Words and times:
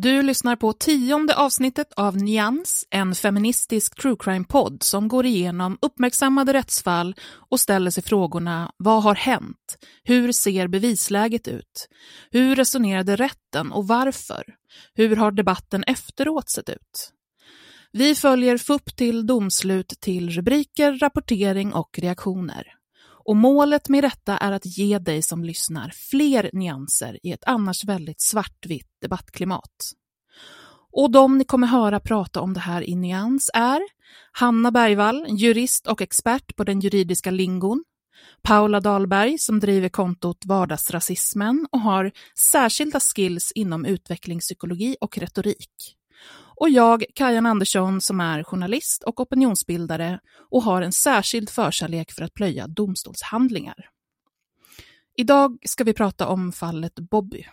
Du 0.00 0.22
lyssnar 0.22 0.56
på 0.56 0.72
tionde 0.72 1.36
avsnittet 1.36 1.92
av 1.96 2.16
Nyans, 2.16 2.86
en 2.90 3.14
feministisk 3.14 4.02
true 4.02 4.16
crime-podd 4.18 4.82
som 4.82 5.08
går 5.08 5.26
igenom 5.26 5.78
uppmärksammade 5.82 6.52
rättsfall 6.52 7.14
och 7.50 7.60
ställer 7.60 7.90
sig 7.90 8.02
frågorna 8.02 8.72
Vad 8.76 9.02
har 9.02 9.14
hänt? 9.14 9.78
Hur 10.04 10.32
ser 10.32 10.68
bevisläget 10.68 11.48
ut? 11.48 11.88
Hur 12.30 12.56
resonerade 12.56 13.16
rätten 13.16 13.72
och 13.72 13.88
varför? 13.88 14.44
Hur 14.94 15.16
har 15.16 15.30
debatten 15.30 15.84
efteråt 15.84 16.50
sett 16.50 16.68
ut? 16.68 17.12
Vi 17.92 18.14
följer 18.14 18.58
FUP 18.58 18.96
till 18.96 19.26
domslut 19.26 19.88
till 20.00 20.30
rubriker, 20.30 20.98
rapportering 20.98 21.72
och 21.72 21.98
reaktioner. 21.98 22.77
Och 23.28 23.36
målet 23.36 23.88
med 23.88 24.04
detta 24.04 24.36
är 24.36 24.52
att 24.52 24.78
ge 24.78 24.98
dig 24.98 25.22
som 25.22 25.44
lyssnar 25.44 25.92
fler 26.10 26.50
nyanser 26.52 27.18
i 27.22 27.32
ett 27.32 27.44
annars 27.46 27.84
väldigt 27.84 28.20
svartvitt 28.20 28.88
debattklimat. 29.02 29.92
Och 30.92 31.10
de 31.10 31.38
ni 31.38 31.44
kommer 31.44 31.66
höra 31.66 32.00
prata 32.00 32.40
om 32.40 32.54
det 32.54 32.60
här 32.60 32.88
i 32.88 32.96
nyans 32.96 33.50
är 33.54 33.80
Hanna 34.32 34.70
Bergvall, 34.70 35.26
jurist 35.28 35.86
och 35.86 36.02
expert 36.02 36.56
på 36.56 36.64
den 36.64 36.80
juridiska 36.80 37.30
lingon, 37.30 37.84
Paula 38.42 38.80
Dahlberg 38.80 39.38
som 39.38 39.60
driver 39.60 39.88
kontot 39.88 40.46
Vardagsrasismen 40.46 41.66
och 41.72 41.80
har 41.80 42.12
särskilda 42.50 43.00
skills 43.00 43.52
inom 43.54 43.84
utvecklingspsykologi 43.84 44.96
och 45.00 45.18
retorik. 45.18 45.97
Och 46.60 46.70
jag, 46.70 47.04
Kajan 47.14 47.46
Andersson, 47.46 48.00
som 48.00 48.20
är 48.20 48.42
journalist 48.42 49.02
och 49.02 49.20
opinionsbildare 49.20 50.20
och 50.50 50.62
har 50.62 50.82
en 50.82 50.92
särskild 50.92 51.50
förkärlek 51.50 52.12
för 52.12 52.22
att 52.22 52.34
plöja 52.34 52.66
domstolshandlingar. 52.66 53.90
Idag 55.16 55.58
ska 55.62 55.84
vi 55.84 55.94
prata 55.94 56.28
om 56.28 56.52
fallet 56.52 56.94
Bobby. 56.94 57.46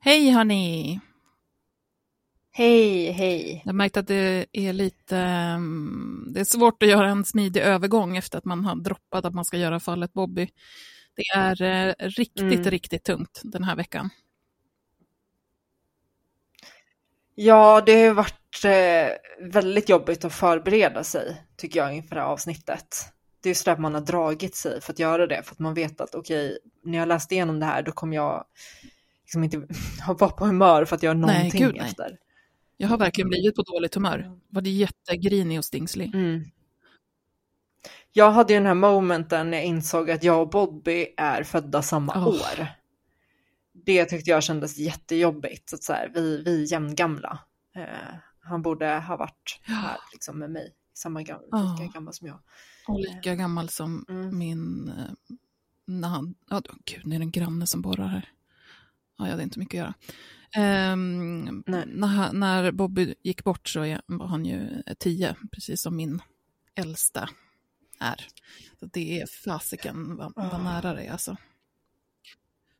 Hej 0.00 0.30
hörni! 0.30 1.00
Hej, 2.52 3.10
hej. 3.10 3.62
Jag 3.64 3.68
har 3.72 3.76
märkt 3.76 3.96
att 3.96 4.06
det 4.06 4.46
är 4.52 4.72
lite... 4.72 5.16
um, 5.56 6.26
Det 6.34 6.40
är 6.40 6.44
svårt 6.44 6.82
att 6.82 6.88
göra 6.88 7.08
en 7.08 7.24
smidig 7.24 7.60
övergång 7.60 8.16
efter 8.16 8.38
att 8.38 8.44
man 8.44 8.64
har 8.64 8.76
droppat 8.76 9.24
att 9.24 9.34
man 9.34 9.44
ska 9.44 9.56
göra 9.56 9.80
fallet 9.80 10.12
Bobby. 10.12 10.48
Det 11.16 11.22
är 11.36 11.62
eh, 11.62 11.94
riktigt, 12.08 12.42
Mm. 12.42 12.64
riktigt 12.70 13.04
tungt 13.04 13.40
den 13.44 13.64
här 13.64 13.76
veckan. 13.76 14.10
Ja, 17.34 17.80
det 17.86 18.06
har 18.06 18.14
varit 18.14 18.64
eh, 18.64 19.48
väldigt 19.52 19.88
jobbigt 19.88 20.24
att 20.24 20.32
förbereda 20.34 21.04
sig, 21.04 21.42
tycker 21.56 21.80
jag, 21.80 21.94
inför 21.96 22.14
det 22.14 22.20
här 22.20 22.28
avsnittet. 22.28 23.04
Det 23.42 23.50
är 23.66 23.72
att 23.72 23.80
man 23.80 23.94
har 23.94 24.00
dragit 24.00 24.54
sig 24.56 24.80
för 24.80 24.92
att 24.92 24.98
göra 24.98 25.26
det, 25.26 25.42
för 25.42 25.52
att 25.54 25.58
man 25.58 25.74
vet 25.74 26.00
att 26.00 26.14
okej, 26.14 26.58
när 26.84 26.98
jag 26.98 27.08
läst 27.08 27.32
igenom 27.32 27.60
det 27.60 27.66
här, 27.66 27.82
då 27.82 27.92
kommer 27.92 28.16
jag 28.16 28.44
liksom 29.34 29.44
inte 29.44 29.58
vara 30.08 30.30
på 30.30 30.46
humör 30.46 30.84
för 30.84 30.96
att 30.96 31.02
göra 31.02 31.14
Nej, 31.14 31.36
någonting 31.36 31.60
gud, 31.62 31.74
nej. 31.76 31.86
efter. 31.88 32.18
Jag 32.76 32.88
har 32.88 32.98
verkligen 32.98 33.28
blivit 33.28 33.56
på 33.56 33.62
dåligt 33.62 33.94
humör. 33.94 34.38
Var 34.48 34.62
det 34.62 34.70
jättegrinig 34.70 35.58
och 35.58 35.64
stingslig. 35.64 36.14
Mm. 36.14 36.44
Jag 38.12 38.30
hade 38.30 38.52
ju 38.52 38.58
den 38.58 38.66
här 38.66 38.74
momenten 38.74 39.50
när 39.50 39.58
jag 39.58 39.66
insåg 39.66 40.10
att 40.10 40.22
jag 40.24 40.40
och 40.42 40.50
Bobby 40.50 41.06
är 41.16 41.42
födda 41.42 41.82
samma 41.82 42.12
Åh. 42.16 42.26
år. 42.28 42.66
Det 43.72 44.04
tyckte 44.04 44.30
jag 44.30 44.42
kändes 44.42 44.78
jättejobbigt. 44.78 45.72
Att 45.74 45.82
så 45.82 45.92
här, 45.92 46.10
vi, 46.14 46.42
vi 46.42 46.62
är 46.62 46.72
jämngamla. 46.72 47.38
Eh, 47.76 48.14
han 48.40 48.62
borde 48.62 48.86
ha 48.98 49.16
varit 49.16 49.60
här 49.62 49.96
liksom, 50.12 50.38
med 50.38 50.50
mig, 50.50 50.72
samma 50.94 51.20
gam- 51.22 51.48
Ja. 51.50 51.76
lika 51.80 51.92
gammal 51.92 52.14
som 52.14 52.26
jag. 52.26 52.38
Och 52.88 53.00
lika 53.00 53.34
gammal 53.34 53.68
som 53.68 54.04
Mm. 54.08 54.38
min... 54.38 54.88
eh, 54.88 55.04
När 55.86 56.08
han, 56.08 56.34
ja, 56.50 56.62
gud, 56.84 57.00
det 57.04 57.16
är 57.16 57.20
en 57.20 57.30
granne 57.30 57.66
som 57.66 57.82
borrar 57.82 58.06
här. 58.06 58.28
Ja, 59.20 59.26
jag 59.26 59.30
hade 59.30 59.42
inte 59.42 59.58
mycket 59.58 59.74
att 59.82 59.86
göra. 59.86 59.94
Nej. 61.66 61.86
när, 61.86 62.32
när 62.32 62.72
Bobby 62.72 63.14
gick 63.22 63.44
bort 63.44 63.68
så 63.68 63.80
var 64.06 64.26
han 64.26 64.44
ju 64.44 64.82
tio, 64.98 65.36
precis 65.52 65.82
som 65.82 65.96
min 65.96 66.22
äldsta 66.74 67.28
är. 68.00 68.26
Så 68.80 68.86
det 68.86 69.20
är 69.20 69.26
fasiken 69.26 70.16
vad, 70.16 70.32
vad 70.36 70.46
Ah. 70.54 70.58
nära 70.58 70.94
det 70.94 71.02
är 71.02 71.12
alltså. 71.12 71.36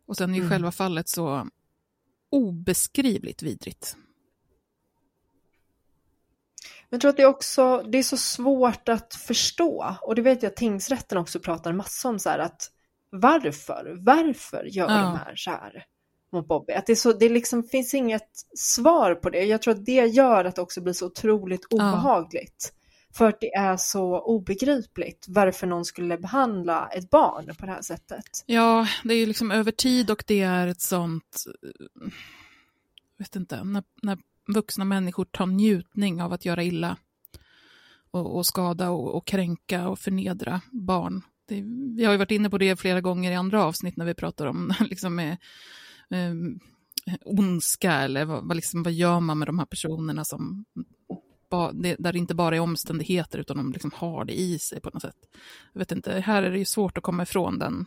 Och 0.07 0.17
sen 0.17 0.31
är 0.31 0.35
ju 0.35 0.41
Mm. 0.41 0.51
själva 0.51 0.73
fallet 0.73 1.09
så 1.09 1.49
obeskrivligt 2.31 3.43
vidrigt. 3.43 3.97
Men 6.89 6.97
jag 6.97 7.01
tror 7.01 7.09
att 7.11 7.17
det 7.17 7.23
är 7.23 7.27
också, 7.27 7.83
det 7.83 7.99
är 7.99 8.03
så 8.03 8.17
svårt 8.17 8.89
att 8.89 9.15
förstå. 9.15 9.97
Och 10.03 10.15
det 10.15 10.23
vet 10.23 10.43
jag 10.43 10.51
att 10.51 10.57
tingsrätten 10.57 11.19
också 11.19 11.41
pratar 11.41 11.73
massa 11.73 12.09
om 12.09 12.19
så 12.19 12.29
här 12.31 12.39
att 12.39 12.71
varför, 13.11 13.97
varför 14.01 14.65
gör 14.65 14.89
Ja. 14.91 14.97
de 15.03 15.17
här 15.17 15.37
så 15.37 15.51
här 15.51 15.85
mot 16.33 16.49
Bobby? 16.49 16.73
Att 16.73 16.87
det, 16.87 16.97
så, 16.97 17.13
det 17.13 17.29
liksom 17.29 17.63
finns 17.63 17.95
inget 17.95 18.31
svar 18.55 19.15
på 19.15 19.31
det. 19.31 19.45
Jag 19.45 19.63
tror 19.63 19.75
att 19.75 19.87
det 19.87 20.07
gör 20.07 20.45
att 20.45 20.57
det 20.57 20.63
också 20.63 20.81
blir 20.81 20.93
så 20.93 21.07
otroligt 21.07 21.65
obehagligt. 21.71 22.73
För 23.13 23.29
att 23.29 23.41
det 23.41 23.55
är 23.55 23.77
så 23.77 24.21
obegripligt 24.21 25.27
varför 25.29 25.67
någon 25.67 25.85
skulle 25.85 26.19
behandla 26.19 26.89
ett 26.89 27.11
barn 27.11 27.55
på 27.59 27.67
det 27.67 27.73
här 27.73 27.83
sättet. 27.83 28.45
Ja, 28.47 28.87
det 29.05 29.15
är 29.15 29.19
ju 29.19 29.27
liksom 29.27 29.51
över 29.51 29.73
tid 29.73 30.11
och 30.11 30.25
det 30.27 30.41
är 30.41 30.67
ett 30.67 30.81
sånt, 30.81 31.45
eh, 31.63 32.11
vet 33.19 33.37
inte, 33.37 33.65
när, 33.65 33.83
när 34.03 34.19
vuxna 34.47 34.85
människor 34.85 35.25
tar 35.25 35.47
njutning 35.47 36.23
av 36.23 36.33
att 36.33 36.45
göra 36.45 36.63
illa 36.63 36.97
och, 38.11 38.37
och 38.37 38.47
skada 38.47 38.91
och, 38.91 39.15
och 39.15 39.27
kränka 39.27 39.89
och 39.89 39.99
förnedra 39.99 40.61
barn. 40.71 41.23
Det, 41.49 41.63
vi 41.97 42.05
har 42.05 42.13
ju 42.13 42.19
varit 42.19 42.31
inne 42.31 42.51
på 42.51 42.59
det 42.59 42.77
flera 42.77 43.01
gånger 43.01 43.33
i 43.33 43.35
andra 43.35 43.65
avsnitt 43.65 43.97
när 43.97 44.05
vi 44.05 44.15
pratar 44.15 44.47
om 44.47 44.75
liksom, 44.81 45.19
eh, 45.19 45.37
eh, 46.11 46.35
ondska 47.25 47.93
eller 47.93 48.25
vad, 48.25 48.49
vad, 48.49 48.57
liksom, 48.57 48.83
vad 48.83 48.93
gör 48.93 49.21
man 49.21 49.39
med 49.39 49.49
de 49.49 49.59
här 49.59 49.67
personerna 49.67 50.25
som 50.25 50.65
ba, 51.51 51.73
det, 51.73 51.97
där 51.99 52.13
det 52.13 52.19
inte 52.19 52.35
bara 52.35 52.57
är 52.57 52.61
omständigheter 52.61 53.39
utan 53.39 53.57
de 53.57 53.73
liksom 53.73 53.91
har 53.95 54.25
det 54.25 54.41
i 54.41 54.59
sig 54.59 54.81
på 54.81 54.91
något 54.93 55.03
sätt. 55.03 55.17
Jag 55.73 55.79
vet 55.79 55.93
inte, 55.93 56.21
här 56.21 56.43
är 56.43 56.51
det 56.51 56.59
ju 56.59 56.65
svårt 56.65 56.99
att 56.99 57.05
komma 57.05 57.23
ifrån 57.23 57.59
den, 57.59 57.87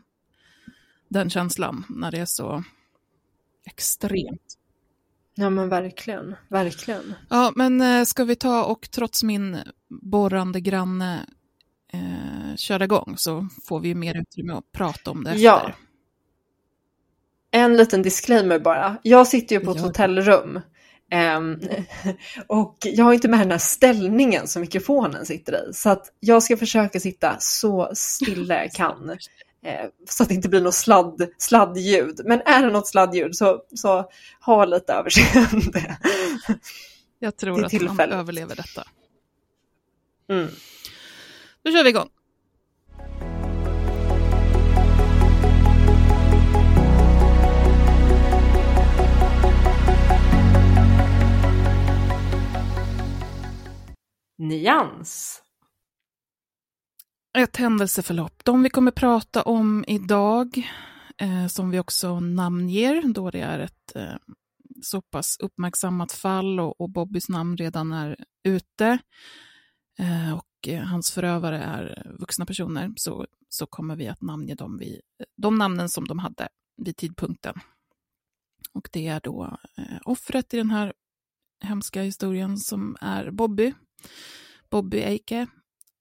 den 1.08 1.30
känslan 1.30 1.86
när 1.90 2.12
det 2.12 2.20
är 2.20 2.25
så 2.25 2.64
extremt. 3.66 4.58
Ja 5.36 5.50
men 5.50 5.70
verkligen, 5.70 6.36
verkligen. 6.48 7.14
Ja 7.30 7.54
men 7.56 7.81
eh, 7.81 8.04
ska 8.04 8.24
vi 8.24 8.36
ta 8.36 8.66
och 8.66 8.92
trots 8.92 9.24
min 9.24 9.58
borrande 9.90 10.62
granne 10.62 11.25
eh, 11.94 12.56
köra 12.56 12.84
igång 12.84 13.14
så 13.18 13.48
får 13.64 13.80
vi 13.80 13.96
mer 13.96 14.22
utrymme 14.22 14.54
att 14.54 14.72
prata 14.72 15.12
om 15.12 15.24
det 15.24 15.31
efter. 15.31 15.44
Ja. 15.44 15.72
En 17.56 17.78
liten 17.78 18.02
disclaimer 18.02 18.60
bara. 18.60 18.98
Jag 19.04 19.28
sitter 19.28 19.56
ju 19.56 19.66
på 19.66 19.72
ett 19.72 19.78
Ja. 19.78 19.84
hotellrum. 19.84 20.62
ehm, 21.12 21.60
och 22.48 22.78
jag 22.82 23.06
har 23.06 23.14
inte 23.14 23.28
med 23.28 23.40
den 23.40 23.52
här 23.52 23.58
ställningen 23.58 24.48
som 24.48 24.62
mikrofonen 24.62 25.26
sitter 25.26 25.70
i. 25.70 25.74
Så 25.74 25.90
att 25.90 26.14
jag 26.20 26.44
ska 26.44 26.58
försöka 26.58 27.00
sitta 27.00 27.36
så 27.40 27.92
stilla 27.94 28.56
jag 28.64 28.72
kan. 28.74 29.10
eh, 29.66 29.86
så 30.10 30.24
att 30.24 30.30
det 30.30 30.36
inte 30.36 30.50
blir 30.50 30.62
något 30.62 30.76
sladd, 30.76 31.28
sladdljud. 31.38 32.22
Men 32.26 32.42
är 32.46 32.62
det 32.64 32.70
något 32.72 32.88
sladdljud 32.88 33.36
så, 33.36 33.62
så 33.76 34.10
ha 34.46 34.66
lite 34.66 34.94
överseende. 34.94 35.98
Jag 37.20 37.38
tror 37.38 37.66
att 37.66 37.74
han 37.74 38.00
överlever 38.12 38.56
detta. 38.56 38.84
Mm. 40.30 40.48
Då 41.64 41.72
kör 41.72 41.84
vi 41.84 41.90
igång. 41.90 42.10
Nyans. 54.44 55.44
Ett 57.38 57.57
händelseförlopp. 57.57 58.45
De 58.45 58.63
vi 58.63 58.69
kommer 58.69 58.92
prata 58.92 59.42
om 59.42 59.86
idag, 59.88 60.69
eh, 61.18 61.48
som 61.48 61.69
vi 61.69 61.80
också 61.80 62.19
namnger, 62.19 63.13
då 63.13 63.31
det 63.31 63.42
är 63.42 63.60
ett 63.60 63.95
eh, 63.95 64.16
så 64.81 65.01
pass 65.01 65.38
uppmärksammat 65.40 66.12
fall 66.12 66.60
och, 66.60 66.81
och 66.81 66.90
Bobbys 66.90 67.30
namn 67.30 67.57
redan 67.57 67.92
är 67.92 68.25
ute 68.44 68.98
eh, 70.00 70.34
och 70.34 70.68
eh, 70.68 70.84
hans 70.84 71.12
förövare 71.12 71.57
är 71.57 72.16
vuxna 72.19 72.46
personer, 72.46 72.94
så, 72.96 73.28
så 73.50 73.66
kommer 73.66 73.96
vi 73.96 74.07
att 74.07 74.22
namnge 74.22 74.56
dem 74.56 74.78
vid, 74.78 75.01
de 75.38 75.57
namnen 75.57 75.89
som 75.89 76.07
de 76.07 76.19
hade 76.19 76.50
vid 76.78 76.98
tidpunkten. 76.98 77.56
Och 78.74 78.89
det 78.92 79.07
är 79.07 79.19
då 79.24 79.57
eh, 79.78 79.98
offret 80.06 80.54
i 80.54 80.57
den 80.57 80.69
här 80.69 80.94
hemska 81.63 82.01
historien 82.01 82.57
som 82.57 82.98
är 83.01 83.31
Bobby, 83.31 83.74
Bobby 84.70 84.98
Eike, 84.98 85.48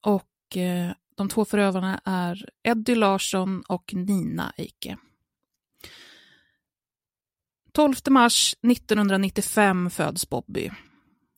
och 0.01 0.57
eh, 0.57 0.91
de 1.15 1.29
två 1.29 1.45
förövarna 1.45 2.01
är 2.05 2.49
Eddie 2.63 2.95
Larsson 2.95 3.63
och 3.67 3.93
Nina 3.93 4.53
Eike. 4.57 4.97
12 7.71 7.95
mars 8.09 8.55
1995 8.71 9.89
föds 9.89 10.29
Bobby. 10.29 10.71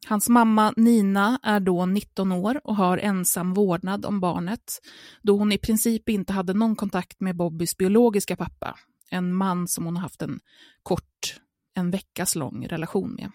Hans 0.08 0.30
mamma 0.30 0.74
Nina 0.78 1.40
är 1.44 1.60
då 1.60 1.86
19 1.86 2.32
år 2.32 2.62
och 2.64 2.76
har 2.76 2.98
ensam 2.98 3.54
vårdnad 3.54 4.06
om 4.06 4.20
barnet 4.20 4.82
då 5.22 5.38
hon 5.38 5.52
i 5.52 5.58
princip 5.58 6.10
inte 6.10 6.34
hade 6.34 6.54
någon 6.54 6.76
kontakt 6.76 7.20
med 7.20 7.36
Bobbys 7.36 7.78
biologiska 7.78 8.36
pappa, 8.36 8.78
en 9.10 9.34
man 9.34 9.68
som 9.68 9.86
hon 9.86 9.96
har 9.96 10.04
haft 10.04 10.22
en 10.22 10.40
kort, 10.84 11.42
en 11.74 11.92
veckas 11.92 12.36
lång 12.36 12.68
relation 12.68 13.14
med. 13.14 13.32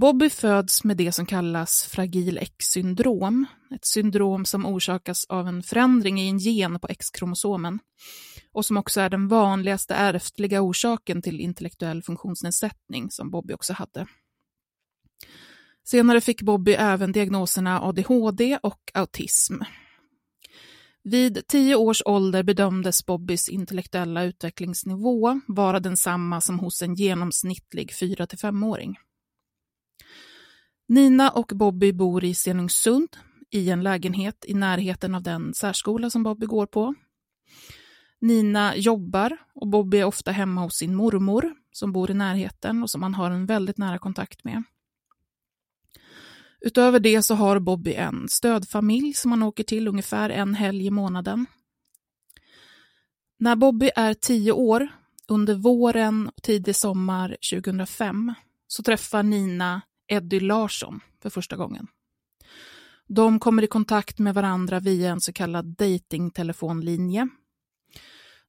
Bobby 0.00 0.30
föds 0.30 0.84
med 0.84 0.96
det 0.96 1.12
som 1.12 1.26
kallas 1.26 1.82
fragil 1.82 2.38
X-syndrom, 2.38 3.46
ett 3.74 3.84
syndrom 3.84 4.44
som 4.44 4.66
orsakas 4.66 5.24
av 5.24 5.48
en 5.48 5.62
förändring 5.62 6.20
i 6.20 6.28
en 6.28 6.38
gen 6.38 6.80
på 6.80 6.88
X-kromosomen 6.88 7.78
och 8.52 8.64
som 8.66 8.76
också 8.76 9.00
är 9.00 9.10
den 9.10 9.28
vanligaste 9.28 9.94
ärftliga 9.94 10.62
orsaken 10.62 11.22
till 11.22 11.40
intellektuell 11.40 12.02
funktionsnedsättning 12.02 13.10
som 13.10 13.30
Bobby 13.30 13.54
också 13.54 13.72
hade. 13.72 14.06
Senare 15.84 16.20
fick 16.20 16.42
Bobby 16.42 16.72
även 16.72 17.12
diagnoserna 17.12 17.80
ADHD 17.82 18.58
och 18.62 18.80
autism. 18.94 19.54
Vid 21.04 21.46
tio 21.46 21.76
års 21.76 22.02
ålder 22.04 22.42
bedömdes 22.42 23.06
Bobbys 23.06 23.48
intellektuella 23.48 24.24
utvecklingsnivå 24.24 25.40
vara 25.48 25.80
densamma 25.80 26.40
som 26.40 26.58
hos 26.58 26.82
en 26.82 26.94
genomsnittlig 26.94 27.90
4-5-åring. 27.90 28.96
Nina 30.88 31.30
och 31.30 31.52
Bobby 31.54 31.92
bor 31.92 32.24
i 32.24 32.34
Stenungsund 32.34 33.08
i 33.50 33.70
en 33.70 33.82
lägenhet 33.82 34.44
i 34.48 34.54
närheten 34.54 35.14
av 35.14 35.22
den 35.22 35.54
särskola 35.54 36.10
som 36.10 36.22
Bobby 36.22 36.46
går 36.46 36.66
på. 36.66 36.94
Nina 38.20 38.76
jobbar 38.76 39.36
och 39.54 39.68
Bobby 39.68 39.98
är 39.98 40.04
ofta 40.04 40.30
hemma 40.30 40.60
hos 40.60 40.76
sin 40.76 40.94
mormor 40.94 41.54
som 41.72 41.92
bor 41.92 42.10
i 42.10 42.14
närheten 42.14 42.82
och 42.82 42.90
som 42.90 43.02
han 43.02 43.14
har 43.14 43.30
en 43.30 43.46
väldigt 43.46 43.78
nära 43.78 43.98
kontakt 43.98 44.44
med. 44.44 44.62
Utöver 46.60 47.00
det 47.00 47.22
så 47.22 47.34
har 47.34 47.58
Bobby 47.58 47.94
en 47.94 48.28
stödfamilj 48.28 49.14
som 49.14 49.30
han 49.30 49.42
åker 49.42 49.64
till 49.64 49.88
ungefär 49.88 50.30
en 50.30 50.54
helg 50.54 50.86
i 50.86 50.90
månaden. 50.90 51.46
När 53.38 53.56
Bobby 53.56 53.90
är 53.96 54.14
tio 54.14 54.52
år, 54.52 54.88
under 55.28 55.54
våren 55.54 56.28
och 56.28 56.42
tidig 56.42 56.76
sommar 56.76 57.36
2005, 57.52 58.34
så 58.66 58.82
träffar 58.82 59.22
Nina 59.22 59.82
Eddie 60.08 60.40
Larsson 60.40 61.00
för 61.22 61.30
första 61.30 61.56
gången. 61.56 61.86
De 63.06 63.40
kommer 63.40 63.62
i 63.62 63.66
kontakt 63.66 64.18
med 64.18 64.34
varandra 64.34 64.80
via 64.80 65.10
en 65.10 65.20
så 65.20 65.32
kallad 65.32 65.66
datingtelefonlinje. 65.66 67.28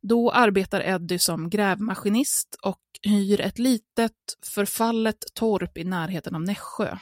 Då 0.02 0.32
arbetar 0.32 0.82
Eddie 0.82 1.20
som 1.20 1.50
grävmaskinist 1.50 2.56
och 2.62 2.82
hyr 3.02 3.42
ett 3.42 3.60
litet 3.60 4.14
förfallet 4.46 5.26
torp 5.34 5.78
i 5.78 5.84
närheten 5.84 6.36
av 6.36 6.42
Nässjö. 6.42 6.98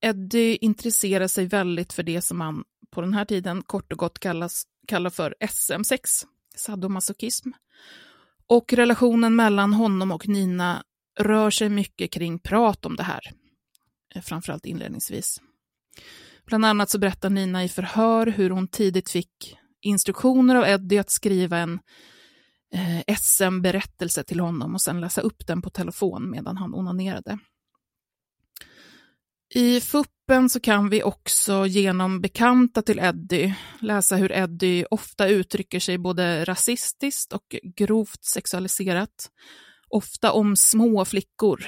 Eddie 0.00 0.56
intresserar 0.56 1.28
sig 1.28 1.46
väldigt 1.46 1.92
för 1.92 2.02
det 2.02 2.22
som 2.22 2.38
man 2.38 2.64
på 2.90 3.00
den 3.00 3.14
här 3.14 3.24
tiden 3.24 3.62
kort 3.62 3.92
och 3.92 3.98
gott 3.98 4.18
kallas, 4.18 4.62
kallar 4.88 5.10
för 5.10 5.34
SM6, 5.40 5.98
sadomasochism. 6.56 7.50
Och 8.46 8.72
relationen 8.72 9.36
mellan 9.36 9.72
honom 9.72 10.10
och 10.10 10.28
Nina 10.28 10.84
rör 11.20 11.50
sig 11.50 11.68
mycket 11.68 12.12
kring 12.12 12.38
prat 12.38 12.86
om 12.86 12.96
det 12.96 13.02
här, 13.02 13.20
eh, 14.14 14.22
framförallt 14.22 14.66
inledningsvis. 14.66 15.40
Bland 16.46 16.64
annat 16.64 16.90
så 16.90 16.98
berättar 16.98 17.30
Nina 17.30 17.64
i 17.64 17.68
förhör 17.68 18.26
hur 18.26 18.50
hon 18.50 18.68
tidigt 18.68 19.10
fick 19.10 19.56
instruktioner 19.80 20.54
av 20.54 20.64
Eddie 20.64 20.98
att 20.98 21.10
skriva 21.10 21.58
en 21.58 21.80
eh, 22.74 23.16
SM-berättelse 23.16 24.24
till 24.24 24.40
honom 24.40 24.74
och 24.74 24.80
sen 24.80 25.00
läsa 25.00 25.20
upp 25.20 25.46
den 25.46 25.62
på 25.62 25.70
telefon 25.70 26.30
medan 26.30 26.56
han 26.56 26.74
onanerade. 26.74 27.38
I 29.54 29.80
fuppen 29.80 30.50
så 30.50 30.60
kan 30.60 30.88
vi 30.88 31.02
också 31.02 31.66
genom 31.66 32.20
bekanta 32.20 32.82
till 32.82 32.98
Eddie 32.98 33.54
läsa 33.80 34.16
hur 34.16 34.32
Eddie 34.32 34.86
ofta 34.90 35.28
uttrycker 35.28 35.80
sig 35.80 35.98
både 35.98 36.44
rasistiskt 36.44 37.32
och 37.32 37.56
grovt 37.76 38.24
sexualiserat. 38.24 39.30
Ofta 39.94 40.32
om 40.32 40.56
små 40.56 41.04
flickor, 41.04 41.66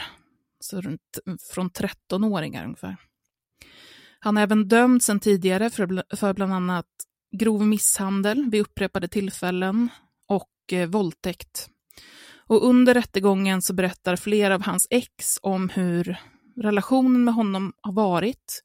så 0.60 0.80
runt, 0.80 1.18
från 1.54 1.70
13-åringar 1.70 2.64
ungefär. 2.64 2.96
Han 4.18 4.36
har 4.36 4.42
även 4.42 4.68
dömts 4.68 5.06
sedan 5.06 5.20
tidigare 5.20 5.70
för, 5.70 6.16
för 6.16 6.34
bland 6.34 6.52
annat 6.52 6.86
grov 7.36 7.66
misshandel 7.66 8.50
vid 8.50 8.60
upprepade 8.60 9.08
tillfällen 9.08 9.88
och 10.28 10.72
eh, 10.72 10.88
våldtäkt. 10.88 11.68
Och 12.46 12.66
under 12.66 12.94
rättegången 12.94 13.62
så 13.62 13.74
berättar 13.74 14.16
flera 14.16 14.54
av 14.54 14.62
hans 14.62 14.86
ex 14.90 15.38
om 15.42 15.68
hur 15.68 16.16
relationen 16.56 17.24
med 17.24 17.34
honom 17.34 17.72
har 17.80 17.92
varit, 17.92 18.62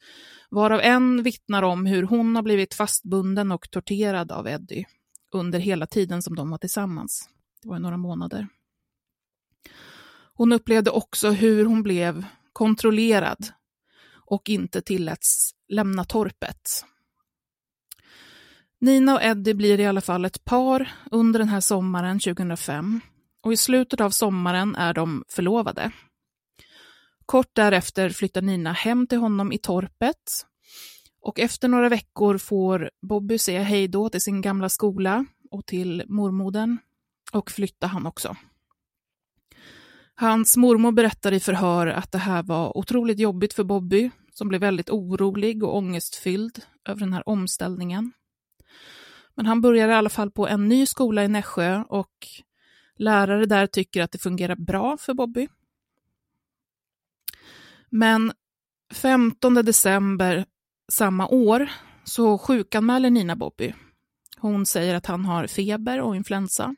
varav 0.49 0.79
en 0.79 1.23
vittnar 1.23 1.63
om 1.63 1.85
hur 1.85 2.03
hon 2.03 2.35
har 2.35 2.43
blivit 2.43 2.73
fastbunden 2.73 3.51
och 3.51 3.71
torterad 3.71 4.31
av 4.31 4.47
Eddie 4.47 4.85
under 5.31 5.59
hela 5.59 5.87
tiden 5.87 6.21
som 6.21 6.35
de 6.35 6.49
var 6.49 6.57
tillsammans. 6.57 7.29
Det 7.63 7.69
var 7.69 7.79
några 7.79 7.97
månader. 7.97 8.47
Hon 10.41 10.53
upplevde 10.53 10.91
också 10.91 11.31
hur 11.31 11.65
hon 11.65 11.83
blev 11.83 12.25
kontrollerad 12.53 13.47
och 14.13 14.49
inte 14.49 14.81
tilläts 14.81 15.51
lämna 15.67 16.03
torpet. 16.03 16.85
Nina 18.79 19.13
och 19.13 19.23
Eddie 19.23 19.53
blir 19.53 19.79
i 19.79 19.85
alla 19.85 20.01
fall 20.01 20.25
ett 20.25 20.45
par 20.45 20.91
under 21.11 21.39
den 21.39 21.49
här 21.49 21.59
sommaren 21.59 22.19
2005 22.19 23.01
och 23.41 23.53
i 23.53 23.57
slutet 23.57 24.01
av 24.01 24.09
sommaren 24.09 24.75
är 24.75 24.93
de 24.93 25.23
förlovade. 25.29 25.91
Kort 27.25 27.55
därefter 27.55 28.09
flyttar 28.09 28.41
Nina 28.41 28.71
hem 28.71 29.07
till 29.07 29.17
honom 29.17 29.51
i 29.51 29.57
torpet 29.57 30.45
Och 31.21 31.39
efter 31.39 31.67
några 31.67 31.89
veckor 31.89 32.37
får 32.37 32.91
Bobby 33.01 33.37
säga 33.37 33.63
hej 33.63 33.87
då 33.87 34.09
till 34.09 34.21
sin 34.21 34.41
gamla 34.41 34.69
skola 34.69 35.25
och 35.51 35.65
till 35.65 36.03
mormodern 36.07 36.77
och 37.31 37.51
flytta 37.51 37.87
han 37.87 38.05
också. 38.05 38.35
Hans 40.21 40.57
mormor 40.57 40.91
berättar 40.91 41.31
i 41.31 41.39
förhör 41.39 41.87
att 41.87 42.11
det 42.11 42.17
här 42.17 42.43
var 42.43 42.77
otroligt 42.77 43.19
jobbigt 43.19 43.53
för 43.53 43.63
Bobby, 43.63 44.11
som 44.33 44.47
blev 44.47 44.61
väldigt 44.61 44.89
orolig 44.89 45.63
och 45.63 45.77
ångestfylld 45.77 46.63
över 46.85 46.99
den 46.99 47.13
här 47.13 47.29
omställningen. 47.29 48.11
Men 49.35 49.45
han 49.45 49.61
börjar 49.61 49.89
i 49.89 49.93
alla 49.93 50.09
fall 50.09 50.31
på 50.31 50.47
en 50.47 50.67
ny 50.67 50.85
skola 50.85 51.23
i 51.23 51.27
Nässjö 51.27 51.83
och 51.89 52.27
lärare 52.97 53.45
där 53.45 53.67
tycker 53.67 54.01
att 54.01 54.11
det 54.11 54.17
fungerar 54.17 54.55
bra 54.55 54.97
för 54.97 55.13
Bobby. 55.13 55.47
Men 57.89 58.31
15 58.93 59.53
december 59.53 60.45
samma 60.91 61.27
år 61.27 61.69
så 62.03 62.37
sjukanmäler 62.37 63.09
Nina 63.09 63.35
Bobby. 63.35 63.73
Hon 64.37 64.65
säger 64.65 64.95
att 64.95 65.05
han 65.05 65.25
har 65.25 65.47
feber 65.47 66.01
och 66.01 66.15
influensa. 66.15 66.75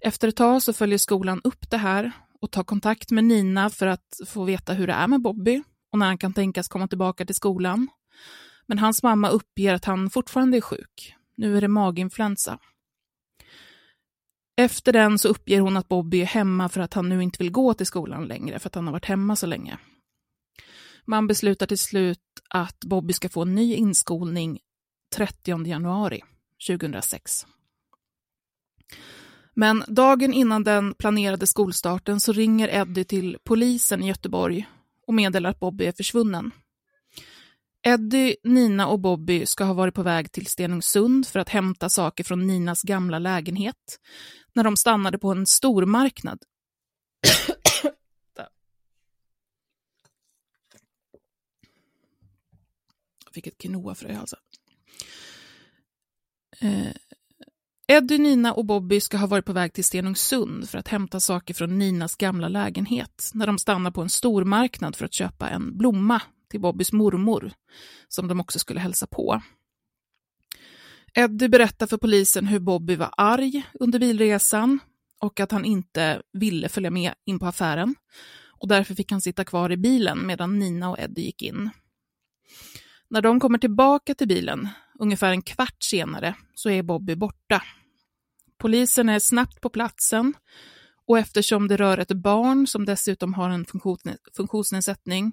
Efter 0.00 0.28
ett 0.28 0.36
tag 0.36 0.62
så 0.62 0.72
följer 0.72 0.98
skolan 0.98 1.40
upp 1.44 1.70
det 1.70 1.76
här 1.76 2.12
och 2.40 2.50
tar 2.50 2.64
kontakt 2.64 3.10
med 3.10 3.24
Nina 3.24 3.70
för 3.70 3.86
att 3.86 4.20
få 4.26 4.44
veta 4.44 4.72
hur 4.72 4.86
det 4.86 4.92
är 4.92 5.08
med 5.08 5.22
Bobby 5.22 5.62
och 5.92 5.98
när 5.98 6.06
han 6.06 6.18
kan 6.18 6.32
tänkas 6.32 6.68
komma 6.68 6.88
tillbaka 6.88 7.24
till 7.24 7.34
skolan. 7.34 7.88
Men 8.66 8.78
hans 8.78 9.02
mamma 9.02 9.28
uppger 9.28 9.74
att 9.74 9.84
han 9.84 10.10
fortfarande 10.10 10.56
är 10.56 10.60
sjuk. 10.60 11.14
Nu 11.36 11.56
är 11.56 11.60
det 11.60 11.68
maginfluensa. 11.68 12.58
Efter 14.56 14.92
den 14.92 15.18
så 15.18 15.28
uppger 15.28 15.60
hon 15.60 15.76
att 15.76 15.88
Bobby 15.88 16.20
är 16.20 16.26
hemma 16.26 16.68
för 16.68 16.80
att 16.80 16.94
han 16.94 17.08
nu 17.08 17.22
inte 17.22 17.38
vill 17.38 17.52
gå 17.52 17.74
till 17.74 17.86
skolan 17.86 18.26
längre, 18.26 18.58
för 18.58 18.68
att 18.68 18.74
han 18.74 18.86
har 18.86 18.92
varit 18.92 19.04
hemma 19.04 19.36
så 19.36 19.46
länge. 19.46 19.78
Man 21.04 21.26
beslutar 21.26 21.66
till 21.66 21.78
slut 21.78 22.18
att 22.48 22.80
Bobby 22.80 23.12
ska 23.12 23.28
få 23.28 23.42
en 23.42 23.54
ny 23.54 23.74
inskolning 23.74 24.58
30 25.16 25.66
januari 25.66 26.20
2006. 26.68 27.46
Men 29.54 29.84
dagen 29.86 30.32
innan 30.32 30.64
den 30.64 30.94
planerade 30.94 31.46
skolstarten 31.46 32.20
så 32.20 32.32
ringer 32.32 32.68
Eddie 32.68 33.04
till 33.04 33.38
polisen 33.44 34.02
i 34.02 34.08
Göteborg 34.08 34.68
och 35.06 35.14
meddelar 35.14 35.50
att 35.50 35.60
Bobby 35.60 35.86
är 35.86 35.92
försvunnen. 35.92 36.50
Eddie, 37.82 38.36
Nina 38.44 38.86
och 38.86 39.00
Bobby 39.00 39.46
ska 39.46 39.64
ha 39.64 39.74
varit 39.74 39.94
på 39.94 40.02
väg 40.02 40.32
till 40.32 40.46
Stenungsund 40.46 41.26
för 41.26 41.40
att 41.40 41.48
hämta 41.48 41.88
saker 41.88 42.24
från 42.24 42.46
Ninas 42.46 42.82
gamla 42.82 43.18
lägenhet 43.18 43.98
när 44.52 44.64
de 44.64 44.76
stannade 44.76 45.18
på 45.18 45.30
en 45.30 45.46
stormarknad. 45.46 46.38
Jag 53.24 53.34
fick 53.34 53.46
ett 53.46 53.58
quinoafrö 53.58 54.08
i 54.08 54.14
halsen. 54.14 54.20
Alltså. 54.20 54.36
Eh, 56.66 56.92
Eddie, 57.90 58.18
Nina 58.18 58.52
och 58.52 58.64
Bobby 58.64 59.00
ska 59.00 59.16
ha 59.16 59.26
varit 59.26 59.44
på 59.44 59.52
väg 59.52 59.72
till 59.72 59.84
Stenungsund 59.84 60.68
för 60.68 60.78
att 60.78 60.88
hämta 60.88 61.20
saker 61.20 61.54
från 61.54 61.78
Ninas 61.78 62.16
gamla 62.16 62.48
lägenhet 62.48 63.30
när 63.34 63.46
de 63.46 63.58
stannar 63.58 63.90
på 63.90 64.02
en 64.02 64.08
stormarknad 64.08 64.96
för 64.96 65.04
att 65.04 65.12
köpa 65.12 65.48
en 65.48 65.78
blomma 65.78 66.22
till 66.50 66.60
Bobbys 66.60 66.92
mormor, 66.92 67.52
som 68.08 68.28
de 68.28 68.40
också 68.40 68.58
skulle 68.58 68.80
hälsa 68.80 69.06
på. 69.06 69.42
Eddie 71.14 71.48
berättar 71.48 71.86
för 71.86 71.96
polisen 71.96 72.46
hur 72.46 72.58
Bobby 72.58 72.96
var 72.96 73.10
arg 73.16 73.62
under 73.80 73.98
bilresan 73.98 74.78
och 75.20 75.40
att 75.40 75.52
han 75.52 75.64
inte 75.64 76.22
ville 76.32 76.68
följa 76.68 76.90
med 76.90 77.14
in 77.24 77.38
på 77.38 77.46
affären. 77.46 77.94
Och 78.60 78.68
därför 78.68 78.94
fick 78.94 79.10
han 79.12 79.20
sitta 79.20 79.44
kvar 79.44 79.72
i 79.72 79.76
bilen 79.76 80.26
medan 80.26 80.58
Nina 80.58 80.90
och 80.90 80.98
Eddie 80.98 81.22
gick 81.22 81.42
in. 81.42 81.70
När 83.08 83.22
de 83.22 83.40
kommer 83.40 83.58
tillbaka 83.58 84.14
till 84.14 84.28
bilen, 84.28 84.68
ungefär 84.98 85.30
en 85.30 85.42
kvart 85.42 85.82
senare, 85.82 86.34
så 86.54 86.70
är 86.70 86.82
Bobby 86.82 87.16
borta. 87.16 87.62
Polisen 88.60 89.08
är 89.08 89.18
snabbt 89.18 89.60
på 89.60 89.68
platsen 89.68 90.34
och 91.06 91.18
eftersom 91.18 91.68
det 91.68 91.76
rör 91.76 91.98
ett 91.98 92.12
barn 92.12 92.66
som 92.66 92.84
dessutom 92.84 93.34
har 93.34 93.50
en 93.50 93.66
funktionsnedsättning 94.36 95.32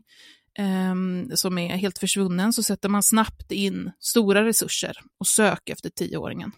eh, 0.60 0.96
som 1.36 1.58
är 1.58 1.78
helt 1.78 1.98
försvunnen 1.98 2.54
så 2.54 2.64
sätter 2.64 2.90
man 2.90 3.04
snabbt 3.04 3.52
in 3.52 3.92
stora 4.00 4.46
resurser 4.46 4.98
och 5.20 5.28
söker 5.28 5.74
efter 5.74 5.90
tioåringen. 5.90 6.52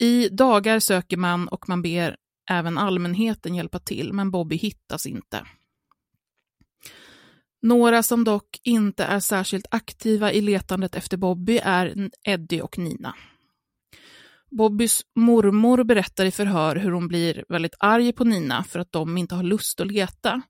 I 0.00 0.28
dagar 0.28 0.78
söker 0.78 1.16
man 1.16 1.48
och 1.48 1.68
man 1.68 1.82
ber 1.82 2.16
även 2.50 2.78
allmänheten 2.78 3.54
hjälpa 3.54 3.78
till, 3.78 4.12
men 4.12 4.30
Bobby 4.30 4.56
hittas 4.56 5.06
inte. 5.06 5.46
Några 7.62 8.02
som 8.02 8.24
dock 8.24 8.60
inte 8.62 9.04
är 9.04 9.20
särskilt 9.20 9.66
aktiva 9.70 10.32
i 10.32 10.40
letandet 10.40 10.94
efter 10.94 11.16
Bobby 11.16 11.60
är 11.62 12.10
Eddie 12.22 12.60
och 12.60 12.78
Nina. 12.78 13.14
Bobbys 14.50 15.02
mormor 15.14 15.84
berättar 15.84 16.24
i 16.24 16.30
förhör 16.30 16.76
hur 16.76 16.90
hon 16.90 17.08
blir 17.08 17.44
väldigt 17.48 17.74
arg 17.78 18.12
på 18.12 18.24
Nina 18.24 18.64
för 18.64 18.78
att 18.78 18.92
de 18.92 19.18
inte 19.18 19.34
har 19.34 19.42
lust 19.42 19.80
att 19.80 19.86
leta. 19.86 20.42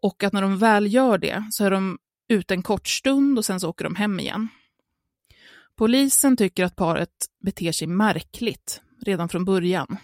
Och 0.00 0.22
att 0.22 0.32
när 0.32 0.42
de 0.42 0.58
väl 0.58 0.94
gör 0.94 1.18
det 1.18 1.44
så 1.50 1.64
är 1.64 1.70
de 1.70 1.98
ute 2.28 2.54
en 2.54 2.62
kort 2.62 2.88
stund 2.88 3.38
och 3.38 3.44
sen 3.44 3.60
så 3.60 3.68
åker 3.68 3.84
de 3.84 3.96
hem 3.96 4.20
igen. 4.20 4.48
Polisen 5.76 6.36
tycker 6.36 6.64
att 6.64 6.76
paret 6.76 7.10
beter 7.44 7.72
sig 7.72 7.88
märkligt 7.88 8.80
redan 9.06 9.28
från 9.28 9.44
början. 9.44 9.96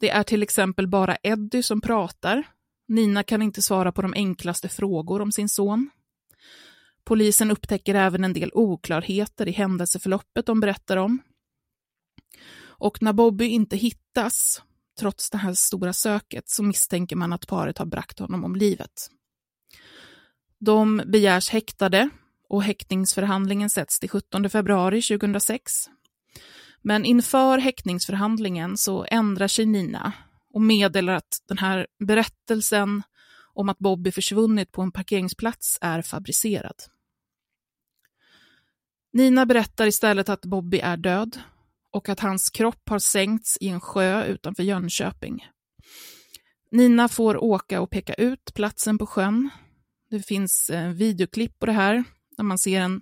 Det 0.00 0.10
är 0.10 0.22
till 0.22 0.42
exempel 0.42 0.86
bara 0.88 1.16
Eddie 1.22 1.62
som 1.62 1.80
pratar. 1.80 2.44
Nina 2.88 3.22
kan 3.22 3.42
inte 3.42 3.62
svara 3.62 3.92
på 3.92 4.02
de 4.02 4.12
enklaste 4.16 4.68
frågor 4.68 5.20
om 5.20 5.32
sin 5.32 5.48
son. 5.48 5.90
Polisen 7.04 7.50
upptäcker 7.50 7.94
även 7.94 8.24
en 8.24 8.32
del 8.32 8.50
oklarheter 8.54 9.48
i 9.48 9.52
händelseförloppet 9.52 10.46
de 10.46 10.60
berättar 10.60 10.96
om. 10.96 11.18
Och 12.78 13.02
när 13.02 13.12
Bobby 13.12 13.44
inte 13.44 13.76
hittas, 13.76 14.62
trots 14.98 15.30
det 15.30 15.38
här 15.38 15.54
stora 15.54 15.92
söket, 15.92 16.48
så 16.48 16.62
misstänker 16.62 17.16
man 17.16 17.32
att 17.32 17.46
paret 17.46 17.78
har 17.78 17.86
bragt 17.86 18.18
honom 18.18 18.44
om 18.44 18.56
livet. 18.56 19.10
De 20.58 21.02
begärs 21.06 21.50
häktade 21.50 22.10
och 22.48 22.62
häktningsförhandlingen 22.62 23.70
sätts 23.70 24.00
till 24.00 24.10
17 24.10 24.50
februari 24.50 25.02
2006. 25.02 25.72
Men 26.82 27.04
inför 27.04 27.58
häktningsförhandlingen 27.58 28.76
så 28.76 29.06
ändrar 29.08 29.48
sig 29.48 29.66
Nina 29.66 30.12
och 30.54 30.60
meddelar 30.60 31.14
att 31.14 31.42
den 31.48 31.58
här 31.58 31.86
berättelsen 31.98 33.02
om 33.54 33.68
att 33.68 33.78
Bobby 33.78 34.12
försvunnit 34.12 34.72
på 34.72 34.82
en 34.82 34.92
parkeringsplats 34.92 35.78
är 35.80 36.02
fabricerad. 36.02 36.74
Nina 39.12 39.46
berättar 39.46 39.86
istället 39.86 40.28
att 40.28 40.44
Bobby 40.44 40.78
är 40.78 40.96
död 40.96 41.38
och 41.90 42.08
att 42.08 42.20
hans 42.20 42.50
kropp 42.50 42.88
har 42.88 42.98
sänkts 42.98 43.58
i 43.60 43.68
en 43.68 43.80
sjö 43.80 44.24
utanför 44.24 44.62
Jönköping. 44.62 45.46
Nina 46.70 47.08
får 47.08 47.44
åka 47.44 47.80
och 47.80 47.90
peka 47.90 48.14
ut 48.14 48.54
platsen 48.54 48.98
på 48.98 49.06
sjön. 49.06 49.50
Det 50.10 50.22
finns 50.22 50.70
eh, 50.70 50.88
videoklipp 50.88 51.58
på 51.58 51.66
det 51.66 51.72
här, 51.72 52.04
där 52.36 52.44
man 52.44 52.58
ser 52.58 52.80
en 52.80 53.00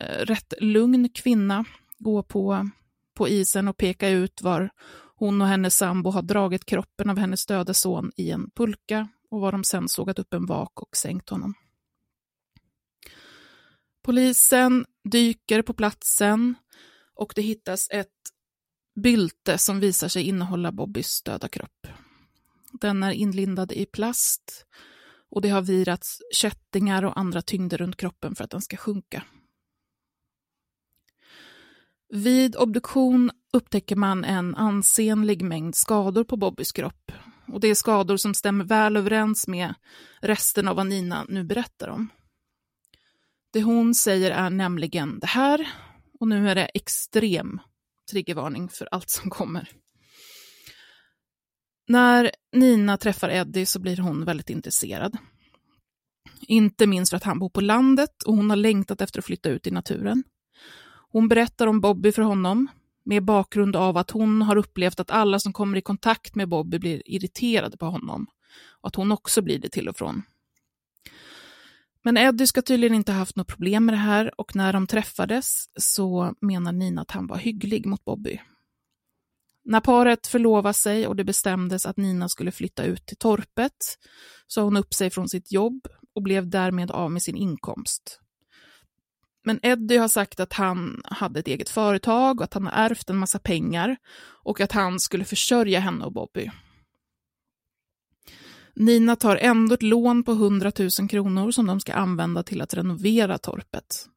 eh, 0.00 0.24
rätt 0.24 0.54
lugn 0.60 1.08
kvinna 1.08 1.64
gå 1.98 2.22
på, 2.22 2.70
på 3.14 3.28
isen 3.28 3.68
och 3.68 3.76
peka 3.76 4.08
ut 4.08 4.42
var 4.42 4.70
hon 5.16 5.42
och 5.42 5.48
hennes 5.48 5.76
sambo 5.76 6.10
har 6.10 6.22
dragit 6.22 6.64
kroppen 6.64 7.10
av 7.10 7.18
hennes 7.18 7.46
döda 7.46 7.74
son 7.74 8.12
i 8.16 8.30
en 8.30 8.50
pulka 8.50 9.08
och 9.30 9.40
var 9.40 9.52
de 9.52 9.64
sen 9.64 9.88
sågat 9.88 10.18
upp 10.18 10.34
en 10.34 10.46
vak 10.46 10.82
och 10.82 10.96
sänkt 10.96 11.30
honom. 11.30 11.54
Polisen 14.02 14.86
dyker 15.04 15.62
på 15.62 15.74
platsen 15.74 16.54
och 17.16 17.32
det 17.36 17.42
hittas 17.42 17.88
ett 17.90 18.08
bylte 18.94 19.58
som 19.58 19.80
visar 19.80 20.08
sig 20.08 20.22
innehålla 20.22 20.72
Bobbys 20.72 21.22
döda 21.22 21.48
kropp. 21.48 21.86
Den 22.72 23.02
är 23.02 23.10
inlindad 23.10 23.72
i 23.72 23.86
plast 23.86 24.66
och 25.30 25.42
det 25.42 25.48
har 25.48 25.62
virats 25.62 26.22
kättingar 26.32 27.04
och 27.04 27.18
andra 27.18 27.42
tyngder 27.42 27.78
runt 27.78 27.96
kroppen 27.96 28.34
för 28.34 28.44
att 28.44 28.50
den 28.50 28.60
ska 28.60 28.76
sjunka. 28.76 29.22
Vid 32.08 32.56
obduktion 32.56 33.30
upptäcker 33.52 33.96
man 33.96 34.24
en 34.24 34.54
ansenlig 34.54 35.42
mängd 35.42 35.74
skador 35.74 36.24
på 36.24 36.36
Bobbys 36.36 36.72
kropp. 36.72 37.12
Och 37.52 37.60
det 37.60 37.68
är 37.68 37.74
skador 37.74 38.16
som 38.16 38.34
stämmer 38.34 38.64
väl 38.64 38.96
överens 38.96 39.48
med 39.48 39.74
resten 40.20 40.68
av 40.68 40.76
vad 40.76 40.86
Nina 40.86 41.26
nu 41.28 41.44
berättar 41.44 41.88
om. 41.88 42.08
Det 43.52 43.62
hon 43.62 43.94
säger 43.94 44.30
är 44.30 44.50
nämligen 44.50 45.18
det 45.18 45.26
här 45.26 45.68
och 46.20 46.28
nu 46.28 46.50
är 46.50 46.54
det 46.54 46.64
extrem 46.64 47.60
triggervarning 48.10 48.68
för 48.68 48.88
allt 48.90 49.10
som 49.10 49.30
kommer. 49.30 49.70
När 51.88 52.30
Nina 52.52 52.96
träffar 52.96 53.28
Eddie 53.28 53.66
så 53.66 53.78
blir 53.80 53.96
hon 53.96 54.24
väldigt 54.24 54.50
intresserad. 54.50 55.16
Inte 56.40 56.86
minst 56.86 57.10
för 57.10 57.16
att 57.16 57.24
han 57.24 57.38
bor 57.38 57.48
på 57.48 57.60
landet 57.60 58.22
och 58.22 58.36
hon 58.36 58.50
har 58.50 58.56
längtat 58.56 59.00
efter 59.00 59.18
att 59.18 59.24
flytta 59.24 59.48
ut 59.48 59.66
i 59.66 59.70
naturen. 59.70 60.24
Hon 61.10 61.28
berättar 61.28 61.66
om 61.66 61.80
Bobby 61.80 62.12
för 62.12 62.22
honom 62.22 62.68
med 63.04 63.24
bakgrund 63.24 63.76
av 63.76 63.96
att 63.96 64.10
hon 64.10 64.42
har 64.42 64.56
upplevt 64.56 65.00
att 65.00 65.10
alla 65.10 65.38
som 65.38 65.52
kommer 65.52 65.78
i 65.78 65.82
kontakt 65.82 66.34
med 66.34 66.48
Bobby 66.48 66.78
blir 66.78 67.02
irriterade 67.04 67.76
på 67.76 67.86
honom 67.86 68.26
och 68.80 68.88
att 68.88 68.94
hon 68.94 69.12
också 69.12 69.42
blir 69.42 69.58
det 69.58 69.68
till 69.68 69.88
och 69.88 69.96
från. 69.96 70.22
Men 72.06 72.16
Eddie 72.16 72.46
ska 72.46 72.62
tydligen 72.62 72.94
inte 72.94 73.12
ha 73.12 73.18
haft 73.18 73.36
något 73.36 73.46
problem 73.46 73.84
med 73.84 73.92
det 73.92 73.98
här 73.98 74.40
och 74.40 74.56
när 74.56 74.72
de 74.72 74.86
träffades 74.86 75.64
så 75.76 76.34
menar 76.40 76.72
Nina 76.72 77.02
att 77.02 77.10
han 77.10 77.26
var 77.26 77.36
hygglig 77.36 77.86
mot 77.86 78.04
Bobby. 78.04 78.40
När 79.64 79.80
paret 79.80 80.26
förlovade 80.26 80.74
sig 80.74 81.06
och 81.06 81.16
det 81.16 81.24
bestämdes 81.24 81.86
att 81.86 81.96
Nina 81.96 82.28
skulle 82.28 82.50
flytta 82.50 82.84
ut 82.84 83.06
till 83.06 83.16
torpet 83.16 83.98
sa 84.46 84.62
hon 84.62 84.76
upp 84.76 84.94
sig 84.94 85.10
från 85.10 85.28
sitt 85.28 85.52
jobb 85.52 85.88
och 86.14 86.22
blev 86.22 86.48
därmed 86.48 86.90
av 86.90 87.10
med 87.12 87.22
sin 87.22 87.36
inkomst. 87.36 88.20
Men 89.44 89.60
Eddie 89.62 89.96
har 89.96 90.08
sagt 90.08 90.40
att 90.40 90.52
han 90.52 91.02
hade 91.04 91.40
ett 91.40 91.48
eget 91.48 91.68
företag 91.68 92.40
och 92.40 92.44
att 92.44 92.54
han 92.54 92.66
har 92.66 92.72
ärvt 92.72 93.10
en 93.10 93.16
massa 93.16 93.38
pengar 93.38 93.96
och 94.44 94.60
att 94.60 94.72
han 94.72 95.00
skulle 95.00 95.24
försörja 95.24 95.80
henne 95.80 96.04
och 96.04 96.12
Bobby. 96.12 96.50
Nina 98.76 99.16
tar 99.16 99.36
ändå 99.36 99.74
ett 99.74 99.82
lån 99.82 100.22
på 100.22 100.32
100 100.32 100.72
000 100.78 101.08
kronor 101.08 101.50
som 101.50 101.66
de 101.66 101.80
ska 101.80 101.94
använda 101.94 102.42
till 102.42 102.60
att 102.60 102.74
renovera 102.74 103.38
torpet. 103.38 104.08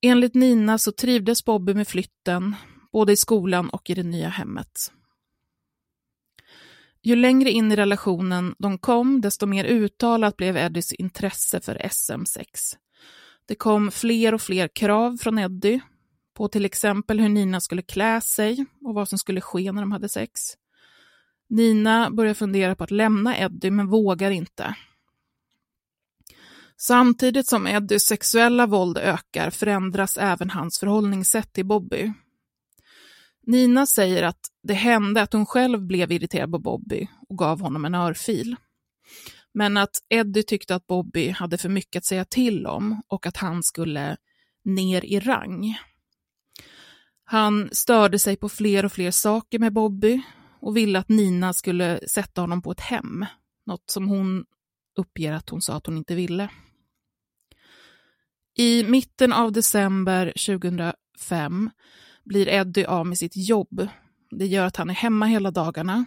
Enligt 0.00 0.34
Nina 0.34 0.78
så 0.78 0.92
trivdes 0.92 1.44
Bobby 1.44 1.74
med 1.74 1.88
flytten, 1.88 2.54
både 2.92 3.12
i 3.12 3.16
skolan 3.16 3.70
och 3.70 3.90
i 3.90 3.94
det 3.94 4.02
nya 4.02 4.28
hemmet. 4.28 4.92
Ju 7.02 7.16
längre 7.16 7.50
in 7.50 7.72
i 7.72 7.76
relationen 7.76 8.54
de 8.58 8.78
kom, 8.78 9.20
desto 9.20 9.46
mer 9.46 9.64
uttalat 9.64 10.36
blev 10.36 10.56
Eddies 10.56 10.92
intresse 10.92 11.60
för 11.60 11.74
SM6. 11.74 12.44
Det 13.46 13.54
kom 13.54 13.90
fler 13.90 14.34
och 14.34 14.42
fler 14.42 14.68
krav 14.68 15.16
från 15.16 15.38
Eddie 15.38 15.80
på 16.34 16.48
till 16.48 16.64
exempel 16.64 17.20
hur 17.20 17.28
Nina 17.28 17.60
skulle 17.60 17.82
klä 17.82 18.20
sig 18.20 18.66
och 18.84 18.94
vad 18.94 19.08
som 19.08 19.18
skulle 19.18 19.40
ske 19.40 19.72
när 19.72 19.82
de 19.82 19.92
hade 19.92 20.08
sex. 20.08 20.40
Nina 21.52 22.10
börjar 22.10 22.34
fundera 22.34 22.74
på 22.74 22.84
att 22.84 22.90
lämna 22.90 23.38
Eddie 23.38 23.70
men 23.70 23.86
vågar 23.86 24.30
inte. 24.30 24.74
Samtidigt 26.76 27.48
som 27.48 27.66
Eddies 27.66 28.06
sexuella 28.06 28.66
våld 28.66 28.98
ökar 28.98 29.50
förändras 29.50 30.16
även 30.16 30.50
hans 30.50 30.78
förhållningssätt 30.80 31.52
till 31.52 31.66
Bobby. 31.66 32.12
Nina 33.46 33.86
säger 33.86 34.22
att 34.22 34.40
det 34.62 34.74
hände 34.74 35.22
att 35.22 35.32
hon 35.32 35.46
själv 35.46 35.86
blev 35.86 36.12
irriterad 36.12 36.50
på 36.50 36.58
Bobby 36.58 37.08
och 37.28 37.38
gav 37.38 37.60
honom 37.60 37.84
en 37.84 37.94
örfil. 37.94 38.56
Men 39.54 39.76
att 39.76 39.96
Eddie 40.08 40.42
tyckte 40.42 40.74
att 40.74 40.86
Bobby 40.86 41.28
hade 41.28 41.58
för 41.58 41.68
mycket 41.68 42.00
att 42.00 42.06
säga 42.06 42.24
till 42.24 42.66
om 42.66 43.02
och 43.08 43.26
att 43.26 43.36
han 43.36 43.62
skulle 43.62 44.16
ner 44.64 45.04
i 45.04 45.20
rang. 45.20 45.78
Han 47.24 47.68
störde 47.72 48.18
sig 48.18 48.36
på 48.36 48.48
fler 48.48 48.84
och 48.84 48.92
fler 48.92 49.10
saker 49.10 49.58
med 49.58 49.72
Bobby 49.72 50.22
och 50.62 50.76
ville 50.76 50.98
att 50.98 51.08
Nina 51.08 51.52
skulle 51.52 52.00
sätta 52.08 52.40
honom 52.40 52.62
på 52.62 52.70
ett 52.70 52.80
hem, 52.80 53.26
något 53.66 53.90
som 53.90 54.08
hon 54.08 54.44
uppger 54.98 55.32
att 55.32 55.48
hon 55.48 55.62
sa 55.62 55.76
att 55.76 55.86
hon 55.86 55.96
inte 55.96 56.14
ville. 56.14 56.48
I 58.58 58.84
mitten 58.84 59.32
av 59.32 59.52
december 59.52 60.26
2005 60.26 61.70
blir 62.24 62.48
Eddie 62.48 62.84
av 62.84 63.06
med 63.06 63.18
sitt 63.18 63.36
jobb. 63.36 63.88
Det 64.30 64.46
gör 64.46 64.66
att 64.66 64.76
han 64.76 64.90
är 64.90 64.94
hemma 64.94 65.26
hela 65.26 65.50
dagarna 65.50 66.04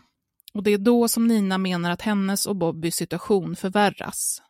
och 0.53 0.63
det 0.63 0.71
är 0.71 0.77
då 0.77 1.07
som 1.07 1.27
Nina 1.27 1.57
menar 1.57 1.91
att 1.91 2.01
hennes 2.01 2.45
och 2.45 2.55
Bobbys 2.55 2.95
situation 2.95 3.55
förvärras. 3.55 4.41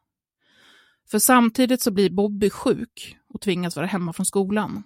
För 1.12 1.19
samtidigt 1.19 1.81
så 1.81 1.91
blir 1.91 2.09
Bobby 2.09 2.50
sjuk 2.50 3.17
och 3.33 3.41
tvingas 3.41 3.75
vara 3.75 3.85
hemma 3.85 4.13
från 4.13 4.25
skolan. 4.25 4.83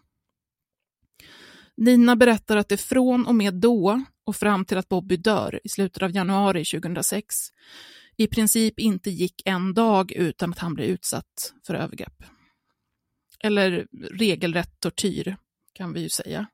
Nina 1.79 2.15
berättar 2.15 2.57
att 2.57 2.69
det 2.69 2.77
från 2.77 3.25
och 3.27 3.35
med 3.35 3.53
då 3.53 4.03
och 4.25 4.35
fram 4.35 4.65
till 4.65 4.77
att 4.77 4.89
Bobby 4.89 5.17
dör 5.17 5.59
i 5.63 5.69
slutet 5.69 6.03
av 6.03 6.11
januari 6.11 6.65
2006 6.65 7.35
i 8.17 8.27
princip 8.27 8.79
inte 8.79 9.09
gick 9.09 9.41
en 9.45 9.73
dag 9.73 10.11
utan 10.11 10.51
att 10.51 10.59
han 10.59 10.73
blev 10.73 10.87
utsatt 10.87 11.53
för 11.67 11.73
övergrepp. 11.73 12.23
Eller 13.43 13.87
regelrätt 14.11 14.79
tortyr, 14.79 15.37
kan 15.73 15.93
vi 15.93 16.01
ju 16.01 16.09
säga. 16.09 16.45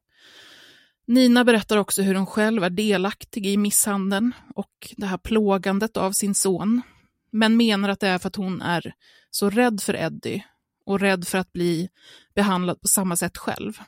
Nina 1.08 1.44
berättar 1.44 1.78
också 1.78 2.02
hur 2.02 2.16
hon 2.16 2.26
själv 2.26 2.64
är 2.64 2.70
delaktig 2.70 3.46
i 3.46 3.58
misshandeln 3.58 4.34
och 4.56 4.94
det 4.98 5.06
här 5.06 5.18
plågandet 5.18 5.98
av 5.98 6.12
sin 6.12 6.36
son, 6.36 6.82
men 7.32 7.58
menar 7.58 7.90
att 7.90 8.00
det 8.00 8.08
är 8.08 8.18
för 8.18 8.28
att 8.28 8.36
hon 8.36 8.62
är 8.62 8.94
så 9.32 9.50
rädd 9.50 9.82
för 9.82 9.96
Eddie 9.96 10.46
och 10.86 11.00
rädd 11.00 11.28
för 11.28 11.38
att 11.38 11.54
bli 11.54 11.90
behandlad 12.36 12.82
på 12.82 12.88
samma 12.88 13.16
sätt 13.16 13.38
själv. 13.38 13.82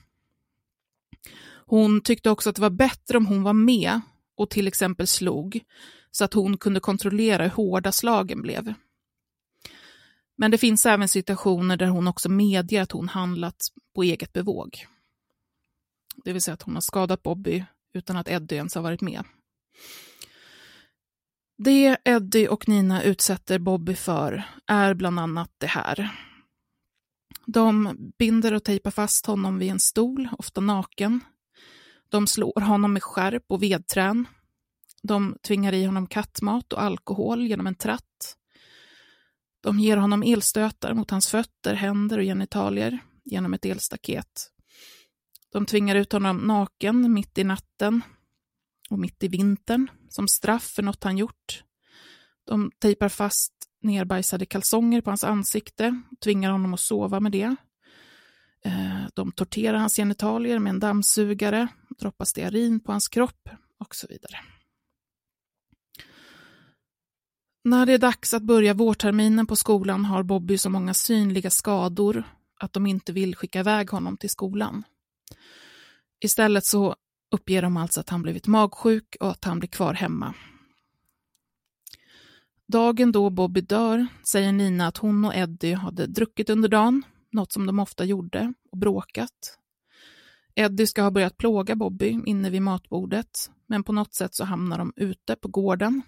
Hon 1.69 2.01
tyckte 2.01 2.29
också 2.29 2.49
att 2.49 2.55
det 2.55 2.61
var 2.61 2.69
bättre 2.69 3.17
om 3.17 3.25
hon 3.25 3.43
var 3.43 3.53
med 3.53 4.01
och 4.37 4.49
till 4.49 4.67
exempel 4.67 5.07
slog, 5.07 5.59
så 6.11 6.23
att 6.25 6.33
hon 6.33 6.57
kunde 6.57 6.79
kontrollera 6.79 7.43
hur 7.43 7.49
hårda 7.49 7.91
slagen 7.91 8.41
blev. 8.41 8.73
Men 10.37 10.51
det 10.51 10.57
finns 10.57 10.85
även 10.85 11.07
situationer 11.07 11.77
där 11.77 11.87
hon 11.87 12.07
också 12.07 12.29
medger 12.29 12.81
att 12.81 12.91
hon 12.91 13.09
handlat 13.09 13.67
på 13.95 14.03
eget 14.03 14.33
bevåg. 14.33 14.85
Det 16.23 16.33
vill 16.33 16.41
säga 16.41 16.53
att 16.53 16.61
hon 16.61 16.73
har 16.73 16.81
skadat 16.81 17.23
Bobby 17.23 17.65
utan 17.93 18.17
att 18.17 18.29
Eddie 18.29 18.55
ens 18.55 18.75
har 18.75 18.81
varit 18.81 19.01
med. 19.01 19.23
Det 21.57 21.97
Eddie 22.05 22.47
och 22.47 22.67
Nina 22.67 23.03
utsätter 23.03 23.59
Bobby 23.59 23.95
för 23.95 24.43
är 24.67 24.93
bland 24.93 25.19
annat 25.19 25.51
det 25.57 25.67
här. 25.67 26.11
De 27.45 27.95
binder 28.19 28.53
och 28.53 28.63
tejpar 28.63 28.91
fast 28.91 29.25
honom 29.25 29.59
vid 29.59 29.71
en 29.71 29.79
stol, 29.79 30.29
ofta 30.37 30.61
naken. 30.61 31.21
De 32.09 32.27
slår 32.27 32.61
honom 32.61 32.93
med 32.93 33.03
skärp 33.03 33.45
och 33.47 33.63
vedträn. 33.63 34.27
De 35.03 35.37
tvingar 35.41 35.73
i 35.73 35.85
honom 35.85 36.07
kattmat 36.07 36.73
och 36.73 36.81
alkohol 36.81 37.47
genom 37.47 37.67
en 37.67 37.75
tratt. 37.75 38.37
De 39.61 39.79
ger 39.79 39.97
honom 39.97 40.23
elstötar 40.23 40.93
mot 40.93 41.11
hans 41.11 41.27
fötter, 41.27 41.73
händer 41.73 42.17
och 42.17 42.23
genitalier 42.23 42.99
genom 43.23 43.53
ett 43.53 43.65
elstaket. 43.65 44.51
De 45.51 45.65
tvingar 45.65 45.95
ut 45.95 46.11
honom 46.11 46.37
naken 46.37 47.13
mitt 47.13 47.37
i 47.37 47.43
natten 47.43 48.01
och 48.89 48.99
mitt 48.99 49.23
i 49.23 49.27
vintern 49.27 49.91
som 50.09 50.27
straff 50.27 50.63
för 50.63 50.83
något 50.83 51.03
han 51.03 51.17
gjort. 51.17 51.63
De 52.45 52.71
tejpar 52.79 53.09
fast 53.09 53.53
nerbajsade 53.81 54.45
kalsonger 54.45 55.01
på 55.01 55.09
hans 55.09 55.23
ansikte 55.23 56.01
och 56.11 56.19
tvingar 56.19 56.51
honom 56.51 56.73
att 56.73 56.79
sova 56.79 57.19
med 57.19 57.31
det. 57.31 57.55
Eh, 58.65 59.07
de 59.13 59.31
torterar 59.31 59.77
hans 59.77 59.95
genitalier 59.95 60.59
med 60.59 60.69
en 60.69 60.79
dammsugare, 60.79 61.67
droppar 61.99 62.25
stearin 62.25 62.79
på 62.79 62.91
hans 62.91 63.07
kropp 63.07 63.49
och 63.79 63.95
så 63.95 64.07
vidare. 64.07 64.37
När 67.63 67.85
det 67.85 67.93
är 67.93 67.97
dags 67.97 68.33
att 68.33 68.43
börja 68.43 68.73
vårterminen 68.73 69.47
på 69.47 69.55
skolan 69.55 70.05
har 70.05 70.23
Bobby 70.23 70.57
så 70.57 70.69
många 70.69 70.93
synliga 70.93 71.49
skador 71.49 72.23
att 72.59 72.73
de 72.73 72.85
inte 72.85 73.13
vill 73.13 73.35
skicka 73.35 73.59
iväg 73.59 73.89
honom 73.89 74.17
till 74.17 74.29
skolan. 74.29 74.83
Istället 76.23 76.65
så 76.65 76.95
uppger 77.31 77.61
de 77.61 77.77
alltså 77.77 77.99
att 77.99 78.09
han 78.09 78.21
blivit 78.21 78.47
magsjuk 78.47 79.17
och 79.19 79.31
att 79.31 79.43
han 79.43 79.59
blir 79.59 79.69
kvar 79.69 79.93
hemma. 79.93 80.33
Dagen 82.67 83.11
då 83.11 83.29
Bobby 83.29 83.61
dör 83.61 84.07
säger 84.31 84.51
Nina 84.51 84.87
att 84.87 84.97
hon 84.97 85.25
och 85.25 85.35
Eddie 85.35 85.73
hade 85.73 86.07
druckit 86.07 86.49
under 86.49 86.69
dagen, 86.69 87.03
något 87.37 87.51
som 87.51 87.65
de 87.65 87.79
ofta 87.79 88.05
gjorde, 88.05 88.53
och 88.71 88.77
bråkat. 88.77 89.57
Eddie 90.55 90.87
ska 90.87 91.01
ha 91.01 91.11
börjat 91.11 91.37
plåga 91.37 91.75
Bobby 91.75 92.19
inne 92.25 92.49
vid 92.49 92.61
matbordet, 92.61 93.51
men 93.67 93.83
på 93.83 93.93
något 93.93 94.13
sätt 94.13 94.35
så 94.35 94.43
hamnar 94.43 94.77
de 94.77 94.93
ute 94.95 95.35
på 95.35 95.47
gården. 95.47 96.01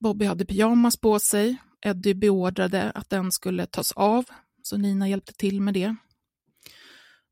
Bobby 0.00 0.24
hade 0.24 0.46
pyjamas 0.46 0.96
på 0.96 1.18
sig, 1.18 1.56
Eddie 1.80 2.14
beordrade 2.14 2.90
att 2.90 3.10
den 3.10 3.32
skulle 3.32 3.66
tas 3.66 3.92
av, 3.92 4.24
så 4.62 4.76
Nina 4.76 5.08
hjälpte 5.08 5.32
till 5.32 5.60
med 5.60 5.74
det. 5.74 5.96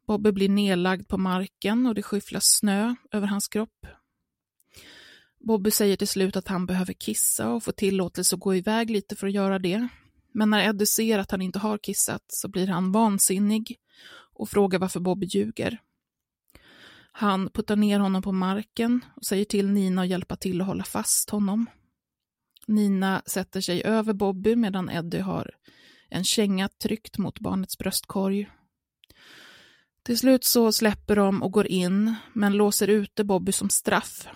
Bobby 0.07 0.33
blir 0.33 0.49
nedlagd 0.49 1.09
på 1.09 1.19
marken 1.19 1.87
och 1.87 1.95
det 1.95 2.03
skyfflas 2.03 2.45
snö 2.45 2.95
över 3.11 3.27
hans 3.27 3.49
kropp. 3.49 3.87
Bobby 5.41 5.71
säger 5.71 5.97
till 5.97 6.09
slut 6.09 6.37
att 6.37 6.49
han 6.49 6.67
behöver 6.67 6.93
kissa 6.93 7.49
och 7.49 7.63
får 7.63 7.73
tillåtelse 7.73 8.35
att 8.35 8.41
gå 8.41 8.55
iväg 8.55 8.91
lite 8.91 9.17
för 9.17 9.27
att 9.27 9.33
göra 9.33 9.59
det. 9.59 9.89
Men 10.35 10.51
när 10.51 10.69
Eddie 10.69 10.87
ser 10.87 11.19
att 11.19 11.31
han 11.31 11.43
inte 11.43 11.59
har 11.59 11.79
kissat 11.79 12.25
så 12.29 12.49
blir 12.49 12.67
han 12.67 12.93
vansinnig 12.93 13.77
och 14.35 14.49
frågar 14.49 14.79
varför 14.79 15.01
Bobby 15.01 15.27
ljuger. 15.27 15.79
Han 17.13 17.51
puttar 17.51 17.77
ner 17.77 17.99
honom 17.99 18.23
på 18.23 18.33
marken 18.33 19.05
och 19.17 19.25
säger 19.25 19.45
till 19.45 19.69
Nina 19.69 20.03
att 20.03 20.09
hjälpa 20.09 20.37
till 20.37 20.61
att 20.61 20.67
hålla 20.67 20.85
fast 20.85 21.31
honom. 21.31 21.67
Nina 22.67 23.23
sätter 23.27 23.61
sig 23.61 23.85
över 23.85 24.13
Bobby 24.13 24.57
medan 24.57 24.91
Eddie 24.91 25.21
har 25.21 25.51
en 26.09 26.25
känga 26.25 26.69
tryckt 26.69 27.19
mot 27.19 27.41
barnets 27.41 27.79
bröstkorg 27.79 28.49
till 30.03 30.19
slut 30.19 30.45
så 30.45 30.73
släpper 30.73 31.17
de 31.17 31.43
och 31.43 31.53
går 31.53 31.67
in, 31.67 32.15
men 32.33 32.53
låser 32.53 32.89
ute 32.89 33.25
Bobby 33.25 33.53
som 33.53 33.71
straff. 33.71 34.29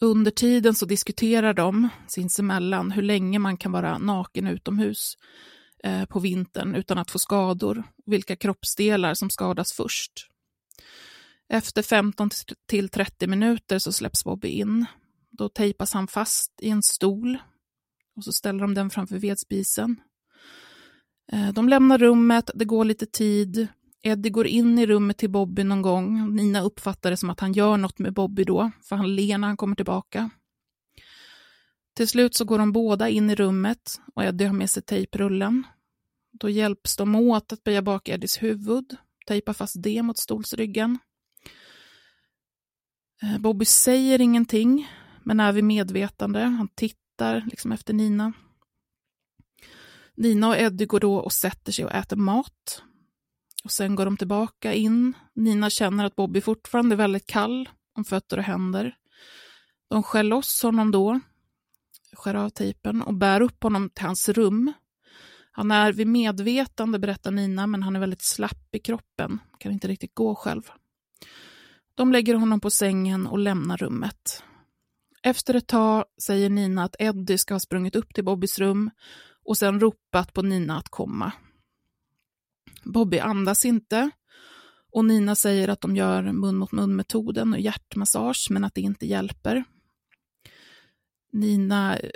Under 0.00 0.30
tiden 0.30 0.74
så 0.74 0.86
diskuterar 0.86 1.54
de 1.54 1.88
sinsemellan 2.08 2.90
hur 2.90 3.02
länge 3.02 3.38
man 3.38 3.56
kan 3.56 3.72
vara 3.72 3.98
naken 3.98 4.46
utomhus 4.46 5.14
eh, 5.84 6.04
på 6.04 6.20
vintern 6.20 6.74
utan 6.74 6.98
att 6.98 7.10
få 7.10 7.18
skador 7.18 7.82
vilka 8.06 8.36
kroppsdelar 8.36 9.14
som 9.14 9.30
skadas 9.30 9.72
först. 9.72 10.12
Efter 11.48 11.82
15 11.82 12.30
till 12.66 12.88
30 12.88 13.26
minuter 13.26 13.78
så 13.78 13.92
släpps 13.92 14.24
Bobby 14.24 14.48
in. 14.48 14.86
Då 15.30 15.48
tejpas 15.48 15.92
han 15.92 16.08
fast 16.08 16.52
i 16.60 16.68
en 16.68 16.82
stol 16.82 17.38
och 18.16 18.24
så 18.24 18.32
ställer 18.32 18.60
de 18.60 18.74
den 18.74 18.90
framför 18.90 19.18
vedspisen. 19.18 20.00
Eh, 21.32 21.52
de 21.52 21.68
lämnar 21.68 21.98
rummet, 21.98 22.50
det 22.54 22.64
går 22.64 22.84
lite 22.84 23.06
tid. 23.06 23.68
Eddie 24.02 24.30
går 24.30 24.46
in 24.46 24.78
i 24.78 24.86
rummet 24.86 25.18
till 25.18 25.30
Bobby 25.30 25.64
någon 25.64 25.82
gång. 25.82 26.36
Nina 26.36 26.60
uppfattar 26.60 27.10
det 27.10 27.16
som 27.16 27.30
att 27.30 27.40
han 27.40 27.52
gör 27.52 27.76
något 27.76 27.98
med 27.98 28.12
Bobby 28.12 28.44
då, 28.44 28.70
för 28.82 28.96
han 28.96 29.16
ler 29.16 29.38
när 29.38 29.48
han 29.48 29.56
kommer 29.56 29.76
tillbaka. 29.76 30.30
Till 31.96 32.08
slut 32.08 32.34
så 32.34 32.44
går 32.44 32.58
de 32.58 32.72
båda 32.72 33.08
in 33.08 33.30
i 33.30 33.34
rummet 33.34 34.00
och 34.14 34.24
Eddie 34.24 34.44
har 34.44 34.54
med 34.54 34.70
sig 34.70 34.82
tejprullen. 34.82 35.66
Då 36.32 36.48
hjälps 36.48 36.96
de 36.96 37.14
åt 37.14 37.52
att 37.52 37.64
böja 37.64 37.82
bak 37.82 38.08
Eddies 38.08 38.42
huvud, 38.42 38.96
tejpa 39.26 39.54
fast 39.54 39.82
det 39.82 40.02
mot 40.02 40.18
stolsryggen. 40.18 40.98
Eh, 43.22 43.38
Bobby 43.38 43.64
säger 43.64 44.20
ingenting, 44.20 44.88
men 45.24 45.40
är 45.40 45.52
vid 45.52 45.64
medvetande. 45.64 46.40
Han 46.40 46.68
tittar 46.68 47.46
liksom 47.50 47.72
efter 47.72 47.94
Nina. 47.94 48.32
Nina 50.14 50.48
och 50.48 50.56
Eddie 50.56 50.86
går 50.86 51.00
då 51.00 51.16
och 51.16 51.32
sätter 51.32 51.72
sig 51.72 51.84
och 51.84 51.92
äter 51.92 52.16
mat. 52.16 52.82
Och 53.64 53.70
Sen 53.70 53.94
går 53.94 54.04
de 54.04 54.16
tillbaka 54.16 54.74
in. 54.74 55.12
Nina 55.34 55.70
känner 55.70 56.04
att 56.04 56.16
Bobby 56.16 56.40
fortfarande 56.40 56.94
är 56.94 56.96
väldigt 56.96 57.26
kall 57.26 57.68
om 57.94 58.04
fötter 58.04 58.36
och 58.36 58.44
händer. 58.44 58.96
De 59.90 60.02
skär 60.02 60.22
loss 60.22 60.62
honom 60.62 60.90
då, 60.90 61.20
skär 62.12 62.34
av 62.34 62.50
tejpen 62.50 63.02
och 63.02 63.14
bär 63.14 63.40
upp 63.40 63.62
honom 63.62 63.90
till 63.90 64.04
hans 64.04 64.28
rum. 64.28 64.72
Han 65.52 65.70
är 65.70 65.92
vid 65.92 66.06
medvetande, 66.06 66.98
berättar 66.98 67.30
Nina, 67.30 67.66
men 67.66 67.82
han 67.82 67.96
är 67.96 68.00
väldigt 68.00 68.24
slapp 68.24 68.74
i 68.74 68.78
kroppen, 68.78 69.38
kan 69.58 69.72
inte 69.72 69.88
riktigt 69.88 70.14
gå 70.14 70.34
själv. 70.34 70.62
De 71.94 72.12
lägger 72.12 72.34
honom 72.34 72.60
på 72.60 72.70
sängen 72.70 73.26
och 73.26 73.38
lämnar 73.38 73.76
rummet. 73.76 74.42
Efter 75.22 75.54
ett 75.54 75.66
tag 75.66 76.04
säger 76.26 76.50
Nina 76.50 76.84
att 76.84 76.96
Eddie 76.98 77.38
ska 77.38 77.54
ha 77.54 77.60
sprungit 77.60 77.96
upp 77.96 78.14
till 78.14 78.24
Bobbys 78.24 78.58
rum 78.58 78.90
och 79.44 79.58
sen 79.58 79.80
ropat 79.80 80.32
på 80.32 80.42
Nina 80.42 80.78
att 80.78 80.88
komma. 80.88 81.32
Bobby 82.88 83.18
andas 83.18 83.64
inte 83.64 84.10
och 84.92 85.04
Nina 85.04 85.34
säger 85.34 85.68
att 85.68 85.80
de 85.80 85.96
gör 85.96 86.32
mun 86.32 86.56
mot 86.56 86.72
mun-metoden 86.72 87.52
och 87.52 87.60
hjärtmassage 87.60 88.46
men 88.50 88.64
att 88.64 88.74
det 88.74 88.80
inte 88.80 89.06
hjälper. 89.06 89.64
Nina 91.32 91.96
eh, 91.96 92.10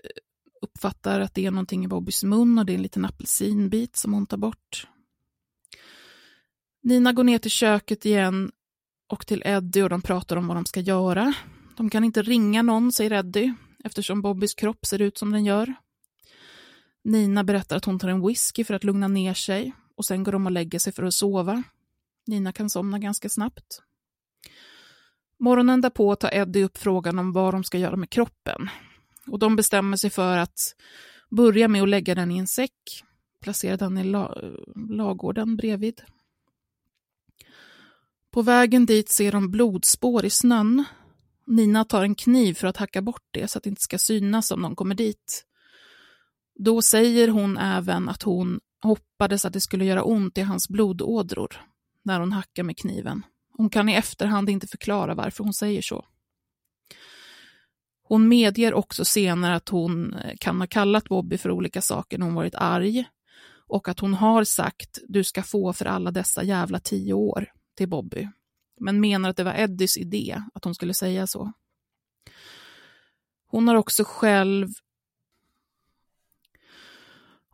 uppfattar 0.62 1.20
att 1.20 1.34
det 1.34 1.46
är 1.46 1.50
någonting 1.50 1.84
i 1.84 1.88
Bobbys 1.88 2.24
mun 2.24 2.58
och 2.58 2.66
det 2.66 2.72
är 2.72 2.74
en 2.74 2.82
liten 2.82 3.04
apelsinbit 3.04 3.96
som 3.96 4.12
hon 4.12 4.26
tar 4.26 4.36
bort. 4.36 4.86
Nina 6.82 7.12
går 7.12 7.24
ner 7.24 7.38
till 7.38 7.50
köket 7.50 8.06
igen 8.06 8.52
och 9.08 9.26
till 9.26 9.42
Eddie 9.46 9.82
och 9.82 9.90
de 9.90 10.02
pratar 10.02 10.36
om 10.36 10.46
vad 10.46 10.56
de 10.56 10.66
ska 10.66 10.80
göra. 10.80 11.34
De 11.76 11.90
kan 11.90 12.04
inte 12.04 12.22
ringa 12.22 12.62
någon, 12.62 12.92
säger 12.92 13.12
Eddie, 13.12 13.54
eftersom 13.84 14.22
Bobbys 14.22 14.54
kropp 14.54 14.86
ser 14.86 15.02
ut 15.02 15.18
som 15.18 15.32
den 15.32 15.44
gör. 15.44 15.74
Nina 17.04 17.44
berättar 17.44 17.76
att 17.76 17.84
hon 17.84 17.98
tar 17.98 18.08
en 18.08 18.26
whisky 18.26 18.64
för 18.64 18.74
att 18.74 18.84
lugna 18.84 19.08
ner 19.08 19.34
sig 19.34 19.72
och 19.96 20.04
sen 20.04 20.24
går 20.24 20.32
de 20.32 20.46
och 20.46 20.52
lägger 20.52 20.78
sig 20.78 20.92
för 20.92 21.02
att 21.02 21.14
sova. 21.14 21.62
Nina 22.26 22.52
kan 22.52 22.70
somna 22.70 22.98
ganska 22.98 23.28
snabbt. 23.28 23.82
Morgonen 25.38 25.80
därpå 25.80 26.16
tar 26.16 26.34
Eddie 26.34 26.64
upp 26.64 26.78
frågan 26.78 27.18
om 27.18 27.32
vad 27.32 27.54
de 27.54 27.64
ska 27.64 27.78
göra 27.78 27.96
med 27.96 28.10
kroppen. 28.10 28.68
Och 29.26 29.38
de 29.38 29.56
bestämmer 29.56 29.96
sig 29.96 30.10
för 30.10 30.38
att 30.38 30.74
börja 31.30 31.68
med 31.68 31.82
att 31.82 31.88
lägga 31.88 32.14
den 32.14 32.30
i 32.30 32.38
en 32.38 32.46
säck, 32.46 33.04
placera 33.40 33.76
den 33.76 33.98
i 33.98 34.04
la 34.04 34.34
lagården 34.74 35.56
bredvid. 35.56 36.02
På 38.30 38.42
vägen 38.42 38.86
dit 38.86 39.08
ser 39.08 39.32
de 39.32 39.50
blodspår 39.50 40.24
i 40.24 40.30
snön. 40.30 40.84
Nina 41.46 41.84
tar 41.84 42.02
en 42.02 42.14
kniv 42.14 42.54
för 42.54 42.66
att 42.66 42.76
hacka 42.76 43.02
bort 43.02 43.26
det 43.30 43.48
så 43.48 43.58
att 43.58 43.64
det 43.64 43.70
inte 43.70 43.82
ska 43.82 43.98
synas 43.98 44.50
om 44.50 44.62
de 44.62 44.76
kommer 44.76 44.94
dit. 44.94 45.44
Då 46.54 46.82
säger 46.82 47.28
hon 47.28 47.58
även 47.58 48.08
att 48.08 48.22
hon 48.22 48.60
hoppades 48.82 49.44
att 49.44 49.52
det 49.52 49.60
skulle 49.60 49.84
göra 49.84 50.02
ont 50.02 50.38
i 50.38 50.40
hans 50.40 50.68
blodådror 50.68 51.56
när 52.02 52.20
hon 52.20 52.32
hackar 52.32 52.62
med 52.62 52.78
kniven. 52.78 53.22
Hon 53.56 53.70
kan 53.70 53.88
i 53.88 53.94
efterhand 53.94 54.50
inte 54.50 54.66
förklara 54.66 55.14
varför 55.14 55.44
hon 55.44 55.54
säger 55.54 55.82
så. 55.82 56.04
Hon 58.02 58.28
medger 58.28 58.74
också 58.74 59.04
senare 59.04 59.54
att 59.54 59.68
hon 59.68 60.16
kan 60.40 60.60
ha 60.60 60.66
kallat 60.66 61.08
Bobby 61.08 61.38
för 61.38 61.50
olika 61.50 61.82
saker 61.82 62.18
när 62.18 62.26
hon 62.26 62.34
varit 62.34 62.54
arg 62.54 63.04
och 63.66 63.88
att 63.88 64.00
hon 64.00 64.14
har 64.14 64.44
sagt 64.44 64.98
du 65.08 65.24
ska 65.24 65.42
få 65.42 65.72
för 65.72 65.84
alla 65.84 66.10
dessa 66.10 66.42
jävla 66.42 66.78
tio 66.78 67.12
år 67.12 67.52
till 67.76 67.88
Bobby, 67.88 68.28
men 68.80 69.00
menar 69.00 69.30
att 69.30 69.36
det 69.36 69.44
var 69.44 69.54
Eddies 69.54 69.96
idé 69.96 70.42
att 70.54 70.64
hon 70.64 70.74
skulle 70.74 70.94
säga 70.94 71.26
så. 71.26 71.52
Hon 73.46 73.68
har 73.68 73.74
också 73.74 74.04
själv 74.06 74.68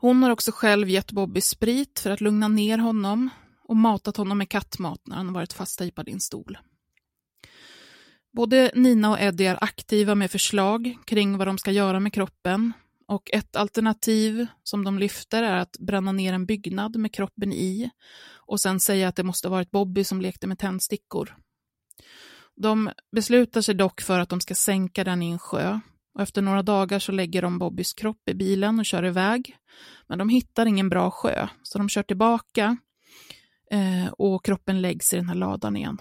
hon 0.01 0.23
har 0.23 0.31
också 0.31 0.53
själv 0.55 0.89
gett 0.89 1.13
Bobby 1.13 1.41
sprit 1.41 2.01
för 2.01 2.11
att 2.11 2.21
lugna 2.21 2.49
ner 2.49 2.79
honom 2.79 3.31
och 3.65 3.77
matat 3.77 4.17
honom 4.17 4.39
med 4.39 4.49
kattmat 4.49 5.01
när 5.07 5.17
han 5.17 5.33
varit 5.33 5.53
fasttejpad 5.53 6.09
i 6.09 6.13
en 6.13 6.21
stol. 6.21 6.59
Både 8.33 8.71
Nina 8.75 9.11
och 9.11 9.21
Eddie 9.21 9.47
är 9.47 9.65
aktiva 9.65 10.15
med 10.15 10.31
förslag 10.31 10.99
kring 11.05 11.39
vad 11.39 11.47
de 11.47 11.59
ska 11.59 11.71
göra 11.71 12.01
med 12.01 12.13
kroppen 12.13 12.73
och 13.07 13.31
ett 13.33 13.57
alternativ 13.57 14.47
som 14.63 14.85
de 14.85 14.99
lyfter 14.99 15.43
är 15.43 15.57
att 15.57 15.77
bränna 15.79 16.13
ner 16.13 16.33
en 16.33 16.47
byggnad 16.47 16.97
med 16.97 17.15
kroppen 17.15 17.53
i 17.53 17.91
och 18.47 18.61
sen 18.61 18.81
säga 18.81 19.09
att 19.09 19.17
det 19.17 19.23
måste 19.23 19.49
ha 19.49 19.51
varit 19.51 19.71
Bobby 19.71 20.05
som 20.05 20.21
lekte 20.21 20.47
med 20.47 20.59
tändstickor. 20.59 21.37
De 22.57 22.91
beslutar 23.13 23.61
sig 23.61 23.75
dock 23.75 24.01
för 24.01 24.19
att 24.19 24.29
de 24.29 24.41
ska 24.41 24.55
sänka 24.55 25.05
den 25.05 25.23
i 25.23 25.31
en 25.31 25.39
sjö 25.39 25.81
och 26.15 26.23
efter 26.23 26.43
några 26.43 26.63
dagar 26.63 26.99
så 26.99 27.13
lägger 27.13 27.43
de 27.43 27.59
Bobbys 27.59 27.93
kropp 27.93 28.29
i 28.29 28.35
bilen 28.35 28.79
och 28.79 28.87
kör 28.87 29.05
iväg. 29.05 29.57
Men 30.07 30.19
de 30.19 30.29
hittar 30.29 30.67
ingen 30.67 30.89
bra 30.89 31.11
sjö, 31.11 31.49
så 31.63 31.79
de 31.79 31.89
kör 31.89 32.03
tillbaka 32.03 32.77
eh, 33.71 34.13
och 34.13 34.45
kroppen 34.45 34.81
läggs 34.81 35.13
i 35.13 35.17
den 35.17 35.29
här 35.29 35.35
ladan 35.35 35.77
igen. 35.77 35.99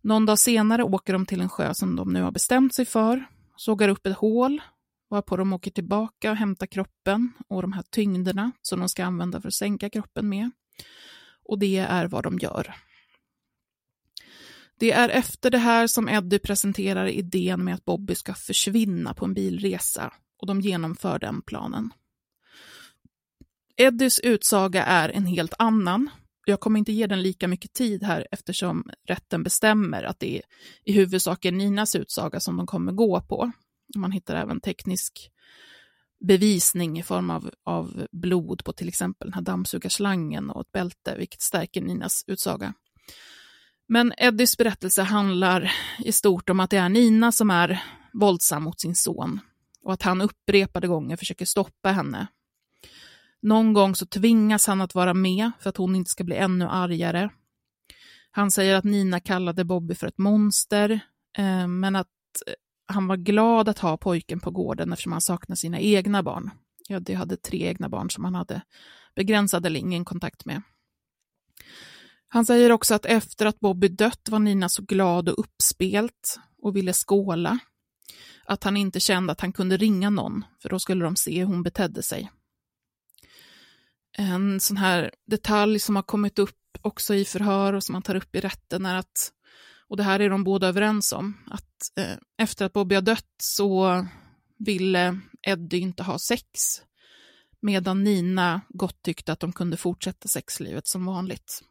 Någon 0.00 0.26
dag 0.26 0.38
senare 0.38 0.84
åker 0.84 1.12
de 1.12 1.26
till 1.26 1.40
en 1.40 1.48
sjö 1.48 1.74
som 1.74 1.96
de 1.96 2.12
nu 2.12 2.22
har 2.22 2.30
bestämt 2.30 2.74
sig 2.74 2.84
för, 2.84 3.26
sågar 3.56 3.88
upp 3.88 4.06
ett 4.06 4.16
hål, 4.16 4.62
varpå 5.10 5.36
de 5.36 5.52
åker 5.52 5.70
tillbaka 5.70 6.30
och 6.30 6.36
hämtar 6.36 6.66
kroppen 6.66 7.32
och 7.48 7.62
de 7.62 7.72
här 7.72 7.84
tyngderna 7.90 8.52
som 8.62 8.78
de 8.80 8.88
ska 8.88 9.04
använda 9.04 9.40
för 9.40 9.48
att 9.48 9.54
sänka 9.54 9.90
kroppen 9.90 10.28
med. 10.28 10.50
Och 11.44 11.58
det 11.58 11.78
är 11.78 12.08
vad 12.08 12.24
de 12.24 12.38
gör. 12.38 12.74
Det 14.82 14.92
är 14.92 15.08
efter 15.08 15.50
det 15.50 15.58
här 15.58 15.86
som 15.86 16.08
Eddie 16.08 16.38
presenterar 16.38 17.06
idén 17.06 17.64
med 17.64 17.74
att 17.74 17.84
Bobby 17.84 18.14
ska 18.14 18.34
försvinna 18.34 19.14
på 19.14 19.24
en 19.24 19.34
bilresa 19.34 20.12
och 20.38 20.46
de 20.46 20.60
genomför 20.60 21.18
den 21.18 21.42
planen. 21.42 21.90
Eddies 23.76 24.18
utsaga 24.18 24.84
är 24.84 25.08
en 25.08 25.26
helt 25.26 25.54
annan. 25.58 26.10
Jag 26.46 26.60
kommer 26.60 26.78
inte 26.78 26.92
ge 26.92 27.06
den 27.06 27.22
lika 27.22 27.48
mycket 27.48 27.72
tid 27.72 28.02
här 28.02 28.26
eftersom 28.30 28.90
rätten 29.08 29.42
bestämmer 29.42 30.02
att 30.02 30.20
det 30.20 30.36
är 30.38 30.42
i 30.84 30.92
huvudsak 30.92 31.44
är 31.44 31.52
Ninas 31.52 31.96
utsaga 31.96 32.40
som 32.40 32.56
de 32.56 32.66
kommer 32.66 32.92
gå 32.92 33.20
på. 33.20 33.52
Man 33.96 34.12
hittar 34.12 34.36
även 34.36 34.60
teknisk 34.60 35.30
bevisning 36.20 36.98
i 36.98 37.02
form 37.02 37.30
av, 37.30 37.50
av 37.64 38.06
blod 38.12 38.64
på 38.64 38.72
till 38.72 38.88
exempel 38.88 39.28
den 39.28 39.34
här 39.34 39.42
dammsugarslangen 39.42 40.50
och 40.50 40.60
ett 40.60 40.72
bälte, 40.72 41.16
vilket 41.18 41.42
stärker 41.42 41.80
Ninas 41.80 42.24
utsaga. 42.26 42.74
Men 43.92 44.12
Eddies 44.16 44.56
berättelse 44.56 45.02
handlar 45.02 45.72
i 45.98 46.12
stort 46.12 46.50
om 46.50 46.60
att 46.60 46.70
det 46.70 46.76
är 46.76 46.88
Nina 46.88 47.32
som 47.32 47.50
är 47.50 47.82
våldsam 48.12 48.62
mot 48.62 48.80
sin 48.80 48.94
son 48.94 49.40
och 49.82 49.92
att 49.92 50.02
han 50.02 50.20
upprepade 50.20 50.88
gånger 50.88 51.16
försöker 51.16 51.44
stoppa 51.44 51.90
henne. 51.90 52.26
Någon 53.42 53.72
gång 53.72 53.94
så 53.94 54.06
tvingas 54.06 54.66
han 54.66 54.80
att 54.80 54.94
vara 54.94 55.14
med 55.14 55.50
för 55.60 55.70
att 55.70 55.76
hon 55.76 55.96
inte 55.96 56.10
ska 56.10 56.24
bli 56.24 56.36
ännu 56.36 56.68
argare. 56.68 57.30
Han 58.30 58.50
säger 58.50 58.74
att 58.74 58.84
Nina 58.84 59.20
kallade 59.20 59.64
Bobby 59.64 59.94
för 59.94 60.06
ett 60.06 60.18
monster, 60.18 60.90
eh, 61.38 61.66
men 61.66 61.96
att 61.96 62.08
eh, 62.46 62.54
han 62.86 63.06
var 63.06 63.16
glad 63.16 63.68
att 63.68 63.78
ha 63.78 63.96
pojken 63.96 64.40
på 64.40 64.50
gården 64.50 64.92
eftersom 64.92 65.12
han 65.12 65.20
saknade 65.20 65.56
sina 65.56 65.80
egna 65.80 66.22
barn. 66.22 66.50
Eddie 66.88 67.14
hade 67.14 67.36
tre 67.36 67.66
egna 67.66 67.88
barn 67.88 68.10
som 68.10 68.24
han 68.24 68.34
hade 68.34 68.62
begränsad 69.14 69.66
eller 69.66 69.80
ingen 69.80 70.04
kontakt 70.04 70.44
med. 70.44 70.62
Han 72.34 72.46
säger 72.46 72.72
också 72.72 72.94
att 72.94 73.06
efter 73.06 73.46
att 73.46 73.60
Bobby 73.60 73.88
dött 73.88 74.28
var 74.30 74.38
Nina 74.38 74.68
så 74.68 74.82
glad 74.82 75.28
och 75.28 75.38
uppspelt 75.38 76.40
och 76.62 76.76
ville 76.76 76.92
skåla. 76.92 77.58
Att 78.44 78.64
han 78.64 78.76
inte 78.76 79.00
kände 79.00 79.32
att 79.32 79.40
han 79.40 79.52
kunde 79.52 79.76
ringa 79.76 80.10
någon, 80.10 80.44
för 80.62 80.68
då 80.68 80.78
skulle 80.78 81.04
de 81.04 81.16
se 81.16 81.38
hur 81.38 81.46
hon 81.46 81.62
betedde 81.62 82.02
sig. 82.02 82.30
En 84.18 84.60
sån 84.60 84.76
här 84.76 85.10
detalj 85.26 85.78
som 85.78 85.96
har 85.96 86.02
kommit 86.02 86.38
upp 86.38 86.78
också 86.82 87.14
i 87.14 87.24
förhör 87.24 87.72
och 87.72 87.84
som 87.84 87.92
man 87.92 88.02
tar 88.02 88.14
upp 88.14 88.36
i 88.36 88.40
rätten 88.40 88.86
är 88.86 88.96
att, 88.96 89.32
och 89.88 89.96
det 89.96 90.02
här 90.02 90.20
är 90.20 90.30
de 90.30 90.44
båda 90.44 90.68
överens 90.68 91.12
om, 91.12 91.38
att 91.50 91.98
eh, 91.98 92.16
efter 92.38 92.66
att 92.66 92.72
Bobby 92.72 92.94
har 92.94 93.02
dött 93.02 93.34
så 93.42 94.06
ville 94.58 95.20
Eddie 95.46 95.78
inte 95.78 96.02
ha 96.02 96.18
sex, 96.18 96.50
medan 97.62 98.04
Nina 98.04 98.60
gott 98.68 99.02
tyckte 99.02 99.32
att 99.32 99.40
de 99.40 99.52
kunde 99.52 99.76
fortsätta 99.76 100.28
sexlivet 100.28 100.86
som 100.86 101.06
vanligt. 101.06 101.62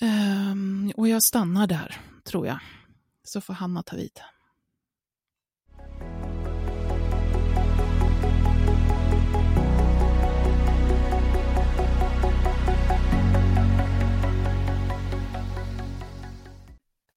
Um, 0.00 0.92
och 0.96 1.08
jag 1.08 1.22
stannar 1.22 1.66
där, 1.66 1.96
tror 2.24 2.46
jag. 2.46 2.58
Så 3.24 3.40
får 3.40 3.54
Hanna 3.54 3.82
ta 3.82 3.96
vid. 3.96 4.20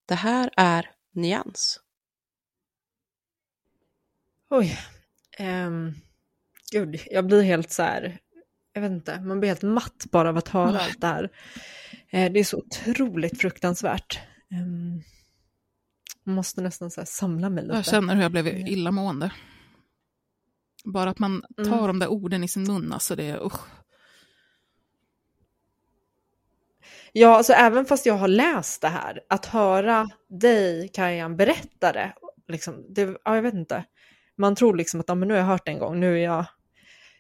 Det 0.06 0.16
här 0.16 0.50
är 0.58 0.92
Nyans. 1.12 1.80
Oj. 4.50 4.80
Um, 5.40 5.96
gud, 6.72 7.02
jag 7.12 7.26
blir 7.26 7.42
helt 7.42 7.72
så 7.72 7.84
här, 7.84 8.20
jag 8.74 8.82
vet 8.82 8.92
inte, 8.92 9.20
man 9.20 9.40
blir 9.40 9.50
helt 9.50 9.62
matt 9.62 10.06
bara 10.12 10.30
av 10.30 10.38
att 10.38 10.48
höra 10.48 10.80
allt 10.80 11.02
det 11.02 11.08
här. 11.08 11.30
Uh, 12.14 12.32
det 12.32 12.40
är 12.40 12.44
så 12.44 12.58
otroligt 12.58 13.42
fruktansvärt. 13.42 14.20
Um, 14.52 15.04
man 16.24 16.36
måste 16.36 16.62
nästan 16.62 16.92
så 16.92 17.06
samla 17.06 17.50
mig 17.50 17.64
lite. 17.64 17.76
Jag 17.76 17.86
känner 17.86 18.16
hur 18.16 18.22
jag 18.22 18.32
blev 18.32 18.48
illamående. 18.48 19.32
Bara 20.86 21.10
att 21.10 21.20
man 21.20 21.44
tar 21.58 21.64
mm. 21.64 21.88
de 21.88 22.00
där 22.00 22.08
orden 22.08 22.44
i 22.44 22.48
sin 22.48 22.64
mun, 22.64 22.94
alltså 22.94 23.16
det 23.16 23.24
är 23.24 23.46
usch. 23.46 23.60
Ja, 27.14 27.38
alltså 27.38 27.54
även 27.54 27.86
fast 27.86 28.06
jag 28.06 28.14
har 28.14 28.28
läst 28.28 28.82
det 28.82 28.88
här, 28.88 29.22
att 29.30 29.46
höra 29.46 30.10
dig, 30.30 30.90
Kajan, 30.94 31.38
berätta 31.38 31.92
det, 31.94 32.14
liksom, 32.48 32.86
det 32.90 33.02
ja, 33.26 33.36
jag 33.36 33.42
vet 33.42 33.54
inte. 33.54 33.84
Man 34.36 34.56
tror 34.56 34.76
liksom 34.76 35.00
att 35.00 35.10
ja, 35.10 35.16
men 35.16 35.28
nu 35.28 35.34
har 35.34 35.40
jag 35.40 35.48
hört 35.48 35.66
det 35.66 35.72
en 35.72 35.80
gång, 35.80 36.00
nu 36.00 36.20
är 36.20 36.24
jag, 36.24 36.46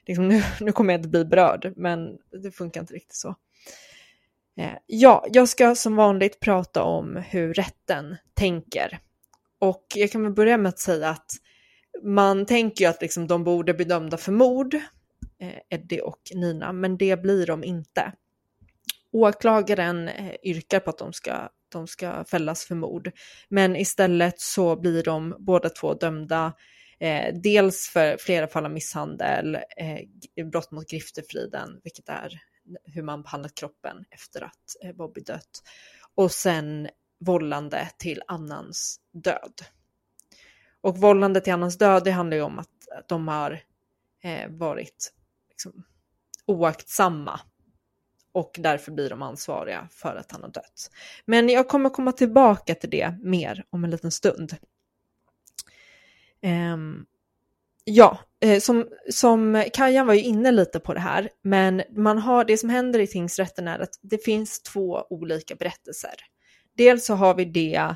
liksom, 0.07 0.27
nu, 0.27 0.43
nu 0.59 0.71
kommer 0.71 0.93
jag 0.93 0.99
inte 0.99 1.09
bli 1.09 1.25
berörd, 1.25 1.73
men 1.75 2.17
det 2.43 2.51
funkar 2.51 2.81
inte 2.81 2.93
riktigt 2.93 3.15
så. 3.15 3.35
Eh, 4.57 4.73
ja, 4.85 5.25
jag 5.31 5.49
ska 5.49 5.75
som 5.75 5.95
vanligt 5.95 6.39
prata 6.39 6.83
om 6.83 7.15
hur 7.15 7.53
rätten 7.53 8.17
tänker. 8.33 8.99
Och 9.59 9.85
jag 9.95 10.11
kan 10.11 10.23
väl 10.23 10.33
börja 10.33 10.57
med 10.57 10.69
att 10.69 10.79
säga 10.79 11.09
att 11.09 11.31
man 12.03 12.45
tänker 12.45 12.85
ju 12.85 12.89
att 12.89 13.01
liksom 13.01 13.27
de 13.27 13.43
borde 13.43 13.73
bli 13.73 13.85
dömda 13.85 14.17
för 14.17 14.31
mord, 14.31 14.73
eh, 15.39 15.59
Eddie 15.69 16.01
och 16.01 16.21
Nina, 16.33 16.73
men 16.73 16.97
det 16.97 17.21
blir 17.21 17.45
de 17.45 17.63
inte. 17.63 18.13
Åklagaren 19.11 20.07
eh, 20.07 20.35
yrkar 20.43 20.79
på 20.79 20.89
att 20.89 20.97
de 20.97 21.13
ska, 21.13 21.49
de 21.71 21.87
ska 21.87 22.23
fällas 22.23 22.65
för 22.65 22.75
mord, 22.75 23.11
men 23.49 23.75
istället 23.75 24.39
så 24.39 24.75
blir 24.75 25.03
de 25.03 25.35
båda 25.39 25.69
två 25.69 25.93
dömda 25.93 26.53
eh, 26.99 27.35
dels 27.43 27.89
för 27.93 28.17
flera 28.19 28.47
fall 28.47 28.65
av 28.65 28.71
misshandel, 28.71 29.55
eh, 29.55 30.45
brott 30.45 30.71
mot 30.71 30.89
griftefriden, 30.89 31.79
vilket 31.83 32.09
är 32.09 32.41
hur 32.83 33.03
man 33.03 33.21
behandlat 33.21 33.55
kroppen 33.55 34.05
efter 34.09 34.41
att 34.41 34.75
eh, 34.83 34.95
Bobby 34.95 35.21
dött, 35.21 35.63
och 36.15 36.31
sen 36.31 36.89
vållande 37.19 37.89
till 37.97 38.21
annans 38.27 38.99
död. 39.11 39.53
Och 40.81 40.97
vållande 40.97 41.41
till 41.41 41.53
annans 41.53 41.77
död, 41.77 42.03
det 42.03 42.11
handlar 42.11 42.37
ju 42.37 42.43
om 42.43 42.59
att 42.59 43.07
de 43.07 43.27
har 43.27 43.63
eh, 44.21 44.49
varit 44.49 45.13
liksom, 45.49 45.83
oaktsamma 46.45 47.39
och 48.31 48.55
därför 48.59 48.91
blir 48.91 49.09
de 49.09 49.21
ansvariga 49.21 49.87
för 49.91 50.15
att 50.15 50.31
han 50.31 50.41
har 50.41 50.49
dött. 50.49 50.91
Men 51.25 51.49
jag 51.49 51.67
kommer 51.67 51.89
komma 51.89 52.11
tillbaka 52.11 52.75
till 52.75 52.89
det 52.89 53.15
mer 53.21 53.65
om 53.69 53.83
en 53.83 53.89
liten 53.89 54.11
stund. 54.11 54.55
Um, 56.41 57.05
ja, 57.83 58.19
eh, 58.41 58.59
som, 58.59 58.87
som 59.09 59.63
Kajan 59.73 60.07
var 60.07 60.13
ju 60.13 60.21
inne 60.21 60.51
lite 60.51 60.79
på 60.79 60.93
det 60.93 60.99
här, 60.99 61.29
men 61.41 61.81
man 61.89 62.17
har, 62.17 62.45
det 62.45 62.57
som 62.57 62.69
händer 62.69 62.99
i 62.99 63.07
tingsrätten 63.07 63.67
är 63.67 63.79
att 63.79 63.99
det 64.01 64.23
finns 64.23 64.61
två 64.61 65.03
olika 65.09 65.55
berättelser. 65.55 66.15
Dels 66.77 67.05
så 67.05 67.13
har 67.13 67.35
vi 67.35 67.45
det 67.45 67.95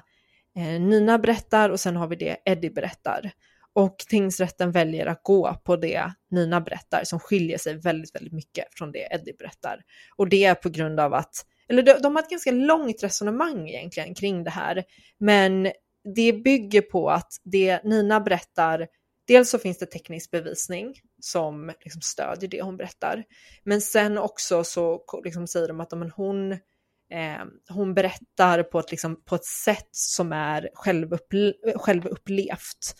eh, 0.57 0.81
Nina 0.81 1.17
berättar 1.17 1.69
och 1.69 1.79
sen 1.79 1.95
har 1.95 2.07
vi 2.07 2.15
det 2.15 2.37
Eddie 2.45 2.69
berättar. 2.69 3.31
Och 3.73 3.97
tingsrätten 3.97 4.71
väljer 4.71 5.05
att 5.05 5.23
gå 5.23 5.55
på 5.63 5.75
det 5.75 6.11
Nina 6.31 6.61
berättar 6.61 7.03
som 7.03 7.19
skiljer 7.19 7.57
sig 7.57 7.73
väldigt, 7.73 8.15
väldigt 8.15 8.33
mycket 8.33 8.65
från 8.71 8.91
det 8.91 9.07
Eddie 9.11 9.33
berättar. 9.39 9.81
Och 10.15 10.29
det 10.29 10.45
är 10.45 10.55
på 10.55 10.69
grund 10.69 10.99
av 10.99 11.13
att, 11.13 11.45
eller 11.69 11.83
de, 11.83 11.93
de 11.93 12.15
har 12.15 12.23
ett 12.23 12.29
ganska 12.29 12.51
långt 12.51 13.03
resonemang 13.03 13.69
egentligen 13.69 14.15
kring 14.15 14.43
det 14.43 14.49
här, 14.49 14.83
men 15.17 15.71
det 16.15 16.33
bygger 16.33 16.81
på 16.81 17.09
att 17.09 17.33
det 17.43 17.83
Nina 17.83 18.19
berättar, 18.19 18.87
dels 19.27 19.49
så 19.49 19.59
finns 19.59 19.77
det 19.77 19.85
teknisk 19.85 20.31
bevisning 20.31 20.93
som 21.21 21.71
liksom 21.81 22.01
stödjer 22.01 22.49
det 22.49 22.61
hon 22.61 22.77
berättar, 22.77 23.23
men 23.63 23.81
sen 23.81 24.17
också 24.17 24.63
så 24.63 25.03
liksom 25.23 25.47
säger 25.47 25.67
de 25.67 25.79
att 25.79 25.91
men 25.91 26.11
hon, 26.11 26.51
eh, 26.51 27.45
hon 27.69 27.93
berättar 27.93 28.63
på 28.63 28.79
ett, 28.79 28.91
liksom, 28.91 29.23
på 29.25 29.35
ett 29.35 29.45
sätt 29.45 29.89
som 29.91 30.31
är 30.31 30.69
självupple 30.73 31.53
självupplevt. 31.75 32.95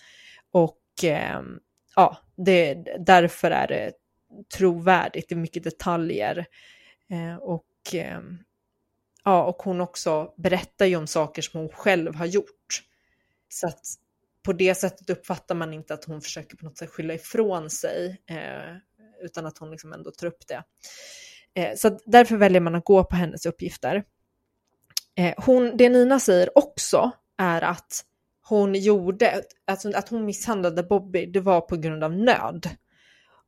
Och 0.52 1.04
eh, 1.04 1.42
ja, 1.96 2.18
det, 2.36 2.74
därför 3.00 3.52
är 3.52 3.68
det 3.68 3.92
trovärdigt, 4.58 5.30
det 5.30 5.36
är 5.36 5.38
mycket 5.38 5.64
detaljer. 5.64 6.46
Eh, 7.10 7.36
och, 7.36 7.94
eh, 7.94 8.20
ja, 9.24 9.44
och 9.44 9.64
hon 9.64 9.82
också 9.82 10.34
berättar 10.38 10.86
ju 10.86 10.96
om 10.96 11.08
saker 11.08 11.42
som 11.42 11.60
hon 11.60 11.70
själv 11.70 12.16
har 12.16 12.26
gjort. 12.26 12.84
Så 13.50 13.68
att 13.68 13.86
på 14.46 14.54
det 14.54 14.76
sättet 14.76 15.10
uppfattar 15.10 15.56
man 15.56 15.74
inte 15.74 15.94
att 15.94 16.06
hon 16.06 16.22
försöker 16.22 16.58
på 16.58 16.66
något 16.66 16.78
sätt 16.78 16.90
skylla 16.90 17.14
ifrån 17.14 17.70
sig, 17.70 18.22
eh, 18.30 18.78
utan 19.22 19.46
att 19.46 19.58
hon 19.58 19.72
liksom 19.72 19.94
ändå 19.94 20.12
tar 20.12 20.28
upp 20.28 20.48
det. 20.48 20.64
Eh, 21.62 21.76
så 21.76 22.00
därför 22.06 22.38
väljer 22.38 22.62
man 22.62 22.76
att 22.76 22.86
gå 22.86 23.04
på 23.04 23.16
hennes 23.16 23.46
uppgifter. 23.46 24.04
Eh, 25.18 25.34
hon, 25.38 25.78
det 25.78 25.90
Nina 25.90 26.20
säger 26.20 26.58
också 26.58 27.12
är 27.38 27.62
att 27.62 28.04
hon 28.48 28.76
gjorde, 28.76 29.42
alltså 29.68 29.92
att 29.96 30.10
hon 30.10 30.26
misshandlade 30.26 30.84
Bobby, 30.84 31.26
det 31.26 31.40
var 31.40 31.62
på 31.62 31.78
grund 31.78 32.04
av 32.04 32.14
nöd. 32.14 32.70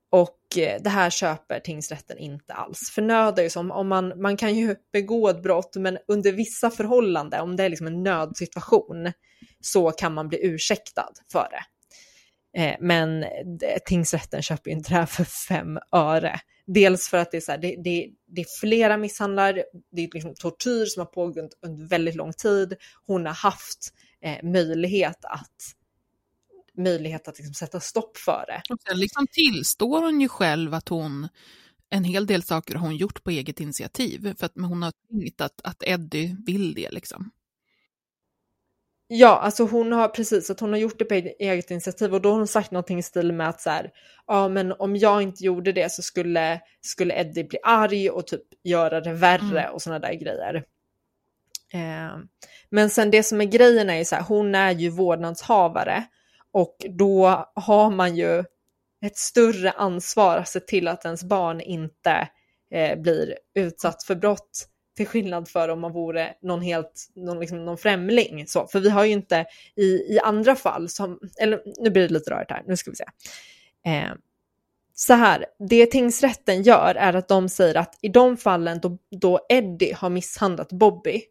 Och 0.10 0.57
eh, 0.57 0.81
det 0.81 0.89
här 0.89 1.10
köper 1.10 1.60
tingsrätten 1.60 2.17
inte 2.17 2.53
alls. 2.53 2.91
För 2.95 3.01
nöd 3.01 3.39
är 3.39 3.43
ju 3.43 3.49
som 3.49 3.71
om 3.71 3.88
man, 3.88 4.21
man 4.21 4.38
kan 4.38 4.55
ju 4.55 4.75
begå 4.93 5.29
ett 5.29 5.43
brott, 5.43 5.75
men 5.75 5.97
under 6.07 6.31
vissa 6.31 6.69
förhållanden, 6.69 7.41
om 7.41 7.55
det 7.55 7.63
är 7.63 7.69
liksom 7.69 7.88
en 7.88 8.03
nödsituation, 8.03 9.12
så 9.60 9.91
kan 9.91 10.13
man 10.13 10.28
bli 10.28 10.45
ursäktad 10.45 11.13
för 11.32 11.47
det. 11.52 11.63
Eh, 12.62 12.76
men 12.80 13.26
tingsrätten 13.86 14.41
köper 14.41 14.71
ju 14.71 14.78
inte 14.78 14.89
det 14.89 14.95
här 14.95 15.06
för 15.06 15.23
fem 15.23 15.80
öre. 15.91 16.39
Dels 16.65 17.10
för 17.10 17.17
att 17.17 17.32
det 17.32 17.38
är, 17.38 17.41
så 17.41 17.52
här, 17.52 17.60
det, 17.60 17.76
det, 17.84 18.10
det, 18.28 18.41
är 18.41 18.60
flera 18.60 18.97
misshandlar, 18.97 19.63
det 19.91 20.02
är 20.02 20.10
liksom 20.13 20.36
tortyr 20.36 20.86
som 20.86 21.00
har 21.00 21.06
pågått 21.06 21.60
under 21.62 21.88
väldigt 21.88 22.15
lång 22.15 22.34
tid. 22.34 22.73
Hon 23.06 23.26
har 23.26 23.34
haft 23.34 23.93
eh, 24.21 24.43
möjlighet 24.43 25.26
att 25.26 25.73
möjlighet 26.78 27.28
att 27.28 27.38
liksom 27.38 27.54
sätta 27.54 27.80
stopp 27.80 28.17
för 28.17 28.45
det. 28.47 28.62
Och 28.73 28.82
sen 28.89 29.00
liksom 29.00 29.28
tillstår 29.32 30.02
hon 30.02 30.21
ju 30.21 30.30
själv 30.30 30.73
att 30.73 30.89
hon 30.89 31.28
en 31.89 32.04
hel 32.04 32.26
del 32.26 32.43
saker 32.43 32.76
har 32.76 32.88
hon 32.88 32.95
gjort 32.95 33.23
på 33.23 33.32
eget 33.32 33.60
initiativ, 33.60 34.36
för 34.38 34.45
att 34.45 34.54
hon 34.56 34.84
har 34.84 34.93
tänkt 35.12 35.41
att, 35.41 35.62
att 35.63 35.84
Eddie 35.84 36.36
vill 36.45 36.73
det 36.73 36.91
liksom. 36.91 37.32
Ja, 39.10 39.39
alltså 39.39 39.63
hon 39.63 39.91
har 39.91 40.08
precis 40.08 40.50
att 40.50 40.60
hon 40.60 40.72
har 40.72 40.80
gjort 40.80 41.00
det 41.00 41.06
på 41.06 41.13
eget 41.13 41.72
initiativ 41.72 42.13
och 42.13 42.22
då 42.22 42.30
har 42.30 42.38
hon 42.38 42.48
sagt 42.48 42.72
någonting 42.72 43.00
i 43.00 43.04
stil 43.04 43.34
med 43.34 43.50
att 43.50 43.62
så 43.62 43.70
här, 43.70 43.91
ja 44.28 44.48
men 44.48 44.72
om 44.72 44.96
jag 44.96 45.22
inte 45.22 45.43
gjorde 45.43 45.72
det 45.72 45.91
så 45.91 46.02
skulle, 46.02 46.62
skulle 46.82 47.20
Eddie 47.20 47.43
bli 47.43 47.60
arg 47.63 48.10
och 48.10 48.28
typ 48.28 48.43
göra 48.63 49.02
det 49.02 49.13
värre 49.13 49.62
mm. 49.62 49.74
och 49.74 49.82
sådana 49.82 50.00
där 50.00 50.13
grejer. 50.13 50.56
Eh, 51.74 52.17
men 52.70 52.89
sen 52.89 53.12
det 53.12 53.24
som 53.24 53.41
är 53.41 53.46
grejen 53.46 53.89
är 53.89 53.98
ju 53.98 54.06
så 54.06 54.15
här, 54.15 54.24
hon 54.24 54.56
är 54.56 54.72
ju 54.72 54.89
vårdnadshavare 54.89 56.04
och 56.52 56.86
då 56.89 57.46
har 57.54 57.91
man 57.91 58.15
ju 58.15 58.43
ett 59.02 59.17
större 59.17 59.72
ansvar 59.72 60.38
att 60.38 60.50
se 60.50 60.60
till 60.60 60.88
att 60.88 61.06
ens 61.06 61.24
barn 61.24 61.62
inte 61.62 62.30
eh, 62.72 63.00
blir 63.00 63.38
utsatt 63.56 64.04
för 64.04 64.15
brott 64.15 64.67
till 64.97 65.07
skillnad 65.07 65.49
för 65.49 65.69
om 65.69 65.79
man 65.79 65.93
vore 65.93 66.33
någon 66.41 66.62
helt, 66.62 67.07
någon, 67.15 67.39
liksom, 67.39 67.65
någon 67.65 67.77
främling. 67.77 68.47
Så, 68.47 68.67
för 68.67 68.79
vi 68.79 68.89
har 68.89 69.05
ju 69.05 69.12
inte 69.12 69.45
i, 69.75 69.86
i 69.86 70.19
andra 70.23 70.55
fall, 70.55 70.89
som, 70.89 71.19
eller 71.41 71.62
nu 71.79 71.89
blir 71.89 72.07
det 72.07 72.13
lite 72.13 72.31
rörigt 72.31 72.51
här, 72.51 72.63
nu 72.67 72.77
ska 72.77 72.91
vi 72.91 72.97
se. 72.97 73.05
Eh, 73.86 74.13
så 74.93 75.13
här, 75.13 75.45
det 75.69 75.86
tingsrätten 75.86 76.63
gör 76.63 76.95
är 76.95 77.13
att 77.13 77.27
de 77.27 77.49
säger 77.49 77.75
att 77.75 77.99
i 78.01 78.10
de 78.10 78.38
fallen 78.38 78.79
då, 78.79 78.97
då 79.21 79.39
Eddie 79.49 79.93
har 79.93 80.10
misshandlat 80.10 80.71
Bobby 80.71 81.21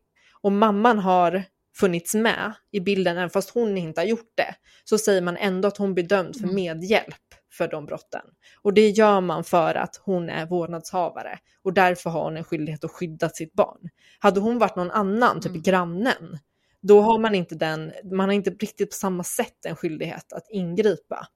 och 0.40 0.52
mamman 0.52 0.98
har 0.98 1.44
funnits 1.76 2.14
med 2.14 2.52
i 2.72 2.81
bilden, 2.81 3.16
även 3.16 3.31
fast 3.31 3.50
hon 3.50 3.79
inte 3.79 4.00
har 4.00 4.07
gjort 4.07 4.33
det, 4.35 4.55
så 4.85 4.98
säger 4.98 5.22
man 5.22 5.37
ändå 5.37 5.68
att 5.68 5.76
hon 5.76 5.94
blir 5.94 6.05
dömd 6.05 6.37
för 6.37 6.44
mm. 6.44 6.55
medhjälp 6.55 7.14
för 7.57 7.69
de 7.69 7.87
brotten. 7.87 8.23
Och 8.62 8.75
det 8.75 8.88
gör 8.88 9.21
man 9.21 9.45
för 9.45 9.75
att 9.75 9.97
hon 10.05 10.29
är 10.29 10.47
vårdnadshavare 10.47 11.38
och 11.62 11.73
därför 11.73 12.11
har 12.11 12.25
hon 12.25 12.37
en 12.37 12.45
skyldighet 12.45 12.85
att 12.85 12.90
skydda 12.90 13.29
sitt 13.29 13.53
barn. 13.53 13.88
Hade 14.19 14.40
hon 14.40 14.59
varit 14.59 14.77
någon 14.77 14.90
annan, 14.90 15.40
typ 15.40 15.51
mm. 15.51 15.62
grannen, 15.62 16.38
då 16.83 17.01
har 17.01 17.19
man 17.19 17.35
inte 17.35 17.55
den, 17.55 17.92
man 18.05 18.29
har 18.29 18.33
inte 18.33 18.51
riktigt 18.51 18.90
på 18.90 18.97
samma 18.97 19.25
sätt 19.25 19.66
en 19.66 19.77
skyldighet 19.77 20.33
att 20.33 20.47
ingripa. 20.51 21.27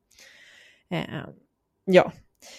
Eh, 0.90 1.24
ja, 1.84 2.12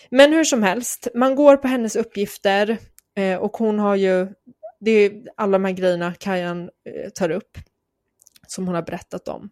men 0.09 0.33
hur 0.33 0.43
som 0.43 0.63
helst, 0.63 1.07
man 1.15 1.35
går 1.35 1.57
på 1.57 1.67
hennes 1.67 1.95
uppgifter 1.95 2.77
eh, 3.15 3.37
och 3.37 3.57
hon 3.57 3.79
har 3.79 3.95
ju, 3.95 4.27
det 4.79 4.91
är 4.91 5.23
alla 5.37 5.51
de 5.51 5.65
här 5.65 5.71
grejerna 5.71 6.13
Kajan 6.13 6.61
eh, 6.63 7.09
tar 7.09 7.29
upp 7.29 7.57
som 8.47 8.65
hon 8.65 8.75
har 8.75 8.81
berättat 8.81 9.27
om. 9.27 9.49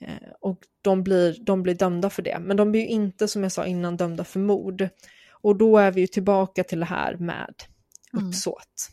Eh, 0.00 0.28
och 0.40 0.58
de 0.82 1.02
blir, 1.02 1.36
de 1.40 1.62
blir 1.62 1.74
dömda 1.74 2.10
för 2.10 2.22
det. 2.22 2.38
Men 2.40 2.56
de 2.56 2.70
blir 2.70 2.80
ju 2.80 2.88
inte, 2.88 3.28
som 3.28 3.42
jag 3.42 3.52
sa 3.52 3.66
innan, 3.66 3.96
dömda 3.96 4.24
för 4.24 4.40
mord. 4.40 4.88
Och 5.30 5.56
då 5.56 5.78
är 5.78 5.90
vi 5.90 6.00
ju 6.00 6.06
tillbaka 6.06 6.64
till 6.64 6.80
det 6.80 6.86
här 6.86 7.16
med 7.16 7.54
mm. 8.12 8.26
uppsåt. 8.26 8.90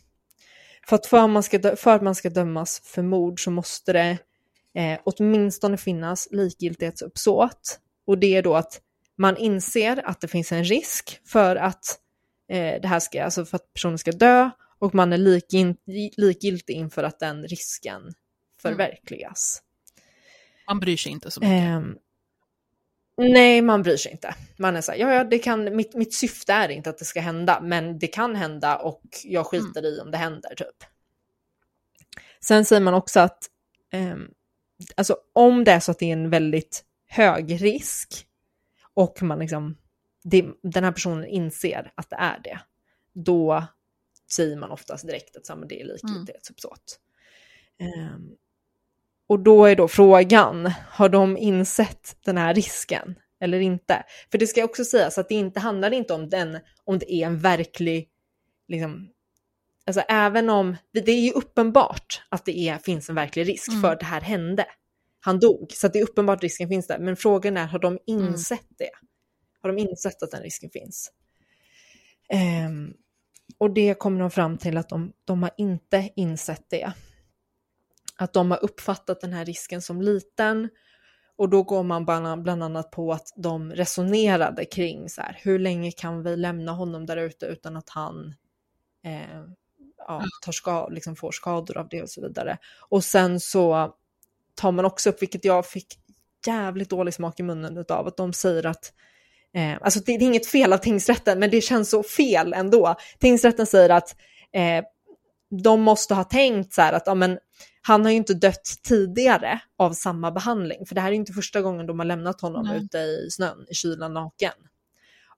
För 0.88 0.96
att 0.96 1.06
för, 1.06 1.26
man 1.26 1.42
ska, 1.42 1.76
för 1.76 1.94
att 1.94 2.02
man 2.02 2.14
ska 2.14 2.30
dömas 2.30 2.80
för 2.84 3.02
mord 3.02 3.44
så 3.44 3.50
måste 3.50 3.92
det 3.92 4.18
eh, 4.74 5.00
åtminstone 5.04 5.76
finnas 5.76 6.28
likgiltighetsuppsåt. 6.30 7.80
Och 8.06 8.18
det 8.18 8.36
är 8.36 8.42
då 8.42 8.54
att 8.54 8.80
man 9.18 9.36
inser 9.36 10.02
att 10.06 10.20
det 10.20 10.28
finns 10.28 10.52
en 10.52 10.64
risk 10.64 11.20
för 11.26 11.56
att 11.56 11.98
eh, 12.48 12.80
det 12.82 12.88
här 12.88 13.00
ska, 13.00 13.24
alltså 13.24 13.44
för 13.44 13.56
att 13.56 13.72
personen 13.72 13.98
ska 13.98 14.12
dö 14.12 14.50
och 14.78 14.94
man 14.94 15.12
är 15.12 15.18
likgiltig 16.20 16.74
inför 16.74 17.02
att 17.02 17.18
den 17.18 17.46
risken 17.46 18.02
förverkligas. 18.62 19.62
Man 20.66 20.80
bryr 20.80 20.96
sig 20.96 21.12
inte 21.12 21.30
så 21.30 21.40
mycket. 21.40 21.52
Eh, 21.52 21.82
nej, 23.16 23.62
man 23.62 23.82
bryr 23.82 23.96
sig 23.96 24.12
inte. 24.12 24.34
Man 24.56 24.76
är 24.76 24.80
så 24.80 24.92
här, 24.92 24.98
ja, 24.98 25.14
ja, 25.14 25.24
det 25.24 25.38
kan, 25.38 25.76
mitt, 25.76 25.94
mitt 25.94 26.14
syfte 26.14 26.52
är 26.52 26.68
inte 26.68 26.90
att 26.90 26.98
det 26.98 27.04
ska 27.04 27.20
hända, 27.20 27.60
men 27.60 27.98
det 27.98 28.06
kan 28.06 28.36
hända 28.36 28.76
och 28.76 29.02
jag 29.24 29.46
skiter 29.46 29.86
i 29.86 30.00
om 30.00 30.10
det 30.10 30.18
händer 30.18 30.54
typ. 30.54 30.84
Sen 32.40 32.64
säger 32.64 32.82
man 32.82 32.94
också 32.94 33.20
att 33.20 33.50
eh, 33.92 34.16
alltså 34.94 35.16
om 35.32 35.64
det 35.64 35.72
är 35.72 35.80
så 35.80 35.90
att 35.90 35.98
det 35.98 36.06
är 36.06 36.12
en 36.12 36.30
väldigt 36.30 36.84
hög 37.06 37.62
risk 37.62 38.26
och 38.94 39.22
man 39.22 39.38
liksom, 39.38 39.76
det, 40.24 40.46
den 40.62 40.84
här 40.84 40.92
personen 40.92 41.24
inser 41.24 41.92
att 41.94 42.10
det 42.10 42.16
är 42.16 42.40
det, 42.44 42.60
då 43.12 43.66
säger 44.30 44.56
man 44.56 44.70
oftast 44.70 45.06
direkt 45.06 45.36
att 45.36 45.68
det 45.68 45.80
är 45.80 45.84
likgiltighetsuppsåt. 45.84 47.00
Mm. 47.78 48.14
Um, 48.14 48.36
och 49.26 49.40
då 49.40 49.64
är 49.64 49.76
då 49.76 49.88
frågan, 49.88 50.72
har 50.90 51.08
de 51.08 51.36
insett 51.36 52.16
den 52.24 52.36
här 52.36 52.54
risken 52.54 53.14
eller 53.40 53.60
inte? 53.60 54.04
För 54.30 54.38
det 54.38 54.46
ska 54.46 54.64
också 54.64 54.84
sägas 54.84 55.18
att 55.18 55.28
det 55.28 55.34
inte 55.34 55.60
handlar 55.60 55.92
inte 55.92 56.14
om 56.14 56.28
den, 56.28 56.58
om 56.84 56.98
det 56.98 57.12
är 57.12 57.26
en 57.26 57.38
verklig, 57.38 58.08
liksom, 58.68 59.08
alltså 59.86 60.00
även 60.00 60.50
om, 60.50 60.76
det 60.92 61.12
är 61.12 61.20
ju 61.20 61.30
uppenbart 61.30 62.22
att 62.28 62.44
det 62.44 62.58
är, 62.58 62.78
finns 62.78 63.08
en 63.08 63.14
verklig 63.14 63.48
risk 63.48 63.68
mm. 63.68 63.82
för 63.82 63.92
att 63.92 64.00
det 64.00 64.06
här 64.06 64.20
hände. 64.20 64.66
Han 65.20 65.40
dog, 65.40 65.72
så 65.72 65.88
det 65.88 65.98
är 65.98 66.02
uppenbart 66.02 66.36
att 66.36 66.42
risken 66.42 66.68
finns 66.68 66.86
där. 66.86 66.98
Men 66.98 67.16
frågan 67.16 67.56
är, 67.56 67.66
har 67.66 67.78
de 67.78 67.98
mm. 68.08 68.28
insett 68.28 68.60
mm. 68.60 68.74
det? 68.78 68.90
Har 69.62 69.72
de 69.72 69.78
insett 69.78 70.22
att 70.22 70.30
den 70.30 70.42
risken 70.42 70.70
finns? 70.70 71.12
Um, 72.68 72.94
och 73.58 73.74
det 73.74 73.94
kommer 73.94 74.20
de 74.20 74.30
fram 74.30 74.58
till 74.58 74.76
att 74.76 74.88
de, 74.88 75.12
de 75.24 75.42
har 75.42 75.50
inte 75.56 76.10
insett 76.16 76.64
det. 76.70 76.92
Att 78.16 78.32
de 78.32 78.50
har 78.50 78.64
uppfattat 78.64 79.20
den 79.20 79.32
här 79.32 79.44
risken 79.44 79.82
som 79.82 80.02
liten. 80.02 80.68
Och 81.36 81.48
då 81.48 81.62
går 81.62 81.82
man 81.82 82.04
bland 82.42 82.62
annat 82.62 82.90
på 82.90 83.12
att 83.12 83.32
de 83.36 83.72
resonerade 83.72 84.64
kring 84.64 85.08
så 85.08 85.20
här, 85.20 85.40
hur 85.42 85.58
länge 85.58 85.90
kan 85.90 86.22
vi 86.22 86.36
lämna 86.36 86.72
honom 86.72 87.06
där 87.06 87.16
ute 87.16 87.46
utan 87.46 87.76
att 87.76 87.88
han 87.88 88.34
eh, 89.04 89.42
ja, 89.98 90.22
tar 90.42 90.52
ska, 90.52 90.88
liksom 90.88 91.16
får 91.16 91.32
skador 91.32 91.78
av 91.78 91.88
det 91.88 92.02
och 92.02 92.10
så 92.10 92.20
vidare. 92.20 92.58
Och 92.88 93.04
sen 93.04 93.40
så 93.40 93.94
tar 94.54 94.72
man 94.72 94.84
också 94.84 95.10
upp, 95.10 95.22
vilket 95.22 95.44
jag 95.44 95.66
fick 95.66 95.86
jävligt 96.46 96.90
dålig 96.90 97.14
smak 97.14 97.40
i 97.40 97.42
munnen 97.42 97.84
av, 97.88 98.06
att 98.06 98.16
de 98.16 98.32
säger 98.32 98.66
att 98.66 98.92
Eh, 99.56 99.76
alltså 99.80 100.00
det, 100.00 100.18
det, 100.18 100.24
är 100.24 100.26
inget 100.26 100.46
fel 100.46 100.72
av 100.72 100.78
tingsrätten, 100.78 101.38
men 101.38 101.50
det 101.50 101.60
känns 101.60 101.90
så 101.90 102.02
fel 102.02 102.52
ändå. 102.52 102.94
Tingsrätten 103.18 103.66
säger 103.66 103.90
att 103.90 104.16
eh, 104.52 104.84
de 105.62 105.82
måste 105.82 106.14
ha 106.14 106.24
tänkt 106.24 106.72
så 106.72 106.82
här 106.82 106.92
att 106.92 107.02
ja, 107.06 107.14
men, 107.14 107.38
han 107.82 108.04
har 108.04 108.10
ju 108.10 108.16
inte 108.16 108.34
dött 108.34 108.74
tidigare 108.82 109.60
av 109.78 109.92
samma 109.92 110.30
behandling, 110.30 110.86
för 110.86 110.94
det 110.94 111.00
här 111.00 111.08
är 111.08 111.14
inte 111.14 111.32
första 111.32 111.62
gången 111.62 111.86
de 111.86 111.98
har 111.98 112.06
lämnat 112.06 112.40
honom 112.40 112.66
Nej. 112.66 112.78
ute 112.84 112.98
i 112.98 113.28
snön, 113.30 113.66
i 113.70 113.74
kylan 113.74 114.14
naken. 114.14 114.52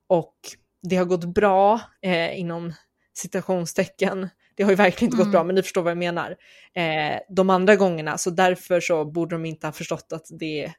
Och 0.07 0.35
det 0.83 0.97
har 0.97 1.05
gått 1.05 1.25
bra 1.25 1.81
eh, 2.03 2.41
inom 2.41 2.73
citationstecken. 3.15 4.29
Det 4.55 4.63
har 4.63 4.71
ju 4.71 4.77
verkligen 4.77 5.07
inte 5.07 5.17
mm. 5.17 5.27
gått 5.27 5.33
bra, 5.33 5.45
men 5.45 5.55
ni 5.55 5.63
förstår 5.63 5.83
vad 5.83 5.91
jag 5.91 5.99
menar. 5.99 6.37
Eh, 6.75 7.21
de 7.29 7.51
andra 7.51 7.77
gångerna, 7.77 8.19
så 8.19 8.31
därför 8.31 8.81
så 8.81 9.05
borde 9.05 9.35
de 9.35 9.45
inte 9.45 9.67
ha 9.67 9.73
förstått 9.73 10.13
att 10.13 10.27
det 10.31 10.73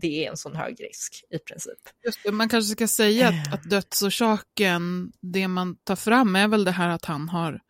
det 0.00 0.26
är 0.26 0.30
en 0.30 0.36
sån 0.36 0.56
hög 0.56 0.80
risk 0.80 1.24
i 1.30 1.38
princip. 1.38 1.78
Just 2.04 2.18
det, 2.24 2.32
man 2.32 2.48
kanske 2.48 2.72
ska 2.72 2.88
säga 2.88 3.28
att, 3.28 3.46
eh. 3.46 3.54
att 3.54 3.70
dödsorsaken, 3.70 5.12
det 5.20 5.48
man 5.48 5.76
tar 5.76 5.96
fram 5.96 6.36
är 6.36 6.48
väl 6.48 6.64
det 6.64 6.70
här 6.70 6.88
att 6.88 7.04
han 7.04 7.28
har, 7.28 7.60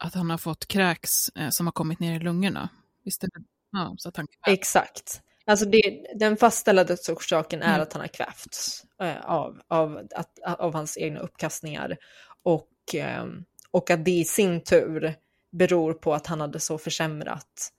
att 0.00 0.14
han 0.14 0.30
har 0.30 0.38
fått 0.38 0.68
kräks 0.68 1.28
eh, 1.28 1.48
som 1.48 1.66
har 1.66 1.72
kommit 1.72 2.00
ner 2.00 2.16
i 2.16 2.18
lungorna. 2.18 2.68
Visst? 3.04 3.24
Ja, 3.72 3.94
så 3.98 4.08
att 4.08 4.16
han 4.16 4.26
Exakt. 4.46 5.22
Alltså 5.46 5.66
det, 5.66 6.04
den 6.14 6.36
fastställda 6.36 6.84
dödsorsaken 6.84 7.62
är 7.62 7.68
mm. 7.68 7.80
att 7.80 7.92
han 7.92 8.00
har 8.00 8.08
kvävts 8.08 8.84
eh, 9.02 9.20
av, 9.24 9.60
av, 9.68 10.08
att, 10.14 10.38
av 10.58 10.74
hans 10.74 10.98
egna 10.98 11.20
uppkastningar. 11.20 11.96
Och, 12.42 12.94
eh, 12.94 13.24
och 13.70 13.90
att 13.90 14.04
det 14.04 14.10
i 14.10 14.24
sin 14.24 14.64
tur 14.64 15.14
beror 15.52 15.92
på 15.92 16.14
att 16.14 16.26
han 16.26 16.40
hade 16.40 16.60
så 16.60 16.78
försämrat 16.78 17.72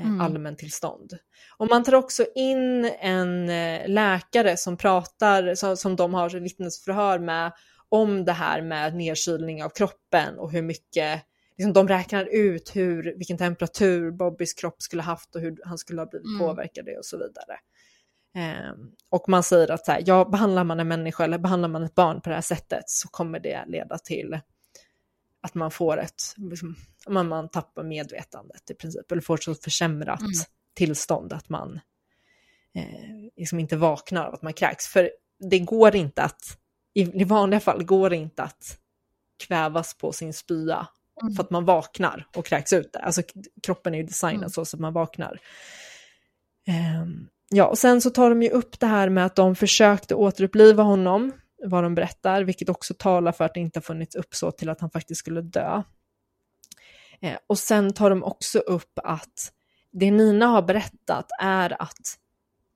Eh, 0.00 0.06
mm. 0.06 0.20
allmäntillstånd. 0.20 1.12
Och 1.56 1.68
man 1.68 1.84
tar 1.84 1.94
också 1.94 2.24
in 2.34 2.84
en 3.00 3.50
eh, 3.50 3.88
läkare 3.88 4.56
som 4.56 4.76
pratar, 4.76 5.54
som, 5.54 5.76
som 5.76 5.96
de 5.96 6.14
har 6.14 6.30
vittnesförhör 6.30 7.18
med, 7.18 7.52
om 7.88 8.24
det 8.24 8.32
här 8.32 8.62
med 8.62 8.96
nedkylning 8.96 9.64
av 9.64 9.68
kroppen 9.68 10.38
och 10.38 10.52
hur 10.52 10.62
mycket, 10.62 11.22
liksom 11.56 11.72
de 11.72 11.88
räknar 11.88 12.24
ut 12.24 12.76
hur, 12.76 13.14
vilken 13.16 13.38
temperatur 13.38 14.10
Bobbys 14.10 14.54
kropp 14.54 14.82
skulle 14.82 15.02
haft 15.02 15.34
och 15.34 15.40
hur 15.40 15.58
han 15.64 15.78
skulle 15.78 16.00
ha 16.00 16.06
blivit 16.06 16.26
mm. 16.26 16.38
påverkad 16.38 16.88
och 16.98 17.04
så 17.04 17.18
vidare. 17.18 17.58
Um, 18.70 18.92
och 19.10 19.28
man 19.28 19.42
säger 19.42 19.70
att 19.70 19.84
så 19.84 19.92
här, 19.92 20.02
ja, 20.06 20.24
behandlar 20.24 20.64
man 20.64 20.80
en 20.80 20.88
människa 20.88 21.24
eller 21.24 21.38
behandlar 21.38 21.68
man 21.68 21.82
ett 21.82 21.94
barn 21.94 22.20
på 22.20 22.28
det 22.28 22.34
här 22.34 22.42
sättet 22.42 22.84
så 22.86 23.08
kommer 23.08 23.40
det 23.40 23.64
leda 23.66 23.98
till 23.98 24.40
att 25.40 25.54
man 25.54 25.70
får 25.70 26.00
ett, 26.00 26.22
liksom, 26.36 26.76
man, 27.08 27.28
man 27.28 27.48
tappar 27.48 27.82
medvetandet 27.82 28.70
i 28.70 28.74
princip, 28.74 29.12
eller 29.12 29.22
får 29.22 29.34
ett 29.34 29.42
så 29.42 29.54
försämrat 29.54 30.20
mm. 30.20 30.32
tillstånd 30.74 31.32
att 31.32 31.48
man 31.48 31.80
eh, 32.74 33.30
liksom 33.36 33.60
inte 33.60 33.76
vaknar 33.76 34.26
av 34.26 34.34
att 34.34 34.42
man 34.42 34.52
kräks. 34.52 34.86
För 34.86 35.10
det 35.50 35.58
går 35.58 35.96
inte 35.96 36.22
att, 36.22 36.58
i, 36.94 37.20
i 37.20 37.24
vanliga 37.24 37.60
fall 37.60 37.84
går 37.84 38.10
det 38.10 38.16
inte 38.16 38.42
att 38.42 38.78
kvävas 39.46 39.94
på 39.94 40.12
sin 40.12 40.32
spya 40.32 40.88
mm. 41.22 41.34
för 41.34 41.42
att 41.42 41.50
man 41.50 41.64
vaknar 41.64 42.26
och 42.36 42.46
kräks 42.46 42.72
ut 42.72 42.92
det. 42.92 42.98
Alltså 42.98 43.22
kroppen 43.62 43.94
är 43.94 43.98
ju 43.98 44.04
designad 44.04 44.36
mm. 44.36 44.50
så, 44.50 44.64
så 44.64 44.76
att 44.76 44.80
man 44.80 44.92
vaknar. 44.92 45.40
Um, 47.02 47.28
ja, 47.48 47.66
och 47.66 47.78
sen 47.78 48.00
så 48.00 48.10
tar 48.10 48.30
de 48.30 48.42
ju 48.42 48.50
upp 48.50 48.80
det 48.80 48.86
här 48.86 49.08
med 49.08 49.26
att 49.26 49.36
de 49.36 49.56
försökte 49.56 50.14
återuppliva 50.14 50.82
honom 50.82 51.32
vad 51.64 51.82
de 51.82 51.94
berättar, 51.94 52.42
vilket 52.42 52.68
också 52.68 52.94
talar 52.94 53.32
för 53.32 53.44
att 53.44 53.54
det 53.54 53.60
inte 53.60 53.78
har 53.78 53.82
funnits 53.82 54.16
uppsåt 54.16 54.58
till 54.58 54.68
att 54.68 54.80
han 54.80 54.90
faktiskt 54.90 55.18
skulle 55.18 55.40
dö. 55.40 55.82
Eh, 57.20 57.38
och 57.46 57.58
sen 57.58 57.92
tar 57.92 58.10
de 58.10 58.24
också 58.24 58.58
upp 58.58 58.98
att 59.04 59.52
det 59.92 60.10
Nina 60.10 60.46
har 60.46 60.62
berättat 60.62 61.26
är 61.40 61.82
att 61.82 62.18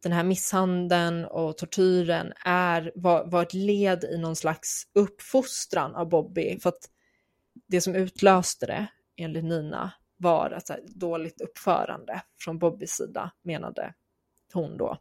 den 0.03 0.13
här 0.13 0.25
misshandeln 0.25 1.25
och 1.25 1.59
tortyren 1.59 2.33
är, 2.45 2.93
var, 2.95 3.25
var 3.25 3.43
ett 3.43 3.55
led 3.55 4.05
i 4.05 4.19
någon 4.19 4.37
slags 4.37 4.87
uppfostran 4.95 5.95
av 5.95 6.09
Bobby. 6.09 6.59
För 6.61 6.69
att 6.69 6.89
det 7.71 7.81
som 7.81 7.95
utlöste 7.95 8.67
det, 8.67 8.87
enligt 9.17 9.45
Nina, 9.45 9.93
var 10.17 10.51
ett 10.51 10.87
dåligt 10.87 11.41
uppförande 11.41 12.23
från 12.41 12.59
Bobbys 12.59 12.91
sida, 12.91 13.31
menade 13.43 13.95
hon 14.53 14.77
då. 14.77 14.99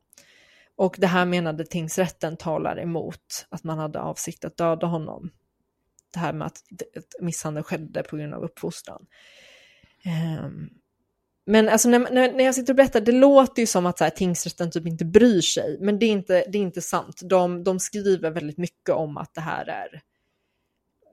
Och 0.76 0.96
det 1.00 1.08
här 1.08 1.26
menade 1.26 1.66
tingsrätten 1.66 2.38
talar 2.38 2.80
emot 2.80 3.48
att 3.50 3.64
man 3.64 3.78
hade 3.78 4.00
avsikt 4.00 4.46
att 4.46 4.58
döda 4.58 4.88
honom. 4.88 5.32
Det 6.14 6.20
här 6.20 6.34
med 6.34 6.46
att 6.46 6.62
misshandel 7.20 7.64
skedde 7.64 8.04
på 8.04 8.18
grund 8.18 8.34
av 8.34 8.44
uppfostran. 8.44 9.06
Um, 10.44 10.70
men 11.46 11.70
alltså 11.70 11.90
när, 11.90 12.00
när, 12.00 12.34
när, 12.34 12.44
jag 12.44 12.56
sitter 12.56 12.74
och 12.74 12.78
berättar, 12.78 13.02
det 13.02 13.12
låter 13.12 13.62
ju 13.62 13.66
som 13.66 13.86
att 13.86 13.98
så 13.98 14.04
här, 14.04 14.12
tingsrätten 14.12 14.72
typ 14.72 14.86
inte 14.88 15.06
bryr 15.06 15.42
sig, 15.42 15.78
men 15.80 16.00
det 16.00 16.06
är 16.06 16.12
inte, 16.12 16.46
det 16.48 16.58
är 16.58 16.62
inte 16.62 16.82
sant. 16.82 17.22
De, 17.24 17.64
de 17.64 17.80
skriver 17.80 18.32
väldigt 18.32 18.58
mycket 18.58 18.96
om 18.96 19.18
att 19.18 19.34
det 19.34 19.42
här 19.42 19.66
är 19.70 20.02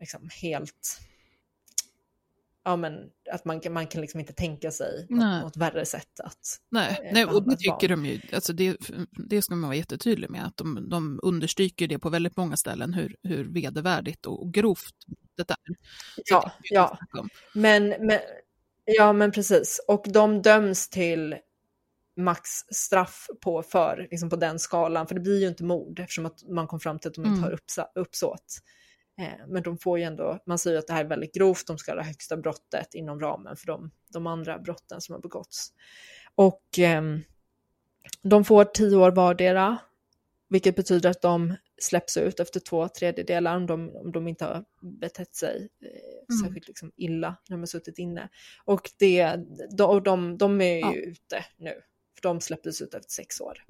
liksom 0.00 0.28
helt 0.42 1.00
ja, 2.66 2.76
men, 2.76 3.10
att 3.32 3.44
man, 3.44 3.60
man 3.70 3.86
kan 3.86 4.00
liksom 4.00 4.20
inte 4.20 4.32
tänka 4.32 4.70
sig 4.70 5.06
något, 5.08 5.42
något 5.42 5.56
värre 5.56 5.86
sätt 5.86 6.20
att... 6.20 6.58
Nej, 6.70 7.00
eh, 7.04 7.12
nej 7.12 7.24
och 7.24 7.50
det 7.50 7.56
tycker 7.56 7.88
de 7.88 8.06
ju, 8.06 8.20
alltså 8.32 8.52
det, 8.52 8.76
det 9.28 9.42
ska 9.42 9.54
man 9.54 9.68
vara 9.68 9.76
jättetydlig 9.76 10.30
med, 10.30 10.46
att 10.46 10.56
de, 10.56 10.88
de 10.88 11.20
understryker 11.22 11.88
det 11.88 11.98
på 11.98 12.08
väldigt 12.08 12.36
många 12.36 12.56
ställen, 12.56 12.94
hur, 12.94 13.16
hur 13.22 13.44
vedervärdigt 13.44 14.26
och 14.26 14.52
grovt 14.54 14.94
det 15.36 15.50
är. 15.50 15.56
Ja, 16.24 16.52
ja. 16.62 16.98
Men, 17.52 17.88
men, 17.88 18.18
ja, 18.84 19.12
men 19.12 19.32
precis. 19.32 19.80
Och 19.88 20.04
de 20.08 20.42
döms 20.42 20.88
till 20.88 21.36
maxstraff 22.16 23.26
på, 23.40 23.62
för, 23.62 24.08
liksom 24.10 24.30
på 24.30 24.36
den 24.36 24.58
skalan, 24.58 25.06
för 25.06 25.14
det 25.14 25.20
blir 25.20 25.40
ju 25.40 25.48
inte 25.48 25.64
mord 25.64 26.00
eftersom 26.00 26.26
att 26.26 26.42
man 26.48 26.66
kom 26.66 26.80
fram 26.80 26.98
till 26.98 27.08
att 27.08 27.14
de 27.14 27.24
inte 27.24 27.38
mm. 27.38 27.42
har 27.42 27.58
uppsåt. 27.94 28.60
Eh, 29.18 29.46
men 29.48 29.62
de 29.62 29.78
får 29.78 29.98
ju 29.98 30.04
ändå, 30.04 30.38
man 30.46 30.58
säger 30.58 30.78
att 30.78 30.86
det 30.86 30.92
här 30.92 31.04
är 31.04 31.08
väldigt 31.08 31.34
grovt, 31.34 31.66
de 31.66 31.78
ska 31.78 31.92
ha 31.92 31.96
det 31.96 32.02
högsta 32.04 32.36
brottet 32.36 32.94
inom 32.94 33.20
ramen 33.20 33.56
för 33.56 33.66
de, 33.66 33.90
de 34.12 34.26
andra 34.26 34.58
brotten 34.58 35.00
som 35.00 35.12
har 35.12 35.20
begåtts. 35.20 35.72
Och 36.34 36.78
eh, 36.78 37.02
de 38.22 38.44
får 38.44 38.64
tio 38.64 38.96
år 38.96 39.10
vardera, 39.10 39.78
vilket 40.48 40.76
betyder 40.76 41.10
att 41.10 41.22
de 41.22 41.54
släpps 41.78 42.16
ut 42.16 42.40
efter 42.40 42.60
två 42.60 42.88
tredjedelar 42.88 43.56
om 43.56 43.66
de, 43.66 43.96
om 43.96 44.12
de 44.12 44.28
inte 44.28 44.44
har 44.44 44.64
betett 44.80 45.34
sig 45.36 45.68
eh, 45.82 45.88
Mm. 46.30 46.44
särskilt 46.44 46.68
liksom 46.68 46.92
illa 46.96 47.28
när 47.48 47.56
de 47.56 47.60
har 47.60 47.66
suttit 47.66 47.98
inne. 47.98 48.28
Och 48.64 48.90
det, 48.98 49.36
de, 49.70 50.02
de, 50.02 50.38
de 50.38 50.60
är 50.60 50.74
ju 50.74 50.80
Ja. 50.80 50.94
ute 50.94 51.44
nu, 51.56 51.72
för 52.14 52.22
de 52.22 52.40
släpptes 52.40 52.82
ut 52.82 52.94
efter 52.94 53.10
sex 53.10 53.40
år. 53.40 53.64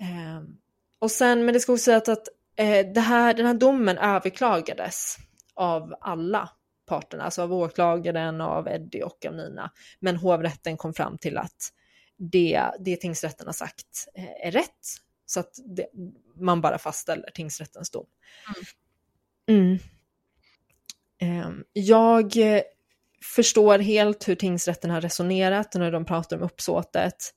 Ehm, 0.00 0.56
och 0.98 1.10
sen, 1.10 1.44
men 1.44 1.54
det 1.54 1.60
ska 1.60 1.72
också 1.72 1.84
sägas 1.84 2.08
att 2.08 2.28
eh, 2.56 3.02
här, 3.02 3.34
den 3.34 3.46
här 3.46 3.54
domen 3.54 3.98
överklagades 3.98 5.16
av 5.54 5.94
alla 6.00 6.50
parterna, 6.86 7.24
alltså 7.24 7.42
av 7.42 7.52
åklagaren, 7.52 8.40
av 8.40 8.68
Eddie 8.68 9.02
och 9.02 9.26
av 9.26 9.34
Nina. 9.34 9.70
Men 10.00 10.16
hovrätten 10.16 10.76
kom 10.76 10.94
fram 10.94 11.18
till 11.18 11.38
att 11.38 11.72
det, 12.16 12.62
det 12.80 12.96
tingsrätten 12.96 13.46
har 13.46 13.52
sagt 13.52 14.08
eh, 14.14 14.46
är 14.46 14.50
rätt. 14.50 14.70
Så 15.26 15.40
att 15.40 15.50
det, 15.76 15.86
man 16.36 16.60
bara 16.60 16.78
fastställer 16.78 17.30
tingsrättens 17.34 17.90
dom. 17.90 18.06
Mm. 19.48 19.78
Ehm, 21.20 21.64
Jag 21.72 22.32
förstår 23.34 23.78
helt 23.78 24.28
hur 24.28 24.34
tingsrätten 24.34 24.90
har 24.90 25.00
resonerat 25.00 25.74
när 25.74 25.92
de 25.92 26.04
pratar 26.04 26.36
om 26.36 26.42
uppsåtet. 26.42 27.34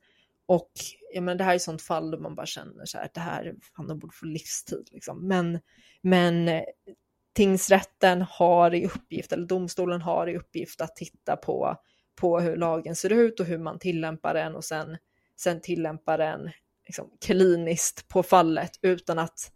Och 0.48 0.72
jag 1.14 1.24
menar, 1.24 1.38
det 1.38 1.44
här 1.44 1.52
är 1.52 1.56
ett 1.56 1.62
sånt 1.62 1.82
fall 1.82 2.12
då 2.12 2.20
man 2.20 2.36
bara 2.36 2.46
känner 2.46 2.86
så 2.86 2.98
här, 2.98 3.06
att 3.06 3.14
det 3.14 3.22
här, 3.22 3.56
han 3.74 4.00
borde 4.00 4.16
få 4.16 4.26
livstid. 4.26 4.88
Liksom. 4.92 5.28
Men, 5.28 5.60
men 6.02 6.48
eh, 6.48 6.64
tingsrätten 7.34 8.22
har 8.30 8.74
i 8.74 8.86
uppgift, 8.86 9.32
eller 9.32 9.48
domstolen 9.48 10.02
har 10.02 10.28
i 10.28 10.38
uppgift 10.38 10.82
att 10.82 10.96
titta 10.96 11.36
på, 11.36 11.76
på 12.16 12.40
hur 12.40 12.56
lagen 12.56 12.96
ser 12.96 13.12
ut 13.12 13.40
och 13.40 13.46
hur 13.46 13.58
man 13.58 13.80
tillämpar 13.80 14.34
den 14.34 14.56
och 14.56 14.64
sen, 14.64 14.98
sen 15.36 15.62
tillämpa 15.62 16.18
den 16.18 16.50
liksom, 16.86 17.10
kliniskt 17.26 18.08
på 18.08 18.24
fallet 18.24 18.80
utan 18.82 19.20
att 19.20 19.52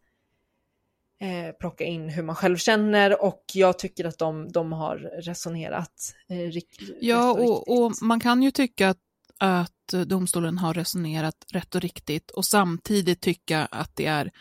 eh, 1.19 1.55
plocka 1.59 1.83
in 1.83 2.09
hur 2.09 2.23
man 2.23 2.35
själv 2.35 2.57
känner 2.57 3.23
och 3.23 3.43
jag 3.53 3.79
tycker 3.79 4.05
att 4.05 4.17
de, 4.17 4.51
de 4.51 4.71
har 4.71 4.97
resonerat 4.97 6.13
eh, 6.29 6.37
rikt, 6.37 6.81
Ja, 6.99 7.31
och, 7.31 7.69
och 7.69 7.89
riktigt. 7.89 8.01
man 8.01 8.19
kan 8.19 8.43
ju 8.43 8.51
tycka 8.51 8.89
att, 8.89 8.97
att 9.43 9.93
domstolen 10.05 10.57
har 10.57 10.73
resonerat 10.73 11.35
rätt 11.53 11.75
och 11.75 11.81
riktigt 11.81 12.31
och 12.31 12.45
samtidigt 12.45 13.21
tycka 13.21 13.65
att 13.65 13.95
det 13.95 14.05
är 14.05 14.31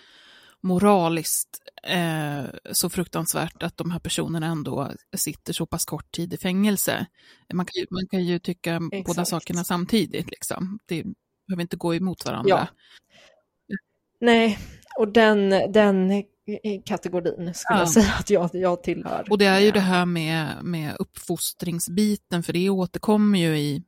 moraliskt 0.62 1.48
eh, 1.82 2.44
så 2.72 2.90
fruktansvärt 2.90 3.62
att 3.62 3.76
de 3.76 3.90
här 3.90 3.98
personerna 3.98 4.46
ändå 4.46 4.92
sitter 5.16 5.52
så 5.52 5.66
pass 5.66 5.84
kort 5.84 6.12
tid 6.12 6.34
i 6.34 6.36
fängelse. 6.36 7.06
Man 7.54 7.66
kan 7.66 7.80
ju, 7.80 7.86
man 7.90 8.06
kan 8.10 8.24
ju 8.24 8.38
tycka 8.38 8.80
båda 8.80 8.96
Exakt. 8.96 9.28
sakerna 9.28 9.64
samtidigt. 9.64 10.30
Liksom. 10.30 10.78
Det 10.86 11.04
behöver 11.48 11.62
inte 11.62 11.76
gå 11.76 11.94
emot 11.94 12.24
varandra. 12.26 12.48
Ja. 12.50 12.66
Nej, 14.20 14.58
och 14.98 15.12
den, 15.12 15.50
den 15.72 16.24
kategorin 16.84 17.54
skulle 17.54 17.78
Ja. 17.78 17.78
jag 17.78 17.90
säga 17.90 18.12
att 18.18 18.30
jag, 18.30 18.50
jag 18.52 18.82
tillhör. 18.82 19.26
Och 19.30 19.38
det 19.38 19.46
är 19.46 19.60
ju 19.60 19.68
Eh, 19.68 19.72
det 19.72 19.80
här 19.80 20.06
med, 20.06 20.64
med 20.64 20.96
uppfostringsbiten, 20.98 22.42
för 22.42 22.52
det 22.52 22.70
återkommer 22.70 23.38
ju 23.38 23.58
i, 23.58 23.82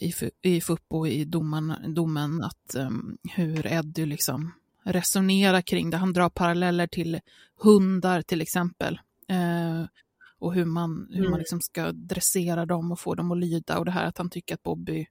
i, 0.00 0.12
Fu- 0.12 0.30
i 0.42 0.60
FUP 0.60 0.82
och 0.88 1.08
i 1.08 1.24
domen, 1.24 1.94
domen 1.94 2.42
att 2.44 2.74
um, 2.76 3.18
hur 3.36 3.66
Eddie 3.66 4.06
liksom 4.06 4.52
resonerar 4.84 5.60
kring 5.60 5.90
det. 5.90 5.96
Han 5.96 6.12
drar 6.12 6.28
paralleller 6.28 6.86
till 6.86 7.20
hundar 7.56 8.22
till 8.22 8.40
exempel. 8.40 9.00
Eh, 9.28 9.84
och 10.38 10.54
hur 10.54 10.64
man, 10.64 11.08
hur 11.10 11.18
man 11.22 11.26
Mm. 11.26 11.38
liksom 11.38 11.60
ska 11.60 11.92
dressera 11.92 12.66
dem 12.66 12.92
och 12.92 13.00
få 13.00 13.14
dem 13.14 13.30
att 13.32 13.38
lyda. 13.38 13.78
Och 13.78 13.84
det 13.84 13.90
här 13.90 14.04
att 14.04 14.18
han 14.18 14.30
tycker 14.30 14.54
att 14.54 14.62
Bobby 14.62 15.06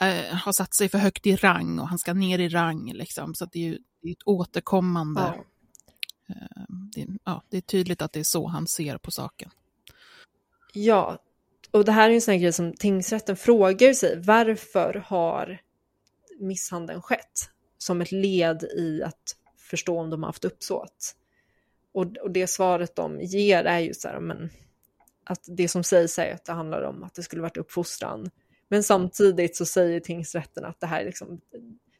eh, 0.00 0.34
har 0.36 0.52
satt 0.52 0.74
sig 0.74 0.88
för 0.88 0.98
högt 0.98 1.26
i 1.26 1.36
rang 1.36 1.78
och 1.78 1.88
han 1.88 1.98
ska 1.98 2.12
ner 2.14 2.38
i 2.38 2.48
rang. 2.48 2.92
Liksom. 2.92 3.34
Så 3.34 3.44
det 3.52 3.58
är 3.58 3.62
ju 3.68 3.78
det 4.02 4.08
är 4.08 4.12
ett 4.12 4.22
återkommande 4.26 5.20
Ja. 5.20 5.44
Eh, 6.34 6.64
det, 6.94 7.06
ja, 7.24 7.42
det 7.50 7.56
är 7.56 7.60
tydligt 7.60 8.02
att 8.02 8.12
det 8.12 8.20
är 8.20 8.24
så 8.26 8.46
han 8.46 8.66
ser 8.66 8.98
på 8.98 9.10
saken. 9.10 9.50
Ja, 10.72 11.18
och 11.76 11.84
det 11.84 11.92
här 11.92 12.06
är 12.06 12.10
ju 12.10 12.14
en 12.14 12.20
sån 12.20 12.32
här 12.32 12.40
grej 12.40 12.52
som 12.52 12.72
tingsrätten 12.72 13.36
frågar 13.36 13.92
sig. 13.92 14.20
Varför 14.20 14.94
har 14.94 15.58
misshandeln 16.38 17.02
skett? 17.02 17.50
Som 17.78 18.00
ett 18.00 18.12
led 18.12 18.62
i 18.62 19.02
att 19.02 19.36
förstå 19.56 20.00
om 20.00 20.10
de 20.10 20.22
har 20.22 20.28
haft 20.28 20.44
uppsåt. 20.44 21.16
Och, 21.92 22.16
och 22.16 22.30
det 22.30 22.46
svaret 22.46 22.96
de 22.96 23.20
ger 23.20 23.64
är 23.64 23.78
ju 23.78 23.94
så 23.94 24.08
här, 24.08 24.20
men 24.20 24.50
att 25.24 25.44
det 25.46 25.68
som 25.68 25.84
sägs 25.84 26.18
är 26.18 26.34
att 26.34 26.44
det 26.44 26.52
handlar 26.52 26.82
om 26.82 27.02
att 27.02 27.14
det 27.14 27.22
skulle 27.22 27.42
varit 27.42 27.56
uppfostran. 27.56 28.30
Men 28.68 28.82
samtidigt 28.82 29.56
så 29.56 29.66
säger 29.66 30.00
tingsrätten 30.00 30.64
att 30.64 30.80
det 30.80 30.86
här 30.86 31.04
liksom, 31.04 31.40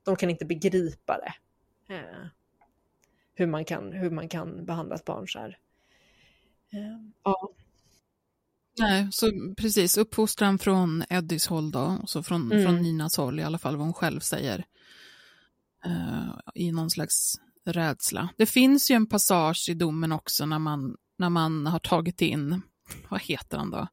de 0.05 0.17
kan 0.17 0.31
inte 0.31 0.45
begripa 0.45 1.19
det. 1.19 1.35
Eh, 1.95 2.27
hur, 3.35 3.47
man 3.47 3.65
kan, 3.65 3.93
hur 3.93 4.11
man 4.11 4.29
kan 4.29 4.65
behandla 4.65 4.95
ett 4.95 5.05
barn 5.05 5.29
så 5.29 5.39
här. 5.39 5.59
Eh, 6.73 7.11
ja. 7.23 7.51
Nej, 8.79 9.09
så 9.13 9.31
precis, 9.57 9.99
uppfostran 9.99 10.59
från 10.59 11.05
Eddies 11.11 11.47
håll 11.47 11.71
då, 11.71 11.99
och 12.03 12.11
så 12.11 12.23
från, 12.23 12.53
Mm. 12.53 12.65
från 12.65 12.83
Ninas 12.83 13.17
håll, 13.17 13.41
i 13.41 13.43
alla 13.43 13.59
fall 13.59 13.77
vad 13.77 13.87
hon 13.87 13.95
själv 13.95 14.21
säger. 14.21 14.65
eh, 15.85 16.39
I 16.55 16.73
någon 16.73 16.91
slags 16.91 17.35
rädsla. 17.65 18.29
Det 18.37 18.47
finns 18.47 18.91
ju 18.91 18.95
en 18.95 19.07
passage 19.07 19.67
i 19.69 19.75
domen 19.75 20.13
också 20.13 20.47
när 20.47 20.59
man, 20.59 20.97
när 21.17 21.31
man 21.31 21.67
har 21.67 21.79
tagit 21.79 22.21
in, 22.23 22.63
vad 23.09 23.21
heter 23.23 23.59
han 23.59 23.71
då? 23.71 23.89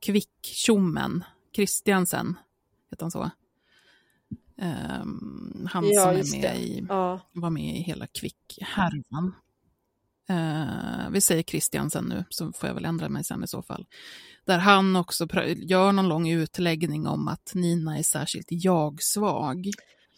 Kvicktjommen, 0.00 1.24
Christiansen, 1.56 2.36
heter 2.90 3.04
han 3.04 3.10
så? 3.10 3.30
Ehm, 4.58 5.68
han 5.70 5.84
Ja, 5.90 6.02
som 6.02 6.10
är 6.10 6.42
med 6.42 6.54
det. 6.54 6.60
i 6.60 6.86
Ja, 6.88 7.20
var 7.32 7.50
med 7.50 7.76
i 7.76 7.80
hela 7.82 8.06
Kvick-härvan. 8.06 9.34
Eh, 10.30 11.10
vi 11.10 11.20
säger 11.20 11.42
Christiansen 11.42 12.04
nu, 12.04 12.24
så 12.28 12.52
får 12.52 12.68
jag 12.68 12.74
väl 12.74 12.84
ändra 12.84 13.08
mig 13.08 13.24
sen 13.24 13.44
i 13.44 13.48
så 13.48 13.62
fall. 13.62 13.86
Där 14.46 14.58
han 14.58 14.96
också 14.96 15.26
gör 15.56 15.92
någon 15.92 16.08
lång 16.08 16.28
utläggning 16.30 17.06
om 17.06 17.28
att 17.28 17.50
Nina 17.54 17.98
är 17.98 18.02
särskilt 18.02 18.46
jag-svag. 18.50 19.66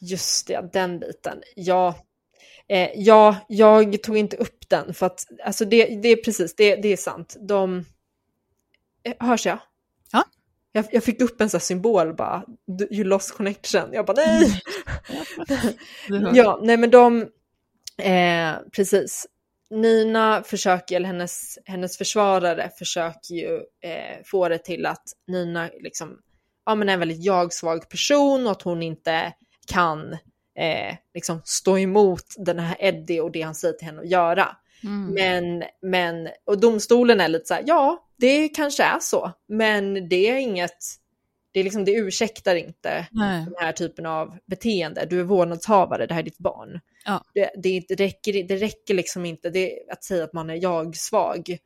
just 0.01 0.47
det, 0.47 0.71
den 0.73 0.99
biten. 0.99 1.39
Ja, 1.57 1.95
eh, 2.69 2.89
ja, 2.97 3.37
jag 3.49 4.03
tog 4.03 4.17
inte 4.17 4.37
upp 4.37 4.69
den 4.69 4.95
för 4.95 5.07
att 5.07 5.27
alltså 5.45 5.65
det, 5.65 5.85
det 6.03 6.09
är 6.09 6.17
precis, 6.25 6.55
det, 6.57 6.77
det 6.77 6.89
är 6.89 6.97
sant. 6.97 7.37
De... 7.49 7.85
Eh, 9.05 9.27
hörs 9.27 9.47
jag? 9.47 9.59
Ja. 10.13 10.25
Jag, 10.73 10.85
jag 10.93 11.05
fick 11.05 11.21
upp 11.21 11.41
en 11.41 11.51
sån 11.51 11.59
här 11.59 11.63
symbol 11.65 12.15
bara, 12.17 12.45
"Du- 12.67 12.89
you 12.91 13.05
lost 13.05 13.37
connection. 13.37 13.93
Jag 13.93 14.07
bara 14.07 14.17
nej! 14.27 14.61
Ja, 16.35 16.61
nej 16.63 16.77
men 16.77 16.91
de, 16.91 17.21
eh, 17.99 18.55
precis. 18.77 19.27
Nina 19.73 20.43
försöker, 20.43 20.97
eller 20.97 21.07
hennes, 21.07 21.59
hennes 21.65 21.99
försvarare 21.99 22.71
försöker 22.79 23.35
ju 23.35 23.55
eh, 23.85 24.23
få 24.25 24.49
det 24.49 24.59
till 24.59 24.87
att 24.87 25.05
Nina 25.27 25.71
liksom, 25.81 26.19
ja 26.67 26.75
men 26.75 26.89
är 26.89 26.93
en 26.93 26.99
väldigt 26.99 27.25
jag-svag 27.25 27.89
person 27.89 28.47
och 28.47 28.53
att 28.53 28.63
hon 28.63 28.83
inte 28.83 29.33
kan 29.67 30.13
eh, 30.59 30.97
liksom 31.15 31.41
stå 31.45 31.79
emot 31.79 32.25
den 32.39 32.59
här 32.59 32.77
Eddie 32.79 33.21
och 33.21 33.33
det 33.33 33.43
han 33.43 33.55
säger 33.55 33.75
till 33.75 33.87
henne 33.87 34.01
att 34.01 34.11
göra. 34.11 34.57
Mm. 34.85 35.15
Men, 35.15 35.65
men, 35.83 36.29
och 36.45 36.61
domstolen 36.61 37.21
är 37.21 37.29
lite 37.29 37.47
så 37.47 37.55
här, 37.55 37.65
ja, 37.67 38.09
det 38.19 38.49
kanske 38.49 38.83
är 38.83 38.99
så, 39.01 39.33
men 39.49 40.09
det 40.09 40.31
är 40.31 40.37
inget, 40.37 40.79
det, 41.53 41.61
är 41.61 41.65
liksom, 41.65 41.85
det 41.85 41.93
ursäktar 41.93 42.57
inte 42.57 43.07
Nej. 43.11 43.45
den 43.45 43.55
här 43.59 43.73
typen 43.73 44.07
av 44.07 44.39
beteende. 44.47 45.07
Du 45.11 45.21
är 45.21 45.25
vårdnadshavare, 45.25 46.07
det 46.07 46.15
här 46.15 46.21
är 46.21 46.25
ditt 46.25 46.39
barn. 46.39 46.81
Ja. 47.05 47.25
Det, 47.35 47.51
det, 47.63 47.85
det, 47.89 47.95
räcker, 47.95 48.49
det 48.49 48.57
räcker 48.57 48.95
liksom 48.95 49.25
inte 49.25 49.51
det, 49.51 49.79
att 49.93 50.05
säga 50.05 50.25
att 50.25 50.33
man 50.33 50.51
är 50.51 50.63
jag-svag 50.63 51.59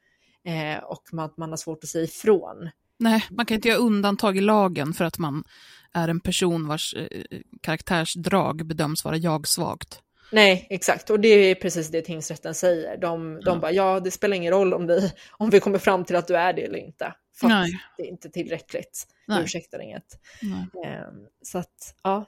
eh, 0.45 0.84
och 0.84 1.03
att 1.18 1.37
man 1.37 1.51
har 1.51 1.57
svårt 1.57 1.84
att 1.84 1.89
säga 1.91 2.05
ifrån. 2.05 2.70
Nej, 2.99 3.24
man 3.30 3.47
kan 3.47 3.55
inte 3.55 3.68
göra 3.68 3.78
undantag 3.78 4.37
i 4.37 4.41
lagen 4.41 4.93
för 4.93 5.05
att 5.05 5.18
man 5.18 5.45
är 5.93 6.09
en 6.09 6.20
person 6.20 6.68
vars 6.68 6.95
eh, 6.95 7.41
karaktärsdrag 7.62 8.66
bedöms 8.66 9.05
vara 9.05 9.16
jag-svagt. 9.16 10.01
Nej, 10.33 10.66
exakt. 10.70 11.11
Och 11.11 11.20
det 11.20 11.29
är 11.29 11.55
precis 11.55 11.89
det 11.89 12.03
tingsrätten 12.03 12.55
säger. 12.55 12.97
De, 12.97 13.35
de 13.35 13.41
Ja. 13.45 13.57
bara, 13.61 13.72
ja, 13.72 14.01
det 14.01 14.11
spelar 14.11 14.37
ingen 14.37 14.53
roll 14.53 14.74
om 14.74 14.87
vi, 14.87 15.12
om 15.31 15.51
vi 15.51 15.61
kommer 15.61 15.79
fram 15.79 16.05
till 16.05 16.16
att 16.16 16.27
du 16.27 16.37
är 16.37 16.53
det 16.53 16.62
eller 16.62 16.79
inte. 16.79 17.14
För 17.37 17.49
Nej. 17.49 17.70
det 17.97 18.03
är 18.03 18.07
inte 18.07 18.31
tillräckligt. 18.31 19.07
Nej. 19.27 19.45
Ursäktar 19.45 19.83
inget. 19.83 20.20
Nej. 20.43 20.93
Eh, 20.95 21.09
så 21.43 21.59
att, 21.59 21.95
ja. 22.03 22.24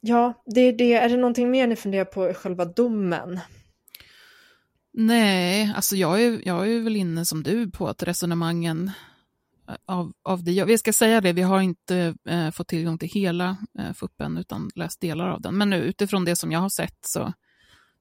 Ja, 0.00 0.42
det 0.46 0.60
är 0.60 0.72
det. 0.72 0.94
Är 0.94 1.08
det 1.08 1.16
någonting 1.16 1.50
mer 1.50 1.66
ni 1.66 1.76
funderar 1.76 2.04
på 2.04 2.30
i 2.30 2.34
själva 2.34 2.64
domen? 2.64 3.40
Nej, 4.92 5.72
alltså 5.76 5.96
jag 5.96 6.22
är, 6.22 6.40
jag 6.44 6.72
är 6.72 6.80
väl 6.80 6.96
inne 6.96 7.24
som 7.24 7.42
du 7.42 7.70
på 7.70 7.88
att 7.88 8.02
resonemangen 8.02 8.90
av, 9.86 10.12
av 10.22 10.44
det, 10.44 10.64
vi 10.64 10.78
ska 10.78 10.92
säga 10.92 11.20
det, 11.20 11.32
vi 11.32 11.42
har 11.42 11.60
inte 11.60 12.14
eh, 12.28 12.50
fått 12.50 12.68
tillgång 12.68 12.98
till 12.98 13.08
hela 13.08 13.56
eh, 13.78 13.92
FUPen 13.92 14.36
utan 14.36 14.70
läst 14.74 15.00
delar 15.00 15.28
av 15.28 15.40
den. 15.40 15.58
Men 15.58 15.70
nu 15.70 15.76
utifrån 15.76 16.24
det 16.24 16.36
som 16.36 16.52
jag 16.52 16.60
har 16.60 16.68
sett 16.68 16.98
så 17.06 17.32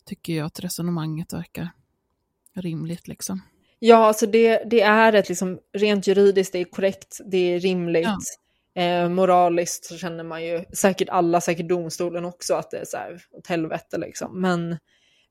tycker 0.05 0.33
jag 0.33 0.45
att 0.45 0.59
resonemanget 0.59 1.33
verkar 1.33 1.69
rimligt. 2.55 3.07
Liksom. 3.07 3.41
Ja, 3.79 4.05
alltså 4.05 4.25
det, 4.27 4.63
det 4.69 4.81
är 4.81 5.13
ett 5.13 5.29
liksom, 5.29 5.59
rent 5.73 6.07
juridiskt, 6.07 6.53
det 6.53 6.59
är 6.59 6.65
korrekt, 6.65 7.19
det 7.25 7.37
är 7.37 7.59
rimligt. 7.59 8.07
Eh, 8.75 9.09
moraliskt 9.09 9.85
så 9.85 9.97
känner 9.97 10.23
man 10.23 10.45
ju, 10.45 10.65
säkert 10.73 11.09
alla, 11.09 11.41
säkert 11.41 11.69
domstolen 11.69 12.25
också, 12.25 12.53
att 12.53 12.71
det 12.71 12.77
är 12.77 12.85
så 12.85 12.97
här 12.97 13.21
åt 13.31 13.47
helvete 13.47 13.97
liksom. 13.97 14.41
Men, 14.41 14.77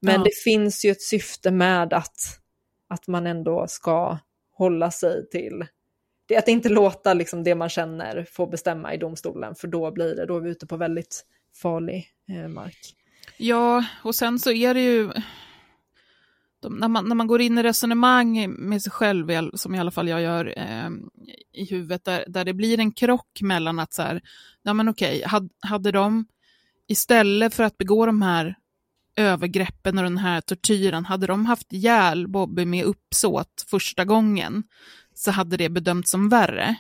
men 0.00 0.14
Ja. 0.14 0.22
det 0.24 0.34
finns 0.44 0.84
ju 0.84 0.90
ett 0.90 1.02
syfte 1.02 1.50
med 1.50 1.92
att, 1.92 2.16
att 2.88 3.06
man 3.06 3.26
ändå 3.26 3.66
ska 3.68 4.18
hålla 4.52 4.90
sig 4.90 5.28
till 5.30 5.64
det, 6.26 6.36
att 6.36 6.48
inte 6.48 6.68
låta 6.68 7.14
liksom 7.14 7.44
det 7.44 7.54
man 7.54 7.68
känner 7.68 8.26
få 8.30 8.46
bestämma 8.46 8.94
i 8.94 8.96
domstolen, 8.96 9.54
för 9.54 9.68
då 9.68 9.90
blir 9.90 10.16
det, 10.16 10.26
då 10.26 10.36
är 10.36 10.40
vi 10.40 10.50
ute 10.50 10.66
på 10.66 10.76
väldigt 10.76 11.24
farlig 11.62 12.08
eh, 12.28 12.48
mark. 12.48 12.78
Ja, 13.36 13.84
och 14.02 14.14
sen 14.14 14.38
så 14.38 14.52
är 14.52 14.74
det 14.74 14.80
ju... 14.80 15.10
De, 16.60 16.74
när, 16.74 16.88
man, 16.88 17.08
när 17.08 17.14
man 17.14 17.26
går 17.26 17.40
in 17.40 17.58
i 17.58 17.62
resonemang 17.62 18.50
med 18.50 18.82
sig 18.82 18.92
själv, 18.92 19.50
som 19.54 19.74
i 19.74 19.78
alla 19.78 19.90
fall 19.90 20.08
jag 20.08 20.20
gör 20.20 20.54
eh, 20.56 20.90
i 21.52 21.64
huvudet, 21.64 22.04
där, 22.04 22.24
där 22.28 22.44
det 22.44 22.54
blir 22.54 22.80
en 22.80 22.92
krock 22.92 23.40
mellan 23.42 23.78
att 23.78 23.92
så 23.92 24.02
här, 24.02 24.20
ja 24.62 24.72
men 24.72 24.88
okej, 24.88 25.22
had, 25.26 25.50
hade 25.60 25.92
de 25.92 26.26
istället 26.88 27.54
för 27.54 27.64
att 27.64 27.78
begå 27.78 28.06
de 28.06 28.22
här 28.22 28.56
övergreppen 29.16 29.98
och 29.98 30.04
den 30.04 30.18
här 30.18 30.40
tortyren, 30.40 31.04
hade 31.04 31.26
de 31.26 31.46
haft 31.46 31.72
ihjäl 31.72 32.28
Bobby 32.28 32.64
med 32.64 32.84
uppsåt 32.84 33.64
första 33.70 34.04
gången, 34.04 34.62
så 35.18 35.30
hade 35.30 35.56
det 35.56 35.68
bedömts 35.68 36.10
som 36.10 36.28
värre 36.28 36.76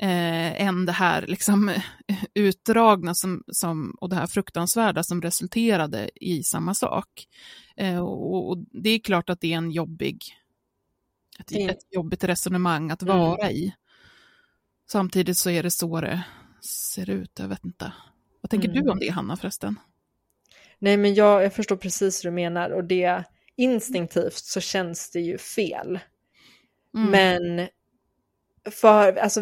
eh, 0.00 0.62
än 0.62 0.86
det 0.86 0.92
här 0.92 1.26
liksom, 1.26 1.72
utdragna 2.34 3.14
som, 3.14 3.42
som, 3.48 3.96
och 4.00 4.08
det 4.08 4.16
här 4.16 4.26
fruktansvärda 4.26 5.02
som 5.02 5.22
resulterade 5.22 6.10
i 6.14 6.42
samma 6.42 6.74
sak. 6.74 7.26
Eh, 7.76 7.98
och, 7.98 8.48
och 8.48 8.58
det 8.58 8.90
är 8.90 8.98
klart 8.98 9.30
att 9.30 9.40
det 9.40 9.52
är 9.52 9.56
en 9.56 9.70
jobbig, 9.70 10.24
ett, 11.38 11.52
Mm. 11.52 11.68
ett 11.68 11.92
jobbigt 11.94 12.24
resonemang 12.24 12.90
att 12.90 13.02
Mm. 13.02 13.18
vara 13.18 13.50
i. 13.50 13.74
Samtidigt 14.90 15.36
så 15.38 15.50
är 15.50 15.62
det 15.62 15.70
så 15.70 16.00
det 16.00 16.22
ser 16.60 17.10
ut, 17.10 17.38
jag 17.38 17.48
vet 17.48 17.64
inte. 17.64 17.92
Vad 18.40 18.50
tänker 18.50 18.68
Mm. 18.68 18.84
du 18.84 18.90
om 18.90 18.98
det, 18.98 19.08
Hanna, 19.08 19.36
förresten? 19.36 19.78
Nej, 20.78 20.96
men 20.96 21.14
jag, 21.14 21.44
jag 21.44 21.54
förstår 21.54 21.76
precis 21.76 22.24
hur 22.24 22.30
du 22.30 22.34
menar 22.34 22.70
och 22.70 22.84
det 22.84 23.24
instinktivt 23.56 24.34
så 24.34 24.60
känns 24.60 25.10
det 25.10 25.20
ju 25.20 25.38
fel. 25.38 25.98
Mm. 26.94 27.10
Men 27.10 27.68
för, 28.72 29.16
alltså, 29.16 29.40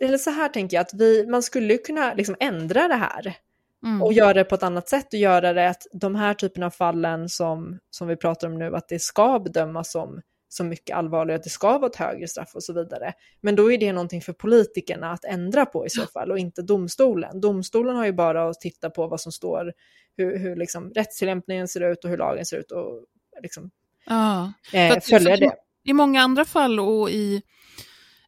eller 0.00 0.18
så 0.18 0.30
här 0.30 0.48
tänker 0.48 0.76
jag 0.76 0.82
att 0.82 0.94
vi, 0.94 1.26
man 1.26 1.42
skulle 1.42 1.78
kunna 1.78 2.14
liksom 2.14 2.36
ändra 2.40 2.88
det 2.88 2.94
här 2.94 3.36
Mm. 3.84 4.02
och 4.02 4.12
göra 4.12 4.34
det 4.34 4.44
på 4.44 4.54
ett 4.54 4.62
annat 4.62 4.88
sätt 4.88 5.06
och 5.12 5.18
göra 5.18 5.52
det 5.52 5.68
att 5.68 5.86
de 5.92 6.14
här 6.14 6.34
typerna 6.34 6.66
av 6.66 6.70
fallen 6.70 7.28
som, 7.28 7.78
som 7.90 8.08
vi 8.08 8.16
pratar 8.16 8.48
om 8.48 8.58
nu, 8.58 8.76
att 8.76 8.88
det 8.88 8.98
ska 8.98 9.38
bedömas 9.38 9.92
som, 9.92 10.20
som 10.48 10.68
mycket 10.68 10.96
allvarligare, 10.96 11.38
att 11.38 11.44
det 11.44 11.50
ska 11.50 11.78
vara 11.78 11.90
ett 11.90 11.96
högre 11.96 12.28
straff 12.28 12.54
och 12.54 12.62
så 12.64 12.72
vidare. 12.72 13.12
Men 13.40 13.56
då 13.56 13.72
är 13.72 13.78
det 13.78 13.92
någonting 13.92 14.22
för 14.22 14.32
politikerna 14.32 15.10
att 15.10 15.24
ändra 15.24 15.66
på 15.66 15.86
i 15.86 15.90
så 15.90 16.06
fall 16.06 16.30
och 16.30 16.38
inte 16.38 16.62
domstolen. 16.62 17.40
Domstolen 17.40 17.96
har 17.96 18.04
ju 18.06 18.12
bara 18.12 18.48
att 18.48 18.60
titta 18.60 18.90
på 18.90 19.06
vad 19.06 19.20
som 19.20 19.32
står, 19.32 19.72
hur, 20.16 20.38
hur 20.38 20.56
liksom 20.56 20.90
rättstillämpningen 20.90 21.68
ser 21.68 21.80
ut 21.92 22.04
och 22.04 22.10
hur 22.10 22.18
lagen 22.18 22.44
ser 22.46 22.56
ut 22.56 22.70
och 22.72 23.04
liksom, 23.42 23.70
Ja. 24.06 24.52
eh, 24.72 25.00
följa 25.00 25.36
det. 25.36 25.52
I 25.84 25.92
många 25.92 26.22
andra 26.22 26.44
fall 26.44 26.80
och 26.80 27.10
i 27.10 27.42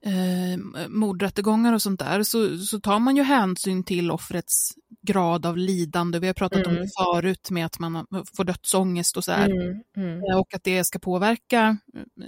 eh, 0.07 0.86
mordrättegångar 0.88 1.72
och 1.72 1.82
sånt 1.82 2.00
där 2.00 2.22
så, 2.22 2.59
så 2.59 2.80
tar 2.80 2.98
man 2.98 3.16
ju 3.16 3.22
hänsyn 3.22 3.84
till 3.84 4.11
offrets 4.11 4.72
grad 5.02 5.46
av 5.46 5.57
lidande. 5.57 6.18
Vi 6.18 6.26
har 6.26 6.34
pratat 6.34 6.66
om 6.66 6.72
Mm. 6.72 6.82
det 6.84 6.90
förut 7.05 7.50
med 7.50 7.66
att 7.66 7.78
man 7.78 8.07
får 8.36 8.44
dödsångest 8.44 9.16
och 9.16 9.24
så 9.24 9.32
här. 9.32 9.50
Mm, 9.50 9.80
mm. 9.96 10.22
Eh, 10.30 10.38
Och 10.38 10.55
att 10.55 10.64
det 10.64 10.84
ska 10.86 10.98
påverka 10.98 11.76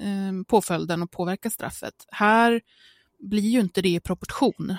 eh, 0.02 0.42
påföljden 0.48 1.02
och 1.02 1.10
påverka 1.10 1.50
straffet. 1.50 1.94
Här 2.10 2.60
blir 3.18 3.48
ju 3.50 3.60
inte 3.60 3.82
det 3.82 3.88
i 3.88 4.00
proportion. 4.00 4.74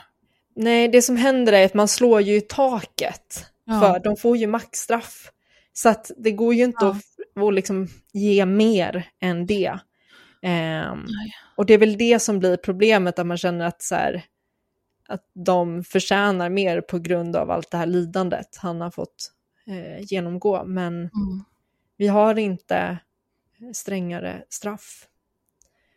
Nej, 0.55 0.87
det 0.87 1.01
som 1.01 1.17
händer 1.17 1.53
är 1.53 1.65
att 1.65 1.73
man 1.73 1.87
slår 1.87 2.21
ju 2.21 2.35
i 2.35 2.41
taket. 2.41 3.45
Ja. 3.65 3.79
För 3.79 3.99
de 4.03 4.17
får 4.17 4.37
ju 4.37 4.47
maxstraff. 4.47 5.31
Så 5.73 5.89
att 5.89 6.11
det 6.17 6.31
går 6.31 6.53
ju 6.53 6.63
inte 6.63 6.85
Ja. 6.85 6.89
att, 6.91 7.43
att 7.43 7.53
liksom 7.53 7.87
ge 8.13 8.45
mer 8.45 9.09
än 9.21 9.45
det. 9.45 9.79
Nej. 11.07 11.31
och 11.55 11.65
det 11.65 11.73
är 11.73 11.77
väl 11.77 11.97
det 11.97 12.19
som 12.21 12.39
blir 12.39 12.57
problemet, 12.57 13.19
att 13.19 13.27
man 13.27 13.37
känner 13.37 13.65
att, 13.65 13.81
så 13.81 13.95
här, 13.95 14.23
att 15.07 15.23
de 15.33 15.83
förtjänar 15.83 16.49
mer 16.49 16.81
på 16.81 16.99
grund 16.99 17.35
av 17.35 17.51
allt 17.51 17.71
det 17.71 17.77
här 17.77 17.85
lidandet 17.85 18.57
han 18.57 18.81
har 18.81 18.91
fått 18.91 19.31
eh, 19.67 20.03
genomgå. 20.05 20.63
Men 20.65 20.93
Mm. 20.93 21.43
vi 21.97 22.07
har 22.07 22.37
inte 22.39 22.97
strängare 23.73 24.43
straff 24.49 25.07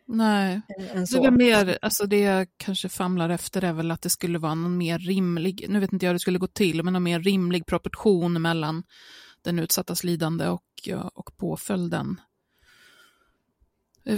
Nej. 0.05 0.53
än 0.53 0.85
Det, 0.95 0.99
är 1.01 1.05
så. 1.05 1.31
mer, 1.31 1.77
alltså 1.81 2.05
det 2.05 2.19
jag 2.19 2.47
kanske 2.57 2.89
famlar 2.89 3.29
efter 3.29 3.63
är 3.63 3.73
väl 3.73 3.91
att 3.91 4.01
det 4.01 4.09
skulle 4.09 4.39
vara 4.39 4.55
någon 4.55 4.77
mer 4.77 4.99
rimlig, 4.99 5.65
nu 5.69 5.79
vet 5.79 5.93
inte 5.93 6.05
jag 6.05 6.09
hur 6.09 6.13
det 6.15 6.19
skulle 6.19 6.39
gå 6.39 6.47
till, 6.47 6.83
men 6.83 6.93
någon 6.93 7.03
mer 7.03 7.19
rimlig 7.19 7.65
proportion 7.65 8.41
mellan 8.41 8.83
den 9.41 9.59
utsattas 9.59 10.03
lidande 10.03 10.47
och, 10.47 10.63
och 11.13 11.37
påföljden. 11.37 12.21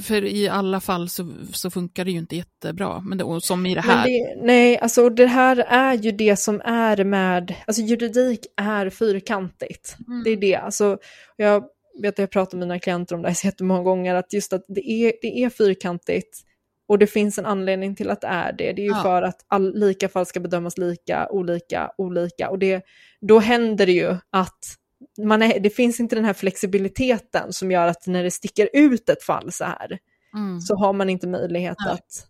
För 0.03 0.25
i 0.25 0.49
alla 0.49 0.79
fall 0.79 1.09
så, 1.09 1.34
så 1.53 1.69
funkar 1.69 2.05
det 2.05 2.11
ju 2.11 2.17
inte 2.17 2.36
jättebra, 2.36 2.99
men 2.99 3.17
det, 3.17 3.41
som 3.41 3.65
i 3.65 3.75
det 3.75 3.81
här. 3.81 4.07
det, 4.07 4.45
nej, 4.45 4.79
alltså 4.79 5.09
det 5.09 5.25
här 5.27 5.57
är 5.57 5.93
ju 5.93 6.11
det 6.11 6.36
som 6.36 6.61
är 6.65 7.03
med, 7.03 7.55
alltså 7.67 7.81
juridik 7.81 8.45
är 8.57 8.89
fyrkantigt. 8.89 9.95
Mm. 10.07 10.23
Det 10.23 10.29
är 10.29 10.38
det, 10.38 10.55
alltså 10.55 10.97
jag 11.36 11.63
vet 12.01 12.13
att 12.13 12.19
jag 12.19 12.31
pratar 12.31 12.57
med 12.57 12.67
mina 12.67 12.79
klienter 12.79 13.15
om 13.15 13.21
det 13.21 13.27
här 13.27 13.36
så 13.36 13.47
jättemånga 13.47 13.84
gånger, 13.84 14.15
att 14.15 14.34
just 14.34 14.53
att 14.53 14.65
det 14.67 14.91
är, 14.91 15.13
det 15.21 15.43
är 15.43 15.49
fyrkantigt 15.49 16.39
och 16.88 16.99
det 16.99 17.07
finns 17.07 17.38
en 17.38 17.45
anledning 17.45 17.95
till 17.95 18.09
att 18.09 18.21
det 18.21 18.27
är 18.27 18.53
det. 18.53 18.73
Det 18.73 18.81
är 18.81 18.86
ju 18.86 18.91
Ja. 18.91 19.03
för 19.03 19.21
att 19.21 19.45
all, 19.47 19.79
lika 19.79 20.09
fall 20.09 20.25
ska 20.25 20.39
bedömas 20.39 20.77
lika, 20.77 21.27
olika, 21.29 21.91
olika 21.97 22.49
och 22.49 22.59
det, 22.59 22.81
då 23.21 23.39
händer 23.39 23.86
det 23.86 23.91
ju 23.91 24.17
att 24.29 24.75
man 25.17 25.41
är, 25.41 25.59
det 25.59 25.69
finns 25.69 25.99
inte 25.99 26.15
den 26.15 26.25
här 26.25 26.33
flexibiliteten 26.33 27.53
som 27.53 27.71
gör 27.71 27.87
att 27.87 28.07
när 28.07 28.23
det 28.23 28.31
sticker 28.31 28.69
ut 28.73 29.09
ett 29.09 29.23
fall 29.23 29.51
så 29.51 29.63
här, 29.63 29.99
Mm. 30.35 30.61
så 30.61 30.75
har 30.75 30.93
man 30.93 31.09
inte 31.09 31.27
möjlighet 31.27 31.77
Nej. 31.85 31.93
att 31.93 32.27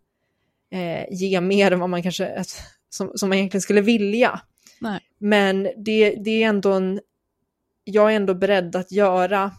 eh, 0.72 1.18
ge 1.20 1.42
mer 1.42 1.72
än 1.72 1.80
vad 1.80 1.90
man 1.90 2.04
kanske 2.04 2.40
att, 2.40 2.62
som, 2.90 3.12
som 3.16 3.30
man 3.30 3.38
egentligen 3.38 3.62
skulle 3.62 3.82
vilja. 3.82 4.42
Nej. 4.82 5.00
Men 5.18 5.64
det, 5.64 6.16
det 6.16 6.44
är 6.44 6.48
ändå 6.50 6.72
en, 6.74 7.00
jag 7.84 8.12
är 8.12 8.16
ändå 8.16 8.34
beredd 8.34 8.76
att 8.76 8.92
göra 8.92 9.52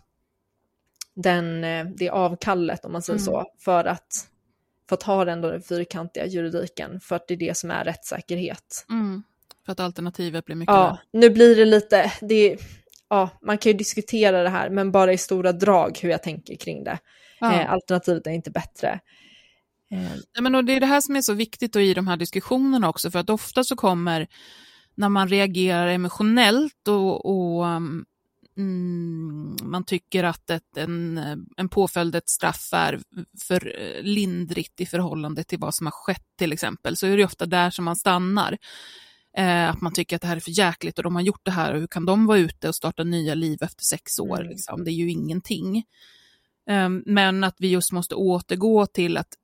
den, 1.14 1.64
eh, 1.64 1.86
det 1.96 2.08
avkallet, 2.10 2.84
om 2.84 2.92
man 2.92 3.02
säger 3.02 3.18
Mm. 3.18 3.24
så, 3.24 3.44
för 3.58 3.84
att, 3.84 4.28
för 4.88 4.96
att 4.96 5.02
ha 5.02 5.30
ändå 5.30 5.50
den 5.50 5.62
fyrkantiga 5.62 6.26
juridiken, 6.26 7.00
för 7.00 7.16
att 7.16 7.28
det 7.28 7.34
är 7.34 7.38
det 7.38 7.56
som 7.56 7.70
är 7.70 7.84
rättssäkerhet. 7.84 8.86
Mm. 8.90 9.22
För 9.64 9.72
att 9.72 9.80
alternativet 9.80 10.44
blir 10.44 10.56
mycket 10.56 10.72
Ja, 10.72 10.98
nu 11.12 11.30
blir 11.30 11.56
det 11.56 11.64
lite, 11.64 12.12
det, 12.20 12.56
ja, 13.14 13.30
man 13.42 13.58
kan 13.58 13.72
ju 13.72 13.78
diskutera 13.78 14.42
det 14.42 14.48
här, 14.48 14.70
men 14.70 14.92
bara 14.92 15.12
i 15.12 15.18
stora 15.18 15.52
drag 15.52 15.98
hur 16.02 16.10
jag 16.10 16.22
tänker 16.22 16.56
kring 16.56 16.84
det. 16.84 16.98
Ja. 17.40 17.60
Eh, 17.60 17.72
alternativet 17.72 18.26
är 18.26 18.30
inte 18.30 18.50
bättre. 18.50 19.00
Eh, 19.90 20.42
men 20.42 20.54
och 20.54 20.64
det 20.64 20.72
är 20.72 20.80
det 20.80 20.86
här 20.86 21.00
som 21.00 21.16
är 21.16 21.22
så 21.22 21.32
viktigt 21.32 21.76
i 21.76 21.94
de 21.94 22.06
här 22.06 22.16
diskussionerna 22.16 22.88
också, 22.88 23.10
för 23.10 23.18
att 23.18 23.30
ofta 23.30 23.64
så 23.64 23.76
kommer, 23.76 24.26
när 24.94 25.08
man 25.08 25.28
reagerar 25.28 25.86
emotionellt 25.86 26.88
och, 26.88 27.26
och 27.26 27.64
um, 27.64 28.04
mm, 28.58 29.56
man 29.62 29.84
tycker 29.84 30.24
att 30.24 30.50
ett, 30.50 30.76
en, 30.76 31.18
en 31.56 31.68
påföljd, 31.68 32.14
ett 32.14 32.28
straff 32.28 32.68
är 32.72 33.00
för 33.42 33.72
lindrigt 34.02 34.80
i 34.80 34.86
förhållande 34.86 35.44
till 35.44 35.58
vad 35.58 35.74
som 35.74 35.86
har 35.86 35.92
skett 35.92 36.26
till 36.38 36.52
exempel, 36.52 36.96
så 36.96 37.06
är 37.06 37.16
det 37.16 37.24
ofta 37.24 37.46
där 37.46 37.70
som 37.70 37.84
man 37.84 37.96
stannar. 37.96 38.58
Eh, 39.36 39.70
att 39.70 39.80
man 39.80 39.92
tycker 39.92 40.16
att 40.16 40.22
det 40.22 40.28
här 40.28 40.36
är 40.36 40.40
för 40.40 40.58
jäkligt 40.58 40.98
och 40.98 41.04
de 41.04 41.14
har 41.14 41.22
gjort 41.22 41.44
det 41.44 41.50
här 41.50 41.74
och 41.74 41.80
hur 41.80 41.86
kan 41.86 42.06
de 42.06 42.26
vara 42.26 42.38
ute 42.38 42.68
och 42.68 42.74
starta 42.74 43.04
nya 43.04 43.34
liv 43.34 43.62
efter 43.62 43.84
sex 43.84 44.18
år? 44.18 44.40
Mm. 44.40 44.50
Liksom? 44.50 44.84
Det 44.84 44.90
är 44.90 44.94
ju 44.94 45.10
ingenting. 45.10 45.76
Eh, 46.68 46.88
men 47.06 47.44
att 47.44 47.56
vi 47.58 47.68
just 47.68 47.92
måste 47.92 48.14
återgå 48.14 48.86
till 48.86 49.16
att 49.16 49.38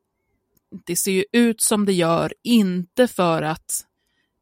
det 0.87 0.97
ser 0.97 1.13
ju 1.13 1.25
ut 1.33 1.61
som 1.61 1.87
det 1.87 1.93
gör, 1.93 2.35
inte 2.43 3.09
för 3.09 3.43
att 3.43 3.87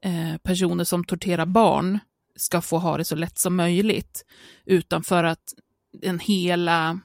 eh, 0.05 0.39
personer 0.43 0.85
som 0.85 1.05
torterar 1.05 1.47
barn 1.47 1.99
ska 2.37 2.61
få 2.61 2.79
ha 2.79 2.97
det 2.97 3.05
så 3.05 3.17
lätt 3.17 3.39
som 3.39 3.57
möjligt, 3.57 4.25
utan 4.65 5.03
för 5.03 5.25
att 5.25 5.55
den 5.93 6.19
hela, 6.19 7.01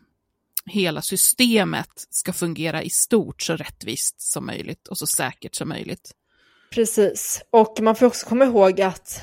hela 0.65 1.01
systemet 1.01 2.07
ska 2.09 2.33
fungera 2.33 2.83
i 2.83 2.89
stort 2.89 3.41
så 3.41 3.55
rättvist 3.55 4.21
som 4.21 4.45
möjligt 4.45 4.87
och 4.87 4.97
så 4.97 5.07
säkert 5.07 5.55
som 5.55 5.69
möjligt. 5.69 6.13
Precis, 6.73 7.45
och 7.49 7.79
man 7.81 7.95
får 7.95 8.05
också 8.05 8.25
komma 8.27 8.45
ihåg 8.45 8.81
att 8.81 9.21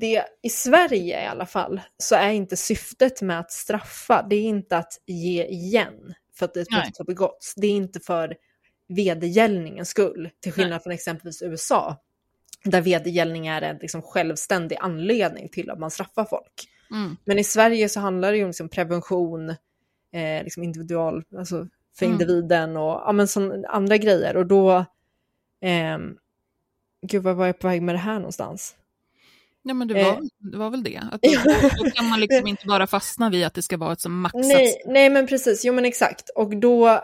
det 0.00 0.24
i 0.42 0.50
Sverige 0.50 1.22
i 1.22 1.26
alla 1.26 1.46
fall 1.46 1.80
så 1.98 2.14
är 2.14 2.30
inte 2.30 2.56
syftet 2.56 3.22
med 3.22 3.40
att 3.40 3.52
straffa, 3.52 4.26
det 4.30 4.36
är 4.36 4.42
inte 4.42 4.76
att 4.76 4.92
ge 5.06 5.44
igen 5.44 6.14
för 6.34 6.44
att 6.44 6.56
ett 6.56 6.68
brott 6.68 6.98
har 6.98 7.04
begåtts. 7.04 7.54
Det 7.54 7.66
är 7.66 7.70
inte 7.70 8.00
för 8.00 8.36
vedergällningens 8.88 9.88
skull, 9.88 10.30
till 10.40 10.52
skillnad 10.52 10.70
Nej. 10.70 10.80
från 10.82 10.92
exempelvis 10.92 11.42
USA, 11.42 11.96
där 12.64 12.80
vedergällning 12.80 13.46
är 13.46 13.62
en 13.62 13.76
liksom 13.76 14.02
självständig 14.02 14.76
anledning 14.80 15.48
till 15.48 15.70
att 15.70 15.78
man 15.78 15.90
straffar 15.90 16.24
folk. 16.24 16.68
Mm. 16.90 17.16
Men 17.24 17.38
i 17.38 17.44
Sverige 17.44 17.88
så 17.88 18.00
handlar 18.00 18.32
det 18.32 18.38
ju 18.38 18.44
om 18.44 18.48
liksom 18.48 18.68
prevention, 18.68 19.50
eh, 20.12 20.44
liksom 20.44 20.62
individual, 20.62 21.24
alltså 21.38 21.68
för 21.98 22.06
Mm. 22.06 22.12
individen 22.12 22.76
och 22.76 23.02
ja, 23.06 23.12
men 23.12 23.28
sån, 23.28 23.64
andra 23.64 23.96
grejer. 23.96 24.36
Och 24.36 24.46
då, 24.46 24.84
ehm, 25.60 26.16
Gud, 27.08 27.22
vad 27.22 27.36
var 27.36 27.46
jag 27.46 27.58
på 27.58 27.68
väg 27.68 27.82
med 27.82 27.94
det 27.94 27.98
här 27.98 28.14
någonstans? 28.14 28.74
Ja, 29.62 29.74
men 29.74 29.88
det 29.88 29.94
var, 29.94 30.00
Eh. 30.12 30.18
det 30.52 30.56
var 30.58 30.70
väl 30.70 30.82
det. 30.82 31.02
Att 31.12 31.22
då, 31.22 31.84
då 31.84 31.90
kan 31.90 32.08
man 32.08 32.20
liksom 32.20 32.46
inte 32.46 32.66
bara 32.66 32.86
fastna 32.86 33.30
vid 33.30 33.44
att 33.46 33.54
det 33.54 33.62
ska 33.62 33.76
vara 33.76 33.92
ett 33.92 34.00
som 34.00 34.20
maxat. 34.20 34.40
Nej, 34.40 34.82
nej, 34.86 35.10
men 35.10 35.26
precis. 35.26 35.64
Jo, 35.64 35.72
men 35.74 35.84
exakt. 35.84 36.30
Och 36.34 36.56
då, 36.56 36.88
eh, 36.88 36.98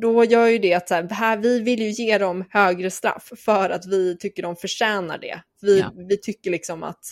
då 0.00 0.24
gör 0.24 0.46
ju 0.46 0.58
det 0.58 0.74
att 0.74 0.88
så 0.88 0.94
här, 0.94 1.08
här, 1.10 1.36
vi 1.36 1.60
vill 1.60 1.82
ju 1.82 1.90
ge 1.90 2.18
dem 2.18 2.44
högre 2.50 2.90
straff 2.90 3.32
för 3.36 3.70
att 3.70 3.86
vi 3.86 4.16
tycker 4.18 4.42
de 4.42 4.56
förtjänar 4.56 5.18
det. 5.18 5.40
Vi, 5.62 5.80
Ja. 5.80 5.92
vi 6.08 6.16
tycker 6.20 6.50
liksom 6.50 6.82
att 6.82 7.04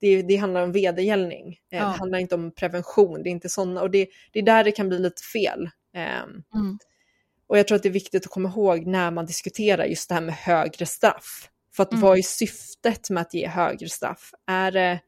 det, 0.00 0.22
det 0.22 0.36
handlar 0.36 0.62
om 0.62 0.72
vedergällning. 0.72 1.48
Eh, 1.72 1.78
Ja. 1.78 1.84
Det 1.84 1.90
handlar 1.98 2.18
inte 2.18 2.34
om 2.34 2.50
prevention. 2.54 3.22
Det 3.22 3.28
är 3.28 3.32
inte 3.32 3.48
sådana, 3.48 3.82
och 3.82 3.90
det, 3.90 4.06
det 4.32 4.38
är 4.38 4.42
där 4.42 4.64
det 4.64 4.72
kan 4.72 4.88
bli 4.88 4.98
lite 4.98 5.22
fel. 5.22 5.70
Ehm, 5.94 6.42
Mm. 6.54 6.78
Och 7.48 7.58
jag 7.58 7.68
tror 7.68 7.76
att 7.76 7.82
det 7.82 7.88
är 7.88 7.92
viktigt 7.92 8.24
att 8.26 8.30
komma 8.32 8.48
ihåg 8.48 8.86
när 8.86 9.10
man 9.10 9.26
diskuterar 9.26 9.84
just 9.84 10.08
det 10.08 10.14
här 10.14 10.22
med 10.22 10.34
högre 10.34 10.86
straff. 10.86 11.50
För 11.76 11.82
att 11.82 11.92
Mm. 11.92 12.02
vad 12.02 12.18
är 12.18 12.22
syftet 12.22 13.10
med 13.10 13.20
att 13.20 13.34
ge 13.34 13.46
högre 13.48 13.88
straff? 13.88 14.30
Är 14.46 14.70
det, 14.70 15.00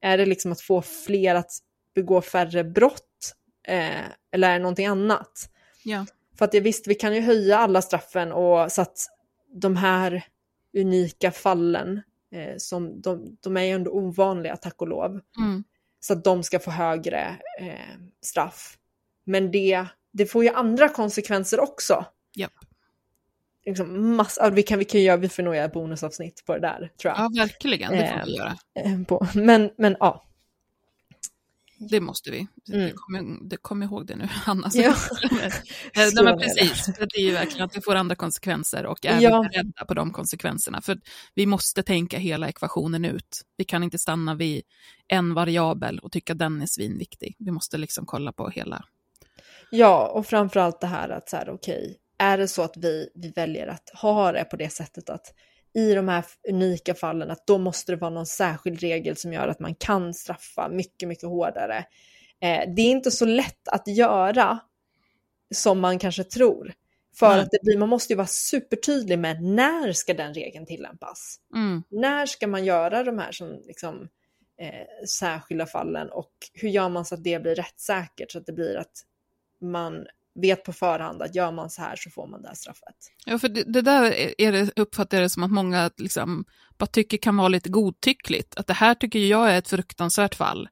är 0.00 0.18
det 0.18 0.26
liksom 0.26 0.52
att 0.52 0.60
få 0.60 0.82
fler 0.82 1.34
att 1.34 1.50
begå 1.94 2.20
färre 2.20 2.64
brott? 2.64 3.34
Eh, 3.68 4.04
eller 4.32 4.48
är 4.48 4.52
det 4.52 4.58
någonting 4.58 4.86
annat? 4.86 5.50
Ja. 5.84 6.06
För 6.38 6.44
att 6.44 6.54
visst, 6.54 6.86
vi 6.86 6.94
kan 6.94 7.14
ju 7.14 7.20
höja 7.20 7.58
alla 7.58 7.82
straffen 7.82 8.32
och 8.32 8.72
så 8.72 8.82
att 8.82 9.06
de 9.54 9.76
här 9.76 10.22
unika 10.78 11.30
fallen, 11.30 12.00
eh, 12.32 12.54
som 12.58 13.00
de, 13.00 13.36
de 13.40 13.56
är 13.56 13.62
ju 13.62 13.70
ändå 13.70 13.90
ovanliga 13.90 14.56
tack 14.56 14.82
och 14.82 14.88
lov, 14.88 15.20
Mm. 15.38 15.64
så 16.00 16.12
att 16.12 16.24
de 16.24 16.42
ska 16.42 16.58
få 16.58 16.70
högre 16.70 17.36
eh, 17.60 17.96
straff. 18.22 18.76
Men 19.24 19.50
det, 19.50 19.86
det 20.12 20.26
får 20.26 20.44
ju 20.44 20.50
andra 20.50 20.88
konsekvenser 20.88 21.60
också. 21.60 22.04
Japp. 22.34 22.52
Liksom 23.66 24.16
massa, 24.16 24.50
vi, 24.50 24.62
kan, 24.62 24.78
vi, 24.78 24.84
kan 24.84 25.02
göra, 25.02 25.16
vi 25.16 25.28
får 25.28 25.42
nog 25.42 25.56
göra 25.56 25.68
bonusavsnitt 25.68 26.42
på 26.46 26.54
det 26.54 26.60
där, 26.60 26.90
tror 27.02 27.14
jag. 27.14 27.18
ja, 27.18 27.30
verkligen. 27.42 27.92
Det 27.92 28.08
får 28.08 28.18
Eh, 28.18 28.24
vi 28.24 28.36
göra. 28.36 28.56
Eh, 28.74 29.02
På, 29.02 29.26
men, 29.34 29.70
men 29.78 29.96
ja. 30.00 30.24
Det 31.90 32.00
måste 32.00 32.30
vi. 32.30 32.38
Mm. 32.72 32.80
Det 32.86 32.92
kommer, 32.96 33.48
det 33.48 33.56
kommer 33.56 33.86
ihåg 33.86 34.06
det 34.06 34.16
nu, 34.16 34.24
Hanna. 34.30 34.70
Ja. 34.74 34.94
Eh, 35.32 36.08
Nej, 36.14 36.24
men 36.24 36.38
precis, 36.38 36.84
För 36.84 37.06
det 37.10 37.16
är 37.20 37.24
ju 37.24 37.32
verkligen 37.32 37.64
att 37.64 37.72
det 37.72 37.80
får 37.84 37.94
andra 37.94 38.14
konsekvenser 38.14 38.86
och 38.86 39.06
är 39.06 39.20
Ja. 39.20 39.42
beredda 39.52 39.84
på 39.84 39.94
de 39.94 40.12
konsekvenserna. 40.12 40.80
För 40.82 41.00
vi 41.34 41.46
måste 41.46 41.82
tänka 41.82 42.18
hela 42.18 42.48
ekvationen 42.48 43.04
ut. 43.04 43.42
Vi 43.56 43.64
kan 43.64 43.82
inte 43.82 43.98
stanna 43.98 44.34
vid 44.34 44.62
en 45.08 45.34
variabel 45.34 45.98
och 45.98 46.12
tycka 46.12 46.34
den 46.34 46.62
är 46.62 46.66
svinviktig. 46.66 47.36
Vi 47.38 47.50
måste 47.50 47.78
liksom 47.78 48.06
kolla 48.06 48.32
på 48.32 48.48
hela. 48.48 48.84
Ja, 49.70 50.08
och 50.08 50.26
framförallt 50.26 50.80
det 50.80 50.86
här 50.86 51.08
att 51.08 51.28
så 51.28 51.36
här, 51.36 51.50
okej, 51.50 51.98
är 52.18 52.38
det 52.38 52.48
så 52.48 52.62
att 52.62 52.76
vi, 52.76 53.10
vi 53.14 53.30
väljer 53.30 53.66
att 53.66 53.90
ha 54.02 54.32
det 54.32 54.44
på 54.44 54.56
det 54.56 54.70
sättet 54.70 55.10
att 55.10 55.34
i 55.74 55.94
de 55.94 56.08
här 56.08 56.24
unika 56.48 56.94
fallen 56.94 57.30
att 57.30 57.46
då 57.46 57.58
måste 57.58 57.92
det 57.92 57.96
vara 57.96 58.10
någon 58.10 58.26
särskild 58.26 58.80
regel 58.80 59.16
som 59.16 59.32
gör 59.32 59.48
att 59.48 59.60
man 59.60 59.74
kan 59.74 60.14
straffa 60.14 60.68
mycket, 60.68 61.08
mycket 61.08 61.28
hårdare. 61.28 61.78
Eh, 62.42 62.74
det 62.76 62.82
är 62.82 62.90
inte 62.90 63.10
så 63.10 63.24
lätt 63.24 63.68
att 63.68 63.86
göra 63.86 64.58
som 65.54 65.80
man 65.80 65.98
kanske 65.98 66.24
tror. 66.24 66.72
För 67.18 67.30
Nej. 67.30 67.40
att 67.40 67.48
det 67.62 67.78
man 67.78 67.88
måste 67.88 68.12
ju 68.12 68.16
vara 68.16 68.26
supertydlig 68.26 69.18
med 69.18 69.42
när 69.42 69.92
ska 69.92 70.14
den 70.14 70.34
regeln 70.34 70.66
tillämpas? 70.66 71.36
Mm. 71.54 71.82
När 71.90 72.26
ska 72.26 72.46
man 72.46 72.64
göra 72.64 73.02
de 73.02 73.18
här 73.18 73.32
som 73.32 73.62
liksom, 73.66 74.08
eh, 74.60 75.06
särskilda 75.08 75.66
fallen 75.66 76.10
och 76.10 76.32
hur 76.54 76.68
gör 76.68 76.88
man 76.88 77.04
så 77.04 77.14
att 77.14 77.24
det 77.24 77.42
blir 77.42 77.54
rättssäkert 77.54 78.30
så 78.32 78.38
att 78.38 78.46
det 78.46 78.52
blir 78.52 78.76
att 78.76 78.92
man 79.60 80.06
vet 80.40 80.64
på 80.64 80.72
förhand 80.72 81.22
att 81.22 81.34
gör 81.34 81.52
man 81.52 81.70
så 81.70 81.82
här 81.82 81.96
så 81.96 82.10
får 82.10 82.26
man 82.26 82.42
det 82.42 82.48
här 82.48 82.54
straffet. 82.54 82.96
Ja, 83.26 83.38
för 83.38 83.48
det, 83.48 83.72
det 83.72 83.82
där 83.82 84.14
är 84.38 84.52
det, 84.52 84.70
uppfattar 84.76 85.16
jag 85.16 85.24
det 85.24 85.30
som 85.30 85.42
att 85.42 85.50
många 85.50 85.90
liksom 85.96 86.44
bara 86.78 86.86
tycker 86.86 87.16
kan 87.16 87.36
vara 87.36 87.48
lite 87.48 87.68
godtyckligt. 87.68 88.56
Att 88.56 88.66
det 88.66 88.74
här 88.74 88.94
tycker 88.94 89.18
jag 89.18 89.50
är 89.50 89.58
ett 89.58 89.68
fruktansvärt 89.68 90.34
fall 90.34 90.68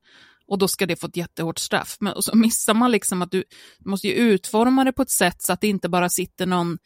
och 0.48 0.58
då 0.58 0.68
ska 0.68 0.86
det 0.86 0.96
få 0.96 1.06
ett 1.06 1.16
jättehårt 1.16 1.58
straff. 1.58 1.96
Men 2.00 2.12
och 2.12 2.24
så 2.24 2.36
missar 2.36 2.74
man 2.74 2.90
liksom 2.90 3.22
att 3.22 3.30
du 3.30 3.44
måste 3.84 4.06
ju 4.06 4.14
utforma 4.14 4.84
det 4.84 4.92
på 4.92 5.02
ett 5.02 5.10
sätt 5.10 5.42
så 5.42 5.52
att 5.52 5.60
det 5.60 5.68
inte 5.68 5.88
bara 5.88 6.08
sitter 6.08 6.46
någon, 6.46 6.78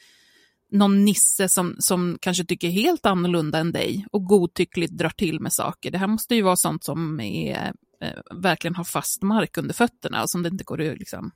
någon 0.73 1.05
nisse 1.05 1.49
som, 1.49 1.77
som 1.79 2.19
kanske 2.21 2.45
tycker 2.45 2.69
helt 2.69 3.07
annorlunda 3.07 3.59
än 3.59 3.73
dig 3.73 4.07
och 4.13 4.25
godtyckligt 4.25 4.93
drar 4.93 5.11
till 5.11 5.41
med 5.41 5.53
saker. 5.53 5.91
Det 5.91 5.99
här 5.99 6.07
måste 6.07 6.35
ju 6.35 6.43
vara 6.43 6.57
sånt 6.57 6.85
som 6.85 7.21
är, 7.21 7.73
eh, 8.03 8.41
verkligen 8.43 8.75
har 8.75 8.85
fast 8.85 9.23
mark 9.23 9.57
under 9.57 9.75
fötterna 9.75 10.23
och 10.23 10.31
som 10.31 10.43
det 10.43 10.49
inte 10.49 10.65
går 10.65 10.81
att 10.81 10.99
liksom 10.99 11.31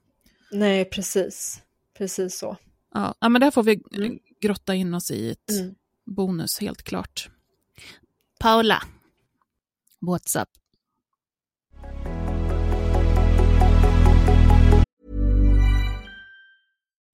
Nej, 0.50 0.84
precis. 0.84 1.62
Precis 1.98 2.38
så. 2.38 2.56
Ja, 2.94 3.14
ja, 3.20 3.28
men 3.28 3.40
där 3.40 3.50
får 3.50 3.62
vi 3.62 3.82
Mm. 3.96 4.18
grotta 4.40 4.74
in 4.74 4.94
oss 4.94 5.10
i 5.10 5.30
ett 5.30 5.50
Mm. 5.50 5.74
bonus, 6.06 6.58
helt 6.60 6.82
klart. 6.82 7.30
Paula, 8.40 8.82
what's 10.00 10.42
up? 10.42 10.48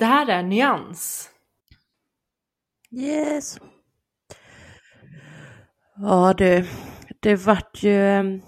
Det 0.00 0.06
här 0.06 0.26
är 0.28 0.42
Nyans. 0.42 1.30
Yes. 2.90 3.58
Ja 5.96 6.34
du, 6.38 6.66
det 7.20 7.36
vart 7.36 7.82
ju... 7.82 8.04
ehm, 8.08 8.40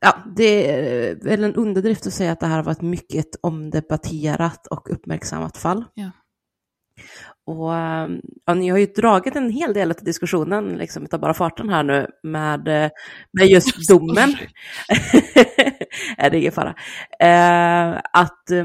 Ja, 0.00 0.22
det 0.36 0.70
är 0.70 1.14
väl 1.24 1.44
en 1.44 1.54
underdrift 1.54 2.06
att 2.06 2.12
säga 2.12 2.32
att 2.32 2.40
det 2.40 2.46
här 2.46 2.62
var 2.62 2.72
ett 2.72 2.82
mycket 2.82 3.26
omdebatterat 3.40 4.66
och 4.66 4.90
uppmärksammat 4.90 5.56
fall. 5.56 5.84
Ja. 5.94 6.10
Och 7.46 7.74
ehm, 7.74 8.20
ja, 8.46 8.54
ni 8.54 8.68
har 8.68 8.78
ju 8.78 8.86
dragit 8.86 9.36
en 9.36 9.50
hel 9.50 9.74
del 9.74 9.90
av 9.90 9.96
diskussionen, 10.00 10.68
liksom, 10.68 11.02
utav 11.02 11.20
bara 11.20 11.34
farten 11.34 11.68
här 11.68 11.82
nu, 11.82 12.06
med, 12.22 12.68
eh, 12.68 12.90
med 13.32 13.46
just 13.46 13.88
domen. 13.88 14.28
Nej, 16.18 16.30
det 16.30 16.36
är 16.36 16.40
ingen 16.40 16.52
fara. 16.52 16.74
Eh, 17.20 18.00
att 18.12 18.50
eh, 18.50 18.64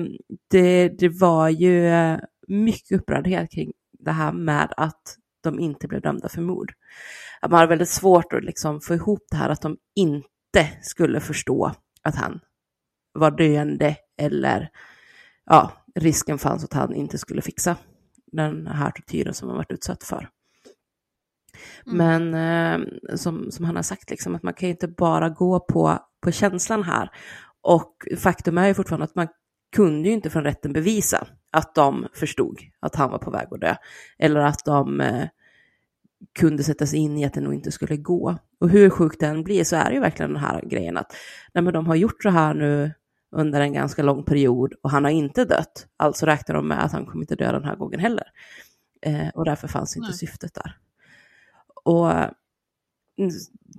det, 0.51 0.89
det 0.89 1.09
var 1.09 1.49
ju 1.49 1.87
eh, 1.87 2.19
mycket 2.47 3.01
upprördhet 3.01 3.51
kring 3.51 3.71
det 3.99 4.11
här 4.11 4.31
med 4.31 4.73
att 4.77 5.15
de 5.43 5.59
inte 5.59 5.87
blev 5.87 6.01
dömda 6.01 6.29
för 6.29 6.41
mord. 6.41 6.73
Att 7.41 7.51
man 7.51 7.59
har 7.59 7.67
väldigt 7.67 7.89
svårt 7.89 8.33
att 8.33 8.43
liksom 8.43 8.81
få 8.81 8.93
ihop 8.93 9.23
det 9.31 9.37
här 9.37 9.49
att 9.49 9.61
de 9.61 9.77
inte 9.95 10.69
skulle 10.81 11.19
förstå 11.19 11.71
att 12.01 12.15
han 12.15 12.39
var 13.13 13.31
döende 13.31 13.95
eller 14.21 14.69
ja, 15.45 15.71
risken 15.95 16.37
fanns 16.37 16.63
att 16.63 16.73
han 16.73 16.95
inte 16.95 17.17
skulle 17.17 17.41
fixa 17.41 17.77
den 18.31 18.67
här 18.67 18.91
tortyren 18.91 19.33
som 19.33 19.47
han 19.47 19.57
varit 19.57 19.71
utsatt 19.71 20.03
för. 20.03 20.29
Mm. 21.85 21.97
Men 21.97 22.33
eh, 22.33 23.15
som, 23.15 23.51
som 23.51 23.65
han 23.65 23.75
har 23.75 23.83
sagt, 23.83 24.09
liksom, 24.09 24.35
att 24.35 24.43
man 24.43 24.53
kan 24.53 24.69
ju 24.69 24.71
inte 24.73 24.87
bara 24.87 25.29
gå 25.29 25.59
på, 25.59 25.99
på 26.21 26.31
känslan 26.31 26.83
här. 26.83 27.09
Och 27.61 28.07
faktum 28.17 28.57
är 28.57 28.67
ju 28.67 28.73
fortfarande 28.73 29.03
att 29.03 29.15
man 29.15 29.27
kunde 29.75 30.07
ju 30.07 30.13
inte 30.13 30.29
från 30.29 30.43
rätten 30.43 30.73
bevisa 30.73 31.27
att 31.51 31.75
de 31.75 32.07
förstod 32.13 32.59
att 32.79 32.95
han 32.95 33.11
var 33.11 33.17
på 33.17 33.31
väg 33.31 33.47
att 33.51 33.61
dö. 33.61 33.75
Eller 34.17 34.39
att 34.39 34.65
de 34.65 35.01
eh, 35.01 35.27
kunde 36.39 36.63
sätta 36.63 36.85
sig 36.85 36.99
in 36.99 37.17
i 37.17 37.25
att 37.25 37.33
det 37.33 37.41
nog 37.41 37.53
inte 37.53 37.71
skulle 37.71 37.97
gå. 37.97 38.37
Och 38.59 38.69
hur 38.69 38.89
sjukt 38.89 39.19
den 39.19 39.43
blir 39.43 39.63
så 39.63 39.75
är 39.75 39.89
det 39.89 39.93
ju 39.93 39.99
verkligen 39.99 40.33
den 40.33 40.43
här 40.43 40.61
grejen 40.61 40.97
att 40.97 41.15
nej, 41.53 41.63
men 41.63 41.73
de 41.73 41.87
har 41.87 41.95
gjort 41.95 42.23
så 42.23 42.29
här 42.29 42.53
nu 42.53 42.91
under 43.35 43.61
en 43.61 43.73
ganska 43.73 44.03
lång 44.03 44.23
period 44.23 44.73
och 44.81 44.91
han 44.91 45.03
har 45.03 45.11
inte 45.11 45.45
dött. 45.45 45.87
Alltså 45.97 46.25
räknar 46.25 46.55
de 46.55 46.67
med 46.67 46.83
att 46.83 46.91
han 46.91 47.05
kommer 47.05 47.23
inte 47.23 47.35
dö 47.35 47.51
den 47.51 47.63
här 47.63 47.75
gången 47.75 47.99
heller. 47.99 48.27
Eh, 49.01 49.27
och 49.29 49.45
därför 49.45 49.67
fanns 49.67 49.97
inte 49.97 50.09
Nej. 50.09 50.17
syftet 50.17 50.53
där. 50.53 50.77
Och 51.83 52.11
mm, 52.11 53.31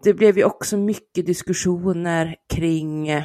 det 0.02 0.14
blev 0.14 0.38
ju 0.38 0.44
också 0.44 0.76
mycket 0.76 1.26
diskussioner 1.26 2.36
kring 2.48 3.08
eh, 3.08 3.24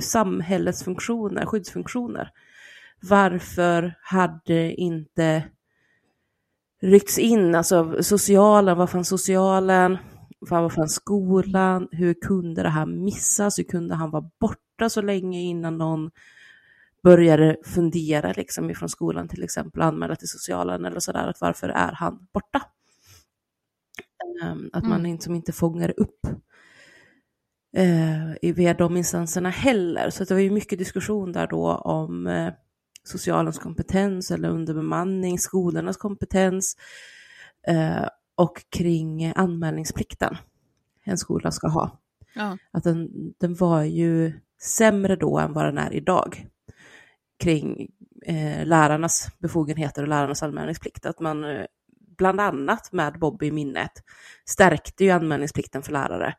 samhällets 0.00 0.84
funktioner, 0.84 1.46
skyddsfunktioner. 1.46 2.30
Varför 3.02 3.94
hade 4.02 4.74
inte 4.74 5.44
ryckts 6.82 7.18
in, 7.18 7.54
alltså 7.54 8.02
socialen, 8.02 8.78
vad 8.78 8.90
fanns 8.90 9.08
socialen, 9.08 9.98
vad 10.38 10.72
fanns 10.72 10.94
skolan, 10.94 11.88
hur 11.92 12.14
kunde 12.14 12.62
det 12.62 12.68
här 12.68 12.86
missas, 12.86 13.58
hur 13.58 13.64
kunde 13.64 13.94
han 13.94 14.10
vara 14.10 14.30
borta 14.40 14.69
så 14.88 15.02
länge 15.02 15.40
innan 15.40 15.78
någon 15.78 16.10
började 17.02 17.56
fundera 17.64 18.32
liksom 18.32 18.70
ifrån 18.70 18.88
skolan 18.88 19.28
till 19.28 19.42
exempel, 19.42 19.82
anmäla 19.82 20.16
till 20.16 20.28
socialen 20.28 20.84
eller 20.84 21.00
sådär, 21.00 21.28
att 21.28 21.40
varför 21.40 21.68
är 21.68 21.92
han 21.92 22.26
borta? 22.32 22.62
Um, 24.44 24.70
att 24.72 24.84
man 24.84 25.06
mm. 25.06 25.20
som 25.20 25.34
inte 25.34 25.52
fångar 25.52 25.94
upp 25.96 26.26
uh, 27.78 28.52
via 28.54 28.74
de 28.74 28.96
instanserna 28.96 29.50
heller. 29.50 30.10
Så 30.10 30.24
det 30.24 30.34
var 30.34 30.40
ju 30.40 30.50
mycket 30.50 30.78
diskussion 30.78 31.32
där 31.32 31.46
då 31.46 31.74
om 31.74 32.26
uh, 32.26 32.52
socialens 33.04 33.58
kompetens 33.58 34.30
eller 34.30 34.48
underbemanning, 34.48 35.38
skolornas 35.38 35.96
kompetens 35.96 36.76
uh, 37.70 38.06
och 38.34 38.64
kring 38.70 39.32
anmälningsplikten 39.36 40.36
en 41.04 41.18
skola 41.18 41.50
ska 41.50 41.68
ha. 41.68 42.00
Ja. 42.34 42.58
Att 42.70 42.84
den, 42.84 43.08
den 43.38 43.54
var 43.54 43.82
ju 43.82 44.32
sämre 44.62 45.16
då 45.16 45.38
än 45.38 45.52
vad 45.52 45.64
den 45.64 45.78
är 45.78 45.92
idag 45.92 46.46
kring 47.42 47.88
eh, 48.26 48.66
lärarnas 48.66 49.28
befogenheter 49.38 50.02
och 50.02 50.08
lärarnas 50.08 50.42
anmälningsplikt. 50.42 51.06
Att 51.06 51.20
man 51.20 51.44
eh, 51.44 51.64
bland 52.18 52.40
annat 52.40 52.92
med 52.92 53.18
Bobby 53.18 53.46
i 53.46 53.52
minnet 53.52 53.92
stärkte 54.44 55.04
ju 55.04 55.10
anmälningsplikten 55.10 55.82
för 55.82 55.92
lärare 55.92 56.34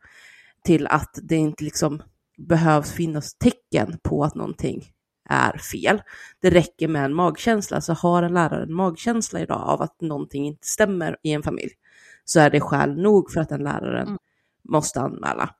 till 0.64 0.86
att 0.86 1.18
det 1.22 1.36
inte 1.36 1.64
liksom 1.64 2.02
behövs 2.38 2.92
finnas 2.92 3.34
tecken 3.34 3.98
på 4.02 4.24
att 4.24 4.34
någonting 4.34 4.84
är 5.28 5.58
fel. 5.58 6.02
Det 6.40 6.50
räcker 6.50 6.88
med 6.88 7.04
en 7.04 7.14
magkänsla, 7.14 7.80
så 7.80 7.92
har 7.92 8.22
en 8.22 8.34
lärare 8.34 8.62
en 8.62 8.74
magkänsla 8.74 9.40
idag 9.40 9.60
av 9.60 9.82
att 9.82 10.00
någonting 10.00 10.46
inte 10.46 10.66
stämmer 10.66 11.16
i 11.22 11.32
en 11.32 11.42
familj, 11.42 11.72
så 12.24 12.40
är 12.40 12.50
det 12.50 12.60
skäl 12.60 13.02
nog 13.02 13.30
för 13.30 13.40
att 13.40 13.48
den 13.48 13.64
läraren 13.64 14.06
mm. 14.06 14.18
måste 14.68 15.00
anmäla. 15.00 15.54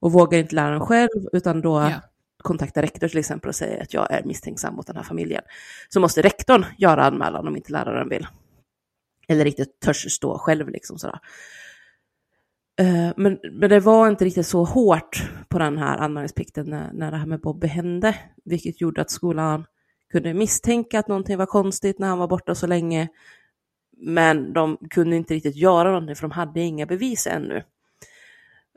Och 0.00 0.12
vågar 0.12 0.38
inte 0.38 0.54
läraren 0.54 0.80
själv, 0.80 1.28
utan 1.32 1.60
då 1.60 1.80
ja 1.80 2.00
kontaktar 2.42 2.82
rektor 2.82 3.08
till 3.08 3.18
exempel 3.18 3.48
och 3.48 3.54
säger 3.54 3.82
att 3.82 3.94
jag 3.94 4.10
är 4.10 4.24
misstänksam 4.24 4.74
mot 4.74 4.86
den 4.86 4.96
här 4.96 5.02
familjen, 5.02 5.42
så 5.88 6.00
måste 6.00 6.22
rektorn 6.22 6.64
göra 6.78 7.04
anmälan 7.04 7.48
om 7.48 7.56
inte 7.56 7.72
läraren 7.72 8.08
vill. 8.08 8.26
Eller 9.28 9.44
riktigt 9.44 9.80
törs 9.80 10.12
stå 10.12 10.38
själv 10.38 10.68
liksom 10.68 10.98
sådär. 10.98 11.20
Eh, 12.80 13.12
men, 13.16 13.38
men 13.52 13.70
det 13.70 13.80
var 13.80 14.08
inte 14.08 14.24
riktigt 14.24 14.46
så 14.46 14.64
hårt 14.64 15.30
på 15.48 15.58
den 15.58 15.78
här 15.78 15.98
anmälningsplikten 15.98 16.70
när, 16.70 16.92
när 16.92 17.10
det 17.10 17.16
här 17.16 17.26
med 17.26 17.40
Bobby 17.40 17.66
hände, 17.66 18.16
vilket 18.44 18.80
gjorde 18.80 19.00
att 19.00 19.10
skolan 19.10 19.64
kunde 20.12 20.34
misstänka 20.34 20.98
att 20.98 21.08
någonting 21.08 21.36
var 21.36 21.46
konstigt 21.46 21.98
när 21.98 22.08
han 22.08 22.18
var 22.18 22.28
borta 22.28 22.54
så 22.54 22.66
länge. 22.66 23.08
Men 23.96 24.52
de 24.52 24.76
kunde 24.90 25.16
inte 25.16 25.34
riktigt 25.34 25.56
göra 25.56 25.88
någonting 25.88 26.16
för 26.16 26.22
de 26.22 26.30
hade 26.30 26.60
inga 26.60 26.86
bevis 26.86 27.26
ännu. 27.26 27.62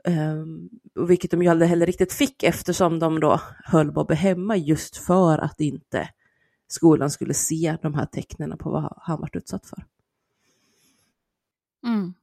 Um, 0.08 0.70
vilket 1.08 1.30
de 1.30 1.42
ju 1.42 1.48
aldrig 1.48 1.68
heller 1.68 1.86
riktigt 1.86 2.12
fick 2.12 2.42
eftersom 2.42 2.98
de 2.98 3.20
då 3.20 3.40
höll 3.64 3.92
Bobby 3.92 4.14
hemma 4.14 4.56
just 4.56 4.96
för 4.96 5.38
att 5.38 5.60
inte 5.60 6.08
skolan 6.68 7.10
skulle 7.10 7.34
se 7.34 7.76
de 7.82 7.94
här 7.94 8.06
tecknen 8.06 8.58
på 8.58 8.70
vad 8.70 8.92
han 8.96 9.20
varit 9.20 9.36
utsatt 9.36 9.66
för. 9.66 9.84
Mm. 11.86 12.14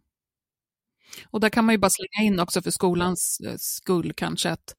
Och 1.32 1.40
där 1.40 1.50
kan 1.50 1.66
man 1.66 1.74
ju 1.74 1.80
bara 1.80 1.90
slänga 1.90 2.28
in 2.28 2.40
också 2.40 2.62
för 2.62 2.72
skolans 2.72 3.42
eh, 3.46 3.56
skull 3.58 4.14
kanske 4.14 4.50
att 4.50 4.76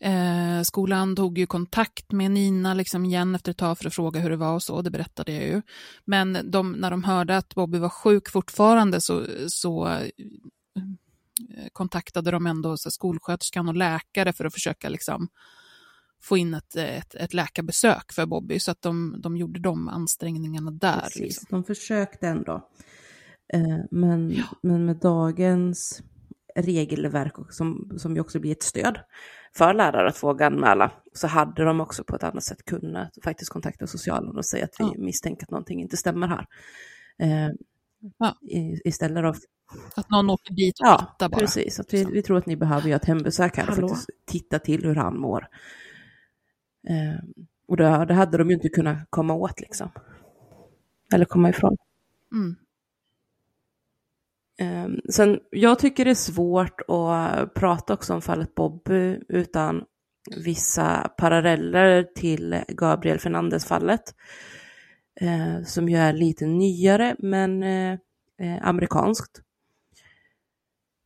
eh, 0.00 0.62
skolan 0.62 1.16
tog 1.16 1.38
ju 1.38 1.46
kontakt 1.46 2.12
med 2.12 2.30
Nina 2.30 2.74
liksom 2.74 3.04
igen 3.04 3.34
efter 3.34 3.50
ett 3.50 3.58
tag 3.58 3.78
för 3.78 3.86
att 3.86 3.94
fråga 3.94 4.20
hur 4.20 4.30
det 4.30 4.36
var 4.36 4.54
och 4.54 4.62
så, 4.62 4.82
det 4.82 4.90
berättade 4.90 5.32
jag 5.32 5.44
ju. 5.44 5.62
Men 6.04 6.50
de, 6.50 6.72
när 6.72 6.90
de 6.90 7.04
hörde 7.04 7.36
att 7.36 7.54
Bobby 7.54 7.78
var 7.78 7.88
sjuk 7.88 8.30
fortfarande 8.30 9.00
så, 9.00 9.26
så 9.48 9.88
eh, 9.88 10.08
kontaktade 11.72 12.30
de 12.30 12.46
ändå 12.46 12.76
så 12.76 12.90
skolsköterskan 12.90 13.68
och 13.68 13.74
läkare 13.74 14.32
för 14.32 14.44
att 14.44 14.54
försöka 14.54 14.88
liksom 14.88 15.28
få 16.22 16.36
in 16.36 16.54
ett, 16.54 16.76
ett, 16.76 17.14
ett 17.14 17.34
läkarbesök 17.34 18.12
för 18.12 18.26
Bobby, 18.26 18.58
så 18.58 18.70
att 18.70 18.82
de, 18.82 19.16
de 19.18 19.36
gjorde 19.36 19.60
de 19.60 19.88
ansträngningarna 19.88 20.70
där. 20.70 21.00
Precis, 21.00 21.20
liksom. 21.20 21.46
de 21.50 21.64
försökte 21.64 22.28
ändå. 22.28 22.68
Eh, 23.52 23.78
men, 23.90 24.30
ja. 24.30 24.44
men 24.62 24.86
med 24.86 24.96
dagens 24.96 26.02
regelverk, 26.54 27.34
som, 27.50 27.92
som 27.96 28.14
ju 28.14 28.20
också 28.20 28.40
blir 28.40 28.52
ett 28.52 28.62
stöd 28.62 28.98
för 29.56 29.74
lärare 29.74 30.08
att 30.08 30.22
våga 30.22 30.46
anmäla, 30.46 30.92
så 31.12 31.26
hade 31.26 31.64
de 31.64 31.80
också 31.80 32.04
på 32.04 32.16
ett 32.16 32.24
annat 32.24 32.44
sätt 32.44 32.64
kunnat 32.64 33.18
faktiskt 33.24 33.50
kontakta 33.50 33.86
socialen 33.86 34.36
och 34.36 34.46
säga 34.46 34.64
att 34.64 34.76
vi 34.78 34.84
ja. 34.84 34.94
misstänker 34.98 35.44
att 35.44 35.50
någonting 35.50 35.80
inte 35.80 35.96
stämmer 35.96 36.28
här. 36.28 36.46
Eh, 37.18 37.54
ja. 38.18 38.36
istället 38.84 39.36
för 39.36 39.42
att 39.96 40.10
någon 40.10 40.30
åker 40.30 40.54
dit 40.54 40.80
och 40.80 40.86
ja, 40.86 40.98
tittar 40.98 41.28
bara. 41.28 41.38
precis. 41.38 41.80
Att 41.80 41.94
vi, 41.94 42.04
vi 42.04 42.22
tror 42.22 42.38
att 42.38 42.46
ni 42.46 42.56
behöver 42.56 42.88
göra 42.88 42.96
ett 42.96 43.04
hembesök 43.04 43.56
här 43.56 43.66
för 43.66 43.82
att 43.82 44.06
titta 44.26 44.58
till 44.58 44.84
hur 44.84 44.94
han 44.94 45.20
mår. 45.20 45.48
Eh, 46.88 47.24
och 47.68 47.76
det, 47.76 48.04
det, 48.04 48.14
hade 48.14 48.38
de 48.38 48.48
ju 48.48 48.54
inte 48.54 48.68
kunnat 48.68 48.98
komma 49.10 49.34
åt 49.34 49.60
liksom. 49.60 49.90
Eller 51.14 51.24
komma 51.24 51.48
ifrån. 51.48 51.76
Mm. 52.32 52.56
Eh, 54.58 54.98
sen, 55.10 55.40
jag 55.50 55.78
tycker 55.78 56.04
det 56.04 56.10
är 56.10 56.14
svårt 56.14 56.80
att 56.80 57.54
prata 57.54 57.94
också 57.94 58.14
om 58.14 58.22
fallet 58.22 58.54
Bobby 58.54 59.18
utan 59.28 59.84
vissa 60.44 61.08
paralleller 61.18 62.02
till 62.14 62.62
Gabriel 62.68 63.18
Fernandez-fallet. 63.18 64.14
Eh, 65.20 65.62
som 65.64 65.88
ju 65.88 65.96
är 65.96 66.12
lite 66.12 66.46
nyare 66.46 67.16
men 67.18 67.62
eh, 67.62 67.92
eh 68.38 68.58
amerikanskt. 68.62 69.43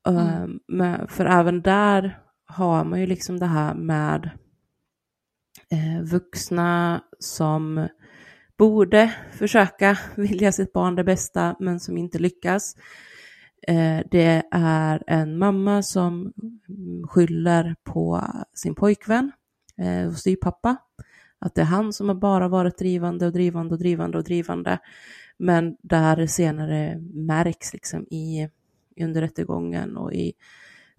Mm. 0.09 0.27
Ehm, 0.27 0.61
men, 0.69 1.09
för 1.09 1.27
även 1.27 1.63
där 1.63 2.19
har 2.47 2.85
man 2.85 3.01
ju 3.01 3.07
liksom 3.07 3.39
det 3.39 3.47
här 3.47 3.75
med 3.75 4.31
eh, 5.71 6.03
vuxna 6.03 7.03
som 7.19 7.89
borde 8.59 9.15
försöka 9.33 9.99
vilja 10.17 10.53
sitt 10.53 10.73
barn 10.73 10.95
det 10.95 11.05
bästa 11.05 11.57
men 11.61 11.81
som 11.81 11.99
inte 11.99 12.19
lyckas. 12.19 12.77
Eh, 13.69 14.01
det 14.11 14.43
är 14.51 15.03
en 15.07 15.39
mamma 15.39 15.83
som 15.83 16.33
skyller 17.09 17.77
på 17.85 18.25
sin 18.55 18.75
pojkvän 18.75 19.33
eh, 19.79 20.09
och 20.09 20.17
styvpappa. 20.17 20.77
Att 21.39 21.55
det 21.55 21.61
är 21.61 21.67
han 21.67 21.93
som 21.93 22.09
har 22.09 22.17
bara 22.17 22.49
varit 22.49 22.79
drivande 22.79 23.27
och 23.27 23.33
drivande 23.33 23.75
och 23.75 23.79
drivande 23.79 24.19
och 24.19 24.25
drivande. 24.25 24.79
Men 25.39 25.77
där 25.83 26.27
senare 26.27 26.99
märks 27.15 27.73
liksom 27.73 28.03
i 28.03 28.49
under 29.05 29.21
rättegången 29.21 29.97
och 29.97 30.13
i 30.13 30.33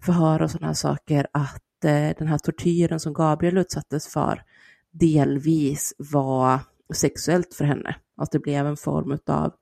förhör 0.02 0.42
och 0.42 0.50
sådana 0.50 0.66
här 0.66 0.74
saker 0.74 1.26
att 1.32 1.84
eh, 1.84 2.10
den 2.18 2.28
här 2.28 2.38
tortyren 2.38 3.00
som 3.00 3.12
Gabriel 3.12 3.58
utsattes 3.58 4.08
för 4.08 4.42
delvis 4.90 5.94
var 5.98 6.60
sexuellt 6.94 7.54
för 7.54 7.64
henne. 7.64 7.96
Att 8.16 8.32
det 8.32 8.38
blev 8.38 8.66
en 8.66 8.76
form 8.76 9.18
av 9.26 9.52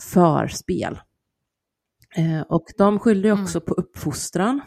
förspel. 0.00 0.98
Eh, 2.16 2.40
och 2.40 2.66
de 2.78 2.98
skyllde 2.98 3.28
mm. 3.28 3.42
också 3.42 3.58
mm. 3.58 3.66
på 3.66 3.74
uppfostran. 3.74 4.60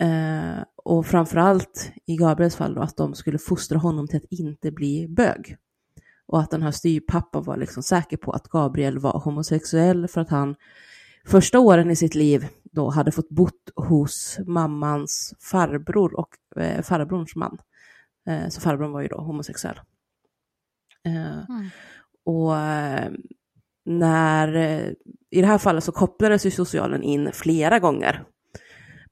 Eh, 0.00 0.64
och 0.76 1.06
framförallt 1.06 1.92
i 2.06 2.16
Gabriels 2.16 2.56
fall 2.56 2.74
då, 2.74 2.80
att 2.80 2.96
de 2.96 3.14
skulle 3.14 3.38
fostra 3.38 3.78
honom 3.78 4.08
till 4.08 4.16
att 4.16 4.32
inte 4.32 4.70
bli 4.70 5.08
bög. 5.08 5.56
Och 6.26 6.40
att 6.40 6.50
den 6.50 6.62
här 6.62 6.70
styrpappan 6.70 7.42
var 7.42 7.56
liksom 7.56 7.82
säker 7.82 8.16
på 8.16 8.32
att 8.32 8.48
Gabriel 8.48 8.98
var 8.98 9.18
homosexuell 9.18 10.08
för 10.08 10.20
att 10.20 10.30
han 10.30 10.56
första 11.26 11.58
åren 11.60 11.90
i 11.90 11.96
sitt 11.96 12.14
liv 12.14 12.48
då 12.62 12.90
hade 12.90 13.12
fått 13.12 13.28
bott 13.28 13.70
hos 13.76 14.38
mammans 14.46 15.34
farbror 15.40 16.20
och 16.20 16.62
eh, 16.62 16.82
farbrorns 16.82 17.36
man. 17.36 17.58
Eh, 18.28 18.48
så 18.48 18.60
farbrorn 18.60 18.92
var 18.92 19.02
ju 19.02 19.08
då 19.08 19.16
homosexuell. 19.16 19.80
Eh, 21.06 21.48
mm. 21.48 21.68
Och 22.24 22.56
eh, 22.56 23.12
när, 23.84 24.54
eh, 24.56 24.92
i 25.30 25.40
det 25.40 25.46
här 25.46 25.58
fallet 25.58 25.84
så 25.84 25.92
kopplades 25.92 26.46
ju 26.46 26.50
socialen 26.50 27.02
in 27.02 27.30
flera 27.32 27.78
gånger 27.78 28.24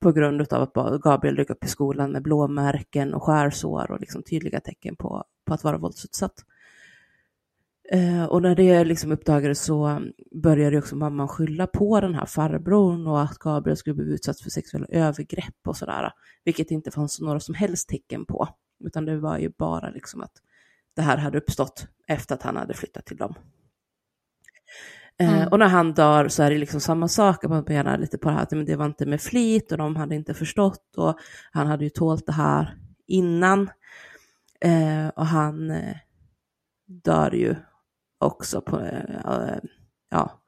på 0.00 0.12
grund 0.12 0.52
av 0.52 0.62
att 0.62 1.02
Gabriel 1.02 1.36
dök 1.36 1.50
upp 1.50 1.64
i 1.64 1.68
skolan 1.68 2.12
med 2.12 2.22
blåmärken 2.22 3.14
och 3.14 3.22
skärsår 3.22 3.90
och 3.90 4.00
liksom 4.00 4.22
tydliga 4.22 4.60
tecken 4.60 4.96
på, 4.96 5.24
på 5.46 5.54
att 5.54 5.64
vara 5.64 5.78
våldsutsatt. 5.78 6.34
Eh, 7.92 8.24
och 8.24 8.42
när 8.42 8.54
det 8.54 8.84
liksom 8.84 9.12
uppdagades 9.12 9.64
så 9.64 10.00
började 10.42 10.78
också 10.78 10.96
mamman 10.96 11.28
skylla 11.28 11.66
på 11.66 12.00
den 12.00 12.14
här 12.14 12.26
farbrorn 12.26 13.06
och 13.06 13.20
att 13.22 13.38
Gabriel 13.38 13.76
skulle 13.76 13.94
bli 13.94 14.04
utsatt 14.04 14.40
för 14.40 14.50
sexuella 14.50 14.86
övergrepp 14.90 15.66
och 15.66 15.76
sådär. 15.76 16.12
Vilket 16.44 16.70
inte 16.70 16.90
fanns 16.90 17.20
några 17.20 17.40
som 17.40 17.54
helst 17.54 17.88
tecken 17.88 18.26
på. 18.26 18.48
Utan 18.84 19.04
det 19.04 19.18
var 19.18 19.38
ju 19.38 19.50
bara 19.58 19.90
liksom 19.90 20.20
att 20.20 20.32
det 20.96 21.02
här 21.02 21.16
hade 21.16 21.38
uppstått 21.38 21.86
efter 22.08 22.34
att 22.34 22.42
han 22.42 22.56
hade 22.56 22.74
flyttat 22.74 23.06
till 23.06 23.16
dem. 23.16 23.34
Eh, 25.20 25.36
Mm. 25.36 25.48
och 25.48 25.58
när 25.58 25.68
han 25.68 25.92
dör 25.92 26.28
så 26.28 26.42
är 26.42 26.50
det 26.50 26.58
liksom 26.58 26.80
samma 26.80 27.08
sak, 27.08 27.44
man 27.44 27.64
menar 27.68 27.98
lite 27.98 28.18
på 28.18 28.28
det 28.28 28.34
här 28.34 28.42
att 28.42 28.50
men 28.50 28.64
det 28.64 28.76
var 28.76 28.86
inte 28.86 29.06
med 29.06 29.20
flit 29.20 29.72
och 29.72 29.78
de 29.78 29.96
hade 29.96 30.14
inte 30.14 30.34
förstått 30.34 30.96
och 30.96 31.18
han 31.52 31.66
hade 31.66 31.84
ju 31.84 31.90
tålt 31.90 32.26
det 32.26 32.32
här 32.32 32.76
innan. 33.06 33.70
Eh, 34.60 35.08
och 35.08 35.26
han 35.26 35.70
eh, 35.70 35.96
dör 36.86 37.34
ju 37.34 37.54
också 38.24 38.60
på, 38.60 38.80
eh, 38.80 39.58
ja, 40.10 40.40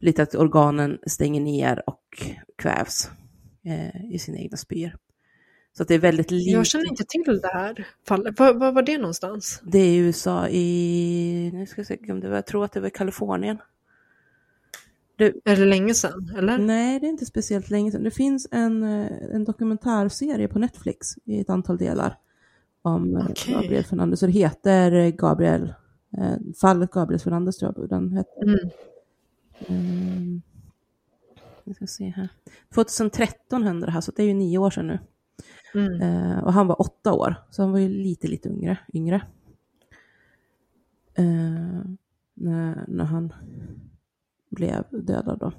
lite 0.00 0.22
att 0.22 0.34
organen 0.34 0.98
stänger 1.06 1.40
ner 1.40 1.82
och 1.86 2.02
kvävs 2.56 3.10
eh, 3.64 4.14
i 4.14 4.18
sina 4.18 4.38
egna 4.38 4.56
spyor. 4.56 4.96
Så 5.78 5.84
det 5.84 5.94
är 5.94 5.98
väldigt 5.98 6.30
lite. 6.30 6.50
Jag 6.50 6.66
känner 6.66 6.88
inte 6.88 7.04
till 7.04 7.40
det 7.42 7.48
här 7.48 7.86
fallet. 8.08 8.38
Var, 8.38 8.54
var 8.54 8.72
var 8.72 8.82
det 8.82 8.98
någonstans? 8.98 9.62
Det 9.64 9.78
är 9.78 9.88
i 9.88 9.96
USA 9.96 10.48
i, 10.48 11.50
nu 11.54 11.66
ska 11.66 11.80
jag 11.80 11.86
se 11.86 11.98
om 12.12 12.20
det 12.20 12.28
var, 12.28 12.34
jag 12.34 12.46
tror 12.46 12.64
att 12.64 12.72
det 12.72 12.80
var 12.80 12.88
Kalifornien. 12.90 13.58
Du, 15.16 15.40
Är 15.44 15.56
det 15.56 15.64
länge 15.64 15.94
sedan? 15.94 16.32
Eller? 16.38 16.58
Nej, 16.58 17.00
det 17.00 17.06
är 17.06 17.08
inte 17.08 17.26
speciellt 17.26 17.70
länge 17.70 17.90
sedan. 17.90 18.02
Det 18.02 18.10
finns 18.10 18.48
en, 18.50 18.82
eh, 18.82 19.06
en 19.34 19.44
dokumentärserie 19.44 20.48
på 20.48 20.58
Netflix 20.58 21.14
i 21.24 21.40
ett 21.40 21.50
antal 21.50 21.76
delar 21.76 22.16
om 22.82 23.26
Okej. 23.30 23.54
Gabriel 23.54 23.84
Fernandez. 23.84 24.20
Det 24.20 24.30
heter 24.30 25.10
Gabriel, 25.10 25.74
fallet 26.60 26.90
Gabriel 26.90 27.20
Fernandez 27.20 27.56
tror 27.56 27.74
jag 27.76 27.88
den 27.88 28.12
heter. 28.12 28.42
Mm. 28.42 28.70
Mm. 29.66 30.42
Vi 31.64 31.74
ska 31.74 31.86
se 31.86 32.08
här. 32.08 32.28
2013 32.74 33.62
hände 33.62 33.86
det 33.86 33.92
här, 33.92 34.00
så 34.00 34.12
det 34.16 34.22
är 34.22 34.26
ju 34.26 34.34
nio 34.34 34.58
år 34.58 34.70
sedan 34.70 34.86
nu. 34.86 34.98
Mm. 35.74 36.02
Eh, 36.02 36.38
och 36.38 36.52
han 36.52 36.66
var 36.66 36.80
åtta 36.80 37.12
år, 37.12 37.34
så 37.50 37.62
han 37.62 37.72
var 37.72 37.78
ju 37.78 37.88
lite, 37.88 38.28
lite 38.28 38.48
yngre. 38.48 38.78
yngre. 38.92 39.22
Eh, 41.14 41.82
när, 42.34 42.84
när 42.88 43.04
han 43.04 43.32
blev 44.50 44.84
dödad 44.90 45.38
då. 45.38 45.52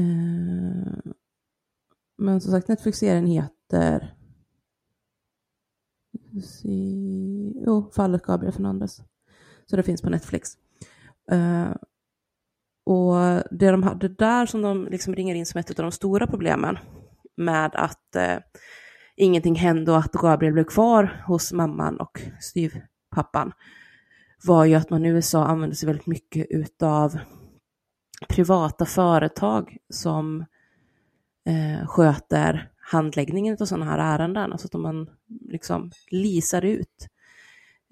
Eh, 0.00 1.12
men 2.16 2.40
som 2.40 2.52
sagt, 2.52 2.68
Netflix-serien 2.68 3.26
heter 3.26 4.15
si. 6.40 7.52
Jo, 7.66 7.90
Fallet 7.96 8.22
Gabriel 8.22 8.52
Fernandez. 8.52 9.00
Så 9.66 9.76
det 9.76 9.82
finns 9.82 10.02
på 10.02 10.10
Netflix. 10.10 10.50
Uh, 11.32 11.74
och 12.84 13.14
det 13.50 13.70
de 13.70 13.82
hade 13.82 14.08
där 14.08 14.46
som 14.46 14.62
de 14.62 14.86
liksom 14.90 15.14
ringer 15.14 15.34
in 15.34 15.46
som 15.46 15.58
ett 15.58 15.70
av 15.70 15.84
de 15.84 15.92
stora 15.92 16.26
problemen 16.26 16.78
med 17.36 17.70
att 17.74 18.16
uh, 18.16 18.38
ingenting 19.16 19.54
hände 19.54 19.92
och 19.92 19.98
att 19.98 20.12
Gabriel 20.12 20.52
blev 20.52 20.64
kvar 20.64 21.22
hos 21.26 21.52
mamman 21.52 22.00
och 22.00 22.22
styvpappan 22.40 23.52
var 24.44 24.64
ju 24.64 24.74
att 24.74 24.90
man 24.90 25.04
i 25.04 25.08
USA 25.08 25.46
använde 25.46 25.76
sig 25.76 25.86
väldigt 25.86 26.06
mycket 26.06 26.46
utav 26.50 27.18
privata 28.28 28.84
företag 28.86 29.76
som 29.90 30.40
eh, 31.48 31.86
sköter 31.86 32.70
handläggningen 32.88 33.56
av 33.60 33.64
sådana 33.64 33.84
här 33.84 33.98
ärenden. 33.98 34.52
Alltså 34.52 34.68
att 34.72 34.80
man 34.80 35.10
liksom 35.48 35.90
leasar 36.10 36.64
ut 36.64 37.08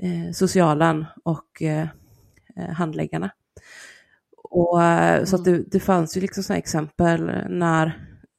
eh, 0.03 0.33
socialen 0.33 1.05
och 1.25 1.63
eh, 1.63 1.89
eh, 2.57 2.71
handläggarna. 2.71 3.31
Och, 4.51 4.83
eh, 4.83 5.25
Så 5.25 5.37
att 5.37 5.45
det, 5.45 5.63
det 5.71 5.81
fanns 5.81 6.17
ju 6.17 6.21
liksom 6.21 6.43
sådana 6.43 6.59
exempel 6.59 7.27
när 7.49 7.87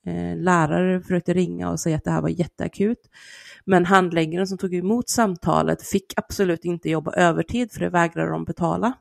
eh, 0.06 0.38
lärare 0.38 1.02
försökte 1.02 1.34
ringa 1.34 1.70
och 1.70 1.80
säga 1.80 1.98
att 1.98 2.04
det 2.04 2.12
här 2.12 2.22
var 2.22 2.30
jätteakut. 2.30 3.00
Men 3.66 3.86
handläggaren 3.86 4.48
som 4.48 4.58
tog 4.58 4.74
emot 4.74 5.10
samtalet 5.10 5.84
fick 5.84 6.14
absolut 6.16 6.66
inte 6.66 6.90
jobba 6.90 7.12
övertid 7.12 7.72
för 7.72 7.80
det 7.80 7.90
vägrade 7.90 8.32
de 8.32 8.46
betala. 8.46 8.94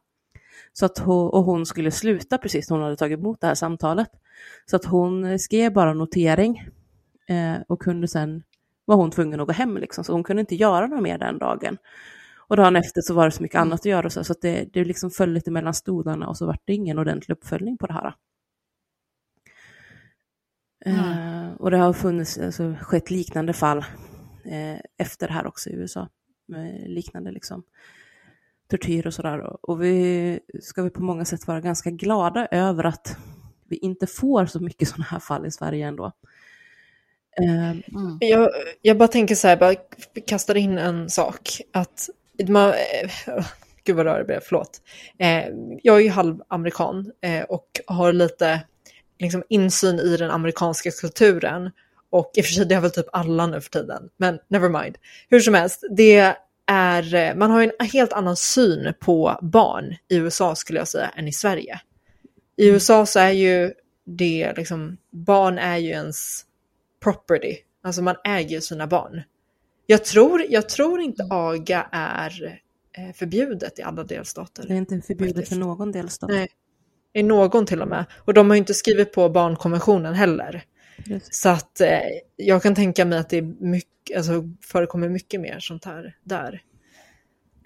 Så 0.72 0.86
att 0.86 0.98
hon, 0.98 1.30
och 1.30 1.44
hon 1.44 1.66
skulle 1.66 1.90
sluta 1.90 2.38
precis 2.38 2.70
när 2.70 2.76
hon 2.76 2.84
hade 2.84 2.96
tagit 2.96 3.18
emot 3.18 3.40
det 3.40 3.46
här 3.46 3.54
samtalet. 3.54 4.08
Så 4.70 4.76
att 4.76 4.84
hon 4.84 5.38
skrev 5.38 5.72
bara 5.72 5.94
notering 5.94 6.68
eh, 7.28 7.62
och 7.68 7.82
kunde 7.82 8.08
sen, 8.08 8.42
var 8.84 8.96
hon 8.96 9.10
tvungen 9.10 9.40
att 9.40 9.46
gå 9.46 9.52
hem 9.52 9.76
liksom, 9.76 10.04
så 10.04 10.12
hon 10.12 10.24
kunde 10.24 10.40
inte 10.40 10.54
göra 10.54 10.86
något 10.86 11.02
mer 11.02 11.18
den 11.18 11.38
dagen. 11.38 11.78
Och 12.46 12.56
dagen 12.56 12.76
efter 12.76 13.00
så 13.00 13.14
var 13.14 13.24
det 13.24 13.30
så 13.30 13.42
mycket 13.42 13.60
annat 13.60 13.80
att 13.80 13.86
göra 13.86 14.10
så, 14.10 14.24
så 14.24 14.32
att 14.32 14.40
det, 14.40 14.68
det 14.72 14.84
liksom 14.84 15.10
föll 15.10 15.32
lite 15.32 15.50
mellan 15.50 15.74
stolarna 15.74 16.28
och 16.28 16.36
så 16.36 16.46
var 16.46 16.58
det 16.64 16.74
ingen 16.74 16.98
ordentlig 16.98 17.36
uppföljning 17.36 17.78
på 17.78 17.86
det 17.86 17.92
här. 17.92 18.14
Eh, 20.86 21.52
och 21.58 21.70
det 21.70 21.76
har 21.76 21.92
funnits, 21.92 22.38
alltså, 22.38 22.74
skett 22.80 23.10
liknande 23.10 23.52
fall 23.52 23.78
eh, 24.44 24.78
efter 24.98 25.26
det 25.26 25.32
här 25.32 25.46
också 25.46 25.70
i 25.70 25.72
USA. 25.72 26.08
Med 26.46 26.90
liknande 26.90 27.30
liksom 27.30 27.62
tortyr 28.68 29.06
och 29.06 29.14
sådär. 29.14 29.66
Och 29.70 29.82
vi 29.82 30.40
ska 30.60 30.82
vi 30.82 30.90
på 30.90 31.02
många 31.02 31.24
sätt 31.24 31.46
vara 31.46 31.60
ganska 31.60 31.90
glada 31.90 32.46
över 32.46 32.84
att 32.84 33.16
vi 33.68 33.76
inte 33.76 34.06
får 34.06 34.46
så 34.46 34.60
mycket 34.60 34.88
sådana 34.88 35.04
här 35.04 35.18
fall 35.18 35.46
i 35.46 35.50
Sverige 35.50 35.86
ändå. 35.86 36.12
Eh, 37.42 37.76
Jag, 38.20 38.50
jag 38.82 38.98
bara 38.98 39.08
tänker 39.08 39.34
så 39.34 39.48
här, 39.48 39.56
bara 39.56 39.74
kastar 40.26 40.54
in 40.54 40.78
en 40.78 41.10
sak. 41.10 41.60
Att 41.72 42.08
man, 42.48 42.68
eh, 42.68 43.46
gud 43.84 43.96
vad 43.96 44.06
rörig 44.06 44.26
blev, 44.26 44.40
förlåt. 44.42 44.80
Eh, 45.18 45.44
jag 45.82 45.96
är 45.96 46.00
ju 46.00 46.08
halvamerikan 46.08 47.12
eh, 47.20 47.42
och 47.42 47.80
har 47.86 48.12
lite 48.12 48.60
liksom, 49.18 49.42
insyn 49.48 49.98
i 49.98 50.16
den 50.16 50.30
amerikanska 50.30 50.90
kulturen. 50.90 51.70
Och 52.10 52.30
i 52.34 52.40
och 52.40 52.44
för 52.44 52.52
sig, 52.52 52.66
det 52.66 52.74
har 52.74 52.82
väl 52.82 52.90
typ 52.90 53.06
alla 53.12 53.46
nu 53.46 53.60
för 53.60 53.70
tiden, 53.70 54.08
men 54.16 54.38
never 54.48 54.68
mind. 54.68 54.96
Hur 55.30 55.40
som 55.40 55.54
helst, 55.54 55.84
det 55.96 56.34
är, 56.66 57.14
eh, 57.14 57.34
man 57.34 57.50
har 57.50 57.62
en 57.62 57.86
helt 57.92 58.12
annan 58.12 58.36
syn 58.36 58.94
på 59.00 59.38
barn 59.42 59.96
i 60.08 60.16
USA 60.16 60.54
skulle 60.54 60.78
jag 60.78 60.88
säga 60.88 61.08
än 61.16 61.28
i 61.28 61.32
Sverige. 61.32 61.80
I 62.56 62.68
USA 62.68 63.06
så 63.06 63.18
är 63.20 63.30
ju 63.30 63.72
det 64.06 64.52
liksom, 64.56 64.96
barn 65.10 65.58
är 65.58 65.76
ju 65.76 65.88
ens 65.88 66.44
property, 67.04 67.56
alltså 67.82 68.02
man 68.02 68.16
äger 68.24 68.60
sina 68.60 68.86
barn. 68.86 69.22
Jag 69.86 70.04
tror, 70.04 70.42
jag 70.48 70.68
tror 70.68 71.00
inte 71.00 71.26
aga 71.30 71.88
är 71.92 72.60
eh, 72.98 73.14
förbjudet 73.14 73.78
i 73.78 73.82
alla 73.82 74.04
delstater. 74.04 74.64
det 74.68 74.74
är 74.74 74.78
inte 74.78 75.00
förbjudet 75.00 75.48
för 75.48 75.56
någon 75.56 75.92
delstat. 75.92 76.30
Nej, 76.30 76.48
i 77.12 77.22
någon 77.22 77.66
till 77.66 77.82
och 77.82 77.88
med. 77.88 78.04
Och 78.14 78.34
de 78.34 78.50
har 78.50 78.56
ju 78.56 78.58
inte 78.58 78.74
skrivit 78.74 79.12
på 79.12 79.28
barnkonventionen 79.28 80.14
heller. 80.14 80.64
Precis. 80.96 81.40
Så 81.40 81.48
att 81.48 81.80
eh, 81.80 82.00
jag 82.36 82.62
kan 82.62 82.74
tänka 82.74 83.04
mig 83.04 83.18
att 83.18 83.28
det 83.28 83.38
är 83.38 83.54
mycket, 83.58 84.16
alltså, 84.16 84.50
förekommer 84.60 85.08
mycket 85.08 85.40
mer 85.40 85.58
sånt 85.60 85.84
här 85.84 86.16
där. 86.24 86.62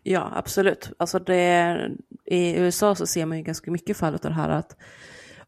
Ja, 0.02 0.32
absolut. 0.34 0.90
Alltså 0.96 1.18
det, 1.18 1.90
I 2.24 2.56
USA 2.56 2.94
så 2.94 3.06
ser 3.06 3.26
man 3.26 3.38
ju 3.38 3.44
ganska 3.44 3.70
mycket 3.70 3.96
fall 3.96 4.14
av 4.14 4.20
det 4.20 4.32
här 4.32 4.48
att 4.48 4.76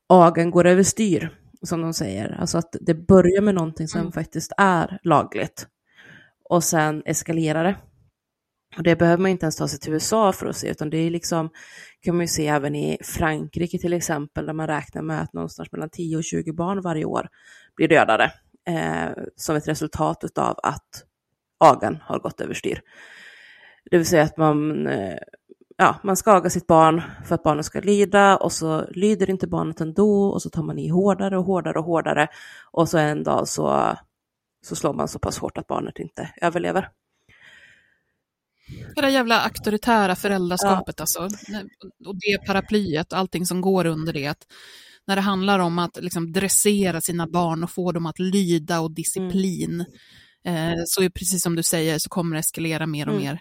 agen 0.07 0.51
går 0.51 0.66
överstyr, 0.66 1.39
som 1.62 1.82
de 1.82 1.94
säger. 1.94 2.36
Alltså 2.40 2.58
att 2.58 2.76
det 2.80 2.94
börjar 2.94 3.42
med 3.42 3.54
någonting 3.54 3.88
som 3.88 4.12
faktiskt 4.12 4.52
är 4.56 4.98
lagligt 5.02 5.66
och 6.44 6.64
sen 6.64 7.02
eskalerar 7.06 7.64
det. 7.64 7.76
Och 8.76 8.82
det 8.82 8.96
behöver 8.96 9.22
man 9.22 9.30
inte 9.30 9.44
ens 9.44 9.56
ta 9.56 9.68
sig 9.68 9.78
till 9.78 9.92
USA 9.92 10.32
för 10.32 10.46
att 10.46 10.56
se, 10.56 10.70
utan 10.70 10.90
det 10.90 10.96
är 10.96 11.11
liksom, 11.11 11.50
kan 12.00 12.14
man 12.16 12.24
ju 12.24 12.28
se 12.28 12.48
även 12.48 12.74
i 12.74 12.98
Frankrike 13.04 13.78
till 13.78 13.92
exempel, 13.92 14.46
där 14.46 14.52
man 14.52 14.66
räknar 14.66 15.02
med 15.02 15.22
att 15.22 15.32
någonstans 15.32 15.72
mellan 15.72 15.90
10 15.90 16.16
och 16.16 16.24
20 16.24 16.52
barn 16.52 16.80
varje 16.80 17.04
år 17.04 17.28
blir 17.76 17.88
dödade 17.88 18.32
eh, 18.68 19.08
som 19.36 19.56
ett 19.56 19.68
resultat 19.68 20.38
av 20.38 20.58
att 20.62 21.04
agan 21.58 21.98
har 22.02 22.18
gått 22.18 22.40
överstyr. 22.40 22.80
Det 23.90 23.96
vill 23.96 24.06
säga 24.06 24.22
att 24.22 24.36
man, 24.36 24.86
eh, 24.86 25.18
ja, 25.80 26.00
man 26.02 26.16
ska 26.16 26.32
aga 26.32 26.50
sitt 26.50 26.66
barn 26.66 27.02
för 27.26 27.34
att 27.34 27.42
barnet 27.42 27.66
ska 27.66 27.80
lyda 27.80 28.36
och 28.36 28.52
så 28.52 28.86
lyder 28.90 29.30
inte 29.30 29.46
barnet 29.46 29.80
ändå 29.80 30.24
och 30.28 30.42
så 30.42 30.50
tar 30.50 30.62
man 30.62 30.78
i 30.78 30.88
hårdare 30.88 31.38
och 31.38 31.44
hårdare 31.44 31.78
och 31.78 31.84
hårdare 31.84 32.28
och 32.70 32.88
så 32.88 32.98
en 32.98 33.22
dag 33.24 33.48
så, 33.48 33.96
så 34.66 34.76
slår 34.76 34.92
man 34.94 35.08
så 35.08 35.18
pass 35.18 35.38
hårt 35.38 35.58
att 35.58 35.66
barnet 35.66 35.98
inte 35.98 36.30
överlever. 36.42 36.88
Det 38.94 39.00
där 39.00 39.08
jävla 39.08 39.40
auktoritära 39.40 40.16
föräldraskapet 40.16 41.00
alltså. 41.00 41.20
Och 42.06 42.14
det 42.20 42.46
paraplyet 42.46 43.12
allting 43.12 43.46
som 43.46 43.60
går 43.60 43.86
under 43.86 44.12
det. 44.12 44.26
Att 44.26 44.46
när 45.06 45.16
det 45.16 45.22
handlar 45.22 45.58
om 45.58 45.78
att 45.78 45.98
liksom 46.02 46.32
dressera 46.32 47.00
sina 47.00 47.26
barn 47.26 47.64
och 47.64 47.70
få 47.70 47.92
dem 47.92 48.06
att 48.06 48.18
lyda 48.18 48.80
och 48.80 48.90
disciplin. 48.90 49.84
Eh, 50.44 50.74
så 50.86 51.02
är 51.02 51.08
precis 51.08 51.42
som 51.42 51.56
du 51.56 51.62
säger 51.62 51.98
så 51.98 52.08
kommer 52.08 52.36
det 52.36 52.40
eskalera 52.40 52.86
mer 52.86 53.08
och 53.08 53.14
Mm. 53.14 53.24
mer. 53.24 53.40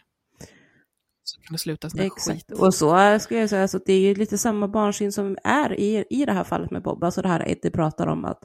Så 1.29 1.41
kan 1.41 1.53
det 1.53 1.57
sluta 1.59 1.87
en 1.87 1.99
Exakt. 1.99 2.49
skit. 2.49 2.59
Och 2.59 2.73
så 2.73 3.19
ska 3.19 3.37
jag 3.37 3.49
säga, 3.49 3.67
så 3.67 3.77
att 3.77 3.85
det 3.85 3.93
är 3.93 3.99
ju 3.99 4.15
lite 4.15 4.37
samma 4.37 4.67
barnsyn 4.67 5.11
som 5.11 5.37
är 5.43 5.79
i, 5.79 6.05
i 6.09 6.25
det 6.25 6.31
här 6.33 6.43
fallet 6.43 6.71
med 6.71 6.81
Bob. 6.81 7.03
Alltså 7.03 7.21
det 7.21 7.27
här 7.27 7.49
Eddie 7.49 7.69
pratar 7.71 8.07
om 8.07 8.25
att 8.25 8.43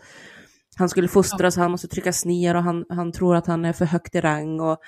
han 0.76 0.88
skulle 0.88 1.08
fostras, 1.08 1.56
han 1.56 1.70
måste 1.70 1.88
tryckas 1.88 2.24
ner 2.24 2.54
och 2.54 2.62
han, 2.62 2.84
han 2.88 3.12
tror 3.12 3.36
att 3.36 3.46
han 3.46 3.64
är 3.64 3.72
för 3.72 3.84
högt 3.84 4.14
i 4.14 4.20
rang 4.20 4.60
och, 4.60 4.78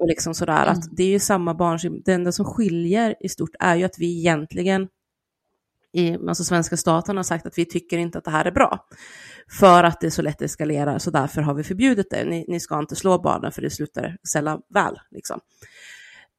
Och 0.00 0.08
liksom 0.08 0.34
sådär 0.34 0.62
Mm. 0.62 0.78
att 0.78 0.84
det 0.96 1.02
är 1.02 1.08
ju 1.08 1.18
samma 1.18 1.54
barn, 1.54 2.02
det 2.04 2.12
enda 2.12 2.32
som 2.32 2.44
skiljer 2.44 3.14
i 3.20 3.28
stort 3.28 3.50
är 3.60 3.76
ju 3.76 3.84
att 3.84 3.98
vi 3.98 4.18
egentligen 4.18 4.88
i, 5.92 6.16
alltså 6.28 6.44
svenska 6.44 6.76
staten 6.76 7.16
har 7.16 7.24
sagt 7.24 7.46
att 7.46 7.58
vi 7.58 7.64
tycker 7.64 7.98
inte 7.98 8.18
att 8.18 8.24
det 8.24 8.30
här 8.30 8.44
är 8.44 8.50
bra. 8.50 8.86
För 9.58 9.84
att 9.84 10.00
det 10.00 10.06
är 10.06 10.10
så 10.10 10.22
lätt 10.22 10.36
att 10.36 10.42
eskalera, 10.42 10.98
så 10.98 11.10
därför 11.10 11.42
har 11.42 11.54
vi 11.54 11.64
förbjudit 11.64 12.10
det. 12.10 12.24
Ni, 12.24 12.44
ni 12.48 12.60
ska 12.60 12.78
inte 12.78 12.96
slå 12.96 13.18
barnen 13.22 13.52
för 13.52 13.62
det 13.62 13.70
slutar 13.70 14.16
sällan 14.32 14.60
väl. 14.74 14.98
Liksom. 15.10 15.40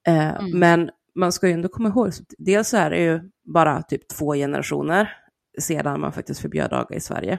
Eh, 0.08 0.36
Mm. 0.40 0.60
Men 0.60 0.90
man 1.16 1.32
ska 1.32 1.48
ju 1.48 1.54
ändå 1.54 1.70
komma 1.70 1.90
ihåg, 1.90 2.12
dels 2.38 2.70
så 2.70 2.78
är 2.78 2.90
det 2.90 3.00
ju 3.00 3.20
bara 3.46 3.82
typ 3.82 4.08
två 4.08 4.34
generationer 4.34 5.10
sedan 5.60 6.00
man 6.02 6.12
faktiskt 6.14 6.42
förbjöd 6.42 6.74
aga 6.74 6.96
i 6.96 7.00
Sverige. 7.00 7.38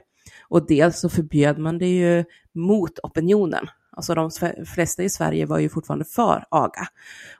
Och 0.48 0.66
dels 0.66 1.00
så 1.00 1.08
förbjöd 1.08 1.58
man 1.58 1.78
det 1.78 1.86
ju 1.86 2.24
mot 2.54 2.98
opinionen. 3.02 3.66
Alltså 3.96 4.14
de 4.14 4.30
flesta 4.66 5.02
i 5.02 5.08
Sverige 5.08 5.46
var 5.46 5.58
ju 5.58 5.68
fortfarande 5.68 6.04
för 6.04 6.44
aga. 6.50 6.86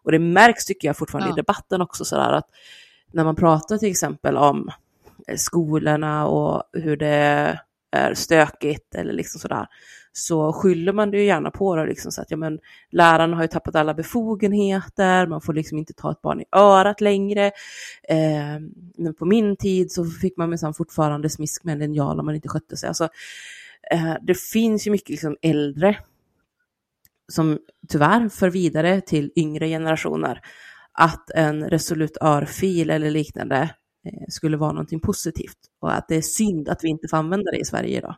Och 0.03 0.13
det 0.13 0.19
märks 0.19 0.65
tycker 0.65 0.89
jag 0.89 0.97
fortfarande 0.97 1.29
Ja. 1.29 1.35
i 1.35 1.37
debatten 1.37 1.81
också 1.81 2.05
sådär 2.05 2.33
att 2.33 2.47
när 3.13 3.25
man 3.25 3.37
pratar 3.37 3.79
till 3.79 3.91
exempel 3.91 4.37
om 4.37 4.71
eh, 5.29 5.37
skolorna 5.37 6.27
och 6.27 6.63
hur 6.73 6.97
det 6.97 7.59
är 7.91 8.15
stökigt 8.15 8.95
eller 8.95 9.13
liksom 9.13 9.41
sådär, 9.41 9.67
så 10.17 10.53
skyller 10.53 10.93
man 10.93 11.11
det 11.11 11.19
ju 11.19 11.25
gärna 11.25 11.51
på 11.51 11.77
då, 11.77 11.85
liksom 11.85 12.13
så 12.13 12.23
att 12.23 12.31
ja, 12.31 12.37
men, 12.37 12.59
läraren 12.91 13.33
har 13.33 13.43
ju 13.43 13.49
tappat 13.49 13.75
alla 13.75 13.95
befogenheter, 13.95 15.27
man 15.27 15.41
får 15.41 15.53
liksom 15.53 15.79
inte 15.79 15.93
ta 15.93 16.11
ett 16.11 16.23
barn 16.23 16.41
i 16.41 16.45
örat 16.53 17.01
längre. 17.01 17.47
Eh, 18.09 18.61
men 18.97 19.15
på 19.19 19.25
min 19.25 19.57
tid 19.57 19.93
så 19.93 20.05
fick 20.05 20.37
man 20.37 20.51
minsann 20.51 20.75
fortfarande 20.75 21.31
smisk 21.31 21.65
med 21.65 21.73
en 21.73 21.79
linjal 21.79 22.21
om 22.21 22.27
man 22.27 22.35
inte 22.35 22.49
skötte 22.49 22.77
sig. 22.77 22.89
Alltså, 22.89 23.09
eh, 23.91 24.15
det 24.23 24.39
finns 24.39 24.87
ju 24.87 24.91
mycket 24.91 25.11
liksom 25.11 25.37
äldre 25.43 25.99
som 27.29 27.59
tyvärr 27.89 28.29
för 28.29 28.51
vidare 28.51 29.01
till 29.01 29.33
yngre 29.37 29.69
generationer 29.69 30.41
att 30.93 31.31
en 31.31 31.71
resolut 31.71 32.17
örfil 32.21 32.91
eller 32.91 33.11
liknande 33.11 33.71
eh, 34.07 34.25
skulle 34.29 34.57
vara 34.57 34.73
någonting 34.73 35.01
positivt 35.01 35.59
och 35.81 35.95
att 35.95 36.09
det 36.09 36.17
är 36.17 36.23
synd 36.23 36.69
att 36.69 36.85
vi 36.85 36.89
inte 36.89 37.09
får 37.09 37.17
använda 37.17 37.51
det 37.51 37.59
i 37.59 37.65
Sverige 37.65 37.99
idag. 37.99 38.17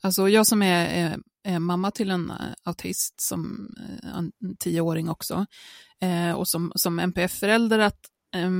Alltså 0.00 0.28
jag 0.28 0.46
som 0.46 0.62
är, 0.62 0.86
är, 0.86 1.18
är 1.44 1.58
mamma 1.58 1.90
till 1.90 2.10
en 2.10 2.30
eh, 2.30 2.36
autist, 2.64 3.20
som 3.20 3.68
eh, 4.02 4.18
en 4.18 4.56
tioåring 4.58 5.08
också, 5.08 5.46
eh, 6.00 6.32
och 6.32 6.48
som, 6.48 6.72
som 6.74 6.98
NPF-förälder 6.98 7.78
att, 7.78 8.00
eh, 8.34 8.50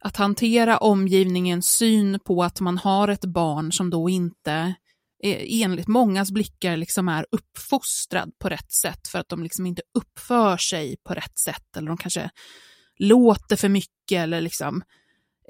att 0.00 0.16
hantera 0.16 0.78
omgivningens 0.78 1.68
syn 1.68 2.18
på 2.24 2.42
att 2.42 2.60
man 2.60 2.78
har 2.78 3.08
ett 3.08 3.24
barn 3.24 3.72
som 3.72 3.90
då 3.90 4.08
inte 4.08 4.74
enligt 5.22 5.88
mångas 5.88 6.30
blickar 6.30 6.76
liksom 6.76 7.08
är 7.08 7.26
uppfostrad 7.30 8.32
på 8.38 8.48
rätt 8.48 8.72
sätt 8.72 9.08
för 9.08 9.18
att 9.18 9.28
de 9.28 9.42
liksom 9.42 9.66
inte 9.66 9.82
uppför 9.94 10.56
sig 10.56 10.96
på 11.04 11.14
rätt 11.14 11.38
sätt 11.38 11.76
eller 11.76 11.88
de 11.88 11.96
kanske 11.96 12.30
låter 12.98 13.56
för 13.56 13.68
mycket 13.68 14.18
eller 14.18 14.40
liksom 14.40 14.82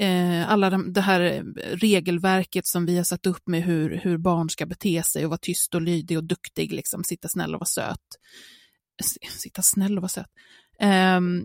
eh, 0.00 0.50
alla 0.50 0.70
de, 0.70 0.92
det 0.92 1.00
här 1.00 1.44
regelverket 1.76 2.66
som 2.66 2.86
vi 2.86 2.96
har 2.96 3.04
satt 3.04 3.26
upp 3.26 3.48
med 3.48 3.62
hur, 3.62 3.96
hur 3.96 4.18
barn 4.18 4.50
ska 4.50 4.66
bete 4.66 5.02
sig 5.02 5.24
och 5.24 5.30
vara 5.30 5.38
tyst 5.38 5.74
och 5.74 5.82
lydig 5.82 6.18
och 6.18 6.24
duktig, 6.24 6.72
liksom, 6.72 7.04
sitta 7.04 7.28
snäll 7.28 7.54
och 7.54 7.60
vara 7.60 7.66
söt. 7.66 8.16
Sitta 9.30 9.62
snäll 9.62 9.98
och 9.98 10.02
vara 10.02 10.08
söt. 10.08 10.30
Ehm, 10.80 11.44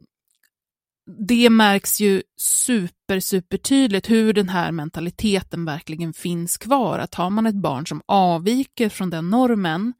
det 1.27 1.49
märks 1.49 2.01
ju 2.01 2.23
super, 2.37 3.19
super 3.19 3.57
tydligt 3.57 4.09
hur 4.09 4.33
den 4.33 4.49
här 4.49 4.71
mentaliteten 4.71 5.65
verkligen 5.65 6.13
finns 6.13 6.57
kvar. 6.57 6.99
Att 6.99 7.15
har 7.15 7.29
man 7.29 7.45
ett 7.45 7.61
barn 7.61 7.87
som 7.87 8.01
avviker 8.05 8.89
från 8.89 9.09
den 9.09 9.29
normen 9.29 9.93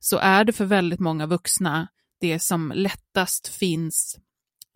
så 0.00 0.18
är 0.18 0.44
det 0.44 0.52
för 0.52 0.64
väldigt 0.64 1.00
många 1.00 1.26
vuxna 1.26 1.88
det 2.20 2.38
som 2.38 2.72
lättast 2.74 3.48
finns 3.48 4.18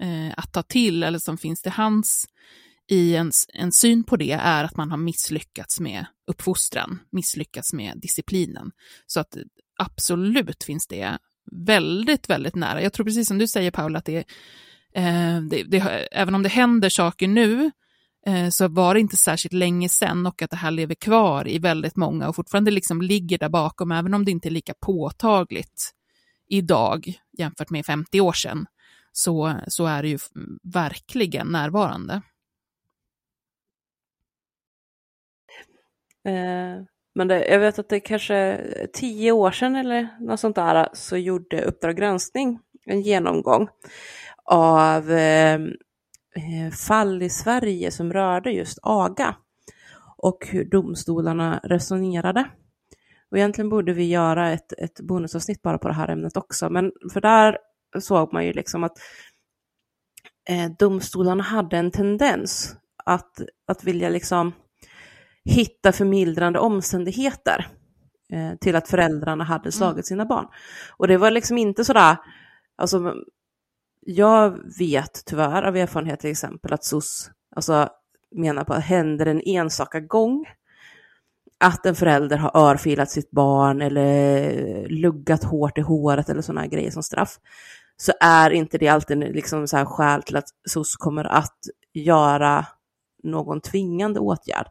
eh, 0.03 0.33
att 0.37 0.53
ta 0.53 0.63
till 0.63 1.03
eller 1.03 1.19
som 1.19 1.39
finns 1.39 1.63
till 1.63 1.73
hands 1.73 2.27
i 2.91 3.17
en, 3.17 3.31
en 3.55 3.73
syn 3.73 4.05
på 4.05 4.17
det 4.17 4.33
är 4.33 4.65
att 4.65 4.77
man 4.77 4.91
har 4.91 4.99
misslyckats 4.99 5.81
med 5.81 6.07
uppfostran, 6.27 6.99
misslyckats 7.13 7.73
med 7.73 8.01
disciplinen. 8.01 8.71
Så 9.07 9.21
att 9.21 9.37
absolut 9.79 10.65
finns 10.65 10.87
det 10.87 11.19
väldigt, 11.53 12.31
väldigt 12.31 12.55
nära. 12.55 12.83
Jag 12.83 12.93
tror 12.93 13.07
precis 13.07 13.29
som 13.29 13.39
du 13.39 13.47
säger 13.47 13.71
Paula, 13.71 13.99
att 13.99 14.05
det, 14.05 14.25
eh, 14.95 15.41
det, 15.51 15.63
det 15.63 15.79
även 16.13 16.35
om 16.35 16.43
det 16.43 16.49
händer 16.49 16.89
saker 16.89 17.29
nu, 17.29 17.71
eh, 18.27 18.49
så 18.49 18.69
var 18.69 18.95
det 18.95 19.01
inte 19.01 19.17
särskilt 19.17 19.53
länge 19.53 19.89
sedan 19.89 20.27
och 20.27 20.43
att 20.43 20.51
det 20.51 20.57
här 20.57 20.71
lever 20.71 20.95
kvar 20.95 21.49
i 21.49 21.59
väldigt 21.59 21.97
många 21.97 22.29
och 22.29 22.37
fortfarande 22.37 22.71
liksom 22.71 23.03
ligger 23.03 23.39
där 23.39 23.49
bakom, 23.49 23.93
även 23.93 24.15
om 24.15 24.25
det 24.25 24.31
inte 24.31 24.49
är 24.49 24.51
lika 24.51 24.75
påtagligt 24.81 25.91
idag 26.49 27.15
jämfört 27.39 27.71
med 27.71 27.87
50 27.87 28.21
år 28.21 28.33
sedan, 28.33 28.67
så, 29.13 29.55
så 29.69 29.87
är 29.87 30.03
det 30.03 30.09
ju 30.09 30.19
verkligen 30.63 31.47
närvarande. 31.47 32.23
Eh, 36.25 36.85
men 37.15 37.29
det, 37.29 37.49
jag 37.49 37.59
vet 37.59 37.79
att 37.79 37.89
det 37.89 38.01
kanske 38.01 38.61
tio 38.93 39.33
år 39.33 39.51
sedan 39.51 39.77
eller 39.77 40.09
något 40.21 40.41
sånt 40.41 40.57
där 40.57 40.89
så 40.93 41.17
gjorde 41.17 41.65
Uppdrag 41.65 41.97
granskning 41.97 42.61
en 42.87 43.01
genomgång 43.01 43.69
av 44.45 45.11
eh, 45.11 45.55
eh, 45.55 46.71
fall 46.87 47.23
i 47.23 47.31
Sverige 47.31 47.91
som 47.91 48.13
rörde 48.13 48.51
just 48.51 48.79
aga 48.83 49.37
och 50.17 50.47
hur 50.47 50.65
domstolarna 50.65 51.61
resonerade. 51.63 52.45
Och 53.31 53.39
egentligen 53.39 53.69
borde 53.69 53.93
vi 53.93 54.09
göra 54.09 54.51
ett, 54.51 54.73
ett 54.73 55.01
bonusavsnitt 55.01 55.63
bara 55.63 55.79
på 55.79 55.89
det 55.89 55.95
här 55.95 56.09
ämnet 56.09 56.37
också, 56.37 56.71
men 56.71 56.93
för 57.13 57.21
där 57.21 57.59
såg 58.01 58.33
man 58.33 58.47
ju 58.47 58.53
liksom 58.53 58.85
att 58.85 58.99
eh, 60.49 60.71
domstolarna 60.79 61.43
hade 61.43 61.77
en 61.77 61.91
tendens 61.91 62.77
att, 63.05 63.41
att 63.67 63.85
vilja 63.85 64.09
liksom 64.09 64.53
hitta 65.45 65.93
förmildrande 65.93 66.59
omständigheter 66.59 67.67
eh, 68.33 68.59
till 68.61 68.77
att 68.77 68.89
föräldrarna 68.89 69.45
hade 69.45 69.73
slagit 69.73 70.07
sina 70.07 70.25
barn. 70.25 70.47
Och 70.97 71.09
det 71.09 71.17
var 71.17 71.31
liksom 71.31 71.59
inte 71.59 71.85
sådär, 71.85 72.17
alltså 72.77 73.15
jag 74.01 74.59
vet 74.79 75.23
tyvärr 75.27 75.63
av 75.63 75.77
erfarenhet 75.77 76.21
till 76.21 76.31
exempel 76.31 76.73
att 76.73 76.85
SOS 76.85 77.31
alltså, 77.57 77.89
menar 78.31 78.65
på 78.65 78.75
att 78.75 78.85
händer 78.85 79.27
en 79.27 79.43
enstaka 79.45 80.01
gång 80.01 80.47
att 81.61 81.87
en 81.87 81.95
förälder 81.95 82.37
har 82.37 82.57
örfilat 82.57 83.11
sitt 83.11 83.31
barn 83.31 83.83
eller 83.83 84.89
luggat 84.89 85.45
hårt 85.45 85.79
i 85.79 85.81
håret 85.81 86.29
eller 86.29 86.43
sådana 86.43 86.67
grejer 86.67 86.91
som 86.91 87.03
straff, 87.03 87.39
så 87.97 88.13
är 88.21 88.51
inte 88.51 88.79
det 88.79 88.89
alltid 88.89 89.19
liksom 89.19 89.69
så 89.69 89.77
här 89.77 89.85
skäl 89.85 90.23
till 90.23 90.37
att 90.37 90.49
SOS 90.69 90.97
kommer 90.97 91.25
att 91.25 91.59
göra 91.93 92.67
någon 93.23 93.61
tvingande 93.61 94.21
åtgärd. 94.21 94.67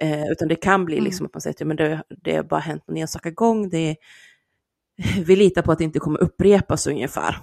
Eh, 0.00 0.30
utan 0.30 0.48
det 0.48 0.56
kan 0.56 0.84
bli 0.84 1.00
liksom 1.00 1.26
att 1.26 1.34
man 1.34 1.40
säger 1.40 1.54
att 1.54 1.60
ja, 1.60 1.66
men 1.66 1.76
det, 1.76 2.02
det 2.08 2.36
har 2.36 2.42
bara 2.42 2.60
hänt 2.60 2.84
en 2.86 2.96
enstaka 2.96 3.30
gång, 3.30 3.68
det, 3.68 3.96
vi 5.26 5.36
litar 5.36 5.62
på 5.62 5.72
att 5.72 5.78
det 5.78 5.84
inte 5.84 5.98
kommer 5.98 6.22
upprepas 6.22 6.86
ungefär. 6.86 7.36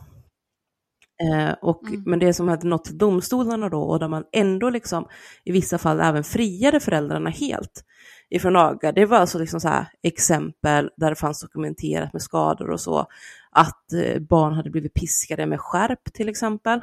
Eh, 1.24 1.54
och, 1.62 1.82
Men 2.06 2.20
det 2.20 2.34
som 2.34 2.48
hade 2.48 2.68
nått 2.68 2.86
till 2.86 2.98
domstolarna 2.98 3.70
då, 3.70 3.82
och 3.82 4.00
där 4.00 4.08
man 4.08 4.24
ändå 4.32 4.70
liksom 4.70 5.08
i 5.44 5.52
vissa 5.52 5.78
fall 5.78 6.02
även 6.02 6.24
friade 6.24 6.80
föräldrarna 6.80 7.30
helt 7.30 7.84
ifrån 8.30 8.56
aga, 8.56 8.92
det 8.92 9.06
var 9.06 9.18
alltså 9.18 9.40
liksom 9.40 9.60
så 9.60 9.68
här 9.68 9.88
exempel 10.04 10.90
där 10.98 11.10
det 11.10 11.16
fanns 11.16 11.42
dokumenterat 11.42 12.14
med 12.14 12.22
skador 12.22 12.70
och 12.70 12.82
så, 12.82 13.08
att 13.52 13.94
eh, 13.94 14.20
barn 14.20 14.54
hade 14.54 14.70
blivit 14.70 14.94
piskade 14.94 15.46
med 15.46 15.60
skärp 15.60 16.14
till 16.14 16.30
exempel 16.30 16.82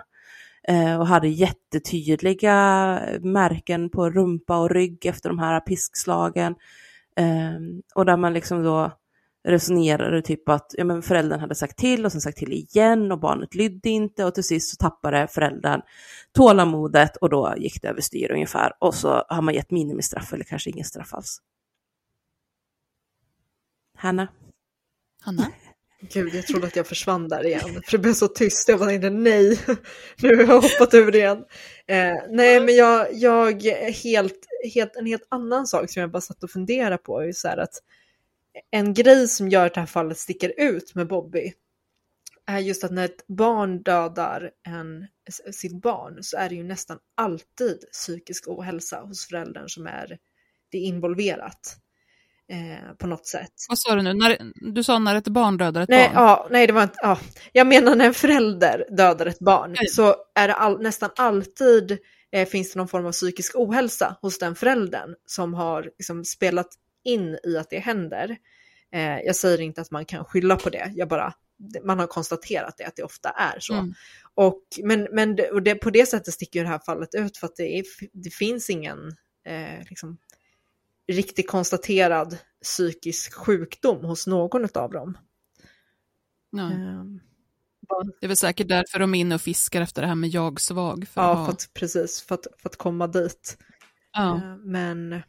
och 0.98 1.06
hade 1.06 1.28
jättetydliga 1.28 2.54
märken 3.20 3.90
på 3.90 4.10
rumpa 4.10 4.58
och 4.58 4.70
rygg 4.70 5.06
efter 5.06 5.28
de 5.28 5.38
här 5.38 5.60
piskslagen. 5.60 6.54
Eh, 7.16 7.54
och 7.94 8.06
där 8.06 8.16
man 8.16 8.32
liksom 8.32 8.62
då 8.62 8.92
resonerade 9.44 10.22
typ 10.22 10.48
att 10.48 10.74
ja, 10.78 10.84
men 10.84 11.02
föräldern 11.02 11.40
hade 11.40 11.54
sagt 11.54 11.78
till 11.78 12.04
och 12.04 12.12
sen 12.12 12.20
sagt 12.20 12.38
till 12.38 12.52
igen 12.52 13.12
och 13.12 13.20
barnet 13.20 13.54
lydde 13.54 13.88
inte 13.88 14.24
och 14.24 14.34
till 14.34 14.44
sist 14.44 14.70
så 14.70 14.76
tappade 14.76 15.28
föräldern 15.28 15.80
tålamodet 16.32 17.16
och 17.16 17.30
då 17.30 17.54
gick 17.56 17.82
det 17.82 17.88
överstyr 17.88 18.32
ungefär 18.32 18.72
och 18.78 18.94
så 18.94 19.24
har 19.28 19.42
man 19.42 19.54
gett 19.54 19.70
minimistraff 19.70 20.32
eller 20.32 20.44
kanske 20.44 20.70
ingen 20.70 20.84
straff 20.84 21.14
alls. 21.14 21.38
Hanna? 23.98 24.28
Hanna? 25.20 25.46
Gud, 26.10 26.34
jag 26.34 26.46
trodde 26.46 26.66
att 26.66 26.76
jag 26.76 26.86
försvann 26.86 27.28
där 27.28 27.46
igen. 27.46 27.82
För 27.84 27.90
det 27.90 27.98
blev 27.98 28.12
så 28.12 28.28
tyst. 28.28 28.68
Jag 28.68 28.78
bara 28.78 29.10
nej, 29.10 29.60
nu 30.22 30.36
har 30.36 30.42
jag 30.42 30.60
hoppat 30.60 30.94
över 30.94 31.12
det 31.12 31.18
igen. 31.18 31.44
Eh, 31.86 32.14
nej, 32.30 32.60
men 32.60 32.76
jag, 32.76 33.14
jag 33.14 33.62
helt, 34.04 34.46
helt, 34.74 34.96
en 34.96 35.06
helt 35.06 35.26
annan 35.28 35.66
sak 35.66 35.90
som 35.90 36.00
jag 36.00 36.10
bara 36.10 36.20
satt 36.20 36.42
och 36.42 36.50
funderade 36.50 36.98
på 36.98 37.20
är 37.20 37.26
ju 37.26 37.32
så 37.32 37.48
här 37.48 37.56
att 37.56 37.74
en 38.70 38.94
grej 38.94 39.28
som 39.28 39.48
gör 39.48 39.66
att 39.66 39.74
det 39.74 39.80
här 39.80 39.86
fallet 39.86 40.18
sticker 40.18 40.52
ut 40.56 40.94
med 40.94 41.08
Bobby 41.08 41.52
är 42.46 42.58
just 42.58 42.84
att 42.84 42.92
när 42.92 43.04
ett 43.04 43.26
barn 43.26 43.82
dödar 43.82 44.50
en, 44.68 45.06
sitt 45.52 45.82
barn 45.82 46.18
så 46.22 46.36
är 46.36 46.48
det 46.48 46.54
ju 46.54 46.64
nästan 46.64 46.98
alltid 47.14 47.80
psykisk 47.92 48.48
ohälsa 48.48 49.00
hos 49.00 49.28
föräldern 49.28 49.68
som 49.68 49.86
är 49.86 50.18
det 50.70 50.78
är 50.78 50.82
involverat 50.82 51.76
eh, 52.52 52.94
på 52.98 53.06
något 53.06 53.26
sätt. 53.26 53.52
Vad 53.68 53.78
sa 53.78 53.94
du 53.94 54.02
nu? 54.02 54.14
När, 54.14 54.38
du 54.72 54.82
sa 54.82 54.98
när 54.98 55.14
ett 55.14 55.28
barn 55.28 55.56
dödar 55.56 55.82
ett 55.82 55.88
Nej, 55.88 56.08
barn? 56.08 56.24
ja, 56.24 56.48
nej, 56.50 56.66
det 56.66 56.72
var 56.72 56.82
inte, 56.82 56.98
ja. 57.02 57.18
Jag 57.52 57.66
menar 57.66 57.96
när 57.96 58.06
en 58.06 58.14
förälder 58.14 58.86
dödar 58.96 59.26
ett 59.26 59.38
barn 59.38 59.76
så 59.90 60.16
är 60.34 60.48
det 60.48 60.54
all, 60.54 60.82
nästan 60.82 61.10
alltid 61.16 61.98
eh, 62.32 62.48
finns 62.48 62.72
det 62.72 62.78
någon 62.78 62.88
form 62.88 63.06
av 63.06 63.12
psykisk 63.12 63.56
ohälsa 63.56 64.16
hos 64.20 64.38
den 64.38 64.54
föräldern 64.54 65.14
som 65.26 65.54
har 65.54 65.82
liksom, 65.82 66.24
spelat 66.24 66.68
in 67.04 67.38
i 67.44 67.58
att 67.58 67.70
det 67.70 67.78
händer. 67.78 68.36
Eh, 68.94 69.20
jag 69.20 69.36
säger 69.36 69.60
inte 69.60 69.80
att 69.80 69.90
man 69.90 70.04
kan 70.04 70.24
skylla 70.24 70.56
på 70.56 70.70
det, 70.70 70.92
jag 70.94 71.08
bara, 71.08 71.34
man 71.84 71.98
har 71.98 72.06
konstaterat 72.06 72.74
det, 72.78 72.84
att 72.84 72.96
det 72.96 73.02
ofta 73.02 73.30
är 73.30 73.60
så. 73.60 73.74
Mm. 73.74 73.94
Och, 74.34 74.62
men 74.84 75.08
men 75.12 75.36
det, 75.36 75.50
och 75.50 75.62
det, 75.62 75.74
på 75.74 75.90
det 75.90 76.06
sättet 76.06 76.34
sticker 76.34 76.62
det 76.62 76.68
här 76.68 76.80
fallet 76.86 77.14
ut 77.14 77.36
för 77.36 77.46
att 77.46 77.56
det, 77.56 77.78
är, 77.78 77.84
det 78.12 78.30
finns 78.30 78.70
ingen 78.70 78.98
eh, 79.46 79.78
liksom, 79.88 80.18
riktigt 81.12 81.50
konstaterad 81.50 82.38
psykisk 82.62 83.34
sjukdom 83.34 84.04
hos 84.04 84.26
någon 84.26 84.68
av 84.74 84.90
dem. 84.90 85.18
Ja. 86.50 86.70
Ehm, 86.72 87.20
Det 88.20 88.26
är 88.26 88.28
väl 88.28 88.36
säkert 88.36 88.68
därför 88.68 88.98
de 88.98 89.14
är 89.14 89.18
inne 89.20 89.34
och 89.34 89.40
fiskar 89.40 89.80
efter 89.82 90.02
det 90.02 90.08
här 90.08 90.14
med 90.14 90.30
jag-svag. 90.30 91.08
För 91.08 91.20
Ja, 91.20 91.30
att 91.32 91.38
ha- 91.38 91.44
för 91.46 91.52
att, 91.52 91.70
precis, 91.74 92.22
för 92.22 92.34
att, 92.34 92.46
för 92.58 92.68
att 92.68 92.76
komma 92.76 93.06
dit. 93.06 93.58
ja. 94.12 94.36
Eh, 94.36 94.56
Men 94.56 95.22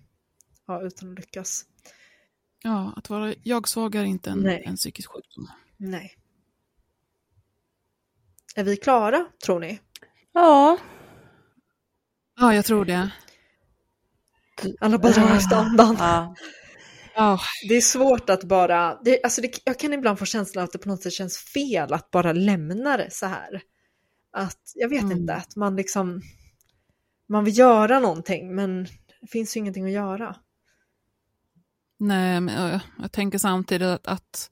ja, 0.67 0.81
utan 0.81 1.11
att 1.11 1.19
lyckas. 1.19 1.65
ja, 2.63 2.93
att 2.95 3.09
vara 3.09 3.33
jag-svag 3.43 3.95
är 3.95 4.03
inte 4.03 4.29
en, 4.29 4.39
Nej. 4.39 4.63
en 4.65 4.75
psykisk 4.75 5.09
sjukdom. 5.11 5.47
Nej. 5.77 6.17
Är 8.55 8.63
vi 8.63 8.77
klara, 8.77 9.25
tror 9.45 9.59
ni? 9.59 9.79
Ja, 10.31 10.77
Ja, 12.35 12.55
jag 12.55 12.65
tror 12.65 12.85
det. 12.85 13.11
Alla 14.79 14.97
bara 14.97 15.11
drar 15.11 15.35
efter 15.35 15.55
andan. 15.55 15.95
ja. 15.99 16.35
Ja, 17.15 17.39
Det 17.69 17.75
är 17.75 17.81
svårt 17.81 18.29
att 18.29 18.43
bara, 18.43 18.99
det, 19.03 19.23
alltså 19.23 19.41
det, 19.41 19.59
jag 19.65 19.79
kan 19.79 19.93
ibland 19.93 20.19
få 20.19 20.25
känslan 20.25 20.63
att 20.63 20.71
det 20.71 20.77
på 20.77 20.89
något 20.89 21.01
sätt 21.03 21.13
känns 21.13 21.37
fel 21.37 21.93
att 21.93 22.11
bara 22.11 22.33
lämna 22.33 22.97
det 22.97 23.11
så 23.11 23.25
här. 23.25 23.61
Att, 24.37 24.59
jag 24.75 24.89
vet 24.89 25.03
Mm. 25.03 25.17
inte, 25.17 25.33
att 25.33 25.55
man 25.55 25.75
liksom, 25.75 26.21
man 27.29 27.43
vill 27.43 27.57
göra 27.57 27.99
någonting 27.99 28.55
men 28.55 28.83
det 29.21 29.27
finns 29.31 29.55
ju 29.55 29.59
ingenting 29.59 29.85
att 29.85 29.91
göra. 29.91 30.35
nej, 31.99 32.41
men 32.41 32.55
jag, 32.71 32.79
jag 33.01 33.11
tänker 33.11 33.37
samtidigt 33.37 33.87
att, 33.87 34.07
att, 34.07 34.49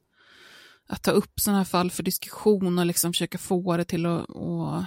att 0.87 1.03
ta 1.03 1.11
upp 1.11 1.39
sådana 1.39 1.57
här 1.57 1.65
fall 1.65 1.91
för 1.91 2.03
diskussion 2.03 2.79
och 2.79 2.85
liksom 2.85 3.13
försöka 3.13 3.37
få 3.37 3.77
det 3.77 3.85
till 3.85 4.05
att, 4.05 4.29
att 4.29 4.85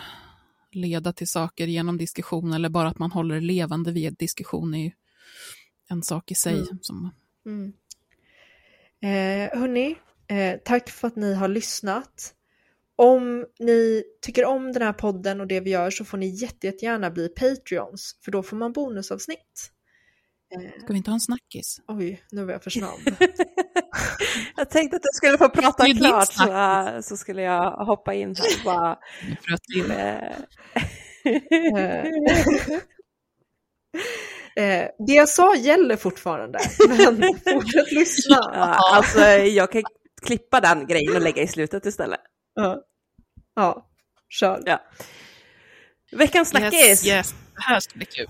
leda 0.72 1.12
till 1.12 1.28
saker 1.28 1.66
genom 1.66 1.98
diskussion 1.98 2.52
eller 2.52 2.68
bara 2.68 2.88
att 2.88 2.98
man 2.98 3.12
håller 3.12 3.34
det 3.34 3.40
levande 3.40 3.92
vid 3.92 4.16
diskussion 4.18 4.74
är 4.74 4.78
ju 4.84 4.90
en 5.94 6.02
sak 6.02 6.30
i 6.30 6.34
sig. 6.34 6.54
Mm. 6.54 6.78
Som, 6.82 7.10
Mm. 7.46 7.72
Eh, 9.02 9.58
hörni, 9.58 9.96
eh, 10.28 10.58
tack 10.64 10.90
för 10.90 11.08
att 11.08 11.16
ni 11.16 11.34
har 11.34 11.48
lyssnat. 11.48 12.34
Om 12.96 13.46
ni 13.58 14.04
tycker 14.22 14.44
om 14.44 14.72
den 14.72 14.82
här 14.82 14.92
podden 14.92 15.40
och 15.40 15.46
det 15.46 15.60
vi 15.60 15.70
gör 15.70 15.90
så 15.90 16.04
får 16.04 16.18
ni 16.18 16.26
jätte, 16.26 16.66
jättegärna 16.66 17.10
bli 17.10 17.28
Patreons, 17.28 18.18
för 18.24 18.32
då 18.32 18.42
får 18.42 18.56
man 18.56 18.72
bonusavsnitt. 18.72 19.70
Eh, 20.54 20.70
ska 20.82 20.92
vi 20.92 20.96
inte 20.96 21.10
ha 21.10 21.14
en 21.14 21.20
snackis? 21.20 21.80
oj, 21.88 22.22
nu 22.30 22.44
var 22.44 22.52
jag 22.52 22.62
för 22.62 22.70
snabb. 22.70 23.00
Jag 24.56 24.70
tänkte 24.70 24.96
att 24.96 25.02
jag 25.04 25.14
skulle 25.14 25.38
få 25.38 25.48
prata 25.48 25.84
klart 25.84 26.26
så, 26.26 26.32
snackis. 26.32 27.06
så 27.06 27.16
skulle 27.16 27.42
jag 27.42 27.70
hoppa 27.70 28.14
in 28.14 28.36
här 28.36 28.44
och 28.58 28.64
bara... 28.64 28.98
Nu 29.28 29.36
fröt 29.42 29.62
till. 29.62 29.92
eh, 34.56 34.88
det 35.06 35.12
jag 35.12 35.28
sa 35.28 35.56
gäller 35.56 35.96
fortfarande, 35.96 36.58
men 36.88 37.22
fortsätt 37.22 37.92
lyssna. 37.92 38.38
ja, 38.54 38.78
alltså, 38.94 39.20
jag 39.28 39.72
kan 39.72 39.82
klippa 40.22 40.60
den 40.60 40.86
grejen 40.86 41.16
och 41.16 41.22
lägga 41.22 41.42
i 41.42 41.48
slutet 41.48 41.86
istället. 41.86 42.20
Ja, 42.54 42.80
ja 43.54 43.86
kör. 44.28 44.62
Ja. 44.66 44.80
Veckans 46.12 46.48
snackis! 46.48 46.74
Yes, 46.74 47.06
yes, 47.06 47.34
det 47.54 47.62
här 47.62 47.80
ska 47.80 47.96
bli 47.96 48.06
kul. 48.06 48.26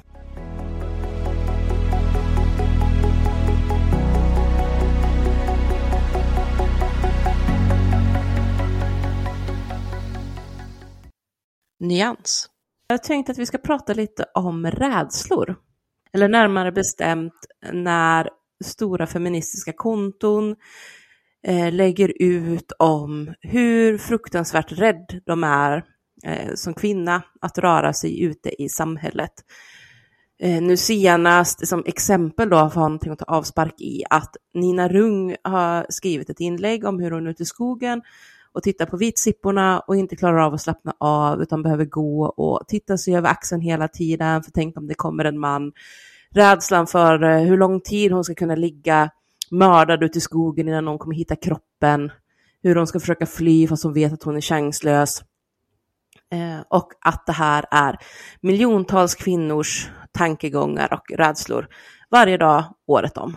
Nyans. 11.80 12.50
Jag 12.86 13.02
tänkte 13.02 13.32
att 13.32 13.38
vi 13.38 13.46
ska 13.46 13.58
prata 13.58 13.94
lite 13.94 14.24
om 14.34 14.66
rädslor. 14.66 15.56
Eller 16.14 16.28
närmare 16.28 16.72
bestämt 16.72 17.46
när 17.72 18.28
stora 18.64 19.06
feministiska 19.06 19.72
konton 19.72 20.56
eh, 21.46 21.72
lägger 21.72 22.12
ut 22.22 22.72
om 22.78 23.34
hur 23.40 23.98
fruktansvärt 23.98 24.72
rädd 24.72 25.20
de 25.26 25.44
är 25.44 25.84
eh, 26.24 26.54
som 26.54 26.74
kvinna 26.74 27.22
att 27.40 27.58
röra 27.58 27.92
sig 27.92 28.22
ute 28.22 28.62
i 28.62 28.68
samhället. 28.68 29.32
Eh, 30.42 30.62
nu 30.62 30.76
senast 30.76 31.68
som 31.68 31.84
exempel 31.86 32.48
då 32.48 32.70
för 32.70 32.80
någonting 32.80 33.12
att 33.12 33.18
ta 33.18 33.24
avspark 33.24 33.80
i 33.80 34.02
att 34.10 34.36
Nina 34.54 34.88
Rung 34.88 35.36
har 35.42 35.86
skrivit 35.88 36.30
ett 36.30 36.40
inlägg 36.40 36.84
om 36.84 37.00
hur 37.00 37.10
hon 37.10 37.26
är 37.26 37.30
ute 37.30 37.42
i 37.42 37.46
skogen 37.46 38.02
och 38.54 38.62
tittar 38.62 38.86
på 38.86 38.96
vitsipporna 38.96 39.80
och 39.80 39.96
inte 39.96 40.16
klarar 40.16 40.38
av 40.38 40.54
att 40.54 40.60
slappna 40.60 40.94
av 41.00 41.42
utan 41.42 41.62
behöver 41.62 41.84
gå 41.84 42.24
och 42.24 42.68
titta 42.68 42.98
sig 42.98 43.16
över 43.16 43.28
axeln 43.28 43.60
hela 43.60 43.88
tiden 43.88 44.42
för 44.42 44.50
tänk 44.50 44.78
om 44.78 44.86
det 44.86 44.94
kommer 44.94 45.24
en 45.24 45.38
man. 45.38 45.72
Rädslan 46.30 46.86
för 46.86 47.22
eh, 47.22 47.38
hur 47.38 47.56
lång 47.56 47.80
tid 47.80 48.12
hon 48.12 48.24
ska 48.24 48.34
kunna 48.34 48.54
ligga 48.54 49.10
mördad 49.50 50.02
ute 50.02 50.18
i 50.18 50.20
skogen 50.20 50.68
innan 50.68 50.84
någon 50.84 50.98
kommer 50.98 51.14
hitta 51.16 51.36
kroppen. 51.36 52.12
Hur 52.62 52.76
hon 52.76 52.86
ska 52.86 53.00
försöka 53.00 53.26
fly 53.26 53.68
fast 53.68 53.84
hon 53.84 53.92
vet 53.92 54.12
att 54.12 54.22
hon 54.22 54.36
är 54.36 54.40
chanslös. 54.40 55.22
Eh, 56.32 56.60
och 56.68 56.92
att 57.00 57.26
det 57.26 57.32
här 57.32 57.64
är 57.70 57.98
miljontals 58.40 59.14
kvinnors 59.14 59.90
tankegångar 60.12 60.92
och 60.92 61.18
rädslor 61.18 61.68
varje 62.10 62.36
dag, 62.36 62.64
året 62.86 63.18
om. 63.18 63.36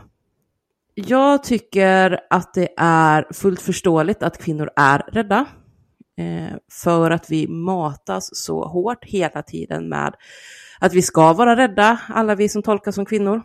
Jag 1.00 1.44
tycker 1.44 2.20
att 2.30 2.54
det 2.54 2.70
är 2.78 3.34
fullt 3.34 3.62
förståeligt 3.62 4.24
att 4.24 4.38
kvinnor 4.38 4.70
är 4.76 5.00
rädda. 5.00 5.46
Eh, 6.18 6.58
för 6.72 7.12
att 7.12 7.30
vi 7.30 7.48
matas 7.48 8.30
så 8.34 8.68
hårt 8.68 9.06
hela 9.06 9.44
tiden 9.44 9.90
med 9.90 10.16
att 10.80 10.94
vi 10.94 11.02
ska 11.02 11.34
vara 11.34 11.56
rädda, 11.56 12.00
alla 12.10 12.36
vi 12.36 12.50
som 12.50 12.64
tolkas 12.64 12.96
som 12.96 13.06
kvinnor. 13.06 13.42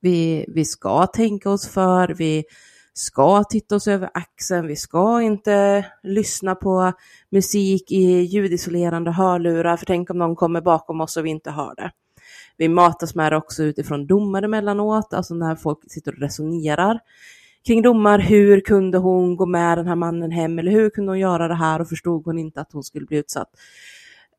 Vi, 0.00 0.44
vi 0.48 0.64
ska 0.64 1.06
tänka 1.06 1.50
oss 1.50 1.68
för, 1.68 2.08
vi 2.08 2.44
ska 2.92 3.44
titta 3.44 3.76
oss 3.76 3.88
över 3.88 4.10
axeln, 4.14 4.66
vi 4.66 4.76
ska 4.76 5.22
inte 5.22 5.86
lyssna 6.02 6.54
på 6.54 6.92
musik 7.30 7.92
i 7.92 8.20
ljudisolerande 8.20 9.10
hörlurar, 9.10 9.76
för 9.76 9.86
tänk 9.86 10.10
om 10.10 10.18
någon 10.18 10.36
kommer 10.36 10.60
bakom 10.60 11.00
oss 11.00 11.16
och 11.16 11.24
vi 11.24 11.30
inte 11.30 11.50
hör 11.50 11.74
det. 11.74 11.90
Vi 12.60 12.68
matas 12.68 13.14
med 13.14 13.32
det 13.32 13.36
också 13.36 13.62
utifrån 13.62 14.06
domar 14.06 14.42
emellanåt, 14.42 15.14
alltså 15.14 15.34
när 15.34 15.56
folk 15.56 15.78
sitter 15.88 16.12
och 16.12 16.20
resonerar 16.20 16.98
kring 17.66 17.82
domar. 17.82 18.18
Hur 18.18 18.60
kunde 18.60 18.98
hon 18.98 19.36
gå 19.36 19.46
med 19.46 19.78
den 19.78 19.86
här 19.86 19.94
mannen 19.94 20.30
hem? 20.30 20.58
Eller 20.58 20.72
hur 20.72 20.90
kunde 20.90 21.10
hon 21.10 21.18
göra 21.18 21.48
det 21.48 21.54
här 21.54 21.80
och 21.80 21.88
förstod 21.88 22.24
hon 22.24 22.38
inte 22.38 22.60
att 22.60 22.72
hon 22.72 22.82
skulle 22.82 23.06
bli 23.06 23.16
utsatt? 23.16 23.48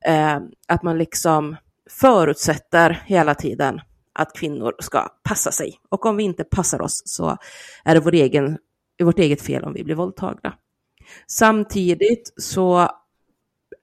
Eh, 0.06 0.40
att 0.68 0.84
man 0.84 0.98
liksom 0.98 1.56
förutsätter 1.90 3.02
hela 3.06 3.36
tiden 3.36 3.82
att 4.14 4.34
kvinnor 4.34 4.76
ska 4.80 5.08
passa 5.24 5.52
sig. 5.52 5.80
Och 5.90 6.06
om 6.06 6.18
vi 6.18 6.24
inte 6.24 6.44
passar 6.44 6.82
oss 6.82 7.02
så 7.06 7.38
är 7.84 7.94
det 7.94 8.02
vår 8.02 8.14
egen, 8.14 8.58
vårt 9.04 9.20
eget 9.20 9.42
fel 9.42 9.64
om 9.64 9.74
vi 9.74 9.84
blir 9.84 9.96
våldtagna. 9.96 10.54
Samtidigt 11.28 12.34
så 12.38 12.90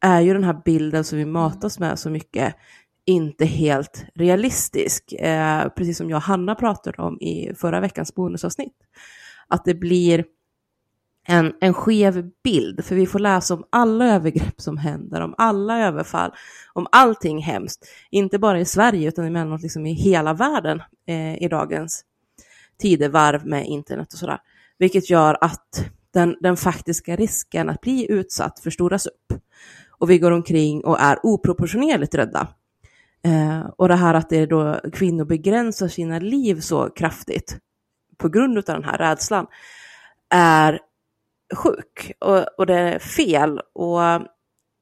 är 0.01 0.21
ju 0.21 0.33
den 0.33 0.45
här 0.45 0.61
bilden 0.65 1.05
som 1.05 1.19
vi 1.19 1.25
matas 1.25 1.79
med 1.79 1.99
så 1.99 2.11
mycket 2.11 2.55
inte 3.09 3.45
helt 3.45 4.05
realistisk. 4.15 5.13
Eh, 5.13 5.69
precis 5.69 5.97
som 5.99 6.11
jag 6.11 6.17
och 6.17 6.23
Hanna 6.23 6.55
pratade 6.55 7.03
om 7.03 7.21
i 7.21 7.55
förra 7.57 7.81
veckans 7.81 8.15
bonusavsnitt. 8.15 8.77
Att 9.49 9.65
det 9.65 9.75
blir 9.75 10.25
en, 11.27 11.53
en 11.61 11.75
skev 11.75 12.31
bild, 12.45 12.85
för 12.85 12.95
vi 12.95 13.07
får 13.07 13.19
läsa 13.19 13.55
om 13.55 13.65
alla 13.71 14.15
övergrepp 14.15 14.61
som 14.61 14.77
händer, 14.77 15.21
om 15.21 15.35
alla 15.39 15.79
överfall, 15.79 16.33
om 16.73 16.87
allting 16.93 17.43
hemskt. 17.43 17.89
Inte 18.11 18.39
bara 18.39 18.61
i 18.61 18.65
Sverige 18.65 19.09
utan 19.09 19.25
emellanåt 19.25 19.63
liksom 19.63 19.87
i 19.87 19.93
hela 19.93 20.35
världen 20.35 20.83
eh, 21.07 21.43
i 21.43 21.49
dagens 21.49 22.05
tidevarv 22.79 23.47
med 23.47 23.67
internet 23.67 24.13
och 24.13 24.19
sådär. 24.19 24.39
Vilket 24.79 25.11
gör 25.11 25.39
att 25.41 25.91
den, 26.15 26.37
den 26.41 26.57
faktiska 26.57 27.17
risken 27.17 27.69
att 27.69 27.81
bli 27.81 28.13
utsatt 28.13 28.61
förstoras 28.61 29.07
upp. 29.07 29.43
Och 29.99 30.11
vi 30.11 30.19
går 30.19 30.31
omkring 30.31 30.85
och 30.85 31.01
är 31.01 31.19
oproportionerligt 31.23 32.15
rädda. 32.15 32.49
Eh, 33.29 33.67
och 33.77 33.89
det 33.89 33.97
här 33.97 34.15
att 34.15 34.29
det 34.29 34.47
då 34.47 34.81
kvinnor 34.93 35.25
begränsar 35.25 35.89
sina 35.89 36.19
liv 36.19 36.61
så 36.61 36.91
kraftigt 36.91 37.59
på 38.17 38.29
grund 38.29 38.59
av 38.59 38.65
den 38.65 38.85
här 38.85 38.99
rädslan 38.99 39.47
är 40.31 40.81
sjuk 41.55 42.13
och, 42.19 42.59
och 42.59 42.67
det 42.67 42.75
är 42.75 42.99
fel. 42.99 43.61
Och 43.73 44.01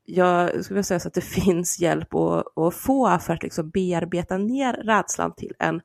jag 0.04 0.64
skulle 0.64 0.74
vilja 0.74 0.82
säga 0.82 1.00
så 1.00 1.08
att 1.08 1.14
det 1.14 1.20
finns 1.20 1.78
hjälp 1.78 2.14
att, 2.14 2.58
att 2.58 2.74
få 2.74 3.18
för 3.18 3.34
att 3.34 3.42
liksom 3.42 3.70
bearbeta 3.70 4.38
ner 4.38 4.72
rädslan 4.72 5.34
till 5.34 5.54
en 5.58 5.80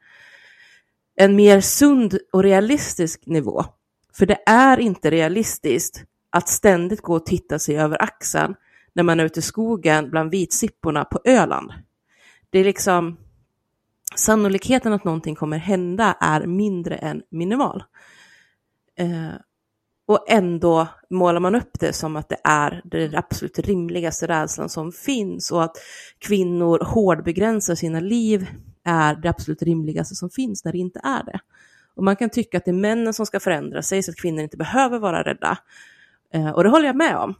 en 1.15 1.35
mer 1.35 1.61
sund 1.61 2.17
och 2.31 2.43
realistisk 2.43 3.25
nivå. 3.25 3.65
För 4.13 4.25
det 4.25 4.39
är 4.45 4.79
inte 4.79 5.11
realistiskt 5.11 6.03
att 6.29 6.49
ständigt 6.49 7.01
gå 7.01 7.15
och 7.15 7.25
titta 7.25 7.59
sig 7.59 7.77
över 7.77 8.01
axeln 8.01 8.55
när 8.93 9.03
man 9.03 9.19
är 9.19 9.25
ute 9.25 9.39
i 9.39 9.43
skogen 9.43 10.09
bland 10.09 10.31
vitsipporna 10.31 11.05
på 11.05 11.19
Öland. 11.25 11.71
Det 12.51 12.59
är 12.59 12.63
liksom 12.63 13.17
sannolikheten 14.15 14.93
att 14.93 15.03
någonting 15.03 15.35
kommer 15.35 15.57
hända 15.57 16.17
är 16.19 16.45
mindre 16.45 16.95
än 16.95 17.21
minimal. 17.29 17.83
Eh, 18.97 19.35
och 20.05 20.25
ändå 20.27 20.87
målar 21.09 21.39
man 21.39 21.55
upp 21.55 21.79
det 21.79 21.93
som 21.93 22.15
att 22.15 22.29
det 22.29 22.37
är 22.43 22.81
den 22.83 23.15
absolut 23.15 23.59
rimligaste 23.59 24.27
rädslan 24.27 24.69
som 24.69 24.91
finns 24.91 25.51
och 25.51 25.63
att 25.63 25.77
kvinnor 26.19 26.79
hårdbegränsar 26.85 27.75
sina 27.75 27.99
liv 27.99 28.47
är 28.83 29.15
det 29.15 29.29
absolut 29.29 29.61
rimligaste 29.61 30.15
som 30.15 30.29
finns 30.29 30.65
när 30.65 30.71
det 30.71 30.77
inte 30.77 30.99
är 31.03 31.23
det. 31.23 31.39
Och 31.95 32.03
man 32.03 32.15
kan 32.15 32.29
tycka 32.29 32.57
att 32.57 32.65
det 32.65 32.71
är 32.71 32.75
männen 32.75 33.13
som 33.13 33.25
ska 33.25 33.39
förändra 33.39 33.81
sig 33.81 34.03
så 34.03 34.11
att 34.11 34.17
kvinnor 34.17 34.43
inte 34.43 34.57
behöver 34.57 34.99
vara 34.99 35.23
rädda. 35.23 35.57
Eh, 36.33 36.49
och 36.49 36.63
det 36.63 36.69
håller 36.69 36.85
jag 36.85 36.95
med 36.95 37.17
om. 37.17 37.33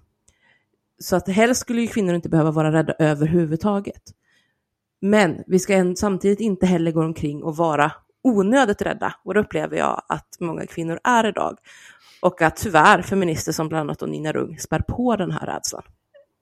Så 0.99 1.15
att 1.15 1.27
helst 1.27 1.61
skulle 1.61 1.81
ju 1.81 1.87
kvinnor 1.87 2.15
inte 2.15 2.29
behöva 2.29 2.51
vara 2.51 2.71
rädda 2.71 2.93
överhuvudtaget. 2.99 4.01
Men 5.01 5.43
vi 5.47 5.59
ska 5.59 5.93
samtidigt 5.97 6.39
inte 6.39 6.65
heller 6.65 6.91
gå 6.91 7.03
omkring 7.03 7.43
och 7.43 7.57
vara 7.57 7.91
onödigt 8.23 8.81
rädda. 8.81 9.15
Och 9.23 9.33
det 9.33 9.39
upplever 9.39 9.77
jag 9.77 10.01
att 10.09 10.37
många 10.39 10.65
kvinnor 10.65 10.99
är 11.03 11.25
idag. 11.25 11.57
Och 12.21 12.41
att 12.41 12.55
tyvärr 12.55 13.01
feminister 13.01 13.51
som 13.51 13.67
bland 13.67 13.89
annat 13.89 14.09
Nina 14.09 14.31
Rung 14.31 14.59
spär 14.59 14.79
på 14.79 15.15
den 15.15 15.31
här 15.31 15.45
rädslan. 15.45 15.83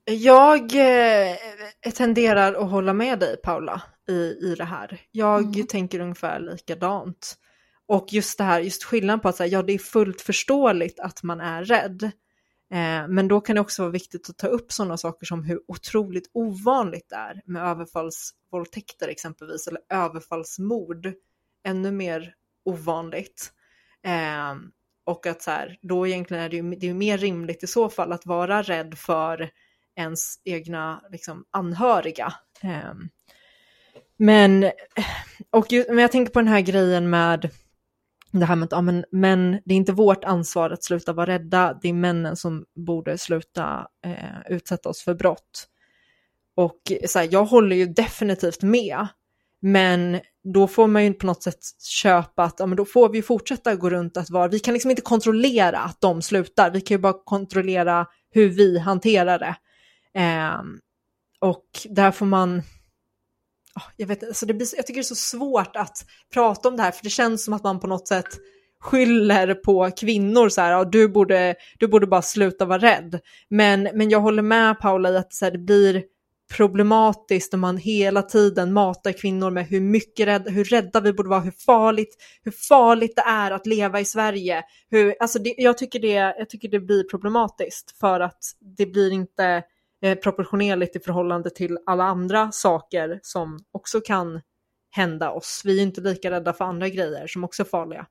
Jag 0.05 0.61
eh, 0.61 1.91
tenderar 1.93 2.53
att 2.53 2.69
hålla 2.69 2.93
med 2.93 3.19
dig 3.19 3.37
Paula 3.37 3.81
i, 4.09 4.13
i 4.13 4.55
det 4.57 4.63
här. 4.63 5.01
Jag 5.11 5.55
mm. 5.55 5.67
tänker 5.67 5.99
ungefär 5.99 6.39
likadant. 6.39 7.35
Och 7.87 8.13
just 8.13 8.37
det 8.37 8.43
här, 8.43 8.59
just 8.59 8.83
skillnaden 8.83 9.19
på 9.19 9.29
att 9.29 9.35
säga, 9.35 9.47
ja 9.47 9.63
det 9.63 9.73
är 9.73 9.77
fullt 9.77 10.21
förståeligt 10.21 10.99
att 10.99 11.23
man 11.23 11.41
är 11.41 11.63
rädd. 11.63 12.11
Eh, 12.71 13.07
men 13.07 13.27
då 13.27 13.41
kan 13.41 13.55
det 13.55 13.61
också 13.61 13.81
vara 13.81 13.91
viktigt 13.91 14.29
att 14.29 14.37
ta 14.37 14.47
upp 14.47 14.71
sådana 14.71 14.97
saker 14.97 15.25
som 15.25 15.43
hur 15.43 15.61
otroligt 15.67 16.29
ovanligt 16.33 17.09
det 17.09 17.15
är 17.15 17.41
med 17.45 17.63
överfallsvåldtäkter 17.63 19.07
exempelvis, 19.07 19.67
eller 19.67 19.81
överfallsmord. 19.89 21.13
Ännu 21.63 21.91
mer 21.91 22.33
ovanligt. 22.65 23.53
Eh, 24.05 24.55
och 25.05 25.25
att 25.25 25.41
så 25.41 25.51
här, 25.51 25.77
då 25.81 26.07
egentligen 26.07 26.43
är 26.43 26.49
det 26.49 26.57
ju 26.57 26.75
det 26.75 26.89
är 26.89 26.93
mer 26.93 27.17
rimligt 27.17 27.63
i 27.63 27.67
så 27.67 27.89
fall 27.89 28.11
att 28.11 28.25
vara 28.25 28.61
rädd 28.61 28.97
för 28.97 29.49
ens 29.95 30.35
egna 30.43 31.03
liksom, 31.11 31.45
anhöriga. 31.51 32.33
Eh, 32.63 32.93
men, 34.17 34.71
och, 35.49 35.67
men 35.87 35.97
jag 35.97 36.11
tänker 36.11 36.33
på 36.33 36.39
den 36.39 36.47
här 36.47 36.61
grejen 36.61 37.09
med 37.09 37.49
det 38.31 38.45
här 38.45 38.55
med 38.55 38.65
att 38.65 38.71
ja, 38.71 38.81
men, 38.81 39.05
män, 39.11 39.59
det 39.65 39.73
är 39.73 39.77
inte 39.77 39.91
vårt 39.91 40.23
ansvar 40.23 40.69
att 40.69 40.83
sluta 40.83 41.13
vara 41.13 41.27
rädda, 41.27 41.79
det 41.81 41.89
är 41.89 41.93
männen 41.93 42.35
som 42.35 42.65
borde 42.75 43.17
sluta 43.17 43.87
eh, 44.05 44.53
utsätta 44.55 44.89
oss 44.89 45.01
för 45.01 45.13
brott. 45.13 45.67
Och 46.55 46.81
så 47.07 47.19
här, 47.19 47.29
jag 47.31 47.45
håller 47.45 47.75
ju 47.75 47.85
definitivt 47.85 48.63
med, 48.63 49.07
men 49.61 50.19
då 50.53 50.67
får 50.67 50.87
man 50.87 51.05
ju 51.05 51.13
på 51.13 51.25
något 51.25 51.43
sätt 51.43 51.59
köpa 51.81 52.43
att 52.43 52.55
ja, 52.59 52.65
men 52.65 52.75
då 52.75 52.85
får 52.85 53.09
vi 53.09 53.21
fortsätta 53.21 53.75
gå 53.75 53.89
runt 53.89 54.17
att 54.17 54.29
vara, 54.29 54.47
vi 54.47 54.59
kan 54.59 54.73
liksom 54.73 54.91
inte 54.91 55.01
kontrollera 55.01 55.79
att 55.79 56.01
de 56.01 56.21
slutar, 56.21 56.71
vi 56.71 56.81
kan 56.81 56.95
ju 56.95 57.01
bara 57.01 57.23
kontrollera 57.25 58.07
hur 58.31 58.49
vi 58.49 58.79
hanterar 58.79 59.39
det. 59.39 59.55
Eh, 60.19 60.61
och 61.39 61.65
där 61.89 62.11
får 62.11 62.25
man, 62.25 62.61
jag, 63.97 64.07
vet, 64.07 64.23
alltså 64.23 64.45
det 64.45 64.53
blir, 64.53 64.67
jag 64.75 64.87
tycker 64.87 64.99
det 64.99 65.01
är 65.01 65.03
så 65.03 65.15
svårt 65.15 65.75
att 65.75 66.05
prata 66.33 66.67
om 66.67 66.77
det 66.77 66.83
här, 66.83 66.91
för 66.91 67.03
det 67.03 67.09
känns 67.09 67.45
som 67.45 67.53
att 67.53 67.63
man 67.63 67.79
på 67.79 67.87
något 67.87 68.07
sätt 68.07 68.27
skyller 68.81 69.53
på 69.53 69.91
kvinnor 69.99 70.49
så 70.49 70.61
här, 70.61 70.71
ja, 70.71 70.83
du, 70.83 71.07
borde, 71.07 71.55
du 71.79 71.87
borde 71.87 72.07
bara 72.07 72.21
sluta 72.21 72.65
vara 72.65 72.79
rädd. 72.79 73.19
Men, 73.49 73.89
men 73.93 74.09
jag 74.09 74.19
håller 74.19 74.41
med 74.41 74.79
Paula 74.79 75.09
i 75.09 75.17
att 75.17 75.33
så 75.33 75.45
här, 75.45 75.51
det 75.51 75.57
blir 75.57 76.03
problematiskt 76.57 77.53
när 77.53 77.59
man 77.59 77.77
hela 77.77 78.21
tiden 78.21 78.73
matar 78.73 79.11
kvinnor 79.11 79.51
med 79.51 79.65
hur 79.65 79.81
mycket 79.81 80.27
rädd, 80.27 80.49
hur 80.49 80.63
rädda 80.63 80.99
vi 80.99 81.13
borde 81.13 81.29
vara, 81.29 81.39
hur 81.39 81.51
farligt, 81.51 82.15
hur 82.43 82.51
farligt 82.51 83.15
det 83.15 83.21
är 83.21 83.51
att 83.51 83.65
leva 83.65 83.99
i 83.99 84.05
Sverige. 84.05 84.63
Hur, 84.89 85.15
alltså 85.19 85.39
det, 85.39 85.55
jag, 85.57 85.77
tycker 85.77 85.99
det, 85.99 86.35
jag 86.37 86.49
tycker 86.49 86.69
det 86.69 86.79
blir 86.79 87.03
problematiskt 87.03 87.99
för 87.99 88.19
att 88.19 88.39
det 88.77 88.85
blir 88.85 89.11
inte 89.11 89.63
eh, 90.01 90.15
proportionerligt 90.15 90.95
i 90.95 90.99
förhållande 90.99 91.49
till 91.49 91.77
alla 91.85 92.03
andra 92.03 92.51
saker 92.51 93.19
som 93.23 93.59
också 93.71 94.01
kan 94.01 94.41
hända 94.91 95.31
oss. 95.31 95.61
Vi 95.65 95.79
är 95.79 95.83
inte 95.83 96.01
lika 96.01 96.31
rädda 96.31 96.53
för 96.53 96.65
andra 96.65 96.89
grejer 96.89 97.27
som 97.27 97.43
också 97.43 97.63
är 97.63 97.67
farliga. 97.67 98.05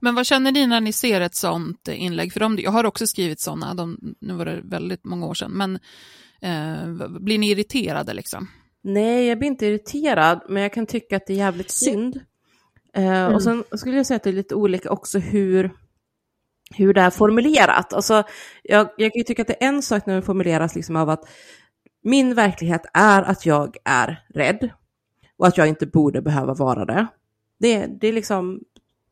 Men 0.00 0.14
vad 0.14 0.26
känner 0.26 0.52
ni 0.52 0.66
när 0.66 0.80
ni 0.80 0.92
ser 0.92 1.20
ett 1.20 1.34
sånt 1.34 1.88
inlägg? 1.88 2.32
För 2.32 2.40
de, 2.40 2.58
jag 2.58 2.70
har 2.70 2.84
också 2.84 3.06
skrivit 3.06 3.40
sådana, 3.40 3.74
de, 3.74 4.14
nu 4.20 4.34
var 4.34 4.44
det 4.44 4.60
väldigt 4.64 5.04
många 5.04 5.26
år 5.26 5.34
sedan, 5.34 5.50
men 5.50 5.78
eh, 6.40 7.08
blir 7.08 7.38
ni 7.38 7.50
irriterade 7.50 8.14
liksom? 8.14 8.48
Nej, 8.82 9.26
jag 9.26 9.38
blir 9.38 9.48
inte 9.48 9.66
irriterad, 9.66 10.40
men 10.48 10.62
jag 10.62 10.72
kan 10.72 10.86
tycka 10.86 11.16
att 11.16 11.26
det 11.26 11.32
är 11.32 11.36
jävligt 11.36 11.70
synd. 11.70 12.20
Eh, 12.94 13.04
mm. 13.04 13.34
Och 13.34 13.42
sen 13.42 13.64
skulle 13.72 13.96
jag 13.96 14.06
säga 14.06 14.16
att 14.16 14.22
det 14.22 14.30
är 14.30 14.34
lite 14.34 14.54
olika 14.54 14.90
också 14.90 15.18
hur, 15.18 15.70
hur 16.74 16.94
det 16.94 17.00
är 17.00 17.10
formulerat. 17.10 17.92
Alltså, 17.92 18.22
jag, 18.62 18.88
jag 18.96 19.12
kan 19.12 19.20
ju 19.20 19.24
tycka 19.24 19.42
att 19.42 19.48
det 19.48 19.64
är 19.64 19.68
en 19.68 19.82
sak 19.82 20.06
när 20.06 20.14
det 20.16 20.22
formuleras 20.22 20.74
liksom 20.74 20.96
av 20.96 21.10
att 21.10 21.28
min 22.02 22.34
verklighet 22.34 22.82
är 22.94 23.22
att 23.22 23.46
jag 23.46 23.76
är 23.84 24.24
rädd 24.34 24.70
och 25.38 25.46
att 25.46 25.58
jag 25.58 25.68
inte 25.68 25.86
borde 25.86 26.22
behöva 26.22 26.54
vara 26.54 26.84
det. 26.84 27.06
Det, 27.60 27.86
det 28.00 28.08
är 28.08 28.12
liksom 28.12 28.60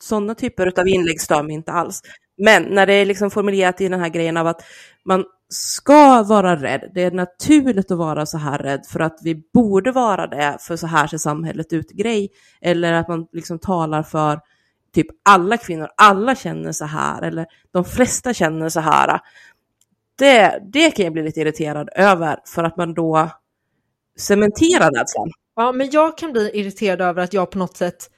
sådana 0.00 0.34
typer 0.34 0.80
av 0.80 0.88
inlägg 0.88 1.20
stör 1.20 1.42
mig 1.42 1.54
inte 1.54 1.72
alls. 1.72 2.02
Men 2.36 2.62
när 2.62 2.86
det 2.86 2.94
är 2.94 3.06
liksom 3.06 3.30
formulerat 3.30 3.80
i 3.80 3.88
den 3.88 4.00
här 4.00 4.08
grejen 4.08 4.36
av 4.36 4.46
att 4.46 4.64
man 5.04 5.24
ska 5.48 6.22
vara 6.22 6.56
rädd, 6.56 6.90
det 6.94 7.02
är 7.02 7.10
naturligt 7.10 7.90
att 7.90 7.98
vara 7.98 8.26
så 8.26 8.38
här 8.38 8.58
rädd 8.58 8.86
för 8.86 9.00
att 9.00 9.18
vi 9.22 9.42
borde 9.54 9.92
vara 9.92 10.26
det, 10.26 10.58
för 10.60 10.76
så 10.76 10.86
här 10.86 11.06
ser 11.06 11.18
samhället 11.18 11.72
ut 11.72 11.90
grej. 11.90 12.28
Eller 12.60 12.92
att 12.92 13.08
man 13.08 13.26
liksom 13.32 13.58
talar 13.58 14.02
för 14.02 14.40
typ 14.94 15.06
alla 15.22 15.56
kvinnor, 15.56 15.88
alla 15.96 16.34
känner 16.34 16.72
så 16.72 16.84
här, 16.84 17.22
eller 17.22 17.46
de 17.72 17.84
flesta 17.84 18.34
känner 18.34 18.68
så 18.68 18.80
här. 18.80 19.20
Det, 20.18 20.62
det 20.72 20.90
kan 20.90 21.04
jag 21.04 21.12
bli 21.12 21.22
lite 21.22 21.40
irriterad 21.40 21.88
över, 21.96 22.38
för 22.46 22.64
att 22.64 22.76
man 22.76 22.94
då 22.94 23.30
cementerar 24.18 24.90
rädslan. 24.90 25.30
Ja, 25.56 25.72
men 25.72 25.90
jag 25.90 26.18
kan 26.18 26.32
bli 26.32 26.50
irriterad 26.54 27.00
över 27.00 27.22
att 27.22 27.32
jag 27.32 27.50
på 27.50 27.58
något 27.58 27.76
sätt 27.76 28.10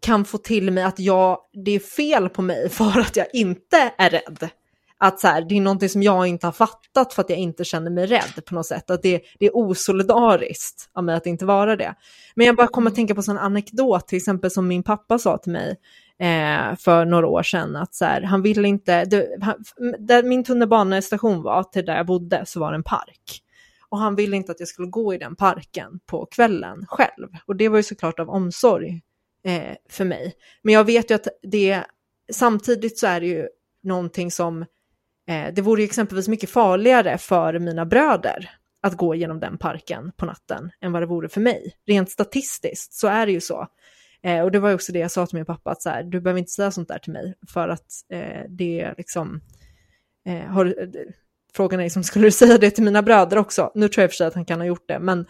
kan 0.00 0.24
få 0.24 0.38
till 0.38 0.70
mig 0.72 0.84
att 0.84 0.98
jag, 0.98 1.38
det 1.64 1.70
är 1.70 1.78
fel 1.78 2.28
på 2.28 2.42
mig 2.42 2.68
för 2.70 3.00
att 3.00 3.16
jag 3.16 3.26
inte 3.32 3.92
är 3.98 4.10
rädd. 4.10 4.48
Att 5.00 5.20
så 5.20 5.28
här, 5.28 5.42
det 5.48 5.56
är 5.56 5.60
någonting 5.60 5.88
som 5.88 6.02
jag 6.02 6.26
inte 6.26 6.46
har 6.46 6.52
fattat 6.52 7.14
för 7.14 7.22
att 7.22 7.30
jag 7.30 7.38
inte 7.38 7.64
känner 7.64 7.90
mig 7.90 8.06
rädd 8.06 8.44
på 8.46 8.54
något 8.54 8.66
sätt. 8.66 8.90
Att 8.90 9.02
det, 9.02 9.22
det 9.38 9.46
är 9.46 9.56
osolidariskt 9.56 10.90
av 10.92 11.04
mig 11.04 11.14
att 11.14 11.26
inte 11.26 11.44
vara 11.44 11.76
det. 11.76 11.94
Men 12.34 12.46
jag 12.46 12.56
bara 12.56 12.66
kommer 12.66 12.90
att 12.90 12.96
tänka 12.96 13.14
på 13.14 13.22
en 13.28 13.38
anekdot, 13.38 14.08
till 14.08 14.16
exempel 14.16 14.50
som 14.50 14.68
min 14.68 14.82
pappa 14.82 15.18
sa 15.18 15.38
till 15.38 15.52
mig 15.52 15.76
eh, 16.20 16.76
för 16.76 17.04
några 17.04 17.26
år 17.26 17.42
sedan. 17.42 17.76
Att 17.76 17.94
så 17.94 18.04
här, 18.04 18.22
han 18.22 18.42
ville 18.42 18.68
inte, 18.68 19.04
det, 19.04 19.28
han, 19.40 19.64
där 19.98 20.22
min 20.22 20.44
tunnelbanestation 20.44 21.42
var, 21.42 21.62
till 21.62 21.84
där 21.84 21.96
jag 21.96 22.06
bodde, 22.06 22.46
så 22.46 22.60
var 22.60 22.72
det 22.72 22.76
en 22.76 22.82
park. 22.82 23.42
Och 23.88 23.98
han 23.98 24.14
ville 24.14 24.36
inte 24.36 24.52
att 24.52 24.60
jag 24.60 24.68
skulle 24.68 24.88
gå 24.88 25.14
i 25.14 25.18
den 25.18 25.36
parken 25.36 26.00
på 26.06 26.26
kvällen 26.26 26.86
själv. 26.88 27.28
Och 27.46 27.56
det 27.56 27.68
var 27.68 27.76
ju 27.76 27.82
såklart 27.82 28.20
av 28.20 28.30
omsorg 28.30 29.02
eh, 29.44 29.76
för 29.88 30.04
mig. 30.04 30.34
Men 30.62 30.74
jag 30.74 30.84
vet 30.84 31.10
ju 31.10 31.14
att 31.14 31.28
det, 31.42 31.84
samtidigt 32.32 32.98
så 32.98 33.06
är 33.06 33.20
det 33.20 33.26
ju 33.26 33.48
någonting 33.82 34.30
som, 34.30 34.62
eh, 35.28 35.54
det 35.54 35.62
vore 35.62 35.80
ju 35.80 35.84
exempelvis 35.84 36.28
mycket 36.28 36.50
farligare 36.50 37.18
för 37.18 37.58
mina 37.58 37.86
bröder 37.86 38.50
att 38.82 38.96
gå 38.96 39.14
genom 39.14 39.40
den 39.40 39.58
parken 39.58 40.12
på 40.16 40.26
natten 40.26 40.70
än 40.80 40.92
vad 40.92 41.02
det 41.02 41.06
vore 41.06 41.28
för 41.28 41.40
mig. 41.40 41.72
Rent 41.86 42.10
statistiskt 42.10 42.92
så 42.92 43.06
är 43.08 43.26
det 43.26 43.32
ju 43.32 43.40
så. 43.40 43.66
Eh, 44.24 44.40
och 44.40 44.50
det 44.50 44.58
var 44.58 44.74
också 44.74 44.92
det 44.92 44.98
jag 44.98 45.10
sa 45.10 45.26
till 45.26 45.36
min 45.36 45.44
pappa, 45.44 45.70
att 45.70 45.82
så 45.82 45.90
här, 45.90 46.02
du 46.02 46.20
behöver 46.20 46.38
inte 46.38 46.52
säga 46.52 46.70
sånt 46.70 46.88
där 46.88 46.98
till 46.98 47.12
mig, 47.12 47.34
för 47.48 47.68
att 47.68 47.86
eh, 48.12 48.42
det 48.48 48.94
liksom, 48.96 49.40
eh, 50.28 50.50
har, 50.50 50.66
eh, 50.66 50.88
frågan 51.54 51.80
är 51.80 51.84
liksom, 51.84 52.02
skulle 52.04 52.26
du 52.26 52.30
säga 52.30 52.58
det 52.58 52.70
till 52.70 52.84
mina 52.84 53.02
bröder 53.02 53.36
också? 53.36 53.72
Nu 53.74 53.88
tror 53.88 54.02
jag 54.02 54.06
i 54.06 54.08
och 54.08 54.12
för 54.12 54.16
sig 54.16 54.26
att 54.26 54.34
han 54.34 54.44
kan 54.44 54.60
ha 54.60 54.66
gjort 54.66 54.88
det, 54.88 54.98
men, 54.98 55.26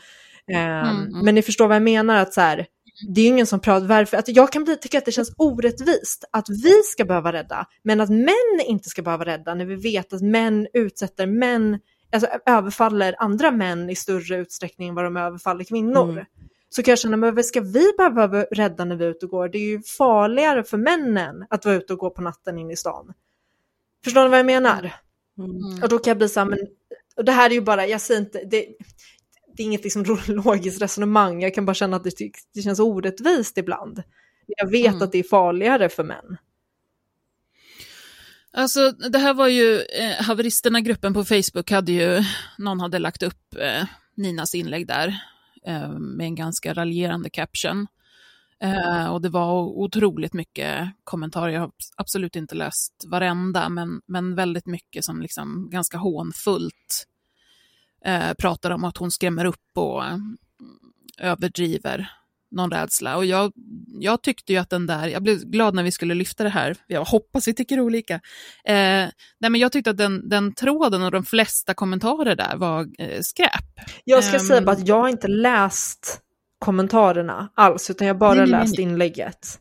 eh, 0.52 0.58
mm, 0.58 0.96
mm. 0.96 1.24
men 1.24 1.34
ni 1.34 1.42
förstår 1.42 1.68
vad 1.68 1.76
jag 1.76 1.82
menar, 1.82 2.16
att 2.16 2.34
så 2.34 2.40
här, 2.40 2.66
det 3.08 3.20
är 3.20 3.22
ju 3.22 3.28
ingen 3.28 3.46
som 3.46 3.60
pratar 3.60 3.86
varför, 3.86 4.16
att 4.16 4.28
jag 4.28 4.52
kan 4.52 4.64
bli, 4.64 4.76
tycka 4.76 4.98
att 4.98 5.04
det 5.04 5.12
känns 5.12 5.32
orättvist 5.36 6.24
att 6.32 6.48
vi 6.48 6.82
ska 6.84 7.04
behöva 7.04 7.32
rädda, 7.32 7.66
men 7.82 8.00
att 8.00 8.10
män 8.10 8.60
inte 8.66 8.88
ska 8.88 9.02
behöva 9.02 9.24
rädda 9.24 9.54
när 9.54 9.64
vi 9.64 9.76
vet 9.76 10.12
att 10.12 10.22
män 10.22 10.66
utsätter 10.72 11.26
män, 11.26 11.78
alltså 12.12 12.28
överfaller 12.46 13.14
andra 13.18 13.50
män 13.50 13.90
i 13.90 13.94
större 13.94 14.36
utsträckning 14.36 14.88
än 14.88 14.94
vad 14.94 15.04
de 15.04 15.16
överfaller 15.16 15.64
kvinnor. 15.64 16.10
Mm. 16.10 16.24
Så 16.70 16.82
kan 16.82 16.92
jag 16.92 16.98
känna, 16.98 17.16
men 17.16 17.34
vad 17.34 17.44
ska 17.44 17.60
vi 17.60 17.92
behöva 17.96 18.42
rädda 18.42 18.84
när 18.84 18.96
vi 18.96 19.04
är 19.04 19.08
ute 19.10 19.26
och 19.26 19.30
går? 19.30 19.48
Det 19.48 19.58
är 19.58 19.68
ju 19.68 19.82
farligare 19.82 20.64
för 20.64 20.76
männen 20.78 21.46
att 21.50 21.64
vara 21.64 21.74
ute 21.74 21.92
och 21.92 21.98
gå 21.98 22.10
på 22.10 22.22
natten 22.22 22.58
in 22.58 22.70
i 22.70 22.76
stan. 22.76 23.12
Förstår 24.04 24.22
ni 24.22 24.28
vad 24.28 24.38
jag 24.38 24.46
menar? 24.46 24.94
Mm. 25.38 25.82
Och 25.82 25.88
då 25.88 25.98
kan 25.98 26.10
jag 26.10 26.18
bli 26.18 26.28
så 26.28 26.40
här, 26.40 26.46
men 26.46 26.58
och 27.16 27.24
det 27.24 27.32
här 27.32 27.50
är 27.50 27.54
ju 27.54 27.60
bara, 27.60 27.86
jag 27.86 28.00
säger 28.00 28.20
inte, 28.20 28.38
det, 28.50 28.66
det 29.56 29.62
är 29.62 29.64
inget 29.64 29.84
liksom 29.84 30.04
logiskt 30.26 30.82
resonemang, 30.82 31.42
jag 31.42 31.54
kan 31.54 31.66
bara 31.66 31.74
känna 31.74 31.96
att 31.96 32.04
det, 32.04 32.12
det 32.54 32.62
känns 32.62 32.78
orättvist 32.80 33.58
ibland. 33.58 34.02
Jag 34.46 34.70
vet 34.70 34.86
Mm. 34.86 35.02
att 35.02 35.12
det 35.12 35.18
är 35.18 35.22
farligare 35.22 35.88
för 35.88 36.04
män. 36.04 36.36
Alltså 38.52 38.90
det 38.90 39.18
här 39.18 39.34
var 39.34 39.48
ju, 39.48 39.80
eh, 39.80 40.22
haveristerna-gruppen 40.22 41.14
på 41.14 41.24
Facebook 41.24 41.70
hade 41.70 41.92
ju, 41.92 42.22
någon 42.58 42.80
hade 42.80 42.98
lagt 42.98 43.22
upp 43.22 43.54
eh, 43.58 43.84
Ninas 44.16 44.54
inlägg 44.54 44.86
där 44.86 45.20
Eh, 45.68 45.88
med 45.90 46.26
en 46.26 46.34
ganska 46.34 46.74
raljerande 46.74 47.30
caption. 47.30 47.86
Eh, 48.60 49.06
och 49.06 49.22
det 49.22 49.28
var 49.28 49.62
otroligt 49.62 50.32
mycket 50.32 50.88
kommentarer, 51.04 51.52
jag 51.52 51.60
har 51.60 51.70
absolut 51.96 52.36
inte 52.36 52.54
läst 52.54 53.04
varenda, 53.06 53.68
men, 53.68 54.00
men 54.06 54.34
väldigt 54.34 54.66
mycket 54.66 55.04
som 55.04 55.22
liksom 55.22 55.70
ganska 55.70 55.98
hånfullt 55.98 57.06
eh, 58.04 58.34
pratar 58.38 58.70
om 58.70 58.84
att 58.84 58.96
hon 58.96 59.10
skrämmer 59.10 59.44
upp 59.44 59.70
och 59.74 60.04
eh, 60.04 60.18
överdriver 61.18 62.10
någon 62.50 62.70
rädsla. 62.70 63.16
Och 63.16 63.24
jag, 63.24 63.52
jag 64.00 64.22
tyckte 64.22 64.52
ju 64.52 64.58
att 64.58 64.70
den 64.70 64.86
där, 64.86 65.08
jag 65.08 65.22
blev 65.22 65.38
glad 65.38 65.74
när 65.74 65.82
vi 65.82 65.90
skulle 65.90 66.14
lyfta 66.14 66.44
det 66.44 66.50
här, 66.50 66.76
jag 66.86 67.04
hoppas 67.04 67.48
vi 67.48 67.54
tycker 67.54 67.80
olika. 67.80 68.14
Eh, 68.64 69.08
nej 69.40 69.50
men 69.50 69.54
jag 69.54 69.72
tyckte 69.72 69.90
att 69.90 69.96
den, 69.96 70.28
den 70.28 70.54
tråden 70.54 71.02
och 71.02 71.10
de 71.10 71.24
flesta 71.24 71.74
kommentarer 71.74 72.36
där 72.36 72.56
var 72.56 72.88
eh, 72.98 73.20
skräp. 73.20 73.64
Jag 74.04 74.24
ska 74.24 74.36
Ehm. 74.36 74.40
säga 74.42 74.60
bara 74.62 74.72
att 74.72 74.88
jag 74.88 75.00
har 75.00 75.08
inte 75.08 75.28
läst 75.28 76.20
kommentarerna 76.58 77.48
alls, 77.54 77.90
utan 77.90 78.06
jag 78.06 78.18
bara 78.18 78.30
Nej, 78.34 78.38
nej, 78.40 78.50
nej, 78.50 78.60
läst 78.60 78.78
nej. 78.78 78.82
inlägget. 78.82 79.58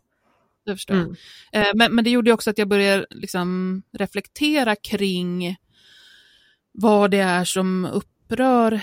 Det 0.65 0.75
förstår 0.75 0.97
jag. 0.97 1.05
Mm. 1.05 1.15
Eh, 1.53 1.67
men, 1.75 1.95
men 1.95 2.03
det 2.03 2.09
gjorde 2.09 2.31
också 2.31 2.49
att 2.49 2.57
jag 2.57 2.67
började 2.67 3.05
liksom 3.09 3.81
reflektera 3.97 4.75
kring 4.75 5.55
vad 6.71 7.11
det 7.11 7.19
är 7.19 7.43
som 7.43 7.85
upprör 7.85 8.81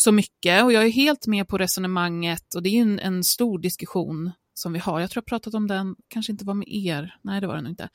så 0.00 0.12
mycket. 0.12 0.64
Och 0.64 0.72
jag 0.72 0.84
är 0.84 0.90
helt 0.90 1.26
med 1.26 1.48
på 1.48 1.58
resonemanget 1.58 2.54
och 2.54 2.62
det 2.62 2.68
är 2.68 2.72
ju 2.72 2.80
en, 2.80 2.98
en 2.98 3.24
stor 3.24 3.58
diskussion 3.58 4.32
som 4.54 4.72
vi 4.72 4.78
har. 4.78 5.00
Jag 5.00 5.10
tror 5.10 5.20
jag 5.20 5.26
pratat 5.26 5.54
om 5.54 5.66
den, 5.66 5.96
kanske 6.08 6.32
inte 6.32 6.44
var 6.44 6.54
med 6.54 6.68
er, 6.68 7.14
nej 7.22 7.40
det 7.40 7.46
var 7.46 7.56
det 7.56 7.62
nog 7.62 7.72
inte. 7.72 7.88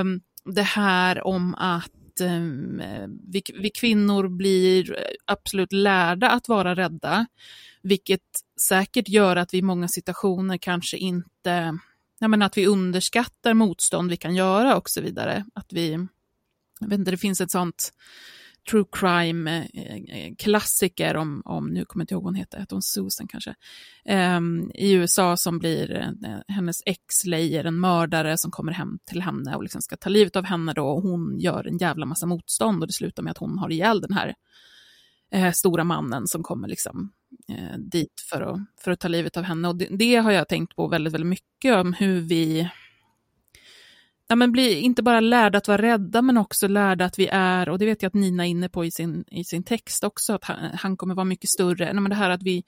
Um, 0.00 0.20
det 0.54 0.62
här 0.62 1.26
om 1.26 1.54
att 1.54 2.20
um, 2.20 2.82
vi, 3.32 3.42
vi 3.60 3.70
kvinnor 3.70 4.28
blir 4.28 4.96
absolut 5.24 5.72
lärda 5.72 6.30
att 6.30 6.48
vara 6.48 6.74
rädda, 6.74 7.26
vilket 7.82 8.20
säkert 8.60 9.08
gör 9.08 9.36
att 9.36 9.54
vi 9.54 9.58
i 9.58 9.62
många 9.62 9.88
situationer 9.88 10.56
kanske 10.56 10.96
inte 10.96 11.78
ja, 12.18 12.28
men 12.28 12.42
att 12.42 12.56
vi 12.56 12.66
underskattar 12.66 13.54
motstånd 13.54 14.10
vi 14.10 14.16
kan 14.16 14.34
göra 14.34 14.76
och 14.76 14.90
så 14.90 15.00
vidare. 15.00 15.44
Att 15.54 15.72
vi, 15.72 15.92
jag 16.80 16.88
vet 16.88 16.98
inte, 16.98 17.10
det 17.10 17.16
finns 17.16 17.40
ett 17.40 17.50
sånt 17.50 17.92
true 18.70 18.84
crime-klassiker 18.92 21.04
eh, 21.04 21.10
eh, 21.10 21.20
om, 21.20 21.42
om, 21.44 21.68
nu 21.68 21.84
kommer 21.84 22.02
jag 22.02 22.04
inte 22.04 22.14
ihåg 22.14 22.22
vad 22.22 22.32
hon 22.32 22.38
heter, 22.38 22.66
hon 22.70 22.82
Susan 22.82 23.28
kanske, 23.28 23.54
um, 24.36 24.70
i 24.74 24.92
USA 24.92 25.36
som 25.36 25.58
blir, 25.58 26.14
eh, 26.24 26.38
hennes 26.48 26.82
ex 26.86 27.24
lejer 27.24 27.64
en 27.64 27.80
mördare 27.80 28.38
som 28.38 28.50
kommer 28.50 28.72
hem 28.72 28.98
till 29.04 29.22
henne 29.22 29.56
och 29.56 29.62
liksom 29.62 29.82
ska 29.82 29.96
ta 29.96 30.08
livet 30.08 30.36
av 30.36 30.44
henne 30.44 30.72
då 30.72 30.88
och 30.88 31.02
hon 31.02 31.38
gör 31.38 31.66
en 31.66 31.78
jävla 31.78 32.06
massa 32.06 32.26
motstånd 32.26 32.82
och 32.82 32.86
det 32.86 32.92
slutar 32.92 33.22
med 33.22 33.30
att 33.30 33.38
hon 33.38 33.58
har 33.58 33.70
ihjäl 33.70 34.00
den 34.00 34.12
här 34.12 34.34
eh, 35.32 35.52
stora 35.52 35.84
mannen 35.84 36.26
som 36.26 36.42
kommer 36.42 36.68
liksom 36.68 37.12
eh, 37.48 37.78
dit 37.78 38.24
för 38.30 38.40
att, 38.40 38.60
för 38.80 38.90
att 38.90 39.00
ta 39.00 39.08
livet 39.08 39.36
av 39.36 39.42
henne. 39.42 39.68
Och 39.68 39.76
det, 39.76 39.88
det 39.90 40.16
har 40.16 40.32
jag 40.32 40.48
tänkt 40.48 40.76
på 40.76 40.88
väldigt, 40.88 41.14
väldigt 41.14 41.28
mycket 41.28 41.76
om 41.76 41.92
hur 41.92 42.20
vi 42.20 42.70
ja, 44.28 44.36
men 44.36 44.52
bli 44.52 44.80
inte 44.80 45.02
bara 45.02 45.20
lärda 45.20 45.58
att 45.58 45.68
vara 45.68 45.82
rädda, 45.82 46.22
men 46.22 46.38
också 46.38 46.68
lärda 46.68 47.04
att 47.04 47.18
vi 47.18 47.28
är, 47.32 47.68
och 47.68 47.78
det 47.78 47.86
vet 47.86 48.02
jag 48.02 48.08
att 48.08 48.14
Nina 48.14 48.46
är 48.46 48.50
inne 48.50 48.68
på 48.68 48.84
i 48.84 48.90
sin, 48.90 49.24
i 49.30 49.44
sin 49.44 49.62
text 49.64 50.04
också, 50.04 50.32
att 50.32 50.44
han, 50.44 50.56
han 50.74 50.96
kommer 50.96 51.14
vara 51.14 51.24
mycket 51.24 51.50
större. 51.50 51.84
Nej, 51.84 52.02
men 52.02 52.10
det 52.10 52.16
här 52.16 52.30
att 52.30 52.42
vi, 52.42 52.64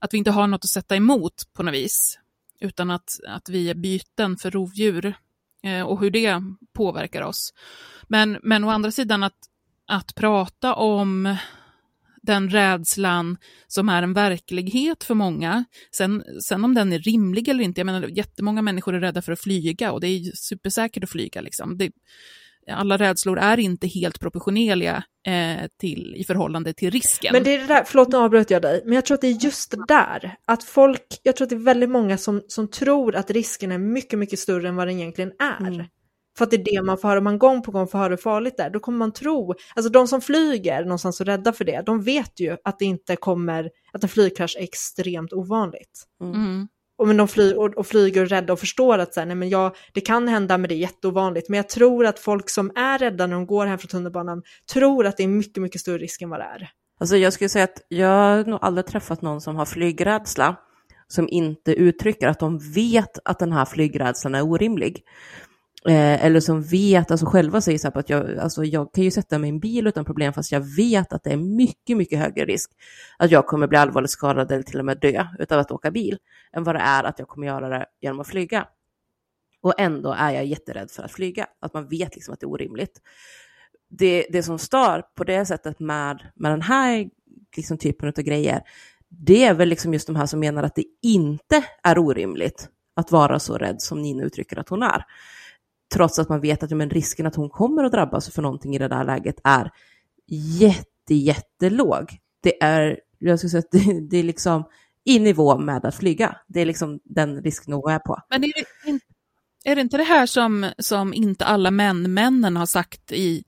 att 0.00 0.14
vi 0.14 0.18
inte 0.18 0.30
har 0.30 0.46
något 0.46 0.64
att 0.64 0.70
sätta 0.70 0.96
emot 0.96 1.34
på 1.52 1.62
något 1.62 1.74
vis, 1.74 2.18
utan 2.60 2.90
att, 2.90 3.08
att 3.28 3.48
vi 3.48 3.70
är 3.70 3.74
byten 3.74 4.36
för 4.36 4.50
rovdjur 4.50 5.14
eh, 5.62 5.82
och 5.82 6.00
hur 6.00 6.10
det 6.10 6.42
påverkar 6.74 7.22
oss. 7.22 7.54
Men, 8.08 8.38
men 8.42 8.64
å 8.64 8.70
andra 8.70 8.90
sidan 8.90 9.22
att, 9.22 9.38
att 9.86 10.14
prata 10.14 10.74
om 10.74 11.36
den 12.26 12.50
rädslan 12.50 13.36
som 13.66 13.88
är 13.88 14.02
en 14.02 14.12
verklighet 14.12 15.04
för 15.04 15.14
många. 15.14 15.64
Sen, 15.96 16.24
sen 16.48 16.64
om 16.64 16.74
den 16.74 16.92
är 16.92 16.98
rimlig 16.98 17.48
eller 17.48 17.64
inte, 17.64 17.80
jag 17.80 17.86
menar 17.86 18.08
jättemånga 18.08 18.62
människor 18.62 18.94
är 18.94 19.00
rädda 19.00 19.22
för 19.22 19.32
att 19.32 19.40
flyga 19.40 19.92
och 19.92 20.00
det 20.00 20.08
är 20.08 20.30
supersäkert 20.34 21.04
att 21.04 21.10
flyga. 21.10 21.40
Liksom. 21.40 21.78
Det, 21.78 21.90
alla 22.70 22.96
rädslor 22.96 23.38
är 23.38 23.58
inte 23.58 23.86
helt 23.86 24.20
proportionerliga 24.20 25.04
eh, 25.26 25.66
till, 25.80 26.14
i 26.16 26.24
förhållande 26.24 26.72
till 26.72 26.90
risken. 26.90 27.32
Men 27.32 27.42
det 27.44 27.54
är 27.54 27.58
det 27.58 27.66
där, 27.66 27.84
förlåt 27.86 28.08
nu 28.08 28.16
avbröt 28.16 28.50
jag 28.50 28.62
dig, 28.62 28.82
men 28.84 28.94
jag 28.94 29.04
tror 29.04 29.14
att 29.14 29.20
det 29.20 29.28
är 29.28 29.44
just 29.44 29.70
det 29.70 29.84
där, 29.88 30.36
att 30.44 30.64
folk, 30.64 31.20
jag 31.22 31.36
tror 31.36 31.44
att 31.44 31.50
det 31.50 31.56
är 31.56 31.60
väldigt 31.60 31.90
många 31.90 32.18
som, 32.18 32.42
som 32.48 32.68
tror 32.68 33.16
att 33.16 33.30
risken 33.30 33.72
är 33.72 33.78
mycket, 33.78 34.18
mycket 34.18 34.38
större 34.38 34.68
än 34.68 34.76
vad 34.76 34.88
den 34.88 34.96
egentligen 34.96 35.32
är. 35.38 35.66
Mm. 35.66 35.86
För 36.38 36.44
att 36.44 36.50
det 36.50 36.56
är 36.56 36.64
det 36.64 36.82
man 36.82 36.98
får 36.98 37.08
höra, 37.08 37.18
om 37.18 37.24
man 37.24 37.38
gång 37.38 37.62
på 37.62 37.70
gång 37.70 37.88
får 37.88 37.98
höra 37.98 38.08
hur 38.08 38.16
farligt 38.16 38.56
det 38.56 38.62
är, 38.62 38.70
då 38.70 38.80
kommer 38.80 38.98
man 38.98 39.12
tro, 39.12 39.54
alltså 39.74 39.90
de 39.90 40.08
som 40.08 40.20
flyger 40.20 40.82
någonstans 40.82 41.20
och 41.20 41.26
rädda 41.26 41.52
för 41.52 41.64
det, 41.64 41.82
de 41.86 42.02
vet 42.02 42.40
ju 42.40 42.56
att 42.64 42.78
det 42.78 42.84
inte 42.84 43.16
kommer, 43.16 43.70
att 43.92 44.02
en 44.02 44.08
flygkrasch 44.08 44.56
är 44.56 44.62
extremt 44.62 45.32
ovanligt. 45.32 46.04
Mm. 46.22 46.68
Och, 46.98 47.06
men 47.06 47.16
de 47.16 47.28
fly, 47.28 47.54
och, 47.54 47.74
och 47.74 47.86
flyger 47.86 48.22
och 48.22 48.28
rädda 48.28 48.52
och 48.52 48.60
förstår 48.60 48.98
att 48.98 49.14
så 49.14 49.20
här, 49.20 49.26
nej, 49.26 49.36
men 49.36 49.48
jag, 49.48 49.76
det 49.92 50.00
kan 50.00 50.28
hända 50.28 50.58
men 50.58 50.68
det 50.68 50.74
är 50.74 50.76
jätteovanligt. 50.76 51.48
Men 51.48 51.56
jag 51.56 51.68
tror 51.68 52.06
att 52.06 52.18
folk 52.18 52.50
som 52.50 52.70
är 52.76 52.98
rädda 52.98 53.26
när 53.26 53.34
de 53.34 53.46
går 53.46 53.66
hem 53.66 53.78
från 53.78 53.88
tunnelbanan 53.88 54.42
tror 54.72 55.06
att 55.06 55.16
det 55.16 55.22
är 55.22 55.28
mycket, 55.28 55.62
mycket 55.62 55.80
större 55.80 55.98
risk 55.98 56.22
än 56.22 56.30
vad 56.30 56.40
det 56.40 56.44
är. 56.44 56.68
Alltså 57.00 57.16
jag 57.16 57.32
skulle 57.32 57.48
säga 57.48 57.64
att 57.64 57.82
jag 57.88 58.08
har 58.08 58.44
nog 58.44 58.58
aldrig 58.62 58.86
träffat 58.86 59.22
någon 59.22 59.40
som 59.40 59.56
har 59.56 59.64
flygrädsla 59.64 60.56
som 61.08 61.28
inte 61.28 61.72
uttrycker 61.72 62.28
att 62.28 62.38
de 62.38 62.58
vet 62.58 63.18
att 63.24 63.38
den 63.38 63.52
här 63.52 63.64
flygrädslan 63.64 64.34
är 64.34 64.42
orimlig. 64.42 65.02
Eh, 65.88 66.24
eller 66.24 66.40
som 66.40 66.62
vet, 66.62 67.10
alltså 67.10 67.26
själva 67.26 67.60
säger 67.60 67.78
så 67.78 67.86
här 67.86 67.92
på 67.92 67.98
att 67.98 68.10
jag, 68.10 68.38
alltså 68.38 68.64
jag 68.64 68.92
kan 68.92 69.04
ju 69.04 69.10
sätta 69.10 69.38
mig 69.38 69.48
i 69.48 69.52
en 69.52 69.60
bil 69.60 69.86
utan 69.86 70.04
problem 70.04 70.32
fast 70.32 70.52
jag 70.52 70.76
vet 70.76 71.12
att 71.12 71.24
det 71.24 71.30
är 71.30 71.36
mycket, 71.36 71.96
mycket 71.96 72.18
högre 72.18 72.44
risk 72.44 72.70
att 73.18 73.30
jag 73.30 73.46
kommer 73.46 73.66
bli 73.66 73.78
allvarligt 73.78 74.10
skadad 74.10 74.52
eller 74.52 74.62
till 74.62 74.78
och 74.78 74.84
med 74.84 75.00
dö 75.00 75.26
utav 75.38 75.58
att 75.58 75.70
åka 75.70 75.90
bil 75.90 76.18
än 76.52 76.64
vad 76.64 76.74
det 76.74 76.80
är 76.80 77.04
att 77.04 77.18
jag 77.18 77.28
kommer 77.28 77.46
göra 77.46 77.68
det 77.68 77.86
genom 78.00 78.20
att 78.20 78.26
flyga. 78.28 78.66
Och 79.62 79.74
ändå 79.80 80.12
är 80.12 80.30
jag 80.30 80.46
jätterädd 80.46 80.90
för 80.90 81.02
att 81.02 81.12
flyga, 81.12 81.46
att 81.60 81.74
man 81.74 81.88
vet 81.88 82.14
liksom 82.14 82.34
att 82.34 82.40
det 82.40 82.44
är 82.44 82.50
orimligt. 82.50 83.00
Det, 83.88 84.26
det 84.30 84.42
som 84.42 84.58
stör 84.58 85.02
på 85.14 85.24
det 85.24 85.46
sättet 85.46 85.80
med, 85.80 86.22
med 86.34 86.52
den 86.52 86.62
här 86.62 87.10
liksom 87.56 87.78
typen 87.78 88.08
av 88.08 88.22
grejer, 88.22 88.62
det 89.08 89.44
är 89.44 89.54
väl 89.54 89.68
liksom 89.68 89.92
just 89.92 90.06
de 90.06 90.16
här 90.16 90.26
som 90.26 90.40
menar 90.40 90.62
att 90.62 90.74
det 90.74 90.84
inte 91.02 91.64
är 91.82 91.98
orimligt 91.98 92.68
att 92.96 93.12
vara 93.12 93.38
så 93.38 93.58
rädd 93.58 93.82
som 93.82 94.02
Nina 94.02 94.22
uttrycker 94.22 94.58
att 94.58 94.68
hon 94.68 94.82
är. 94.82 95.04
Trots 95.94 96.18
att 96.18 96.28
man 96.28 96.40
vet 96.40 96.62
att 96.62 96.70
ja, 96.70 96.76
men 96.76 96.90
risken 96.90 97.26
att 97.26 97.36
hon 97.36 97.50
kommer 97.50 97.84
att 97.84 97.92
drabbas 97.92 98.30
för 98.30 98.42
någonting 98.42 98.74
i 98.74 98.78
det 98.78 98.88
där 98.88 99.04
läget 99.04 99.40
är 99.44 99.70
jätte, 100.60 101.14
jättelåg. 101.14 102.18
Det 102.42 102.62
är, 102.62 103.00
jag 103.18 103.38
skulle 103.38 103.50
säga 103.50 103.58
att 103.58 103.70
det, 103.86 104.08
det 104.10 104.16
är 104.16 104.22
liksom 104.22 104.64
i 105.04 105.18
nivå 105.18 105.58
med 105.58 105.84
att 105.84 105.94
flyga. 105.94 106.36
Det 106.48 106.60
är 106.60 106.66
liksom 106.66 107.00
den 107.04 107.42
risknivå 107.42 107.82
jag 107.84 107.94
är 107.94 107.98
på. 107.98 108.18
Men 108.30 108.44
är 108.44 108.52
det, 108.54 108.90
in- 108.90 109.00
är 109.64 109.74
det 109.74 109.80
inte 109.80 109.96
det 109.96 110.02
här 110.02 110.26
som, 110.26 110.70
som 110.78 111.14
inte 111.14 111.44
alla 111.44 111.70
män, 111.70 112.14
männen 112.14 112.56
har 112.56 112.66
sagt 112.66 113.12
i 113.12 113.44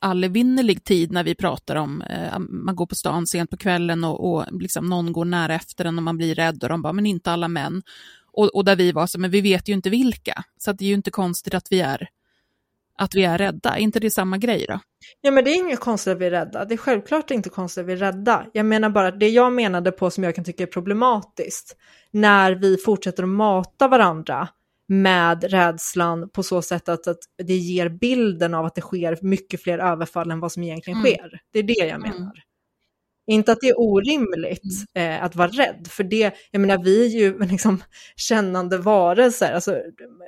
allvinnerlig 0.00 0.84
tid 0.84 1.12
när 1.12 1.24
vi 1.24 1.34
pratar 1.34 1.76
om, 1.76 2.02
eh, 2.02 2.38
man 2.38 2.76
går 2.76 2.86
på 2.86 2.94
stan 2.94 3.26
sent 3.26 3.50
på 3.50 3.56
kvällen 3.56 4.04
och, 4.04 4.32
och 4.34 4.44
liksom 4.52 4.86
någon 4.86 5.12
går 5.12 5.24
nära 5.24 5.54
efter 5.54 5.84
en 5.84 5.98
och 5.98 6.02
man 6.02 6.16
blir 6.16 6.34
rädd 6.34 6.62
och 6.62 6.68
de 6.68 6.82
bara, 6.82 6.92
men 6.92 7.06
inte 7.06 7.32
alla 7.32 7.48
män. 7.48 7.82
Och, 8.36 8.54
och 8.54 8.64
där 8.64 8.76
vi 8.76 8.92
var 8.92 9.06
så, 9.06 9.20
men 9.20 9.30
vi 9.30 9.40
vet 9.40 9.68
ju 9.68 9.72
inte 9.72 9.90
vilka. 9.90 10.44
Så 10.58 10.70
att 10.70 10.78
det 10.78 10.84
är 10.84 10.88
ju 10.88 10.94
inte 10.94 11.10
konstigt 11.10 11.54
att 11.54 11.66
vi 11.70 11.80
är, 11.80 12.08
att 12.98 13.14
vi 13.14 13.24
är 13.24 13.38
rädda. 13.38 13.76
Är 13.76 13.80
inte 13.80 14.00
det 14.00 14.10
samma 14.10 14.38
grej 14.38 14.66
då? 14.68 14.80
Ja 15.20 15.30
men 15.30 15.44
det 15.44 15.50
är 15.50 15.54
inget 15.56 15.80
konstigt 15.80 16.12
att 16.12 16.20
vi 16.20 16.26
är 16.26 16.30
rädda. 16.30 16.64
Det 16.64 16.74
är 16.74 16.78
självklart 16.78 17.30
inte 17.30 17.48
konstigt 17.48 17.82
att 17.82 17.88
vi 17.88 17.92
är 17.92 17.96
rädda. 17.96 18.46
Jag 18.52 18.66
menar 18.66 18.90
bara 18.90 19.08
att 19.08 19.20
det 19.20 19.28
jag 19.28 19.52
menade 19.52 19.92
på 19.92 20.10
som 20.10 20.24
jag 20.24 20.34
kan 20.34 20.44
tycka 20.44 20.62
är 20.62 20.66
problematiskt 20.66 21.76
när 22.10 22.52
vi 22.52 22.76
fortsätter 22.76 23.22
att 23.22 23.28
mata 23.28 23.88
varandra 23.88 24.48
med 24.88 25.44
rädslan 25.44 26.28
på 26.28 26.42
så 26.42 26.62
sätt 26.62 26.88
att, 26.88 27.06
att 27.06 27.18
det 27.42 27.56
ger 27.56 27.88
bilden 27.88 28.54
av 28.54 28.64
att 28.66 28.74
det 28.74 28.80
sker 28.80 29.18
mycket 29.22 29.62
fler 29.62 29.78
överfall 29.78 30.30
än 30.30 30.40
vad 30.40 30.52
som 30.52 30.62
egentligen 30.62 30.98
Mm. 30.98 31.12
sker. 31.12 31.40
Det 31.52 31.58
är 31.58 31.62
det 31.62 31.86
jag 31.88 32.00
menar. 32.00 32.32
Mm. 33.28 33.38
Inte 33.38 33.52
att 33.52 33.60
det 33.60 33.68
är 33.68 33.80
orimligt 33.80 34.62
eh, 34.94 35.24
att 35.24 35.36
vara 35.36 35.48
rädd, 35.48 35.86
för 35.90 36.04
det, 36.04 36.34
jag 36.50 36.60
menar 36.60 36.78
vi 36.84 37.04
är 37.04 37.08
ju 37.08 37.38
liksom 37.46 37.82
kännande 38.16 38.78
varelser, 38.78 39.52
alltså, 39.52 39.82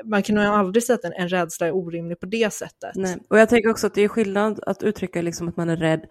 man 0.04 0.22
kan 0.22 0.34
nog 0.34 0.44
aldrig 0.44 0.82
säga 0.82 0.94
att 0.94 1.04
en, 1.04 1.12
en 1.12 1.28
rädsla 1.28 1.66
är 1.66 1.74
orimlig 1.74 2.20
på 2.20 2.26
det 2.26 2.52
sättet. 2.52 2.92
Nej. 2.94 3.16
Och 3.30 3.38
jag 3.38 3.48
tänker 3.48 3.70
också 3.70 3.86
att 3.86 3.94
det 3.94 4.02
är 4.02 4.08
skillnad 4.08 4.60
att 4.66 4.82
uttrycka 4.82 5.22
liksom 5.22 5.48
att 5.48 5.56
man 5.56 5.70
är 5.70 5.76
rädd 5.76 6.04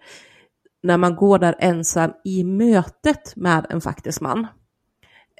när 0.82 0.96
man 0.96 1.16
går 1.16 1.38
där 1.38 1.54
ensam 1.58 2.12
i 2.24 2.44
mötet 2.44 3.36
med 3.36 3.66
en 3.70 3.80
faktisk 3.80 4.20
man. 4.20 4.46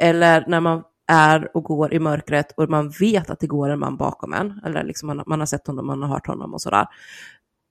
Eller 0.00 0.44
när 0.48 0.60
man 0.60 0.82
är 1.06 1.56
och 1.56 1.64
går 1.64 1.94
i 1.94 1.98
mörkret 1.98 2.52
och 2.56 2.70
man 2.70 2.90
vet 3.00 3.30
att 3.30 3.40
det 3.40 3.46
går 3.46 3.68
en 3.68 3.78
man 3.78 3.96
bakom 3.96 4.32
en. 4.32 4.60
Eller 4.64 4.84
liksom 4.84 5.06
man, 5.06 5.22
man 5.26 5.38
har 5.38 5.46
sett 5.46 5.66
honom, 5.66 5.86
man 5.86 6.02
har 6.02 6.08
hört 6.08 6.26
honom 6.26 6.54
och 6.54 6.62
sådär. 6.62 6.86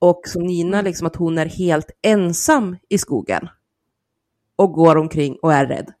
Och 0.00 0.20
som 0.24 0.42
Nina, 0.42 0.82
liksom 0.82 1.06
att 1.06 1.16
hon 1.16 1.38
är 1.38 1.46
helt 1.46 1.90
ensam 2.02 2.76
i 2.88 2.98
skogen 2.98 3.48
och 4.58 4.72
går 4.72 4.96
omkring 4.96 5.36
och 5.42 5.52
är 5.52 5.66
rädd. 5.66 5.92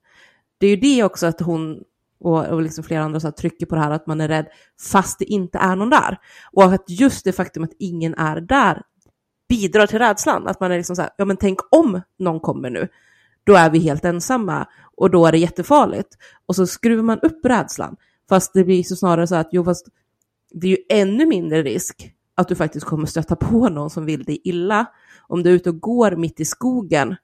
Det 0.58 0.66
är 0.66 0.70
ju 0.70 0.76
det 0.76 1.02
också 1.04 1.26
att 1.26 1.40
hon 1.40 1.82
och, 2.20 2.46
och 2.46 2.62
liksom 2.62 2.84
flera 2.84 3.02
andra 3.02 3.20
så 3.20 3.26
här, 3.26 3.32
trycker 3.32 3.66
på 3.66 3.74
det 3.74 3.80
här 3.80 3.90
att 3.90 4.06
man 4.06 4.20
är 4.20 4.28
rädd 4.28 4.46
fast 4.92 5.18
det 5.18 5.24
inte 5.24 5.58
är 5.58 5.76
någon 5.76 5.90
där. 5.90 6.18
Och 6.52 6.64
att 6.64 6.84
just 6.86 7.24
det 7.24 7.32
faktum 7.32 7.64
att 7.64 7.72
ingen 7.78 8.14
är 8.14 8.40
där 8.40 8.82
bidrar 9.48 9.86
till 9.86 9.98
rädslan. 9.98 10.46
Att 10.46 10.60
man 10.60 10.72
är 10.72 10.76
liksom 10.76 10.96
så 10.96 11.02
här, 11.02 11.10
ja 11.16 11.24
men 11.24 11.36
tänk 11.36 11.58
om 11.70 12.00
någon 12.18 12.40
kommer 12.40 12.70
nu, 12.70 12.88
då 13.44 13.54
är 13.54 13.70
vi 13.70 13.78
helt 13.78 14.04
ensamma 14.04 14.66
och 14.96 15.10
då 15.10 15.26
är 15.26 15.32
det 15.32 15.38
jättefarligt. 15.38 16.08
Och 16.46 16.56
så 16.56 16.66
skruvar 16.66 17.02
man 17.02 17.20
upp 17.20 17.44
rädslan. 17.44 17.96
Fast 18.28 18.52
det 18.54 18.64
blir 18.64 18.82
så 18.82 18.96
snarare 18.96 19.26
så 19.26 19.34
att, 19.34 19.48
jo 19.52 19.64
fast 19.64 19.86
det 20.52 20.66
är 20.66 20.70
ju 20.70 20.78
ännu 20.88 21.26
mindre 21.26 21.62
risk 21.62 22.14
att 22.34 22.48
du 22.48 22.54
faktiskt 22.54 22.86
kommer 22.86 23.06
stöta 23.06 23.36
på 23.36 23.68
någon 23.68 23.90
som 23.90 24.04
vill 24.04 24.24
dig 24.24 24.40
illa. 24.44 24.86
Om 25.26 25.42
du 25.42 25.50
är 25.50 25.54
ute 25.54 25.70
och 25.70 25.80
går 25.80 26.16
mitt 26.16 26.40
i 26.40 26.44
skogen 26.44 27.16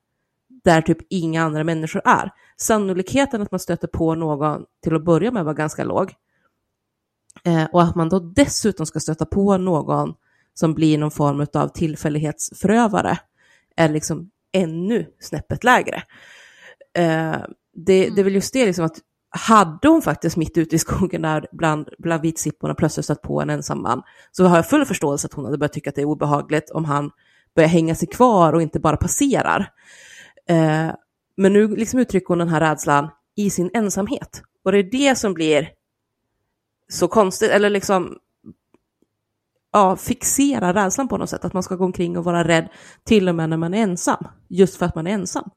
där 0.65 0.83
typ 0.83 0.99
inga 1.11 1.43
andra 1.43 1.65
människor 1.65 2.03
är. 2.05 2.31
Sannolikheten 2.57 3.43
att 3.43 3.51
man 3.51 3.61
stöter 3.61 3.89
på 3.89 4.15
någon 4.15 4.65
till 4.83 4.95
att 4.95 5.05
börja 5.05 5.31
med 5.31 5.45
var 5.45 5.55
ganska 5.55 5.85
låg. 5.85 6.13
Eh, 7.45 7.65
och 7.73 7.83
att 7.83 7.95
man 7.95 8.09
då 8.09 8.19
dessutom 8.19 8.87
ska 8.87 9.01
stöta 9.01 9.27
på 9.27 9.57
någon 9.57 10.15
som 10.55 10.75
blir 10.75 10.99
någon 10.99 11.11
form 11.11 11.47
av 11.55 11.69
tillfällighetsförövare 11.69 13.19
är 13.77 13.89
liksom 13.89 14.31
ännu 14.53 15.07
snäppet 15.21 15.65
lägre. 15.65 16.03
Eh, 16.97 17.37
det, 17.75 18.11
det 18.11 18.21
är 18.21 18.25
väl 18.25 18.35
just 18.35 18.53
det 18.53 18.67
liksom 18.67 18.85
att 18.85 18.99
hade 19.37 19.89
hon 19.89 20.03
faktiskt 20.03 20.37
mitt 20.37 20.59
ute 20.59 20.77
i 20.77 20.79
skogen 20.79 21.23
där 21.23 21.47
bland, 21.53 21.89
bland 21.99 22.23
vitsipporna 22.23 22.75
plötsligt 22.75 23.05
stött 23.05 23.23
på 23.23 23.41
en 23.41 23.51
ensam 23.51 23.83
man, 23.83 24.03
så 24.33 24.45
har 24.45 24.57
jag 24.57 24.69
full 24.69 24.85
förståelse 24.85 25.27
att 25.27 25.33
hon 25.33 25.45
hade 25.45 25.59
börjat 25.59 25.73
tycka 25.73 25.91
att 25.91 25.97
det 25.97 26.03
är 26.03 26.07
obehagligt 26.07 26.71
om 26.71 26.85
han 26.85 27.11
börjar 27.57 27.69
hänga 27.69 27.95
sig 27.95 28.09
kvar 28.09 28.53
och 28.53 28.63
inte 28.63 28.81
bara 28.81 28.97
passerar. 28.97 29.71
Eh, 30.49 30.95
men 31.37 31.53
nu 31.53 31.77
liksom 31.77 32.01
uttrycker 32.01 32.29
hon 32.29 32.39
den 32.39 32.49
här 32.49 32.61
rädslan 32.61 33.09
i 33.37 33.51
sin 33.51 33.71
ensamhet. 33.75 34.43
Och 34.65 34.73
det 34.73 34.79
är 34.79 34.83
det 34.83 35.19
som 35.19 35.35
blir 35.35 35.71
så 36.89 37.09
konstigt, 37.09 37.51
eller 37.51 37.71
liksom 37.71 38.19
ja, 39.73 39.97
fixera 39.97 40.75
rädslan 40.75 41.09
på 41.09 41.17
något 41.17 41.31
sätt, 41.31 41.45
att 41.45 41.53
man 41.53 41.63
ska 41.63 41.77
gå 41.77 41.85
omkring 41.85 42.19
och 42.19 42.25
vara 42.25 42.49
rädd 42.49 42.69
till 43.05 43.29
och 43.29 43.35
med 43.35 43.51
när 43.51 43.57
man 43.57 43.75
är 43.75 43.83
ensam, 43.83 44.25
just 44.49 44.77
för 44.77 44.87
att 44.87 44.95
man 44.95 45.07
är 45.07 45.11
ensam. 45.11 45.51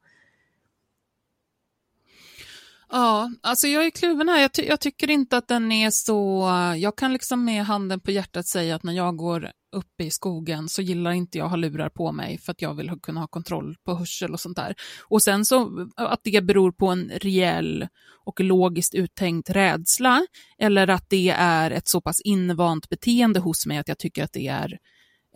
Ja, 2.90 3.30
alltså 3.42 3.66
jag 3.66 3.86
är 3.86 3.90
kluven 3.90 4.28
här. 4.28 4.40
Jag, 4.40 4.52
ty 4.52 4.62
jag, 4.62 4.80
tycker 4.80 5.10
inte 5.10 5.36
att 5.36 5.48
den 5.48 5.72
är 5.72 5.90
så... 5.90 6.48
Jag 6.78 6.96
kan 6.96 7.12
liksom 7.12 7.44
med 7.44 7.64
handen 7.64 8.00
på 8.00 8.10
hjärtat 8.10 8.46
säga 8.46 8.74
att 8.74 8.82
när 8.82 8.92
jag 8.92 9.16
går 9.16 9.50
uppe 9.76 10.04
i 10.04 10.10
skogen 10.10 10.68
så 10.68 10.82
gillar 10.82 11.10
inte 11.10 11.38
jag 11.38 11.44
att 11.44 11.50
ha 11.50 11.56
lurar 11.56 11.88
på 11.88 12.12
mig 12.12 12.38
för 12.38 12.52
att 12.52 12.62
jag 12.62 12.74
vill 12.74 12.90
kunna 13.02 13.20
ha 13.20 13.26
kontroll 13.26 13.76
på 13.84 13.94
hörsel 13.94 14.32
och 14.32 14.40
sånt 14.40 14.56
där. 14.56 14.74
Och 15.08 15.22
sen 15.22 15.44
så 15.44 15.88
att 15.96 16.20
det 16.22 16.44
beror 16.44 16.72
på 16.72 16.86
en 16.86 17.10
rejäl 17.14 17.88
och 18.24 18.40
logiskt 18.40 18.94
uttänkt 18.94 19.50
rädsla 19.50 20.26
eller 20.58 20.88
att 20.88 21.04
det 21.08 21.30
är 21.30 21.70
ett 21.70 21.88
så 21.88 22.00
pass 22.00 22.20
invant 22.20 22.88
beteende 22.88 23.40
hos 23.40 23.66
mig 23.66 23.78
att 23.78 23.88
jag 23.88 23.98
tycker 23.98 24.24
att 24.24 24.32
det 24.32 24.48
är 24.48 24.78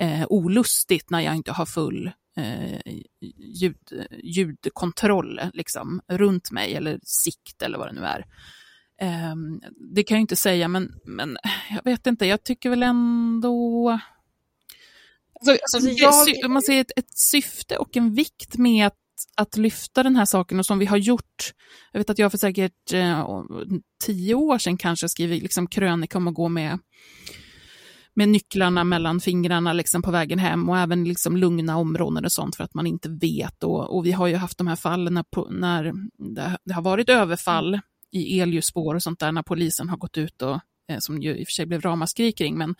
eh, 0.01 0.27
olustigt 0.29 1.11
när 1.11 1.21
jag 1.21 1.37
inte 1.37 1.53
har 1.53 1.67
full 1.67 2.11
eh, 2.37 2.81
ljud, 3.61 3.77
ljudkontroll 4.23 5.41
liksom, 5.53 6.01
runt 6.09 6.51
mig 6.51 6.75
eller 6.75 7.01
sikt 7.03 7.63
eller 7.63 7.79
vad 7.79 7.89
det 7.89 8.01
nu 8.01 8.05
är. 8.05 8.27
Eh, 9.01 9.35
det 9.95 10.03
kan 10.03 10.15
jag 10.15 10.21
inte 10.21 10.37
säga, 10.37 10.69
men, 10.69 10.95
men 11.05 11.37
jag 11.71 11.85
vet 11.85 12.07
inte, 12.07 12.27
jag 12.27 12.45
tycker 12.45 12.71
väl 12.71 12.83
ändå... 12.83 13.91
Alltså, 15.41 15.65
alltså, 15.77 15.91
jag... 15.91 16.51
Man 16.51 16.63
ser 16.63 16.81
ett, 16.81 16.93
ett 16.97 17.19
syfte 17.19 17.77
och 17.77 17.97
en 17.97 18.15
vikt 18.15 18.57
med 18.57 18.87
att 18.87 18.97
att 19.37 19.57
lyfta 19.57 20.03
den 20.03 20.17
här 20.17 20.25
saken 20.25 20.59
och 20.59 20.67
som 20.67 20.79
vi 20.79 20.87
har 20.87 20.97
gjort, 20.97 21.53
jag 21.93 22.01
vet 22.01 22.11
att 22.11 22.19
jag 22.19 22.31
för 22.31 22.39
säkert 22.39 22.93
eh, 22.93 23.29
tio 24.05 24.35
år 24.35 24.59
sedan 24.59 24.77
kanske 24.77 25.09
skrivit 25.09 25.43
liksom 25.43 25.67
krönika 25.67 26.19
om 26.19 26.29
att 26.29 26.35
gå 26.35 26.49
med 26.49 26.79
med 28.15 28.29
nycklarna 28.29 28.85
mellan 28.85 29.21
fingrarna 29.21 29.73
liksom 29.73 30.03
på 30.03 30.11
vägen 30.11 30.39
hem 30.39 30.69
och 30.69 30.79
även 30.79 31.05
liksom 31.05 31.37
lugna 31.37 31.77
områden 31.77 32.25
och 32.25 32.33
sånt 32.33 32.57
för 32.57 32.65
att 32.65 32.75
man 32.75 32.87
inte 32.87 33.09
vet. 33.09 33.65
Och, 33.65 33.97
och 33.97 34.07
vi 34.07 34.13
har 34.13 34.27
ju 34.27 34.37
haft 34.37 34.59
de 34.59 34.67
här 34.67 34.77
fallen 34.77 35.15
när, 35.15 35.93
när 36.19 36.59
det 36.65 36.73
har 36.73 36.83
varit 36.83 37.09
överfall 37.09 37.81
i 38.11 38.41
elljusspår 38.41 38.95
och 38.95 39.03
sånt 39.03 39.21
där 39.21 39.33
när 39.33 39.43
polisen 39.43 39.89
har 39.89 39.97
gått 39.97 40.19
ut 40.19 40.43
och, 40.43 40.61
eh, 40.89 40.99
som 40.99 41.23
ju 41.23 41.37
i 41.37 41.43
och 41.43 41.47
för 41.47 41.53
sig 41.53 41.67
blev 41.67 41.81
ramaskri 41.81 42.33
kring, 42.33 42.59
men 42.59 42.75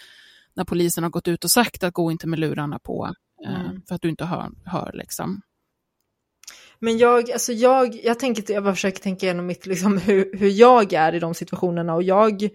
när 0.55 0.65
polisen 0.65 1.05
har 1.05 1.11
gått 1.11 1.29
ut 1.29 1.45
och 1.45 1.51
sagt 1.51 1.83
att 1.83 1.95
gå 1.95 2.11
inte 2.11 2.27
med 2.27 2.39
lurarna 2.39 2.79
på 2.79 3.15
eh, 3.47 3.61
mm. 3.61 3.83
för 3.89 3.95
att 3.95 4.03
du 4.03 4.09
inte 4.09 4.25
hör. 4.25 4.51
hör 4.65 4.91
liksom. 4.95 5.43
Men 6.79 6.99
jag, 6.99 7.31
alltså 7.31 7.53
jag, 7.53 8.05
jag, 8.05 8.19
tänker, 8.19 8.53
jag 8.53 8.65
bara 8.65 8.75
försöker 8.75 9.03
tänka 9.03 9.27
igenom 9.27 9.47
mitt, 9.47 9.67
liksom, 9.67 9.99
hur, 9.99 10.37
hur 10.37 10.49
jag 10.49 10.93
är 10.93 11.15
i 11.15 11.19
de 11.19 11.35
situationerna 11.35 11.95
och 11.95 12.03
jag 12.03 12.49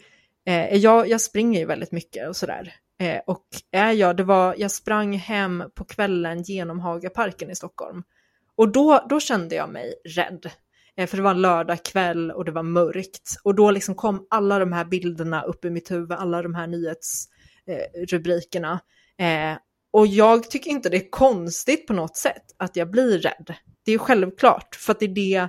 Eh, 0.48 0.78
jag, 0.78 1.10
jag 1.10 1.22
springer 1.22 1.60
ju 1.60 1.66
väldigt 1.66 1.92
mycket 1.92 2.30
och 2.30 2.36
sådär. 2.36 2.74
Eh, 3.00 3.20
och 3.28 3.46
är 3.72 3.92
jag, 3.92 4.18
det 4.18 4.24
var, 4.24 4.56
jag 4.58 4.72
sprang 4.72 5.18
hem 5.18 5.64
på 5.76 5.86
kvällen 5.86 6.44
genom 6.44 6.80
Hagaparken 6.80 7.50
i 7.50 7.56
Stockholm. 7.56 8.04
Och 8.56 8.72
då, 8.72 9.06
då 9.10 9.20
kände 9.20 9.56
jag 9.56 9.70
mig 9.70 9.94
rädd. 10.16 10.52
Eh, 10.98 11.08
för 11.08 11.18
det 11.18 11.24
var 11.24 11.32
en 11.32 11.42
lördag 11.42 11.84
kväll 11.84 12.32
och 12.32 12.46
det 12.46 12.52
var 12.52 12.64
mörkt. 12.64 13.36
Och 13.44 13.56
då 13.56 13.72
liksom 13.72 13.96
kom 13.96 14.28
alla 14.30 14.60
de 14.60 14.74
här 14.74 14.86
bilderna 14.86 15.44
upp 15.44 15.66
i 15.66 15.70
mitt 15.70 15.92
huvud, 15.92 16.12
alla 16.12 16.42
de 16.42 16.56
här 16.56 16.68
nyhetsrubrikerna. 16.68 18.80
Eh, 19.20 19.52
eh, 19.52 19.58
och 19.92 20.08
jag 20.08 20.52
tycker 20.52 20.72
inte 20.72 20.90
det 20.90 20.98
är 20.98 21.10
konstigt 21.10 21.88
på 21.88 21.94
något 21.94 22.18
sätt 22.18 22.44
att 22.58 22.76
jag 22.76 22.92
blir 22.92 23.20
rädd. 23.20 23.54
Det 23.86 23.92
är 23.92 23.98
självklart, 23.98 24.76
för 24.76 24.92
att 24.92 25.00
det 25.00 25.06
är 25.06 25.10
det 25.10 25.48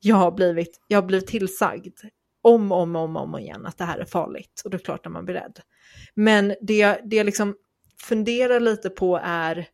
jag 0.00 0.16
har 0.16 0.30
blivit, 0.30 0.80
jag 0.86 1.02
har 1.02 1.06
blivit 1.06 1.26
tillsagd 1.26 1.98
om 2.42 2.72
och 2.72 2.78
om, 2.78 2.96
om, 2.96 3.16
om 3.16 3.38
igen 3.38 3.66
att 3.66 3.78
det 3.78 3.84
här 3.84 3.98
är 3.98 4.04
farligt 4.04 4.62
och 4.64 4.70
det 4.70 4.76
är 4.76 4.78
klart 4.78 5.06
att 5.06 5.12
man 5.12 5.24
blir 5.24 5.34
rädd. 5.34 5.60
Men 6.14 6.54
det, 6.60 7.00
det 7.04 7.16
jag 7.16 7.26
liksom 7.26 7.56
funderar 8.02 8.60
lite 8.60 8.90
på 8.90 9.20
är 9.24 9.68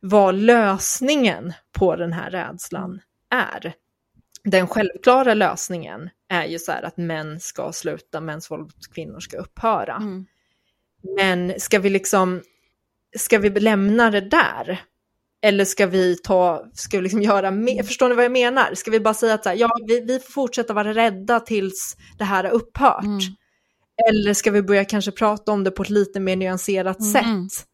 vad 0.00 0.34
lösningen 0.34 1.52
på 1.72 1.96
den 1.96 2.12
här 2.12 2.30
rädslan 2.30 3.00
är. 3.30 3.74
Den 4.44 4.68
självklara 4.68 5.34
lösningen 5.34 6.10
är 6.28 6.46
ju 6.46 6.58
så 6.58 6.72
här 6.72 6.82
att 6.82 6.96
män 6.96 7.40
ska 7.40 7.72
sluta, 7.72 8.20
mäns 8.20 8.50
våld 8.50 8.62
mot 8.62 8.94
kvinnor 8.94 9.20
ska 9.20 9.36
upphöra. 9.36 9.96
Mm. 9.96 10.26
Men 11.16 11.60
ska 11.60 11.78
vi 11.78 11.90
liksom, 11.90 12.42
ska 13.16 13.38
vi 13.38 13.50
lämna 13.50 14.10
det 14.10 14.20
där? 14.20 14.80
Eller 15.44 15.64
ska 15.64 15.86
vi 15.86 16.16
ta, 16.16 16.64
ska 16.74 16.96
vi 16.96 17.02
liksom 17.02 17.22
göra 17.22 17.50
mer? 17.50 17.82
Förstår 17.82 18.08
ni 18.08 18.14
vad 18.14 18.24
jag 18.24 18.32
menar? 18.32 18.74
Ska 18.74 18.90
vi 18.90 19.00
bara 19.00 19.14
säga 19.14 19.34
att 19.34 19.42
så 19.42 19.48
här, 19.48 19.56
ja, 19.56 19.70
vi, 19.86 20.00
vi 20.00 20.18
får 20.18 20.32
fortsätta 20.32 20.72
vara 20.72 20.94
rädda 20.94 21.40
tills 21.40 21.96
det 22.18 22.24
här 22.24 22.44
har 22.44 22.50
upphört? 22.50 23.04
Mm. 23.04 23.20
Eller 24.08 24.34
ska 24.34 24.50
vi 24.50 24.62
börja 24.62 24.84
kanske 24.84 25.12
prata 25.12 25.52
om 25.52 25.64
det 25.64 25.70
på 25.70 25.82
ett 25.82 25.90
lite 25.90 26.20
mer 26.20 26.36
nyanserat 26.36 27.00
mm. 27.00 27.12
sätt? 27.12 27.66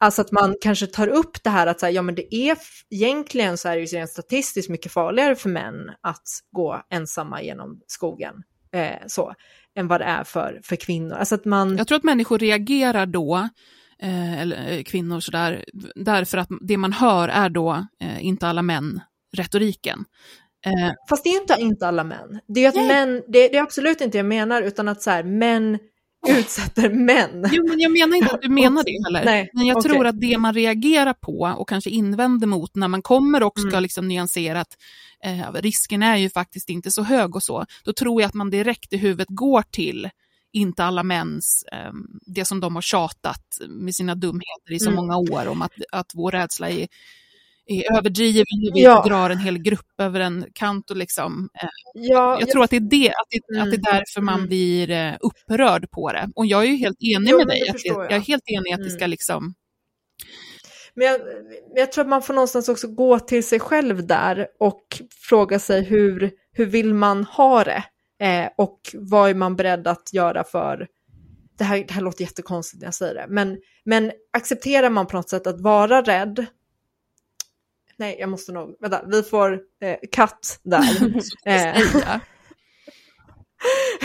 Alltså 0.00 0.22
att 0.22 0.32
man 0.32 0.56
kanske 0.60 0.86
tar 0.86 1.08
upp 1.08 1.42
det 1.42 1.50
här 1.50 1.66
att 1.66 1.80
så 1.80 1.86
här, 1.86 1.92
ja 1.92 2.02
men 2.02 2.14
det 2.14 2.34
är 2.34 2.56
egentligen 2.90 3.58
så 3.58 3.68
är 3.68 3.76
det 3.76 3.80
ju 3.80 3.86
rent 3.86 4.10
statistiskt 4.10 4.70
mycket 4.70 4.92
farligare 4.92 5.36
för 5.36 5.48
män 5.48 5.90
att 6.00 6.22
gå 6.52 6.82
ensamma 6.90 7.42
genom 7.42 7.80
skogen. 7.86 8.34
Eh, 8.74 9.06
så, 9.06 9.34
än 9.76 9.88
vad 9.88 10.00
det 10.00 10.04
är 10.04 10.24
för, 10.24 10.60
för 10.64 10.76
kvinnor. 10.76 11.16
Alltså 11.16 11.34
att 11.34 11.44
man... 11.44 11.76
Jag 11.76 11.88
tror 11.88 11.98
att 11.98 12.04
människor 12.04 12.38
reagerar 12.38 13.06
då 13.06 13.48
eh, 14.02 14.40
eller 14.40 14.72
eh, 14.72 14.82
kvinnor 14.82 15.20
sådär, 15.20 15.64
därför 15.94 16.38
att 16.38 16.48
det 16.60 16.76
man 16.76 16.92
hör 16.92 17.28
är 17.28 17.48
då 17.48 17.86
eh, 18.02 18.26
inte 18.26 18.46
alla 18.46 18.62
män-retoriken. 18.62 20.04
Eh, 20.66 20.92
Fast 21.08 21.24
det 21.24 21.30
är 21.30 21.40
inte 21.40 21.56
inte 21.58 21.88
alla 21.88 22.04
män. 22.04 22.40
Det 22.48 22.64
är, 22.64 22.68
att 22.68 22.74
män, 22.74 23.22
det, 23.28 23.48
det, 23.48 23.56
är 23.56 23.62
absolut 23.62 24.00
inte 24.00 24.12
det 24.12 24.18
jag 24.18 24.26
menar, 24.26 24.62
utan 24.62 24.88
att 24.88 25.02
så 25.02 25.10
här, 25.10 25.22
män 25.22 25.78
utsätter 26.28 26.90
män. 26.90 27.48
Jo, 27.52 27.68
men 27.68 27.80
jag 27.80 27.92
menar 27.92 28.16
inte 28.16 28.34
att 28.34 28.42
du 28.42 28.48
menar 28.62 28.84
det 28.84 29.04
heller. 29.06 29.24
Nej, 29.24 29.50
men 29.52 29.66
jag 29.66 29.76
okay. 29.76 29.92
tror 29.92 30.06
att 30.06 30.20
det 30.20 30.38
man 30.38 30.54
reagerar 30.54 31.12
på 31.12 31.54
och 31.58 31.68
kanske 31.68 31.90
invänder 31.90 32.46
mot 32.46 32.74
när 32.74 32.88
man 32.88 33.02
kommer 33.02 33.42
och 33.42 33.58
ska 33.58 33.68
mm. 33.68 33.82
liksom 33.82 34.08
nyansera 34.08 34.60
att 34.60 34.76
eh, 35.24 35.52
risken 35.52 36.02
är 36.02 36.16
ju 36.16 36.30
faktiskt 36.30 36.68
inte 36.68 36.90
så 36.90 37.02
hög 37.02 37.36
och 37.36 37.42
så, 37.42 37.66
då 37.84 37.92
tror 37.92 38.22
jag 38.22 38.28
att 38.28 38.34
man 38.34 38.50
direkt 38.50 38.92
i 38.92 38.96
huvudet 38.96 39.28
går 39.30 39.62
till 39.70 40.10
inte 40.52 40.84
alla 40.84 41.02
mäns, 41.02 41.64
ehm, 41.72 42.06
det 42.26 42.44
som 42.44 42.60
de 42.60 42.74
har 42.74 42.82
tjatat 42.82 43.58
med 43.68 43.94
sina 43.94 44.14
dumheter 44.14 44.72
i 44.72 44.78
så 44.78 44.90
mm. 44.90 44.96
många 44.96 45.16
år 45.16 45.48
om 45.48 45.62
att, 45.62 45.72
att 45.92 46.10
vår 46.14 46.30
rädsla 46.30 46.70
är, 46.70 46.88
är 47.66 47.96
överdriven, 47.96 48.44
vi 48.74 48.82
ja. 48.82 49.04
drar 49.06 49.30
en 49.30 49.38
hel 49.38 49.58
grupp 49.58 50.00
över 50.00 50.20
en 50.20 50.46
kant 50.54 50.90
och 50.90 50.96
liksom. 50.96 51.48
Eh, 51.62 51.68
ja, 51.94 52.36
jag 52.40 52.50
tror 52.50 52.64
att 52.64 52.70
det 52.70 52.76
är, 52.76 52.80
det, 52.80 53.08
att 53.08 53.26
det, 53.30 53.54
mm. 53.54 53.62
att 53.62 53.70
det 53.70 53.76
är 53.76 53.92
mm, 53.92 54.00
därför 54.00 54.20
man 54.20 54.34
mm. 54.34 54.46
blir 54.46 54.90
eh, 54.90 55.14
upprörd 55.20 55.90
på 55.90 56.12
det. 56.12 56.30
Och 56.34 56.46
jag 56.46 56.62
är 56.62 56.66
ju 56.66 56.76
helt 56.76 57.02
enig 57.02 57.30
jo, 57.30 57.38
med 57.38 57.46
dig, 57.46 57.68
att 57.68 57.76
det, 57.76 57.88
jag. 57.88 58.04
jag. 58.04 58.12
är 58.12 58.20
helt 58.20 58.44
enig 58.46 58.72
att 58.72 58.78
mm. 58.78 58.88
det 58.88 58.90
ska 58.90 59.06
liksom 59.06 59.54
men 60.94 61.06
jag, 61.06 61.20
jag, 61.74 61.92
tror 61.92 62.04
att 62.04 62.08
man 62.08 62.22
får 62.22 62.34
någonstans 62.34 62.68
också 62.68 62.88
gå 62.88 63.18
till 63.18 63.44
sig 63.44 63.60
själv 63.60 64.06
där 64.06 64.46
och 64.58 65.02
fråga 65.28 65.58
sig 65.58 65.84
hur, 65.84 66.30
hur 66.52 66.66
vill 66.66 66.94
man 66.94 67.24
ha 67.24 67.64
det? 67.64 67.84
Eh, 68.22 68.48
och 68.56 68.80
vad 68.94 69.30
är 69.30 69.34
man 69.34 69.56
beredd 69.56 69.86
att 69.86 70.12
göra 70.12 70.44
för, 70.44 70.88
det 71.58 71.64
här, 71.64 71.84
det 71.88 71.92
här 71.92 72.02
låter 72.02 72.24
jättekonstigt 72.24 72.80
när 72.80 72.86
jag 72.86 72.94
säger 72.94 73.14
det, 73.14 73.26
men, 73.28 73.58
men 73.84 74.12
accepterar 74.32 74.90
man 74.90 75.06
på 75.06 75.16
något 75.16 75.28
sätt 75.28 75.46
att 75.46 75.60
vara 75.60 76.02
rädd, 76.02 76.46
nej 77.96 78.16
jag 78.20 78.28
måste 78.28 78.52
nog, 78.52 78.76
vänta, 78.80 79.02
vi 79.06 79.22
får 79.22 79.60
eh, 79.82 79.96
katt 80.12 80.60
där. 80.62 80.84
eh, 81.46 81.82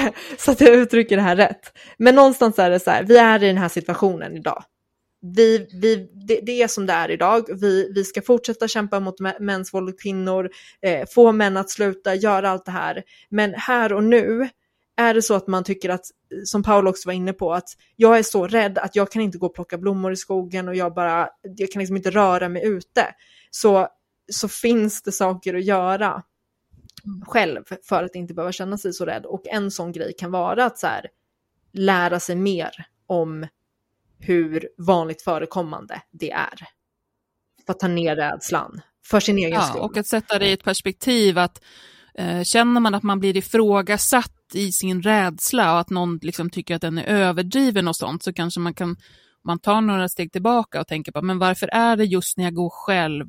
så 0.38 0.52
att 0.52 0.62
jag 0.62 0.76
uttrycker 0.76 1.16
det 1.16 1.22
här 1.22 1.36
rätt. 1.36 1.78
Men 1.98 2.16
någonstans 2.16 2.60
är 2.60 2.70
det 2.70 2.80
så 2.80 2.92
här, 2.92 3.04
vi 3.04 3.18
är 3.18 3.44
i 3.44 3.48
den 3.48 3.58
här 3.58 3.70
situationen 3.70 4.38
idag. 4.38 4.64
Vi, 5.36 5.68
vi, 5.82 6.10
det, 6.28 6.40
det 6.44 6.62
är 6.62 6.68
som 6.68 6.86
det 6.86 6.94
är 6.94 7.12
idag. 7.12 7.46
Vi, 7.62 7.92
vi 7.96 8.04
ska 8.04 8.22
fortsätta 8.22 8.68
kämpa 8.68 9.00
mot 9.00 9.20
mäns 9.40 9.74
våld 9.74 9.90
och 9.90 10.00
kvinnor, 10.00 10.50
eh, 10.82 11.08
få 11.10 11.32
män 11.32 11.58
att 11.58 11.70
sluta, 11.70 12.16
göra 12.16 12.50
allt 12.50 12.66
det 12.66 12.72
här. 12.72 13.04
Men 13.30 13.54
här 13.54 13.94
och 13.94 14.04
nu 14.04 14.50
är 14.98 15.14
det 15.14 15.22
så 15.22 15.34
att 15.34 15.48
man 15.48 15.64
tycker 15.64 15.90
att, 15.90 16.06
som 16.46 16.64
Paul 16.64 16.88
också 16.88 17.10
var 17.10 17.14
inne 17.14 17.34
på, 17.34 17.54
att 17.54 17.70
jag 17.96 18.18
är 18.18 18.24
så 18.24 18.48
rädd 18.48 18.78
att 18.78 18.96
jag 18.96 19.12
kan 19.12 19.22
inte 19.22 19.38
gå 19.38 19.46
och 19.46 19.56
plocka 19.56 19.78
blommor 19.78 20.12
i 20.12 20.16
skogen 20.16 20.68
och 20.68 20.76
jag 20.76 20.94
bara, 20.94 21.30
jag 21.42 21.72
kan 21.72 21.80
liksom 21.80 21.98
inte 21.98 22.10
röra 22.10 22.50
mig 22.50 22.66
ute. 22.66 23.06
Så, 23.52 23.88
så 24.32 24.48
finns 24.48 25.02
det 25.02 25.12
saker 25.12 25.54
att 25.56 25.64
göra 25.64 26.24
själv 27.22 27.64
för 27.84 28.04
att 28.04 28.16
inte 28.16 28.34
behöva 28.34 28.52
känna 28.52 28.78
sig 28.78 28.94
så 28.94 29.06
rädd. 29.06 29.26
Och 29.26 29.48
en 29.48 29.72
sån 29.72 29.92
grej 29.92 30.14
kan 30.18 30.32
vara 30.32 30.66
att 30.66 30.78
så 30.78 30.88
här, 30.88 31.08
lära 31.74 32.20
sig 32.20 32.36
mer 32.36 32.72
om 33.08 33.48
hur 34.20 34.70
vanligt 34.78 35.22
förekommande 35.22 36.02
det 36.12 36.32
är. 36.32 36.68
För 37.66 37.74
att 37.74 37.80
ta 37.80 37.88
ner 37.88 38.16
rädslan 38.16 38.82
för 39.06 39.20
sin 39.20 39.38
egen 39.38 39.52
ja, 39.52 39.62
skull. 39.62 39.82
Och 39.82 39.98
att 39.98 40.08
sätta 40.08 40.40
det 40.40 40.48
i 40.48 40.52
ett 40.52 40.64
perspektiv 40.64 41.38
att 41.38 41.64
eh, 42.18 42.44
känner 42.44 42.82
man 42.82 42.96
att 42.96 43.04
man 43.04 43.20
blir 43.20 43.38
ifrågasatt 43.38 44.34
i 44.54 44.72
sin 44.72 45.02
rädsla 45.02 45.74
och 45.74 45.80
att 45.80 45.90
någon 45.90 46.20
liksom 46.22 46.50
tycker 46.50 46.76
att 46.76 46.82
den 46.82 46.98
är 46.98 47.04
överdriven 47.04 47.88
och 47.88 47.96
sånt 47.96 48.24
så 48.24 48.34
kanske 48.34 48.60
man 48.60 48.74
kan 48.74 48.96
man 49.44 49.60
tar 49.60 49.82
några 49.82 50.10
steg 50.10 50.32
tillbaka 50.32 50.80
och 50.82 50.88
tänker 50.88 51.12
på 51.12 51.22
men 51.22 51.40
varför 51.40 51.68
är 51.68 51.98
det 51.98 52.06
just 52.06 52.38
när 52.38 52.44
jag 52.44 52.54
går 52.54 52.70
själv 52.70 53.26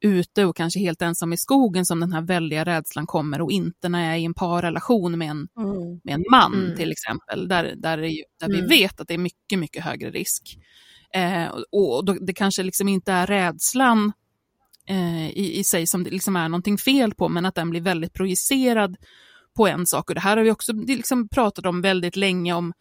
ute 0.00 0.44
och 0.44 0.56
kanske 0.56 0.80
helt 0.80 1.02
ensam 1.02 1.32
i 1.32 1.36
skogen 1.36 1.86
som 1.86 2.00
den 2.00 2.12
här 2.12 2.20
väldiga 2.20 2.64
rädslan 2.64 3.06
kommer 3.06 3.40
och 3.40 3.52
inte 3.52 3.88
när 3.88 4.04
jag 4.04 4.14
är 4.14 4.18
i 4.18 4.24
en 4.24 4.34
parrelation 4.34 5.18
med 5.18 5.30
en, 5.30 5.48
mm. 5.58 6.00
med 6.04 6.14
en 6.14 6.24
man 6.30 6.54
mm. 6.54 6.76
till 6.76 6.92
exempel, 6.92 7.48
där, 7.48 7.74
där, 7.76 7.98
är, 7.98 8.24
där 8.40 8.46
mm. 8.46 8.60
vi 8.60 8.66
vet 8.66 9.00
att 9.00 9.08
det 9.08 9.14
är 9.14 9.18
mycket, 9.18 9.58
mycket 9.58 9.84
högre 9.84 10.10
risk. 10.10 10.58
Eh, 11.14 11.48
och 11.72 12.04
då, 12.04 12.12
det 12.12 12.32
kanske 12.32 12.62
liksom 12.62 12.88
inte 12.88 13.12
är 13.12 13.26
rädslan 13.26 14.12
eh, 14.88 15.30
i, 15.30 15.58
i 15.58 15.64
sig 15.64 15.86
som 15.86 16.04
det 16.04 16.10
liksom 16.10 16.36
är 16.36 16.48
någonting 16.48 16.78
fel 16.78 17.14
på, 17.14 17.28
men 17.28 17.46
att 17.46 17.54
den 17.54 17.70
blir 17.70 17.80
väldigt 17.80 18.12
projicerad 18.12 18.96
på 19.56 19.66
en 19.66 19.86
sak. 19.86 20.10
Och 20.10 20.14
det 20.14 20.20
här 20.20 20.36
har 20.36 20.44
vi 20.44 20.50
också 20.50 20.72
liksom 20.72 21.28
pratat 21.28 21.66
om 21.66 21.80
väldigt 21.80 22.16
länge, 22.16 22.52
om 22.52 22.72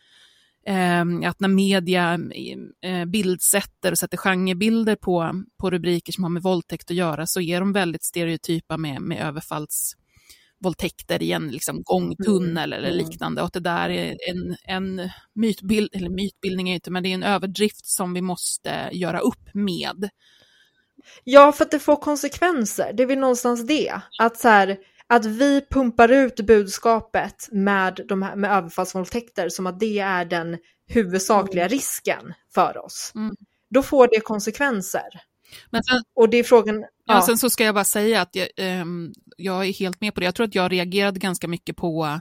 att 1.26 1.40
när 1.40 1.48
media 1.48 2.20
eh, 2.82 3.06
bildsätter 3.06 3.92
och 3.92 3.98
sätter 3.98 4.18
genrebilder 4.18 4.96
på, 4.96 5.44
på 5.60 5.70
rubriker 5.70 6.14
som 6.14 6.24
har 6.24 6.32
med 6.32 6.44
våldtäkt 6.44 6.92
att 6.92 6.98
göra 6.98 7.28
så 7.28 7.42
är 7.42 7.60
de 7.60 7.74
väldigt 7.74 8.04
stereotypa 8.04 8.78
med, 8.78 9.02
med 9.02 9.28
överfallsvåldtäkter 9.28 11.24
i 11.24 11.32
en 11.32 11.48
liksom, 11.48 11.84
gångtunnel 11.84 12.74
mm. 12.74 12.86
eller 12.86 12.98
liknande. 12.98 13.42
Och 13.42 13.48
att 13.48 13.54
det 13.54 13.60
där 13.60 13.90
är 13.90 14.18
en, 14.30 14.56
en 14.64 15.10
mytbild, 15.36 15.90
eller 15.94 16.10
mytbildning 16.10 16.70
är 16.70 16.74
inte, 16.74 16.92
men 16.92 17.04
det 17.04 17.10
är 17.10 17.14
en 17.14 17.24
överdrift 17.24 17.86
som 17.86 18.14
vi 18.14 18.22
måste 18.22 18.90
göra 18.92 19.20
upp 19.20 19.54
med. 19.54 20.10
Ja, 21.24 21.52
för 21.52 21.66
att 21.66 21.72
det 21.72 21.80
får 21.80 21.96
konsekvenser. 21.96 22.94
Det 22.94 23.04
är 23.04 23.08
väl 23.08 23.20
någonstans 23.20 23.68
det. 23.68 24.02
Att 24.20 24.38
så 24.38 24.48
här, 24.48 24.78
att 25.10 25.26
vi 25.26 25.62
pumpar 25.70 26.12
ut 26.12 26.40
budskapet 26.40 27.50
med, 27.52 28.00
de 28.08 28.22
här, 28.22 28.36
med 28.36 28.52
överfallsvåldtäkter 28.52 29.50
som 29.50 29.68
att 29.68 29.80
det 29.80 30.00
är 30.00 30.26
den 30.26 30.58
huvudsakliga 30.88 31.66
mm. 31.66 31.72
risken 31.72 32.34
för 32.54 32.86
oss. 32.86 33.12
Mm. 33.16 33.36
Då 33.70 33.84
får 33.84 34.08
det 34.08 34.20
konsekvenser. 34.20 35.22
Men 35.70 35.84
sen, 35.84 36.04
och 36.16 36.30
det 36.30 36.38
är 36.38 36.44
frågan... 36.44 36.80
Ja. 36.82 36.88
ja. 37.06 37.22
sen 37.22 37.38
så 37.38 37.50
ska 37.50 37.64
jag 37.64 37.76
bara 37.76 37.84
säga 37.84 38.22
att 38.22 38.36
jag, 38.36 38.48
eh, 38.58 38.86
jag 39.38 39.66
är 39.66 39.74
helt 39.74 40.02
med 40.02 40.14
på 40.14 40.20
det. 40.20 40.26
Jag 40.26 40.36
tror 40.36 40.48
att 40.48 40.56
jag 40.56 40.72
reagerade 40.72 41.20
ganska 41.20 41.48
mycket 41.48 41.76
på 41.78 42.20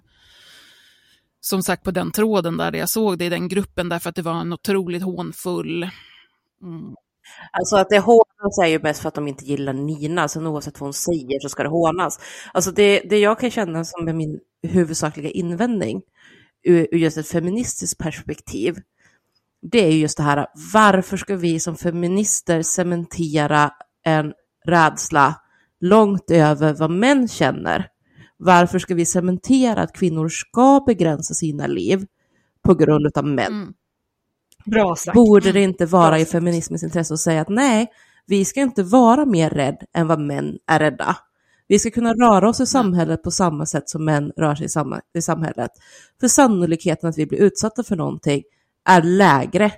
som 1.41 1.63
sagt 1.63 1.85
på 1.85 1.91
den 1.91 2.13
tråden 2.13 2.57
där 2.57 2.73
jag 2.73 2.89
såg 2.89 3.19
det 3.19 3.25
i 3.25 3.29
den 3.29 3.49
gruppen 3.49 3.89
därför 3.89 4.11
att 4.11 4.17
det 4.17 4.23
var 4.23 4.41
en 4.41 4.53
otroligt 4.53 5.03
hånfull 5.03 5.91
mm, 6.63 6.95
Alltså 7.53 7.77
att 7.77 7.91
det 7.91 7.99
hånas 7.99 8.59
är 8.63 8.67
ju 8.67 8.79
mest 8.79 9.01
för 9.01 9.09
att 9.09 9.15
de 9.15 9.29
inte 9.29 9.45
gillar 9.45 9.73
Nina, 9.73 10.29
så 10.29 10.47
oavsett 10.47 10.81
vad 10.81 10.87
hon 10.87 10.95
säger 10.95 11.41
så 11.41 11.49
ska 11.49 11.63
det 11.63 11.69
hånas. 11.69 12.21
Alltså 12.55 12.71
det, 12.71 13.01
det 13.01 13.19
jag 13.19 13.41
kan 13.41 13.51
känna 13.51 13.85
som 13.85 14.09
är 14.09 14.13
min 14.13 14.41
huvudsakliga 14.63 15.31
invändning 15.31 16.03
ur, 16.65 16.89
ur 16.93 16.99
just 16.99 17.17
ett 17.17 17.29
feministiskt 17.29 17.99
perspektiv, 17.99 18.77
det 19.63 19.79
är 19.79 19.91
just 19.91 20.17
det 20.17 20.23
här, 20.23 20.47
varför 20.73 21.17
ska 21.17 21.37
vi 21.37 21.61
som 21.61 21.77
feminister 21.77 22.63
cementera 22.63 23.71
en 24.05 24.33
rädsla 24.67 25.35
långt 25.81 26.31
över 26.31 26.75
vad 26.75 26.91
män 26.91 27.29
känner? 27.29 27.89
Varför 28.37 28.79
ska 28.79 28.95
vi 28.95 29.07
cementera 29.07 29.83
att 29.83 29.93
kvinnor 29.93 30.29
ska 30.29 30.85
begränsa 30.87 31.35
sina 31.35 31.67
liv 31.67 32.07
på 32.63 32.75
grund 32.75 33.17
av 33.17 33.27
män? 33.27 33.47
Mm. 33.53 33.75
Bra 34.71 34.97
sagt. 34.97 35.15
Borde 35.15 35.53
det 35.53 35.61
inte 35.61 35.87
vara 35.87 36.19
i 36.19 36.25
feminismens 36.25 36.83
intresse 36.83 37.15
att 37.15 37.21
säga 37.21 37.41
att 37.41 37.49
nej, 37.49 37.87
vi 38.27 38.45
ska 38.45 38.61
inte 38.61 38.83
vara 38.83 39.25
mer 39.25 39.51
rädd 39.51 39.85
än 39.95 40.07
vad 40.07 40.21
män 40.21 40.59
är 40.67 40.79
rädda. 40.79 41.17
Vi 41.69 41.79
ska 41.79 41.91
kunna 41.91 42.15
röra 42.15 42.49
oss 42.49 42.61
i 42.61 42.67
samhället 42.67 43.23
på 43.23 43.31
samma 43.31 43.67
sätt 43.67 43.89
som 43.89 44.05
män 44.05 44.33
rör 44.37 44.55
sig 44.55 44.67
i, 45.15 45.23
samhället. 45.23 45.71
För 46.21 46.29
sannolikheten 46.29 47.09
att 47.09 47.19
vi 47.19 47.27
blir 47.27 47.39
utsatta 47.39 47.83
för 47.83 47.97
någonting 47.97 48.43
är 48.89 49.03
lägre 49.03 49.73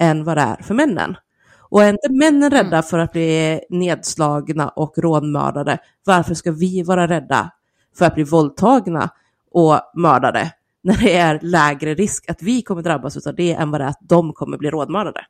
än 0.00 0.24
vad 0.24 0.36
det 0.36 0.40
är 0.40 0.62
för 0.62 0.74
männen. 0.74 1.16
Och 1.58 1.82
är 1.82 1.92
inte 1.92 2.12
männen 2.12 2.50
rädda 2.50 2.76
mm. 2.76 2.82
för 2.82 2.98
att 2.98 3.12
bli 3.12 3.60
nedslagna 3.70 4.68
och 4.68 4.98
rånmördade, 4.98 5.78
varför 6.04 6.34
ska 6.34 6.52
vi 6.52 6.82
vara 6.82 7.08
rädda 7.08 7.50
för 7.98 8.04
att 8.04 8.14
bli 8.14 8.24
våldtagna 8.24 9.10
och 9.50 9.80
mördade? 9.94 10.52
när 10.84 10.96
det 10.96 11.16
är 11.16 11.40
lägre 11.42 11.94
risk 11.94 12.30
att 12.30 12.42
vi 12.42 12.62
kommer 12.62 12.82
drabbas 12.82 13.26
av 13.26 13.34
det 13.34 13.52
än 13.52 13.70
vad 13.70 13.80
det 13.80 13.84
är 13.84 13.88
att 13.88 14.00
de 14.00 14.32
kommer 14.32 14.58
bli 14.58 14.70
rådmördade. 14.70 15.26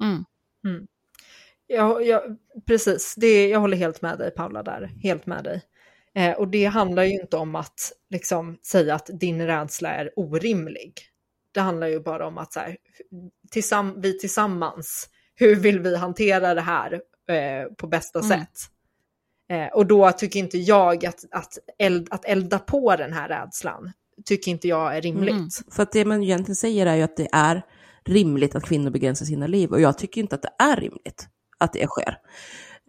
Mm. 0.00 0.24
Mm. 0.64 0.86
Ja, 1.66 2.00
ja, 2.00 2.24
precis, 2.66 3.14
det, 3.16 3.48
jag 3.48 3.60
håller 3.60 3.76
helt 3.76 4.02
med 4.02 4.18
dig 4.18 4.30
Paula 4.30 4.62
där, 4.62 4.90
helt 5.02 5.26
med 5.26 5.44
dig. 5.44 5.62
Eh, 6.14 6.32
och 6.32 6.48
det 6.48 6.64
handlar 6.64 7.02
ju 7.02 7.20
inte 7.20 7.36
om 7.36 7.54
att 7.54 7.92
liksom, 8.10 8.58
säga 8.62 8.94
att 8.94 9.10
din 9.12 9.46
rädsla 9.46 9.90
är 9.90 10.10
orimlig. 10.16 10.94
Det 11.52 11.60
handlar 11.60 11.86
ju 11.86 12.00
bara 12.00 12.26
om 12.26 12.38
att 12.38 12.52
så 12.52 12.60
här, 12.60 12.76
tillsamm 13.50 14.00
vi 14.00 14.18
tillsammans, 14.18 15.08
hur 15.34 15.56
vill 15.56 15.80
vi 15.80 15.96
hantera 15.96 16.54
det 16.54 16.60
här 16.60 16.92
eh, 17.28 17.72
på 17.76 17.86
bästa 17.86 18.18
mm. 18.18 18.30
sätt? 18.30 18.58
Eh, 19.48 19.66
och 19.66 19.86
då 19.86 20.12
tycker 20.12 20.40
inte 20.40 20.58
jag 20.58 21.06
att, 21.06 21.24
att, 21.30 21.58
eld, 21.78 22.08
att 22.10 22.24
elda 22.24 22.58
på 22.58 22.96
den 22.96 23.12
här 23.12 23.28
rädslan 23.28 23.92
tycker 24.24 24.50
inte 24.50 24.68
jag 24.68 24.96
är 24.96 25.00
rimligt. 25.00 25.34
Mm. 25.34 25.48
För 25.70 25.82
att 25.82 25.92
det 25.92 26.04
man 26.04 26.22
egentligen 26.22 26.56
säger 26.56 26.86
är 26.86 26.96
ju 26.96 27.02
att 27.02 27.16
det 27.16 27.28
är 27.32 27.62
rimligt 28.04 28.54
att 28.54 28.64
kvinnor 28.64 28.90
begränsar 28.90 29.26
sina 29.26 29.46
liv 29.46 29.70
och 29.70 29.80
jag 29.80 29.98
tycker 29.98 30.20
inte 30.20 30.34
att 30.34 30.42
det 30.42 30.54
är 30.58 30.76
rimligt 30.76 31.28
att 31.58 31.72
det 31.72 31.86
sker. 31.86 32.18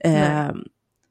Eh, 0.03 0.51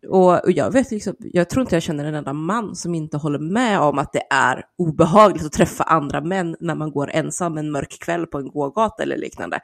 och, 0.09 0.45
och, 0.45 0.51
jag 0.51 0.73
vet 0.73 0.91
liksom, 0.91 1.17
jag 1.19 1.51
tror 1.51 1.61
inte 1.61 1.77
jag 1.77 1.83
känner 1.83 2.05
en 2.05 2.15
enda 2.15 2.33
man 2.33 2.77
som 2.77 2.95
inte 2.95 3.17
håller 3.17 3.39
med 3.39 3.81
om 3.81 3.99
att 3.99 4.13
det 4.13 4.23
är 4.31 4.65
obehagligt 4.79 5.45
att 5.45 5.53
träffa 5.53 5.85
andra 5.85 6.21
män 6.21 6.57
när 6.61 6.75
man 6.75 6.91
går 6.91 7.11
ensam 7.11 7.59
en 7.59 7.71
mörk 7.71 7.99
kväll 8.01 8.27
på 8.27 8.39
en 8.39 8.49
gågata 8.49 9.03
eller 9.03 9.17
liknande. 9.17 9.61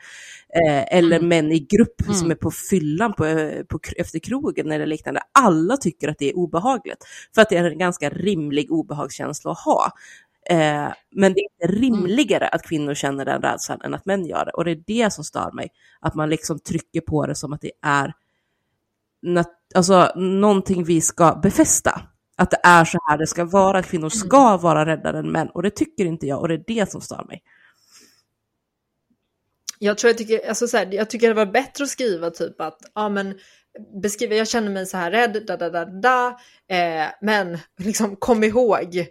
Eh, 0.54 0.96
eller 0.96 1.16
mm. 1.16 1.28
män 1.28 1.52
i 1.52 1.58
grupp 1.58 2.00
mm. 2.02 2.14
som 2.14 2.30
är 2.30 2.34
på 2.34 2.50
fyllan 2.50 3.12
på, 3.12 3.24
på, 3.68 3.78
efter 3.96 4.18
krogen 4.18 4.72
eller 4.72 4.86
liknande. 4.86 5.20
Alla 5.38 5.76
tycker 5.76 6.08
att 6.08 6.18
det 6.18 6.30
är 6.30 6.36
obehagligt. 6.36 7.04
För 7.34 7.42
att 7.42 7.48
det 7.48 7.56
är 7.56 7.64
en 7.64 7.78
ganska 7.78 8.10
rimlig 8.10 8.72
obehagskänsla 8.72 9.50
att 9.50 9.58
ha. 9.58 9.92
Eh, 10.50 10.92
men 11.10 11.34
det 11.34 11.40
är 11.40 11.48
inte 11.52 11.64
mm. 11.64 11.80
rimligare 11.80 12.44
mm. 12.44 12.50
att 12.52 12.62
kvinnor 12.62 12.94
känner 12.94 13.24
den 13.24 13.42
rädslan 13.42 13.80
än 13.84 13.94
att 13.94 14.06
män 14.06 14.26
gör 14.26 14.44
det. 14.44 14.50
Och 14.50 14.64
det 14.64 14.70
är 14.70 14.82
det 14.86 15.12
som 15.12 15.24
stör 15.24 15.52
mig. 15.52 15.68
Att 16.00 16.14
man 16.14 16.30
liksom 16.30 16.58
trycker 16.58 17.00
på 17.00 17.26
det 17.26 17.34
som 17.34 17.52
att 17.52 17.60
det 17.60 17.72
är 17.82 18.12
alltså, 19.74 20.12
någonting 20.16 20.84
vi 20.84 21.00
ska 21.00 21.40
befästa. 21.42 22.00
Att 22.36 22.50
det 22.50 22.60
är 22.62 22.84
så 22.84 22.98
här 23.08 23.18
det 23.18 23.26
ska 23.26 23.44
vara, 23.44 23.78
att 23.78 23.86
kvinnor 23.86 24.04
mm. 24.04 24.10
ska 24.10 24.56
vara 24.56 24.86
räddare 24.86 25.18
än 25.18 25.32
män. 25.32 25.48
Och 25.48 25.62
det 25.62 25.70
tycker 25.70 26.04
inte 26.04 26.26
jag 26.26 26.40
och 26.40 26.48
det 26.48 26.54
är 26.54 26.64
det 26.66 26.90
som 26.90 27.00
stör 27.00 27.24
mig. 27.28 27.42
Jag 29.78 29.98
tror 29.98 30.08
jag 30.08 30.18
tycker, 30.18 30.48
alltså 30.48 30.68
så 30.68 30.76
här, 30.76 30.94
jag 30.94 31.10
tycker 31.10 31.28
det 31.28 31.34
var 31.34 31.46
bättre 31.46 31.84
att 31.84 31.90
skriva 31.90 32.30
typ 32.30 32.60
att, 32.60 32.78
ja 32.94 33.08
men 33.08 33.38
beskriva, 34.02 34.34
jag 34.34 34.48
känner 34.48 34.70
mig 34.70 34.86
så 34.86 34.96
här 34.96 35.10
rädd, 35.10 35.42
da 35.46 35.56
da 35.56 35.70
da 35.70 35.84
da, 35.84 36.40
eh, 36.68 37.06
men 37.20 37.58
liksom 37.78 38.16
kom 38.16 38.44
ihåg 38.44 39.08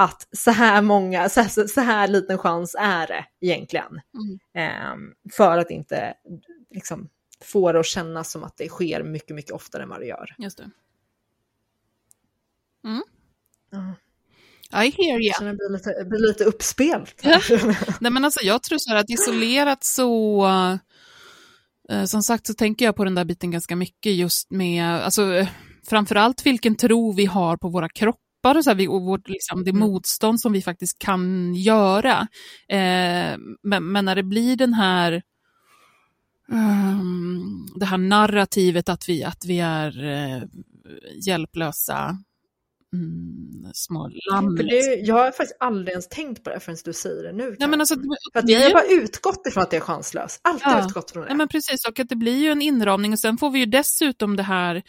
att 0.00 0.28
så 0.32 0.50
här 0.50 0.82
många, 0.82 1.28
så 1.28 1.40
här, 1.40 1.66
så 1.66 1.80
här 1.80 2.08
liten 2.08 2.38
chans 2.38 2.76
är 2.78 3.06
det 3.06 3.26
egentligen. 3.40 4.00
Mm. 4.14 4.38
Eh, 4.54 5.14
för 5.32 5.58
att 5.58 5.70
inte 5.70 6.14
liksom, 6.70 7.08
få 7.44 7.72
det 7.72 7.80
att 7.80 7.86
kännas 7.86 8.30
som 8.30 8.44
att 8.44 8.56
det 8.56 8.68
sker 8.68 9.02
mycket, 9.02 9.36
mycket 9.36 9.52
oftare 9.52 9.82
än 9.82 9.88
vad 9.88 10.00
det 10.00 10.06
gör. 10.06 10.34
Just 10.38 10.56
det. 10.56 10.70
Mm. 12.84 13.02
Mm. 13.72 13.92
I 14.72 14.90
hear 14.90 15.20
you. 15.20 15.50
Det 15.50 15.56
blir 15.56 15.72
lite, 15.72 16.04
blir 16.04 16.28
lite 16.28 16.44
uppspelt. 16.44 17.22
Nej, 18.00 18.12
men 18.12 18.24
alltså, 18.24 18.40
jag 18.42 18.62
tror 18.62 18.78
så 18.78 18.90
här 18.90 18.96
att 18.96 19.10
isolerat 19.10 19.84
så, 19.84 20.46
eh, 21.90 22.04
som 22.04 22.22
sagt 22.22 22.46
så 22.46 22.54
tänker 22.54 22.84
jag 22.84 22.96
på 22.96 23.04
den 23.04 23.14
där 23.14 23.24
biten 23.24 23.50
ganska 23.50 23.76
mycket 23.76 24.12
just 24.12 24.50
med, 24.50 24.84
alltså 24.86 25.46
framförallt 25.88 26.46
vilken 26.46 26.76
tro 26.76 27.12
vi 27.12 27.26
har 27.26 27.56
på 27.56 27.68
våra 27.68 27.88
kroppar 27.88 28.29
kroppar 28.40 28.58
och, 28.58 28.64
så 28.64 28.70
här, 28.70 28.90
och 28.90 29.02
vårt, 29.02 29.28
liksom, 29.28 29.64
det 29.64 29.72
motstånd 29.72 30.40
som 30.40 30.52
vi 30.52 30.62
faktiskt 30.62 30.98
kan 30.98 31.54
göra. 31.54 32.28
Eh, 32.68 33.38
men, 33.62 33.92
men, 33.92 34.04
när 34.04 34.16
det 34.16 34.22
blir 34.22 34.56
den 34.56 34.74
här 34.74 35.22
um, 36.48 37.68
det 37.76 37.86
här 37.86 37.98
narrativet 37.98 38.88
att 38.88 39.08
vi, 39.08 39.24
att 39.24 39.44
vi 39.46 39.60
är 39.60 40.04
uh, 40.04 40.42
hjälplösa 41.26 42.16
mm, 42.92 43.70
små 43.74 44.10
lamm. 44.30 44.56
För 44.56 44.64
det, 44.64 45.06
jag 45.06 45.14
har 45.14 45.30
faktiskt 45.30 45.56
aldrig 45.60 45.88
ens 45.88 46.08
tänkt 46.08 46.44
på 46.44 46.50
det 46.50 46.60
förrän 46.60 46.78
du 46.84 46.92
säger 46.92 47.22
det 47.22 47.32
nu. 47.32 47.56
Nej, 47.58 47.68
men 47.68 47.80
alltså, 47.80 47.94
för 48.32 48.38
att 48.40 48.48
jag 48.48 48.60
har 48.60 48.72
bara 48.72 49.02
utgått 49.02 49.46
ifrån 49.46 49.62
att 49.62 49.70
det 49.70 49.76
är 49.76 49.80
chanslöst. 49.80 50.40
Alltid 50.44 50.66
ja. 50.66 50.86
utgått 50.86 51.10
från 51.10 51.22
det. 51.22 51.28
Ja, 51.28 51.34
men 51.34 51.48
precis, 51.48 51.88
och 51.88 51.98
att 52.00 52.08
det 52.08 52.16
blir 52.16 52.38
ju 52.38 52.50
en 52.50 52.62
inramning 52.62 53.12
och 53.12 53.20
sen 53.20 53.38
får 53.38 53.50
vi 53.50 53.58
ju 53.58 53.66
dessutom 53.66 54.36
det 54.36 54.42
här 54.42 54.76
eh, 54.76 54.82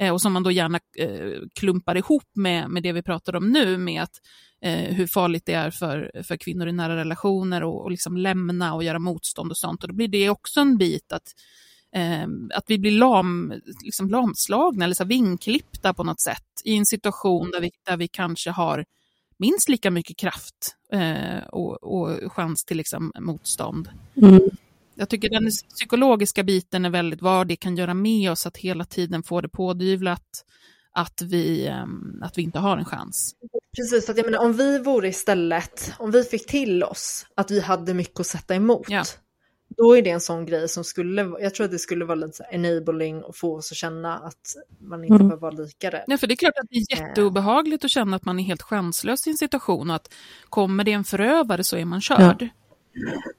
Eh, 0.00 0.12
och 0.12 0.20
som 0.20 0.32
man 0.32 0.42
då 0.42 0.50
gärna 0.50 0.80
eh, 0.98 1.40
klumpar 1.54 1.96
ihop 1.96 2.30
med, 2.34 2.70
med 2.70 2.82
det 2.82 2.92
vi 2.92 3.02
pratar 3.02 3.36
om 3.36 3.50
nu, 3.52 3.78
med 3.78 4.02
att, 4.02 4.20
eh, 4.62 4.94
hur 4.94 5.06
farligt 5.06 5.46
det 5.46 5.52
är 5.52 5.70
för, 5.70 6.22
för 6.22 6.36
kvinnor 6.36 6.68
i 6.68 6.72
nära 6.72 6.96
relationer 6.96 7.62
och, 7.62 7.82
och 7.82 7.90
liksom 7.90 8.16
lämna 8.16 8.74
och 8.74 8.84
göra 8.84 8.98
motstånd 8.98 9.50
och 9.50 9.58
sånt. 9.58 9.82
Och 9.82 9.88
då 9.88 9.94
blir 9.94 10.08
det 10.08 10.30
också 10.30 10.60
en 10.60 10.78
bit 10.78 11.12
att 11.12 11.34
eh, 11.94 12.26
att 12.54 12.64
vi 12.66 12.78
blir 12.78 12.90
lam, 12.90 13.52
liksom 13.84 14.08
lamslagna 14.08 14.84
eller 14.84 14.94
så 14.94 15.04
vinklippta 15.04 15.94
på 15.94 16.04
något 16.04 16.20
sätt 16.20 16.62
i 16.64 16.76
en 16.76 16.86
situation 16.86 17.50
där 17.50 17.60
vi, 17.60 17.70
där 17.86 17.96
vi 17.96 18.08
kanske 18.08 18.50
har 18.50 18.84
minst 19.38 19.68
lika 19.68 19.90
mycket 19.90 20.16
kraft 20.16 20.76
eh, 20.92 21.46
och, 21.48 21.82
och, 21.82 22.32
chans 22.32 22.64
till 22.64 22.76
liksom, 22.76 23.12
motstånd. 23.20 23.88
Mm. 24.16 24.40
Jag 24.98 25.08
tycker 25.08 25.30
den 25.30 25.50
psykologiska 25.76 26.42
biten 26.42 26.84
är 26.84 26.90
väldigt 26.90 27.22
vad 27.22 27.48
det 27.48 27.56
kan 27.56 27.76
göra 27.76 27.94
med 27.94 28.30
oss 28.30 28.46
att 28.46 28.56
hela 28.56 28.84
tiden 28.84 29.22
få 29.22 29.40
det 29.40 29.48
pådyvlat 29.48 30.44
att 30.92 31.22
vi, 31.22 31.66
ehm, 31.66 32.22
att 32.22 32.38
vi 32.38 32.42
inte 32.42 32.58
har 32.58 32.76
en 32.76 32.84
chans. 32.84 33.34
Precis, 33.76 34.06
för 34.06 34.12
att 34.12 34.18
jag 34.18 34.26
menar, 34.26 34.44
om 34.44 34.52
vi 34.52 34.78
vore 34.78 35.08
istället, 35.08 35.92
om 35.98 36.10
vi 36.10 36.24
fick 36.24 36.46
till 36.46 36.82
oss 36.82 37.26
att 37.34 37.50
vi 37.50 37.60
hade 37.60 37.94
mycket 37.94 38.20
att 38.20 38.26
sätta 38.26 38.54
emot, 38.54 38.86
ja 38.88 39.04
då 39.76 39.96
är 39.96 40.02
det 40.02 40.10
en 40.10 40.20
sån 40.20 40.46
grej 40.46 40.68
som 40.68 40.84
skulle, 40.84 41.22
jag 41.40 41.54
tror 41.54 41.64
att 41.64 41.70
det 41.70 41.78
skulle 41.78 42.04
vara 42.04 42.14
lite 42.14 42.44
enabling 42.50 43.22
och 43.22 43.36
få 43.36 43.56
oss 43.56 43.72
att 43.72 43.76
känna 43.76 44.18
att 44.18 44.54
man 44.80 45.04
inte 45.04 45.14
mm. 45.14 45.28
behöver 45.28 45.40
vara 45.40 45.50
lika 45.50 45.90
rädd. 45.90 46.04
Ja, 46.06 46.18
för 46.18 46.26
det 46.26 46.34
är 46.34 46.36
klart 46.36 46.58
att 46.62 46.66
det 46.70 46.76
är 46.76 47.02
eh. 47.02 47.08
jätteobehagligt 47.08 47.84
att 47.84 47.90
känna 47.90 48.16
att 48.16 48.24
man 48.24 48.40
är 48.40 48.44
helt 48.44 48.62
chanslös 48.62 49.26
i 49.26 49.30
en 49.30 49.36
situation 49.36 49.90
och 49.90 49.96
att 49.96 50.14
kommer 50.48 50.84
det 50.84 50.92
en 50.92 51.04
förövare 51.04 51.64
så 51.64 51.76
är 51.76 51.84
man 51.84 52.00
körd. 52.00 52.42
Ja. 52.42 52.48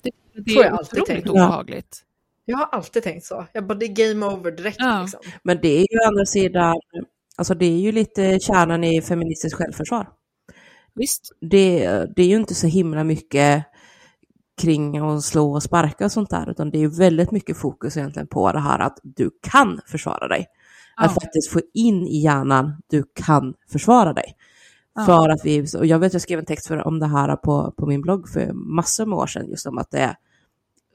Det, 0.02 0.12
det 0.34 0.52
är 0.52 0.64
jag 0.64 0.80
otroligt 0.80 1.06
tänkt. 1.06 1.30
obehagligt. 1.30 2.04
Jag 2.46 2.58
har 2.58 2.66
alltid 2.66 3.04
tänkt 3.04 3.26
så. 3.26 3.46
Jag 3.54 3.68
bara, 3.68 3.74
det 3.74 3.86
är 3.86 4.14
game 4.14 4.26
over 4.26 4.52
direkt. 4.52 4.78
Ja. 4.80 5.02
Liksom. 5.02 5.20
Men 5.44 5.60
det 5.62 5.68
är 5.68 5.88
ju 5.92 6.00
å 6.00 6.08
andra 6.08 6.26
sidan, 6.26 6.76
alltså 7.36 7.54
det 7.54 7.66
är 7.66 7.80
ju 7.80 7.92
lite 7.92 8.40
kärnan 8.40 8.84
i 8.84 9.02
feministiskt 9.02 9.58
självförsvar. 9.58 10.10
Visst. 10.96 11.32
Det, 11.42 11.88
det 12.16 12.22
är 12.22 12.28
ju 12.28 12.36
inte 12.36 12.56
så 12.56 12.68
himla 12.68 13.04
mycket 13.04 13.66
kring 14.62 14.98
att 14.98 15.24
slå 15.24 15.54
och 15.54 15.64
sparka 15.64 16.06
och 16.06 16.12
sånt 16.12 16.30
där, 16.30 16.50
utan 16.50 16.72
det 16.72 16.84
är 16.84 16.88
väldigt 16.88 17.32
mycket 17.32 17.58
fokus 17.58 17.98
egentligen 17.98 18.28
på 18.28 18.52
det 18.52 18.60
här 18.60 18.80
att 18.80 19.00
du 19.04 19.32
kan 19.42 19.82
försvara 19.88 20.28
dig. 20.28 20.48
Ja. 20.96 21.06
Att 21.06 21.14
faktiskt 21.14 21.52
få 21.52 21.62
in 21.74 22.08
i 22.08 22.18
hjärnan, 22.18 22.82
du 22.90 23.04
kan 23.14 23.54
försvara 23.72 24.14
dig. 24.14 24.36
Ja. 25.00 25.06
För 25.06 25.30
att 25.30 25.46
vi, 25.46 25.66
och 25.78 25.86
jag 25.86 26.00
vet 26.00 26.14
jag 26.14 26.22
skrev 26.22 26.40
en 26.40 26.46
text 26.46 26.68
för, 26.68 26.88
om 26.88 27.00
det 27.00 27.08
här 27.08 27.36
på, 27.36 27.74
på 27.78 27.86
min 27.86 28.02
blogg 28.02 28.30
för 28.30 28.54
massor 28.54 29.06
med 29.06 29.18
år 29.18 29.28
sedan, 29.28 29.50
just 29.50 29.66
om 29.66 29.78
att 29.78 29.92
det 29.92 30.00
är 30.00 30.16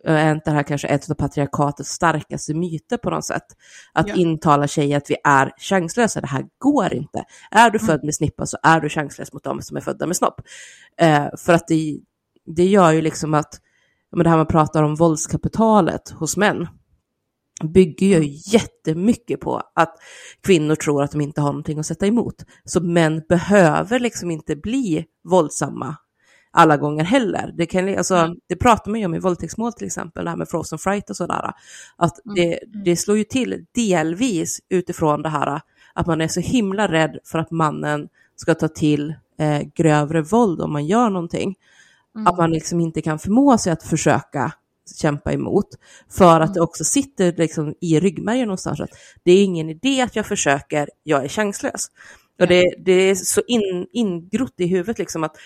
det 0.05 0.51
här 0.51 0.63
kanske 0.63 0.89
ett 0.89 1.11
av 1.11 1.15
patriarkatets 1.15 1.91
starkaste 1.91 2.55
myter 2.55 2.97
på 2.97 3.11
något 3.11 3.25
sätt. 3.25 3.47
Att 3.93 4.09
ja. 4.09 4.15
intala 4.15 4.67
tjejer 4.67 4.97
att 4.97 5.11
vi 5.11 5.17
är 5.25 5.53
chanslösa, 5.57 6.21
det 6.21 6.27
här 6.27 6.45
går 6.59 6.95
inte. 6.95 7.25
Är 7.51 7.71
du 7.71 7.79
mm. 7.79 7.87
född 7.87 8.05
med 8.05 8.15
snippa 8.15 8.47
så 8.47 8.59
är 8.63 8.81
du 8.81 8.89
chanslös 8.89 9.33
mot 9.33 9.45
dem 9.45 9.63
som 9.63 9.77
är 9.77 9.81
födda 9.81 10.07
med 10.07 10.17
snopp. 10.17 10.41
Eh, 10.99 11.27
för 11.39 11.53
att 11.53 11.69
det, 11.69 12.01
det 12.47 12.65
gör 12.65 12.93
ju 12.93 13.03
liksom 13.03 13.35
att, 13.35 13.61
men 14.13 14.25
det 14.25 14.31
här 14.31 14.37
man 14.37 14.47
pratar 14.47 14.83
om 14.83 14.95
våldskapitalet 14.95 16.11
hos 16.11 16.37
män, 16.37 16.69
bygger 17.63 18.07
ju 18.07 18.39
jättemycket 18.53 19.41
på 19.41 19.63
att 19.75 19.97
kvinnor 20.41 20.75
tror 20.75 21.03
att 21.03 21.11
de 21.11 21.21
inte 21.21 21.41
har 21.41 21.49
någonting 21.49 21.79
att 21.79 21.87
sätta 21.87 22.07
emot. 22.07 22.45
Så 22.65 22.81
män 22.81 23.23
behöver 23.29 23.99
liksom 23.99 24.31
inte 24.31 24.57
bli 24.57 25.05
våldsamma 25.25 25.97
alla 26.51 26.77
gånger 26.77 27.05
heller. 27.05 27.53
Det, 27.57 27.67
kan, 27.67 27.99
alltså, 27.99 28.15
mm. 28.15 28.37
det 28.47 28.57
pratar 28.57 28.91
man 28.91 29.01
ju 29.01 29.07
om 29.07 29.15
i 29.15 29.19
våldtäktsmål 29.19 29.73
till 29.73 29.87
exempel, 29.87 30.25
det 30.25 30.31
här 30.31 30.37
med 30.37 30.49
frozen 30.49 30.79
fright 30.79 31.11
och 31.11 31.17
sådär. 31.17 31.53
Att 31.97 32.25
mm. 32.25 32.35
det, 32.35 32.59
det 32.85 32.97
slår 32.97 33.17
ju 33.17 33.25
till 33.25 33.67
delvis 33.75 34.61
utifrån 34.69 35.23
det 35.23 35.29
här 35.29 35.61
att 35.95 36.07
man 36.07 36.21
är 36.21 36.29
så 36.29 36.41
himla 36.41 36.89
rädd 36.93 37.19
för 37.25 37.39
att 37.39 37.51
mannen 37.51 38.09
ska 38.37 38.55
ta 38.55 38.69
till 38.69 39.15
eh, 39.39 39.61
grövre 39.75 40.23
våld 40.23 40.61
om 40.61 40.73
man 40.73 40.87
gör 40.87 41.11
någonting. 41.11 41.55
Mm. 42.15 42.27
Att 42.27 42.39
man 42.39 42.51
liksom 42.51 42.81
inte 42.81 43.03
kan 43.03 43.19
förmå 43.19 43.59
sig 43.59 43.73
att 43.73 43.83
försöka 43.83 44.53
kämpa 45.01 45.33
emot. 45.33 45.69
För 46.11 46.41
att 46.41 46.55
det 46.55 46.59
mm. 46.59 46.65
också 46.65 46.85
sitter 46.85 47.33
liksom 47.37 47.75
i 47.81 48.01
ryggmärgen 48.01 48.47
någonstans 48.47 48.81
att 48.81 48.91
det 49.23 49.33
är 49.33 49.45
ingen 49.45 49.71
idé 49.71 50.01
att 50.01 50.17
jag 50.17 50.27
försöker, 50.27 50.89
jag 51.03 51.25
är 51.25 51.29
chanslös. 51.29 51.91
Och 52.41 52.47
det, 52.47 52.75
det 52.79 52.93
är 52.93 53.15
så 53.15 53.41
in, 53.47 53.87
ingrott 53.93 54.55
i 54.57 54.67
huvudet 54.67 54.99
liksom 54.99 55.25
att 55.25 55.37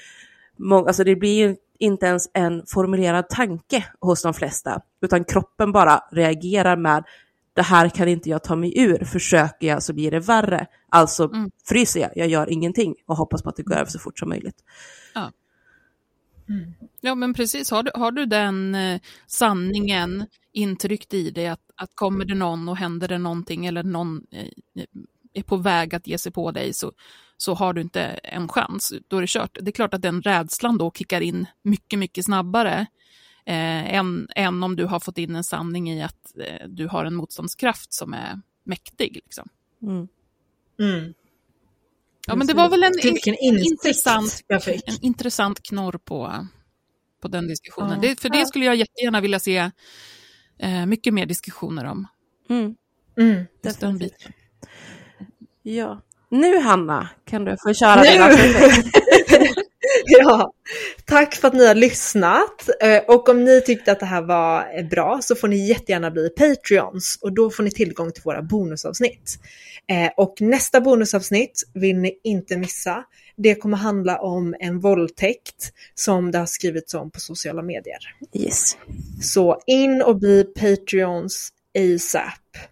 må, 0.57 0.87
alltså 0.87 1.05
det 1.05 1.17
blir 1.17 1.57
inte 1.79 2.07
ens 2.07 2.31
en 2.35 2.63
formulerad 2.67 3.29
tanke 3.29 3.85
hos 4.01 4.23
de 4.23 4.35
flesta, 4.35 4.81
utan 5.03 5.25
kroppen 5.25 5.73
bara 5.73 6.03
reagerar 6.13 6.77
med 6.77 7.05
det 7.59 7.63
här 7.63 7.89
kan 7.89 8.09
inte 8.09 8.31
jag 8.31 8.45
ta 8.45 8.57
mig 8.57 8.79
ur, 8.79 9.05
försöker 9.05 9.67
jag 9.67 9.83
så 9.83 9.93
blir 9.93 10.11
det 10.11 10.21
värre. 10.21 10.67
Alltså 10.89 11.25
mm. 11.25 11.51
fryser 11.69 12.01
jag, 12.01 12.11
jag 12.15 12.29
gör 12.29 12.51
ingenting 12.51 12.95
och 13.07 13.17
hoppas 13.17 13.43
på 13.43 13.49
att 13.49 13.57
det 13.57 13.63
går 13.63 13.75
över 13.75 13.91
så 13.91 13.99
fort 13.99 14.19
som 14.19 14.29
möjligt. 14.29 14.57
Ja. 15.15 15.33
Mm. 16.49 16.75
Ja, 17.01 17.15
men 17.15 17.35
precis. 17.35 17.71
Har 17.71 17.83
du, 17.83 17.91
har 17.95 18.13
du 18.13 18.27
den 18.27 18.75
eh, 18.75 19.01
sanningen 19.27 20.27
intryckt 20.53 21.15
i 21.15 21.31
dig 21.31 21.49
att, 21.49 21.71
att 21.75 21.95
kommer 21.95 22.25
det 22.25 22.35
någon 22.35 22.69
och 22.69 22.77
händer 22.77 23.09
det 23.09 23.19
någonting 23.19 23.67
eller 23.67 23.83
någon 23.83 24.27
eh, 24.31 24.85
är 25.33 25.43
på 25.43 25.57
väg 25.57 25.95
att 25.95 26.07
ge 26.07 26.19
sig 26.19 26.33
på 26.33 26.51
dig 26.51 26.75
så, 26.75 26.93
så 27.37 27.55
har 27.55 27.73
du 27.73 27.81
inte 27.81 28.03
en 28.03 28.49
chans. 28.49 28.93
Då 29.09 29.17
är 29.17 29.21
det 29.21 29.31
kört. 29.31 29.59
Det 29.61 29.71
är 29.71 29.73
klart 29.73 29.95
att 29.95 30.03
den 30.03 30.23
rädslan 30.23 30.79
då 30.79 30.91
kickar 30.91 31.21
in 31.21 31.47
mycket, 31.63 31.99
mycket 31.99 32.25
snabbare 32.25 32.87
eh, 33.47 33.95
än, 33.95 34.29
än 34.37 34.63
om 34.63 34.77
du 34.77 34.85
har 34.85 35.01
fått 35.01 35.19
in 35.19 35.37
en 35.37 35.45
sanning 35.45 35.91
i 35.91 36.03
att 36.03 36.39
eh, 36.39 36.69
du 36.69 36.87
har 36.87 37.05
en 37.05 37.15
motståndskraft 37.15 37.93
som 37.93 38.15
är 38.15 38.41
mäktig. 38.65 39.15
Liksom. 39.15 39.49
Mm. 39.83 40.09
Mm. 40.81 41.15
Ja, 42.29 42.37
men 42.37 42.47
det 42.47 42.55
var 42.55 42.69
väl 42.69 42.83
en, 42.83 42.93
in, 43.39 43.59
intressant, 43.59 44.41
en 44.49 44.99
intressant 45.03 45.63
knorr 45.63 45.99
på, 45.99 46.47
på 47.23 47.29
den 47.29 47.49
diskussionen. 47.49 48.03
Ja. 48.03 48.09
Det, 48.09 48.21
för 48.21 48.29
det 48.29 48.47
skulle 48.47 48.65
jag 48.65 48.77
jättegärna 48.77 49.21
vilja 49.21 49.41
se 49.41 49.71
eh, 50.59 50.87
mycket 50.87 51.15
mer 51.15 51.27
diskussioner 51.27 51.85
om. 51.85 52.07
Mm. 52.51 52.75
Mm, 53.19 53.45
Ja. 55.63 56.03
Nu 56.31 56.59
Hanna, 56.59 57.09
kan 57.25 57.45
du 57.45 57.57
få 57.67 57.75
köra 57.75 58.03
dina 58.03 58.29
Ja, 60.05 60.53
tack 61.05 61.35
för 61.35 61.49
att 61.49 61.55
ni 61.55 61.67
har 61.67 61.75
lyssnat. 61.75 62.69
Eh, 62.81 63.03
och 63.09 63.29
om 63.29 63.45
ni 63.45 63.61
tyckte 63.61 63.93
att 63.93 64.01
det 64.01 64.07
här 64.07 64.23
var 64.23 64.83
bra 64.91 65.19
så 65.23 65.35
får 65.35 65.49
ni 65.49 65.69
jättegärna 65.69 66.11
bli 66.11 66.31
Patreons 66.31 67.19
och 67.23 67.33
då 67.33 67.51
får 67.51 67.63
ni 67.63 67.71
tillgång 67.71 68.13
till 68.13 68.23
våra 68.23 68.43
bonusavsnitt. 68.43 69.39
Eh, 69.91 70.11
och 70.17 70.41
nästa 70.41 70.81
bonusavsnitt 70.81 71.63
vill 71.75 71.97
ni 71.97 72.21
inte 72.25 72.57
missa. 72.57 73.05
Det 73.37 73.55
kommer 73.55 73.77
handla 73.77 74.19
om 74.19 74.57
en 74.61 74.81
våldtäkt 74.81 75.73
som 75.95 76.31
det 76.31 76.39
har 76.39 76.47
skrivits 76.47 76.95
om 76.95 77.11
på 77.11 77.21
sociala 77.21 77.63
medier. 77.63 77.99
Yes. 78.33 78.77
Så 79.23 79.61
in 79.67 80.03
och 80.03 80.17
bli 80.17 80.45
Patreons 80.45 81.53
ASAP. 81.79 82.71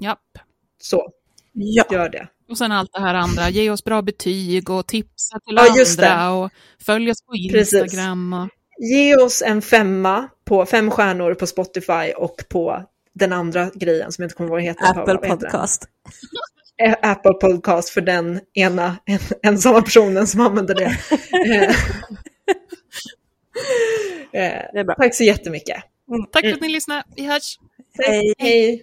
Japp. 0.00 0.38
Så, 0.80 1.10
ja. 1.52 1.84
gör 1.90 2.08
det. 2.08 2.28
Och 2.50 2.58
sen 2.58 2.72
allt 2.72 2.92
det 2.92 3.00
här 3.00 3.14
andra, 3.14 3.50
ge 3.50 3.70
oss 3.70 3.84
bra 3.84 4.02
betyg 4.02 4.70
och 4.70 4.86
tipsa 4.86 5.40
till 5.40 5.56
ja, 5.56 5.74
andra 5.80 6.32
och 6.32 6.50
följ 6.78 7.10
oss 7.10 7.22
på 7.22 7.36
Instagram. 7.36 8.32
Och... 8.32 8.48
Ge 8.78 9.16
oss 9.16 9.42
en 9.42 9.62
femma 9.62 10.28
på 10.44 10.66
fem 10.66 10.90
stjärnor 10.90 11.34
på 11.34 11.46
Spotify 11.46 12.12
och 12.16 12.44
på 12.48 12.84
den 13.14 13.32
andra 13.32 13.70
grejen 13.74 14.12
som 14.12 14.22
jag 14.22 14.26
inte 14.26 14.34
kommer 14.34 14.48
ihåg 14.48 14.56
vad 14.56 14.62
heter. 14.62 15.00
Apple 15.00 15.28
Podcast. 15.28 15.88
Apple 17.02 17.32
Podcast 17.32 17.88
för 17.88 18.00
den 18.00 18.40
ena 18.54 18.96
en, 19.04 19.18
ensamma 19.42 19.82
personen 19.82 20.26
som 20.26 20.40
använder 20.40 20.74
det. 20.74 20.96
Eh, 24.32 24.62
det 24.72 24.94
Tack 24.98 25.14
så 25.14 25.24
jättemycket. 25.24 25.76
Mm. 26.08 26.26
Tack 26.32 26.42
för 26.42 26.52
att 26.52 26.60
ni 26.60 26.68
lyssnade. 26.68 27.02
Vi 27.16 27.26
hörs. 27.26 27.58
Hej. 27.98 28.34
Hej. 28.38 28.82